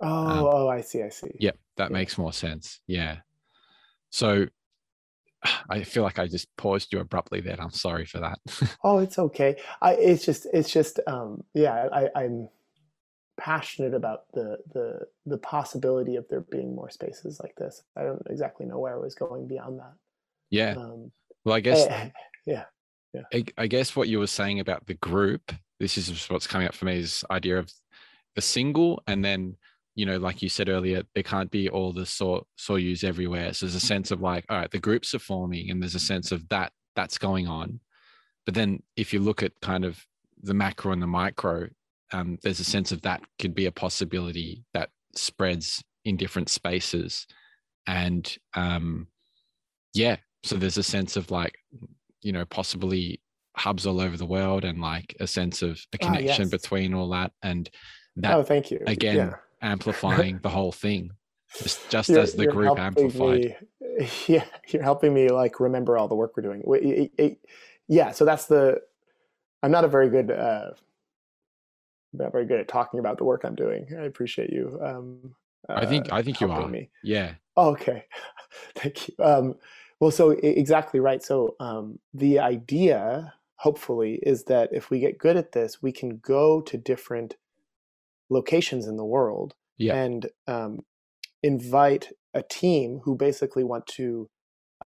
Oh, 0.00 0.08
um, 0.08 0.38
oh, 0.40 0.68
I 0.68 0.80
see, 0.80 1.02
I 1.02 1.10
see. 1.10 1.30
Yep, 1.38 1.58
that 1.76 1.90
yeah. 1.90 1.92
makes 1.92 2.18
more 2.18 2.32
sense. 2.32 2.80
Yeah. 2.86 3.18
So 4.10 4.46
I 5.68 5.82
feel 5.82 6.02
like 6.02 6.18
I 6.18 6.26
just 6.26 6.48
paused 6.56 6.92
you 6.92 7.00
abruptly 7.00 7.40
there. 7.40 7.60
I'm 7.60 7.70
sorry 7.70 8.06
for 8.06 8.20
that. 8.20 8.38
oh, 8.84 8.98
it's 8.98 9.18
okay. 9.18 9.56
I 9.80 9.94
it's 9.94 10.24
just 10.24 10.46
it's 10.52 10.70
just 10.70 11.00
um 11.06 11.42
yeah, 11.54 11.88
I, 11.92 12.08
I'm 12.14 12.48
passionate 13.42 13.92
about 13.92 14.30
the 14.32 14.58
the 14.72 15.00
the 15.26 15.38
possibility 15.38 16.14
of 16.16 16.24
there 16.28 16.40
being 16.40 16.74
more 16.74 16.90
spaces 16.90 17.40
like 17.42 17.54
this. 17.56 17.82
I 17.96 18.04
don't 18.04 18.22
exactly 18.30 18.66
know 18.66 18.78
where 18.78 18.94
I 18.94 18.98
was 18.98 19.14
going 19.14 19.48
beyond 19.48 19.80
that. 19.80 19.94
Yeah. 20.50 20.74
Um, 20.76 21.10
well, 21.44 21.56
I 21.56 21.60
guess. 21.60 21.86
I, 21.88 22.12
yeah. 22.46 22.64
Yeah. 23.12 23.22
I, 23.34 23.44
I 23.58 23.66
guess 23.66 23.94
what 23.94 24.08
you 24.08 24.20
were 24.20 24.26
saying 24.26 24.60
about 24.60 24.86
the 24.86 24.94
group. 24.94 25.52
This 25.80 25.98
is 25.98 26.30
what's 26.30 26.46
coming 26.46 26.68
up 26.68 26.74
for 26.74 26.84
me 26.84 26.98
is 26.98 27.24
idea 27.30 27.58
of 27.58 27.70
the 28.36 28.40
single 28.40 29.02
and 29.06 29.24
then 29.24 29.56
you 29.94 30.06
know, 30.06 30.16
like 30.16 30.40
you 30.40 30.48
said 30.48 30.70
earlier, 30.70 31.02
there 31.14 31.22
can't 31.22 31.50
be 31.50 31.68
all 31.68 31.92
the 31.92 32.06
so- 32.06 32.46
Soryus 32.58 33.04
everywhere. 33.04 33.52
So 33.52 33.66
there's 33.66 33.74
a 33.74 33.80
sense 33.80 34.10
of 34.10 34.22
like, 34.22 34.46
all 34.48 34.56
right, 34.56 34.70
the 34.70 34.78
groups 34.78 35.14
are 35.14 35.18
forming, 35.18 35.70
and 35.70 35.82
there's 35.82 35.94
a 35.94 36.00
sense 36.00 36.32
of 36.32 36.48
that 36.48 36.72
that's 36.96 37.18
going 37.18 37.46
on. 37.46 37.78
But 38.46 38.54
then 38.54 38.82
if 38.96 39.12
you 39.12 39.20
look 39.20 39.42
at 39.42 39.52
kind 39.60 39.84
of 39.84 40.02
the 40.42 40.54
macro 40.54 40.92
and 40.92 41.02
the 41.02 41.06
micro, 41.06 41.68
um, 42.12 42.38
there's 42.42 42.60
a 42.60 42.64
sense 42.64 42.92
of 42.92 43.02
that 43.02 43.22
could 43.38 43.54
be 43.54 43.66
a 43.66 43.72
possibility 43.72 44.64
that 44.74 44.90
spreads 45.14 45.82
in 46.04 46.16
different 46.16 46.48
spaces, 46.48 47.26
and 47.86 48.36
um, 48.54 49.06
yeah, 49.94 50.16
so 50.42 50.56
there's 50.56 50.78
a 50.78 50.82
sense 50.82 51.16
of 51.16 51.30
like, 51.30 51.54
you 52.22 52.32
know, 52.32 52.44
possibly 52.44 53.20
hubs 53.56 53.86
all 53.86 54.00
over 54.00 54.16
the 54.16 54.26
world, 54.26 54.64
and 54.64 54.80
like 54.80 55.14
a 55.20 55.26
sense 55.26 55.62
of 55.62 55.80
a 55.92 55.98
ah, 56.02 56.06
connection 56.06 56.44
yes. 56.44 56.50
between 56.50 56.94
all 56.94 57.10
that, 57.10 57.32
and 57.42 57.70
that. 58.16 58.34
Oh, 58.34 58.42
thank 58.42 58.70
you. 58.70 58.80
Again. 58.86 59.16
Yeah 59.16 59.34
amplifying 59.62 60.40
the 60.42 60.48
whole 60.48 60.72
thing, 60.72 61.10
just, 61.56 61.88
just 61.88 62.10
as 62.10 62.34
the 62.34 62.46
group 62.46 62.78
amplified. 62.78 63.56
Me, 63.80 64.08
yeah, 64.26 64.44
you're 64.68 64.82
helping 64.82 65.14
me 65.14 65.28
like 65.28 65.60
remember 65.60 65.96
all 65.96 66.08
the 66.08 66.14
work 66.14 66.36
we're 66.36 66.42
doing. 66.42 67.08
Yeah, 67.88 68.10
so 68.10 68.24
that's 68.24 68.46
the. 68.46 68.80
I'm 69.62 69.70
not 69.70 69.84
a 69.84 69.88
very 69.88 70.10
good. 70.10 70.30
Uh, 70.30 70.70
not 72.12 72.32
very 72.32 72.46
good 72.46 72.60
at 72.60 72.68
talking 72.68 73.00
about 73.00 73.18
the 73.18 73.24
work 73.24 73.42
I'm 73.44 73.54
doing. 73.54 73.86
I 73.98 74.04
appreciate 74.04 74.50
you. 74.50 74.78
Um, 74.82 75.34
uh, 75.68 75.74
I 75.74 75.86
think 75.86 76.12
I 76.12 76.22
think 76.22 76.40
you 76.40 76.50
are. 76.50 76.68
Me. 76.68 76.90
Yeah. 77.02 77.34
Oh, 77.56 77.70
okay. 77.70 78.04
Thank 78.74 79.08
you. 79.08 79.14
Um, 79.22 79.54
well, 80.00 80.10
so 80.10 80.30
exactly 80.30 81.00
right. 81.00 81.22
So 81.22 81.54
um, 81.60 81.98
the 82.12 82.40
idea, 82.40 83.34
hopefully, 83.56 84.18
is 84.22 84.44
that 84.44 84.70
if 84.72 84.90
we 84.90 84.98
get 84.98 85.18
good 85.18 85.36
at 85.36 85.52
this, 85.52 85.80
we 85.80 85.92
can 85.92 86.18
go 86.18 86.60
to 86.62 86.76
different 86.76 87.36
locations 88.28 88.86
in 88.86 88.96
the 88.96 89.04
world 89.04 89.54
yeah. 89.76 89.94
and 89.94 90.26
um, 90.48 90.80
invite 91.42 92.08
a 92.34 92.42
team 92.42 93.00
who 93.04 93.14
basically 93.14 93.62
want 93.62 93.86
to 93.86 94.28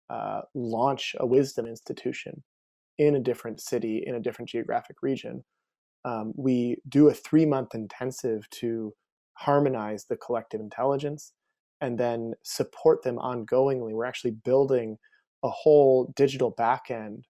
uh, 0.09 0.41
launch 0.53 1.15
a 1.19 1.25
wisdom 1.25 1.65
institution 1.65 2.43
in 2.97 3.15
a 3.15 3.19
different 3.19 3.59
city 3.59 4.03
in 4.05 4.15
a 4.15 4.19
different 4.19 4.49
geographic 4.49 4.97
region 5.01 5.43
um, 6.05 6.33
we 6.37 6.77
do 6.87 7.09
a 7.09 7.13
three 7.13 7.45
month 7.45 7.75
intensive 7.75 8.49
to 8.51 8.93
harmonize 9.33 10.05
the 10.05 10.15
collective 10.15 10.61
intelligence 10.61 11.33
and 11.81 11.97
then 11.97 12.33
support 12.43 13.03
them 13.03 13.17
ongoingly. 13.17 13.91
We're 13.91 14.05
actually 14.05 14.31
building 14.31 14.97
a 15.43 15.49
whole 15.49 16.13
digital 16.15 16.53
backend 16.53 17.23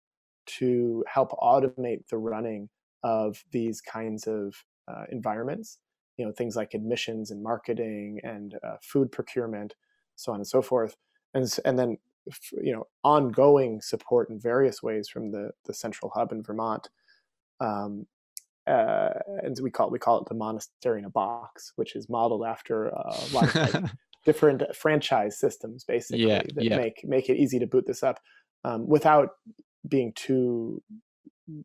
to 0.45 1.03
help 1.07 1.31
automate 1.31 2.07
the 2.09 2.17
running 2.17 2.69
of 3.03 3.43
these 3.51 3.81
kinds 3.81 4.27
of 4.27 4.53
uh, 4.87 5.05
environments 5.11 5.79
you 6.17 6.25
know 6.25 6.31
things 6.31 6.55
like 6.55 6.73
admissions 6.73 7.31
and 7.31 7.43
marketing 7.43 8.19
and 8.23 8.55
uh, 8.63 8.77
food 8.81 9.11
procurement 9.11 9.73
so 10.15 10.31
on 10.31 10.39
and 10.39 10.47
so 10.47 10.61
forth. 10.61 10.95
And 11.33 11.47
and 11.65 11.77
then 11.77 11.97
you 12.61 12.73
know 12.73 12.87
ongoing 13.03 13.81
support 13.81 14.29
in 14.29 14.39
various 14.39 14.81
ways 14.81 15.07
from 15.09 15.31
the 15.31 15.51
the 15.65 15.73
central 15.73 16.11
hub 16.15 16.31
in 16.31 16.43
Vermont. 16.43 16.89
Um, 17.59 18.07
uh, 18.67 19.09
and 19.43 19.57
we 19.61 19.69
call 19.69 19.87
it, 19.87 19.91
we 19.91 19.99
call 19.99 20.19
it 20.19 20.27
the 20.27 20.35
monastery 20.35 20.99
in 20.99 21.05
a 21.05 21.09
box 21.09 21.71
which 21.75 21.95
is 21.95 22.09
modeled 22.09 22.45
after 22.45 22.87
uh, 22.95 23.15
a 23.15 23.27
lot 23.33 23.55
of 23.55 23.73
like 23.73 23.91
different 24.25 24.63
franchise 24.75 25.39
systems 25.39 25.83
basically 25.83 26.25
yeah, 26.25 26.41
that 26.55 26.63
yeah. 26.63 26.77
make 26.77 27.01
make 27.03 27.29
it 27.29 27.37
easy 27.37 27.59
to 27.59 27.67
boot 27.67 27.85
this 27.85 28.03
up 28.03 28.19
um, 28.63 28.87
without 28.87 29.29
being 29.87 30.11
too 30.15 30.81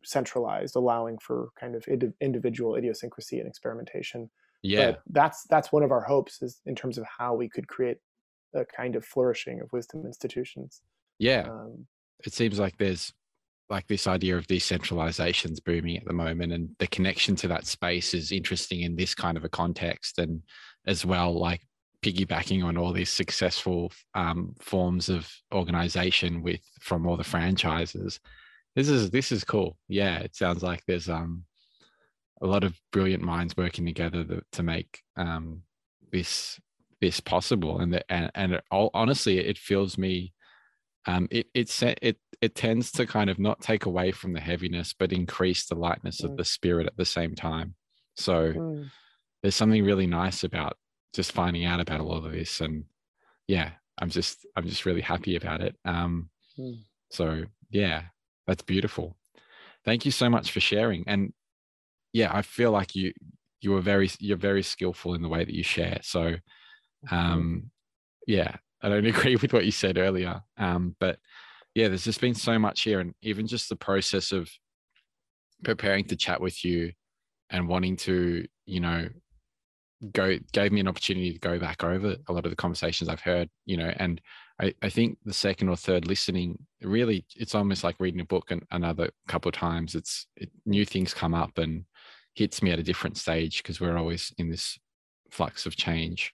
centralized, 0.03 0.75
allowing 0.75 1.17
for 1.17 1.49
kind 1.59 1.75
of 1.75 1.85
individual 2.21 2.75
idiosyncrasy 2.75 3.39
and 3.39 3.47
experimentation. 3.47 4.29
Yeah, 4.63 4.91
but 4.91 5.01
that's 5.09 5.45
that's 5.49 5.71
one 5.71 5.83
of 5.83 5.91
our 5.91 6.03
hopes 6.03 6.41
is 6.41 6.61
in 6.65 6.75
terms 6.75 6.97
of 6.97 7.05
how 7.17 7.33
we 7.33 7.49
could 7.49 7.67
create 7.67 7.97
a 8.53 8.65
kind 8.65 8.95
of 8.95 9.03
flourishing 9.03 9.59
of 9.61 9.71
wisdom 9.71 10.05
institutions. 10.05 10.81
Yeah, 11.17 11.47
um, 11.49 11.87
it 12.23 12.33
seems 12.33 12.59
like 12.59 12.77
there's 12.77 13.11
like 13.71 13.87
this 13.87 14.05
idea 14.05 14.37
of 14.37 14.45
decentralization 14.45 15.51
is 15.51 15.59
booming 15.59 15.97
at 15.97 16.05
the 16.05 16.13
moment, 16.13 16.53
and 16.53 16.69
the 16.77 16.87
connection 16.87 17.35
to 17.37 17.47
that 17.47 17.65
space 17.65 18.13
is 18.13 18.31
interesting 18.31 18.81
in 18.81 18.95
this 18.95 19.15
kind 19.15 19.37
of 19.37 19.43
a 19.43 19.49
context, 19.49 20.19
and 20.19 20.43
as 20.85 21.05
well 21.05 21.33
like 21.33 21.61
piggybacking 22.03 22.63
on 22.63 22.77
all 22.77 22.93
these 22.93 23.11
successful 23.11 23.91
um, 24.15 24.53
forms 24.59 25.09
of 25.09 25.31
organization 25.53 26.43
with 26.43 26.61
from 26.79 27.07
all 27.07 27.17
the 27.17 27.23
franchises 27.23 28.19
this 28.75 28.87
is 28.87 29.09
this 29.11 29.31
is 29.31 29.43
cool. 29.43 29.77
Yeah, 29.87 30.19
it 30.19 30.35
sounds 30.35 30.63
like 30.63 30.83
there's 30.85 31.09
um 31.09 31.43
a 32.41 32.47
lot 32.47 32.63
of 32.63 32.79
brilliant 32.91 33.21
minds 33.21 33.55
working 33.55 33.85
together 33.85 34.23
to, 34.23 34.41
to 34.53 34.63
make 34.63 35.01
um 35.17 35.63
this 36.11 36.59
this 37.01 37.19
possible 37.19 37.79
and 37.79 37.93
the, 37.93 38.11
and 38.11 38.31
and 38.35 38.53
it, 38.53 38.63
all, 38.71 38.89
honestly 38.93 39.39
it 39.39 39.57
feels 39.57 39.97
me 39.97 40.33
um 41.05 41.27
it 41.31 41.47
it 41.53 41.69
it 42.01 42.17
it 42.41 42.55
tends 42.55 42.91
to 42.91 43.05
kind 43.05 43.29
of 43.29 43.37
not 43.37 43.61
take 43.61 43.85
away 43.85 44.11
from 44.11 44.33
the 44.33 44.39
heaviness 44.39 44.93
but 44.97 45.13
increase 45.13 45.65
the 45.65 45.75
lightness 45.75 46.21
mm. 46.21 46.25
of 46.25 46.37
the 46.37 46.45
spirit 46.45 46.87
at 46.87 46.97
the 46.97 47.05
same 47.05 47.35
time 47.35 47.75
so 48.15 48.53
mm. 48.53 48.89
there's 49.41 49.55
something 49.55 49.83
really 49.83 50.07
nice 50.07 50.43
about 50.43 50.77
just 51.13 51.31
finding 51.31 51.65
out 51.65 51.79
about 51.79 51.99
all 51.99 52.13
of 52.13 52.31
this 52.31 52.61
and 52.61 52.83
yeah 53.47 53.71
i'm 53.99 54.09
just 54.09 54.45
i'm 54.55 54.67
just 54.67 54.85
really 54.85 55.01
happy 55.01 55.35
about 55.35 55.61
it 55.61 55.75
um 55.85 56.29
mm. 56.57 56.77
so 57.09 57.43
yeah 57.69 58.03
that's 58.47 58.63
beautiful. 58.63 59.15
Thank 59.85 60.05
you 60.05 60.11
so 60.11 60.29
much 60.29 60.51
for 60.51 60.59
sharing. 60.59 61.03
And 61.07 61.33
yeah, 62.13 62.31
I 62.33 62.41
feel 62.41 62.71
like 62.71 62.95
you 62.95 63.13
you 63.61 63.75
are 63.75 63.81
very 63.81 64.09
you're 64.19 64.37
very 64.37 64.63
skillful 64.63 65.13
in 65.13 65.21
the 65.21 65.29
way 65.29 65.43
that 65.43 65.53
you 65.53 65.63
share. 65.63 65.99
So 66.01 66.35
um 67.09 67.71
yeah, 68.27 68.57
I 68.81 68.89
don't 68.89 69.05
agree 69.13 69.35
with 69.37 69.53
what 69.53 69.65
you 69.65 69.71
said 69.71 69.97
earlier. 69.97 70.41
Um, 70.57 70.95
but 70.99 71.19
yeah, 71.75 71.87
there's 71.87 72.03
just 72.03 72.21
been 72.21 72.35
so 72.35 72.59
much 72.59 72.81
here, 72.81 72.99
and 72.99 73.13
even 73.21 73.47
just 73.47 73.69
the 73.69 73.75
process 73.75 74.31
of 74.31 74.49
preparing 75.63 76.05
to 76.05 76.15
chat 76.15 76.41
with 76.41 76.63
you 76.65 76.91
and 77.49 77.67
wanting 77.67 77.95
to, 77.95 78.45
you 78.65 78.79
know, 78.79 79.07
go 80.11 80.37
gave 80.51 80.71
me 80.71 80.79
an 80.79 80.87
opportunity 80.87 81.31
to 81.31 81.39
go 81.39 81.59
back 81.59 81.83
over 81.83 82.15
a 82.27 82.33
lot 82.33 82.45
of 82.45 82.51
the 82.51 82.55
conversations 82.55 83.09
I've 83.09 83.21
heard, 83.21 83.49
you 83.65 83.77
know, 83.77 83.93
and 83.97 84.19
I, 84.59 84.73
I 84.81 84.89
think 84.89 85.17
the 85.25 85.33
second 85.33 85.69
or 85.69 85.75
third 85.75 86.07
listening 86.07 86.57
really 86.81 87.25
it's 87.35 87.55
almost 87.55 87.83
like 87.83 87.95
reading 87.99 88.21
a 88.21 88.25
book 88.25 88.51
and 88.51 88.63
another 88.71 89.09
couple 89.27 89.49
of 89.49 89.55
times 89.55 89.95
it's 89.95 90.27
it, 90.35 90.49
new 90.65 90.85
things 90.85 91.13
come 91.13 91.33
up 91.33 91.57
and 91.57 91.85
hits 92.33 92.61
me 92.61 92.71
at 92.71 92.79
a 92.79 92.83
different 92.83 93.17
stage 93.17 93.61
because 93.61 93.79
we're 93.79 93.97
always 93.97 94.33
in 94.37 94.49
this 94.49 94.79
flux 95.29 95.65
of 95.65 95.75
change. 95.75 96.33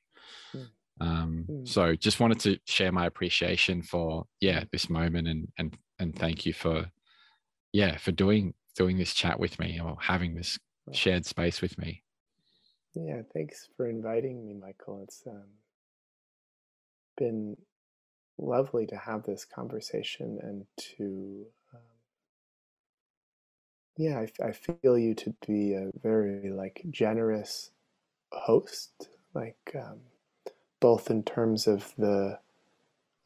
Mm. 0.53 0.68
Um, 0.99 1.45
mm. 1.49 1.68
So 1.68 1.95
just 1.95 2.19
wanted 2.19 2.40
to 2.41 2.57
share 2.65 2.91
my 2.91 3.06
appreciation 3.06 3.82
for 3.82 4.26
yeah 4.41 4.64
this 4.72 4.90
moment 4.90 5.28
and 5.28 5.48
and 5.57 5.78
and 5.99 6.15
thank 6.15 6.45
you 6.45 6.53
for 6.53 6.90
yeah 7.74 7.98
for 7.98 8.11
doing 8.11 8.53
doing 8.76 8.98
this 8.98 9.14
chat 9.14 9.40
with 9.40 9.60
me 9.60 9.80
or 9.84 9.98
having 9.99 10.36
this 10.36 10.60
shared 10.94 11.26
space 11.26 11.61
with 11.61 11.78
me. 11.78 12.03
Yeah, 12.95 13.22
thanks 13.34 13.69
for 13.76 13.88
inviting 13.88 14.45
me, 14.45 14.53
Michael. 14.53 15.02
It's 15.03 15.24
um, 15.28 15.44
been 17.18 17.57
lovely 18.38 18.86
to 18.88 18.95
have 18.95 19.24
this 19.24 19.45
conversation 19.45 20.40
and 20.41 20.65
to, 20.98 21.45
um, 21.74 21.82
yeah, 23.98 24.19
I, 24.41 24.48
I 24.48 24.52
feel 24.52 24.98
you 24.98 25.14
to 25.15 25.36
be 25.48 25.74
a 25.74 25.91
very 26.02 26.49
like 26.49 26.84
generous 26.90 27.72
host, 28.32 29.10
like 29.34 29.76
um, 29.76 29.99
both 30.80 31.10
in 31.10 31.24
terms 31.24 31.68
of 31.68 31.94
the 31.98 32.40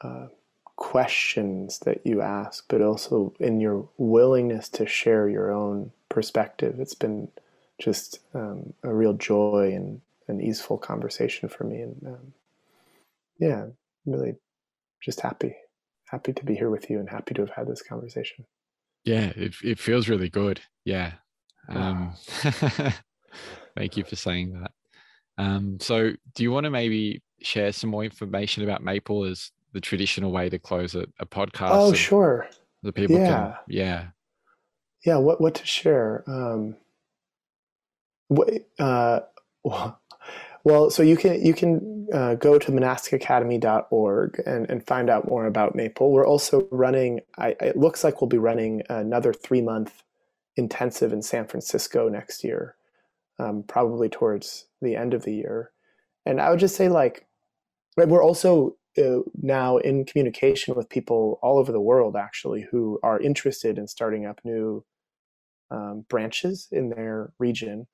uh, 0.02 0.28
questions 0.76 1.80
that 1.80 2.06
you 2.06 2.22
ask, 2.22 2.65
but 2.68 2.82
also 2.82 3.34
in 3.40 3.60
your 3.60 3.88
willingness 3.98 4.68
to 4.69 4.88
share 4.88 5.30
your 5.30 5.52
own 5.52 5.91
perspective. 6.10 6.80
It's 6.80 6.95
been 6.95 7.30
just 7.80 8.19
um, 8.34 8.73
a 8.84 8.94
real 8.94 9.14
joy 9.14 9.73
and 9.76 10.02
an 10.28 10.41
easeful 10.41 10.78
conversation 10.78 11.49
for 11.49 11.65
me. 11.65 11.82
And 11.82 12.02
um, 12.07 12.34
yeah, 13.40 13.65
really 14.06 14.36
just 15.02 15.22
happy, 15.22 15.56
happy 16.06 16.34
to 16.34 16.45
be 16.45 16.56
here 16.56 16.69
with 16.69 16.90
you 16.90 16.99
and 16.99 17.10
happy 17.10 17.34
to 17.36 17.41
have 17.41 17.52
had 17.52 17.68
this 17.68 17.82
conversation. 17.82 18.45
Yeah, 19.03 19.32
it, 19.36 19.56
it 19.64 19.80
feels 19.80 20.10
really 20.10 20.30
good. 20.30 20.61
Yeah. 20.86 21.14
Um, 21.69 22.14
thank 23.76 23.98
you 23.98 24.03
for 24.03 24.15
saying 24.15 24.53
that. 24.53 24.72
Um, 25.38 25.80
so, 25.80 26.11
do 26.36 26.44
you 26.44 26.52
want 26.52 26.65
to 26.65 26.69
maybe 26.69 27.22
share 27.41 27.72
some 27.72 27.89
more 27.89 28.03
information 28.03 28.63
about 28.63 28.84
Maple 28.84 29.23
as 29.23 29.51
the 29.73 29.81
traditional 29.81 30.31
way 30.31 30.49
to 30.49 30.59
close 30.59 30.95
a, 30.95 31.05
a 31.19 31.26
podcast? 31.26 31.72
Oh, 31.72 31.93
sure. 31.93 32.47
The 32.84 32.91
people 32.91 33.18
yeah. 33.18 33.27
can, 33.27 33.55
yeah. 33.68 34.07
Yeah, 35.05 35.18
what, 35.18 35.41
what 35.41 35.55
to 35.55 35.65
share? 35.65 36.23
Um, 36.27 36.76
what, 38.27 38.49
uh, 38.80 39.22
well, 40.63 40.89
so 40.89 41.03
you 41.03 41.18
can 41.18 41.43
you 41.43 41.53
can 41.53 42.07
uh, 42.13 42.35
go 42.35 42.57
to 42.59 42.72
monasticacademy.org 42.72 44.41
and, 44.45 44.69
and 44.69 44.85
find 44.85 45.09
out 45.09 45.27
more 45.27 45.45
about 45.45 45.76
Maple. 45.76 46.11
We're 46.11 46.27
also 46.27 46.68
running. 46.72 47.22
I, 47.38 47.55
it 47.59 47.77
looks 47.77 48.03
like 48.03 48.22
we'll 48.22 48.30
be 48.30 48.38
running 48.38 48.84
another 48.89 49.34
three 49.34 49.61
month 49.61 50.03
intensive 50.55 51.13
in 51.13 51.22
San 51.22 51.47
Francisco 51.47 52.09
next 52.09 52.43
year, 52.43 52.76
um, 53.39 53.63
probably 53.68 54.09
towards 54.09 54.68
the 54.81 54.95
end 54.95 55.13
of 55.13 55.23
the 55.23 55.34
year. 55.34 55.72
And 56.26 56.39
I 56.39 56.49
would 56.49 56.59
just 56.59 56.76
say, 56.76 56.89
like, 56.89 57.26
we're 57.97 58.23
also 58.23 58.76
uh, 58.97 59.19
now 59.41 59.77
in 59.77 60.05
communication 60.05 60.76
with 60.76 60.89
people 60.89 61.39
all 61.41 61.57
over 61.59 61.72
the 61.72 61.81
world, 61.81 62.15
actually, 62.15 62.68
who 62.72 62.99
are 63.03 63.19
interested 63.19 63.77
in 63.77 63.88
starting 63.88 64.26
up 64.26 64.41
new 64.43 64.84
um, 65.69 66.05
branches 66.09 66.68
in 66.72 66.89
their 66.89 67.34
region 67.39 67.88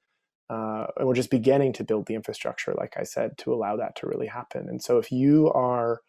uh, 0.49 0.87
and 0.97 1.07
we're 1.07 1.13
just 1.13 1.29
beginning 1.29 1.73
to 1.73 1.83
build 1.83 2.05
the 2.05 2.15
infrastructure, 2.15 2.73
like 2.73 2.95
I 2.97 3.03
said, 3.03 3.37
to 3.39 3.53
allow 3.53 3.75
that 3.77 3.95
to 3.97 4.07
really 4.07 4.27
happen. 4.27 4.69
And 4.69 4.81
so, 4.81 4.97
if 4.97 5.11
you 5.11 5.51
are, 5.51 6.01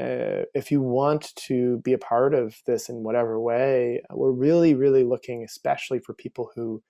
uh, 0.00 0.50
if 0.54 0.72
you 0.72 0.80
want 0.80 1.32
to 1.36 1.78
be 1.78 1.92
a 1.92 1.98
part 1.98 2.34
of 2.34 2.56
this 2.66 2.88
in 2.88 3.04
whatever 3.04 3.38
way, 3.38 4.02
we're 4.10 4.32
really, 4.32 4.74
really 4.74 5.04
looking, 5.04 5.44
especially 5.44 6.00
for 6.00 6.12
people 6.12 6.50
who 6.56 6.82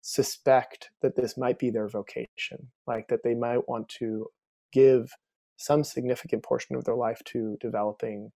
suspect 0.00 0.90
that 1.00 1.16
this 1.16 1.36
might 1.36 1.58
be 1.58 1.70
their 1.70 1.88
vocation, 1.88 2.70
like 2.86 3.08
that 3.08 3.24
they 3.24 3.34
might 3.34 3.68
want 3.68 3.88
to 3.88 4.26
give 4.72 5.10
some 5.62 5.84
significant 5.84 6.42
portion 6.42 6.76
of 6.76 6.84
their 6.84 6.94
life 6.94 7.20
to 7.26 7.56
developing 7.60 8.30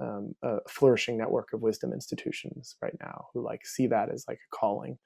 um, 0.00 0.34
a 0.42 0.58
flourishing 0.68 1.16
network 1.16 1.52
of 1.52 1.62
wisdom 1.62 1.92
institutions 1.92 2.76
right 2.82 2.96
now, 3.00 3.26
who 3.32 3.44
like 3.44 3.64
see 3.64 3.86
that 3.88 4.10
as 4.12 4.24
like 4.28 4.38
a 4.38 4.56
calling. 4.56 4.98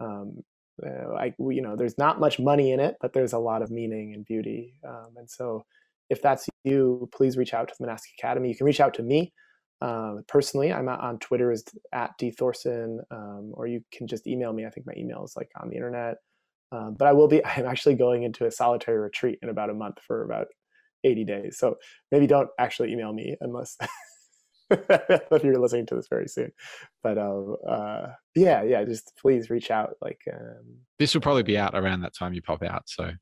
Um, 0.00 0.42
uh, 0.84 1.14
I, 1.14 1.34
you 1.38 1.60
know, 1.60 1.74
there's 1.74 1.98
not 1.98 2.20
much 2.20 2.38
money 2.38 2.70
in 2.70 2.78
it, 2.78 2.96
but 3.00 3.12
there's 3.12 3.32
a 3.32 3.38
lot 3.38 3.62
of 3.62 3.70
meaning 3.70 4.14
and 4.14 4.24
beauty. 4.24 4.74
Um, 4.86 5.14
and 5.16 5.28
so, 5.28 5.64
if 6.08 6.22
that's 6.22 6.48
you, 6.64 7.08
please 7.12 7.36
reach 7.36 7.52
out 7.52 7.68
to 7.68 7.74
the 7.78 7.84
Monastic 7.84 8.12
Academy. 8.18 8.48
You 8.48 8.56
can 8.56 8.64
reach 8.64 8.80
out 8.80 8.94
to 8.94 9.02
me 9.02 9.32
um, 9.80 10.24
personally. 10.26 10.72
I'm 10.72 10.88
on 10.88 11.18
Twitter 11.18 11.52
is 11.52 11.64
at 11.92 12.12
d 12.18 12.30
thorson, 12.30 13.00
um, 13.10 13.52
or 13.54 13.66
you 13.66 13.82
can 13.92 14.06
just 14.06 14.26
email 14.26 14.52
me. 14.52 14.66
I 14.66 14.70
think 14.70 14.86
my 14.86 14.94
email 14.96 15.24
is 15.24 15.34
like 15.36 15.50
on 15.60 15.68
the 15.68 15.76
internet. 15.76 16.16
Um, 16.70 16.94
but 16.98 17.08
I 17.08 17.12
will 17.12 17.28
be. 17.28 17.44
I'm 17.44 17.66
actually 17.66 17.94
going 17.94 18.22
into 18.22 18.46
a 18.46 18.50
solitary 18.50 18.98
retreat 18.98 19.38
in 19.42 19.48
about 19.48 19.70
a 19.70 19.74
month 19.74 19.98
for 20.06 20.24
about 20.24 20.46
80 21.04 21.24
days. 21.24 21.58
So 21.58 21.76
maybe 22.10 22.26
don't 22.26 22.50
actually 22.58 22.92
email 22.92 23.12
me 23.12 23.36
unless 23.40 23.76
if 24.70 25.44
you're 25.44 25.58
listening 25.58 25.86
to 25.86 25.94
this 25.94 26.08
very 26.08 26.28
soon. 26.28 26.52
But 27.02 27.18
um, 27.18 27.56
uh, 27.66 28.08
yeah, 28.34 28.62
yeah, 28.62 28.84
just 28.84 29.12
please 29.20 29.50
reach 29.50 29.70
out. 29.70 29.96
Like 30.00 30.20
um, 30.32 30.78
this 30.98 31.14
will 31.14 31.20
probably 31.20 31.42
be 31.42 31.58
out 31.58 31.74
around 31.74 32.00
that 32.02 32.14
time 32.14 32.34
you 32.34 32.42
pop 32.42 32.62
out. 32.62 32.88
So. 32.88 33.12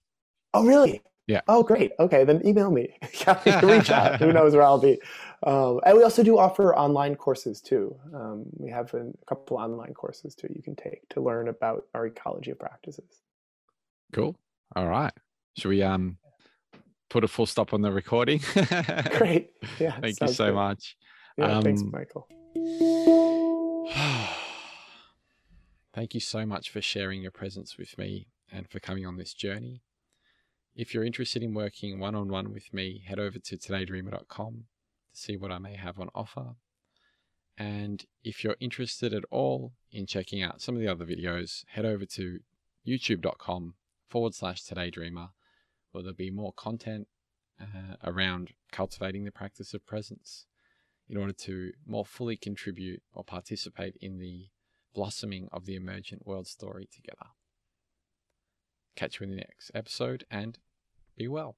Oh 0.55 0.65
really? 0.65 1.03
Yeah. 1.27 1.40
Oh 1.48 1.62
great. 1.62 1.93
Okay, 1.98 2.24
then 2.24 2.47
email 2.47 2.70
me. 2.70 2.97
reach 3.62 3.90
out. 3.90 4.20
Who 4.20 4.32
knows 4.32 4.55
where 4.55 4.62
I'll 4.62 4.78
be? 4.78 5.01
Um, 5.44 5.81
and 5.85 5.98
we 5.98 6.05
also 6.05 6.23
do 6.23 6.39
offer 6.39 6.74
online 6.74 7.16
courses 7.16 7.61
too. 7.61 7.97
Um, 8.15 8.47
we 8.57 8.70
have 8.70 8.94
a 8.94 9.12
couple 9.28 9.57
online 9.57 9.93
courses 9.93 10.35
too 10.35 10.48
you 10.55 10.62
can 10.62 10.77
take 10.77 11.09
to 11.11 11.20
learn 11.20 11.48
about 11.48 11.85
our 11.94 12.07
ecology 12.07 12.53
of 12.53 12.59
practices. 12.59 13.23
Cool. 14.12 14.36
All 14.74 14.86
right. 14.86 15.12
Should 15.59 15.69
we 15.69 15.82
um 15.82 16.19
put 17.09 17.24
a 17.24 17.28
full 17.28 17.47
stop 17.47 17.73
on 17.73 17.83
the 17.83 17.93
recording? 17.93 18.41
Great. 19.19 19.51
Yeah. 19.78 19.99
Thank 20.01 20.20
you 20.20 20.28
so 20.28 20.53
much. 20.53 20.97
Yeah, 21.37 21.59
um, 21.59 21.62
thanks, 21.62 21.83
Michael. 21.83 22.28
thank 25.95 26.15
you 26.15 26.20
so 26.20 26.47
much 26.47 26.70
for 26.70 26.81
sharing 26.81 27.23
your 27.23 27.31
presence 27.31 27.77
with 27.78 27.97
me 27.99 28.28
and 28.51 28.69
for 28.69 28.81
coming 28.81 29.07
on 29.07 29.16
this 29.16 29.35
journey. 29.35 29.83
If 30.74 30.93
you're 30.93 31.05
interested 31.05 31.43
in 31.43 31.55
working 31.55 31.99
one 31.99 32.15
on 32.15 32.28
one 32.28 32.53
with 32.53 32.73
me, 32.73 33.03
head 33.07 33.19
over 33.19 33.39
to 33.39 33.57
todaydreamer.com 33.57 34.65
to 35.12 35.19
see 35.19 35.37
what 35.37 35.51
I 35.51 35.59
may 35.59 35.74
have 35.77 35.99
on 35.99 36.11
offer. 36.15 36.55
And 37.59 38.05
if 38.23 38.45
you're 38.45 38.57
interested 38.61 39.15
at 39.15 39.24
all 39.31 39.73
in 39.91 40.07
checking 40.07 40.43
out 40.43 40.61
some 40.61 40.74
of 40.74 40.81
the 40.83 40.89
other 40.89 41.07
videos, 41.07 41.65
head 41.69 41.87
over 41.87 42.05
to 42.05 42.41
youtube.com 42.87 43.74
forward 44.09 44.35
slash 44.35 44.62
todaydreamer, 44.62 45.31
where 45.97 46.02
there'll 46.02 46.14
be 46.14 46.31
more 46.31 46.52
content 46.52 47.09
uh, 47.59 47.97
around 48.05 48.52
cultivating 48.70 49.24
the 49.24 49.31
practice 49.31 49.73
of 49.73 49.86
presence 49.86 50.44
in 51.09 51.16
order 51.16 51.32
to 51.32 51.73
more 51.86 52.05
fully 52.05 52.36
contribute 52.36 53.02
or 53.14 53.24
participate 53.24 53.97
in 53.98 54.18
the 54.18 54.48
blossoming 54.94 55.48
of 55.52 55.64
the 55.64 55.74
emergent 55.74 56.27
world 56.27 56.47
story 56.47 56.86
together. 56.94 57.31
Catch 58.94 59.20
you 59.20 59.24
in 59.24 59.31
the 59.31 59.36
next 59.36 59.70
episode 59.74 60.27
and 60.31 60.59
be 61.16 61.27
well. 61.27 61.56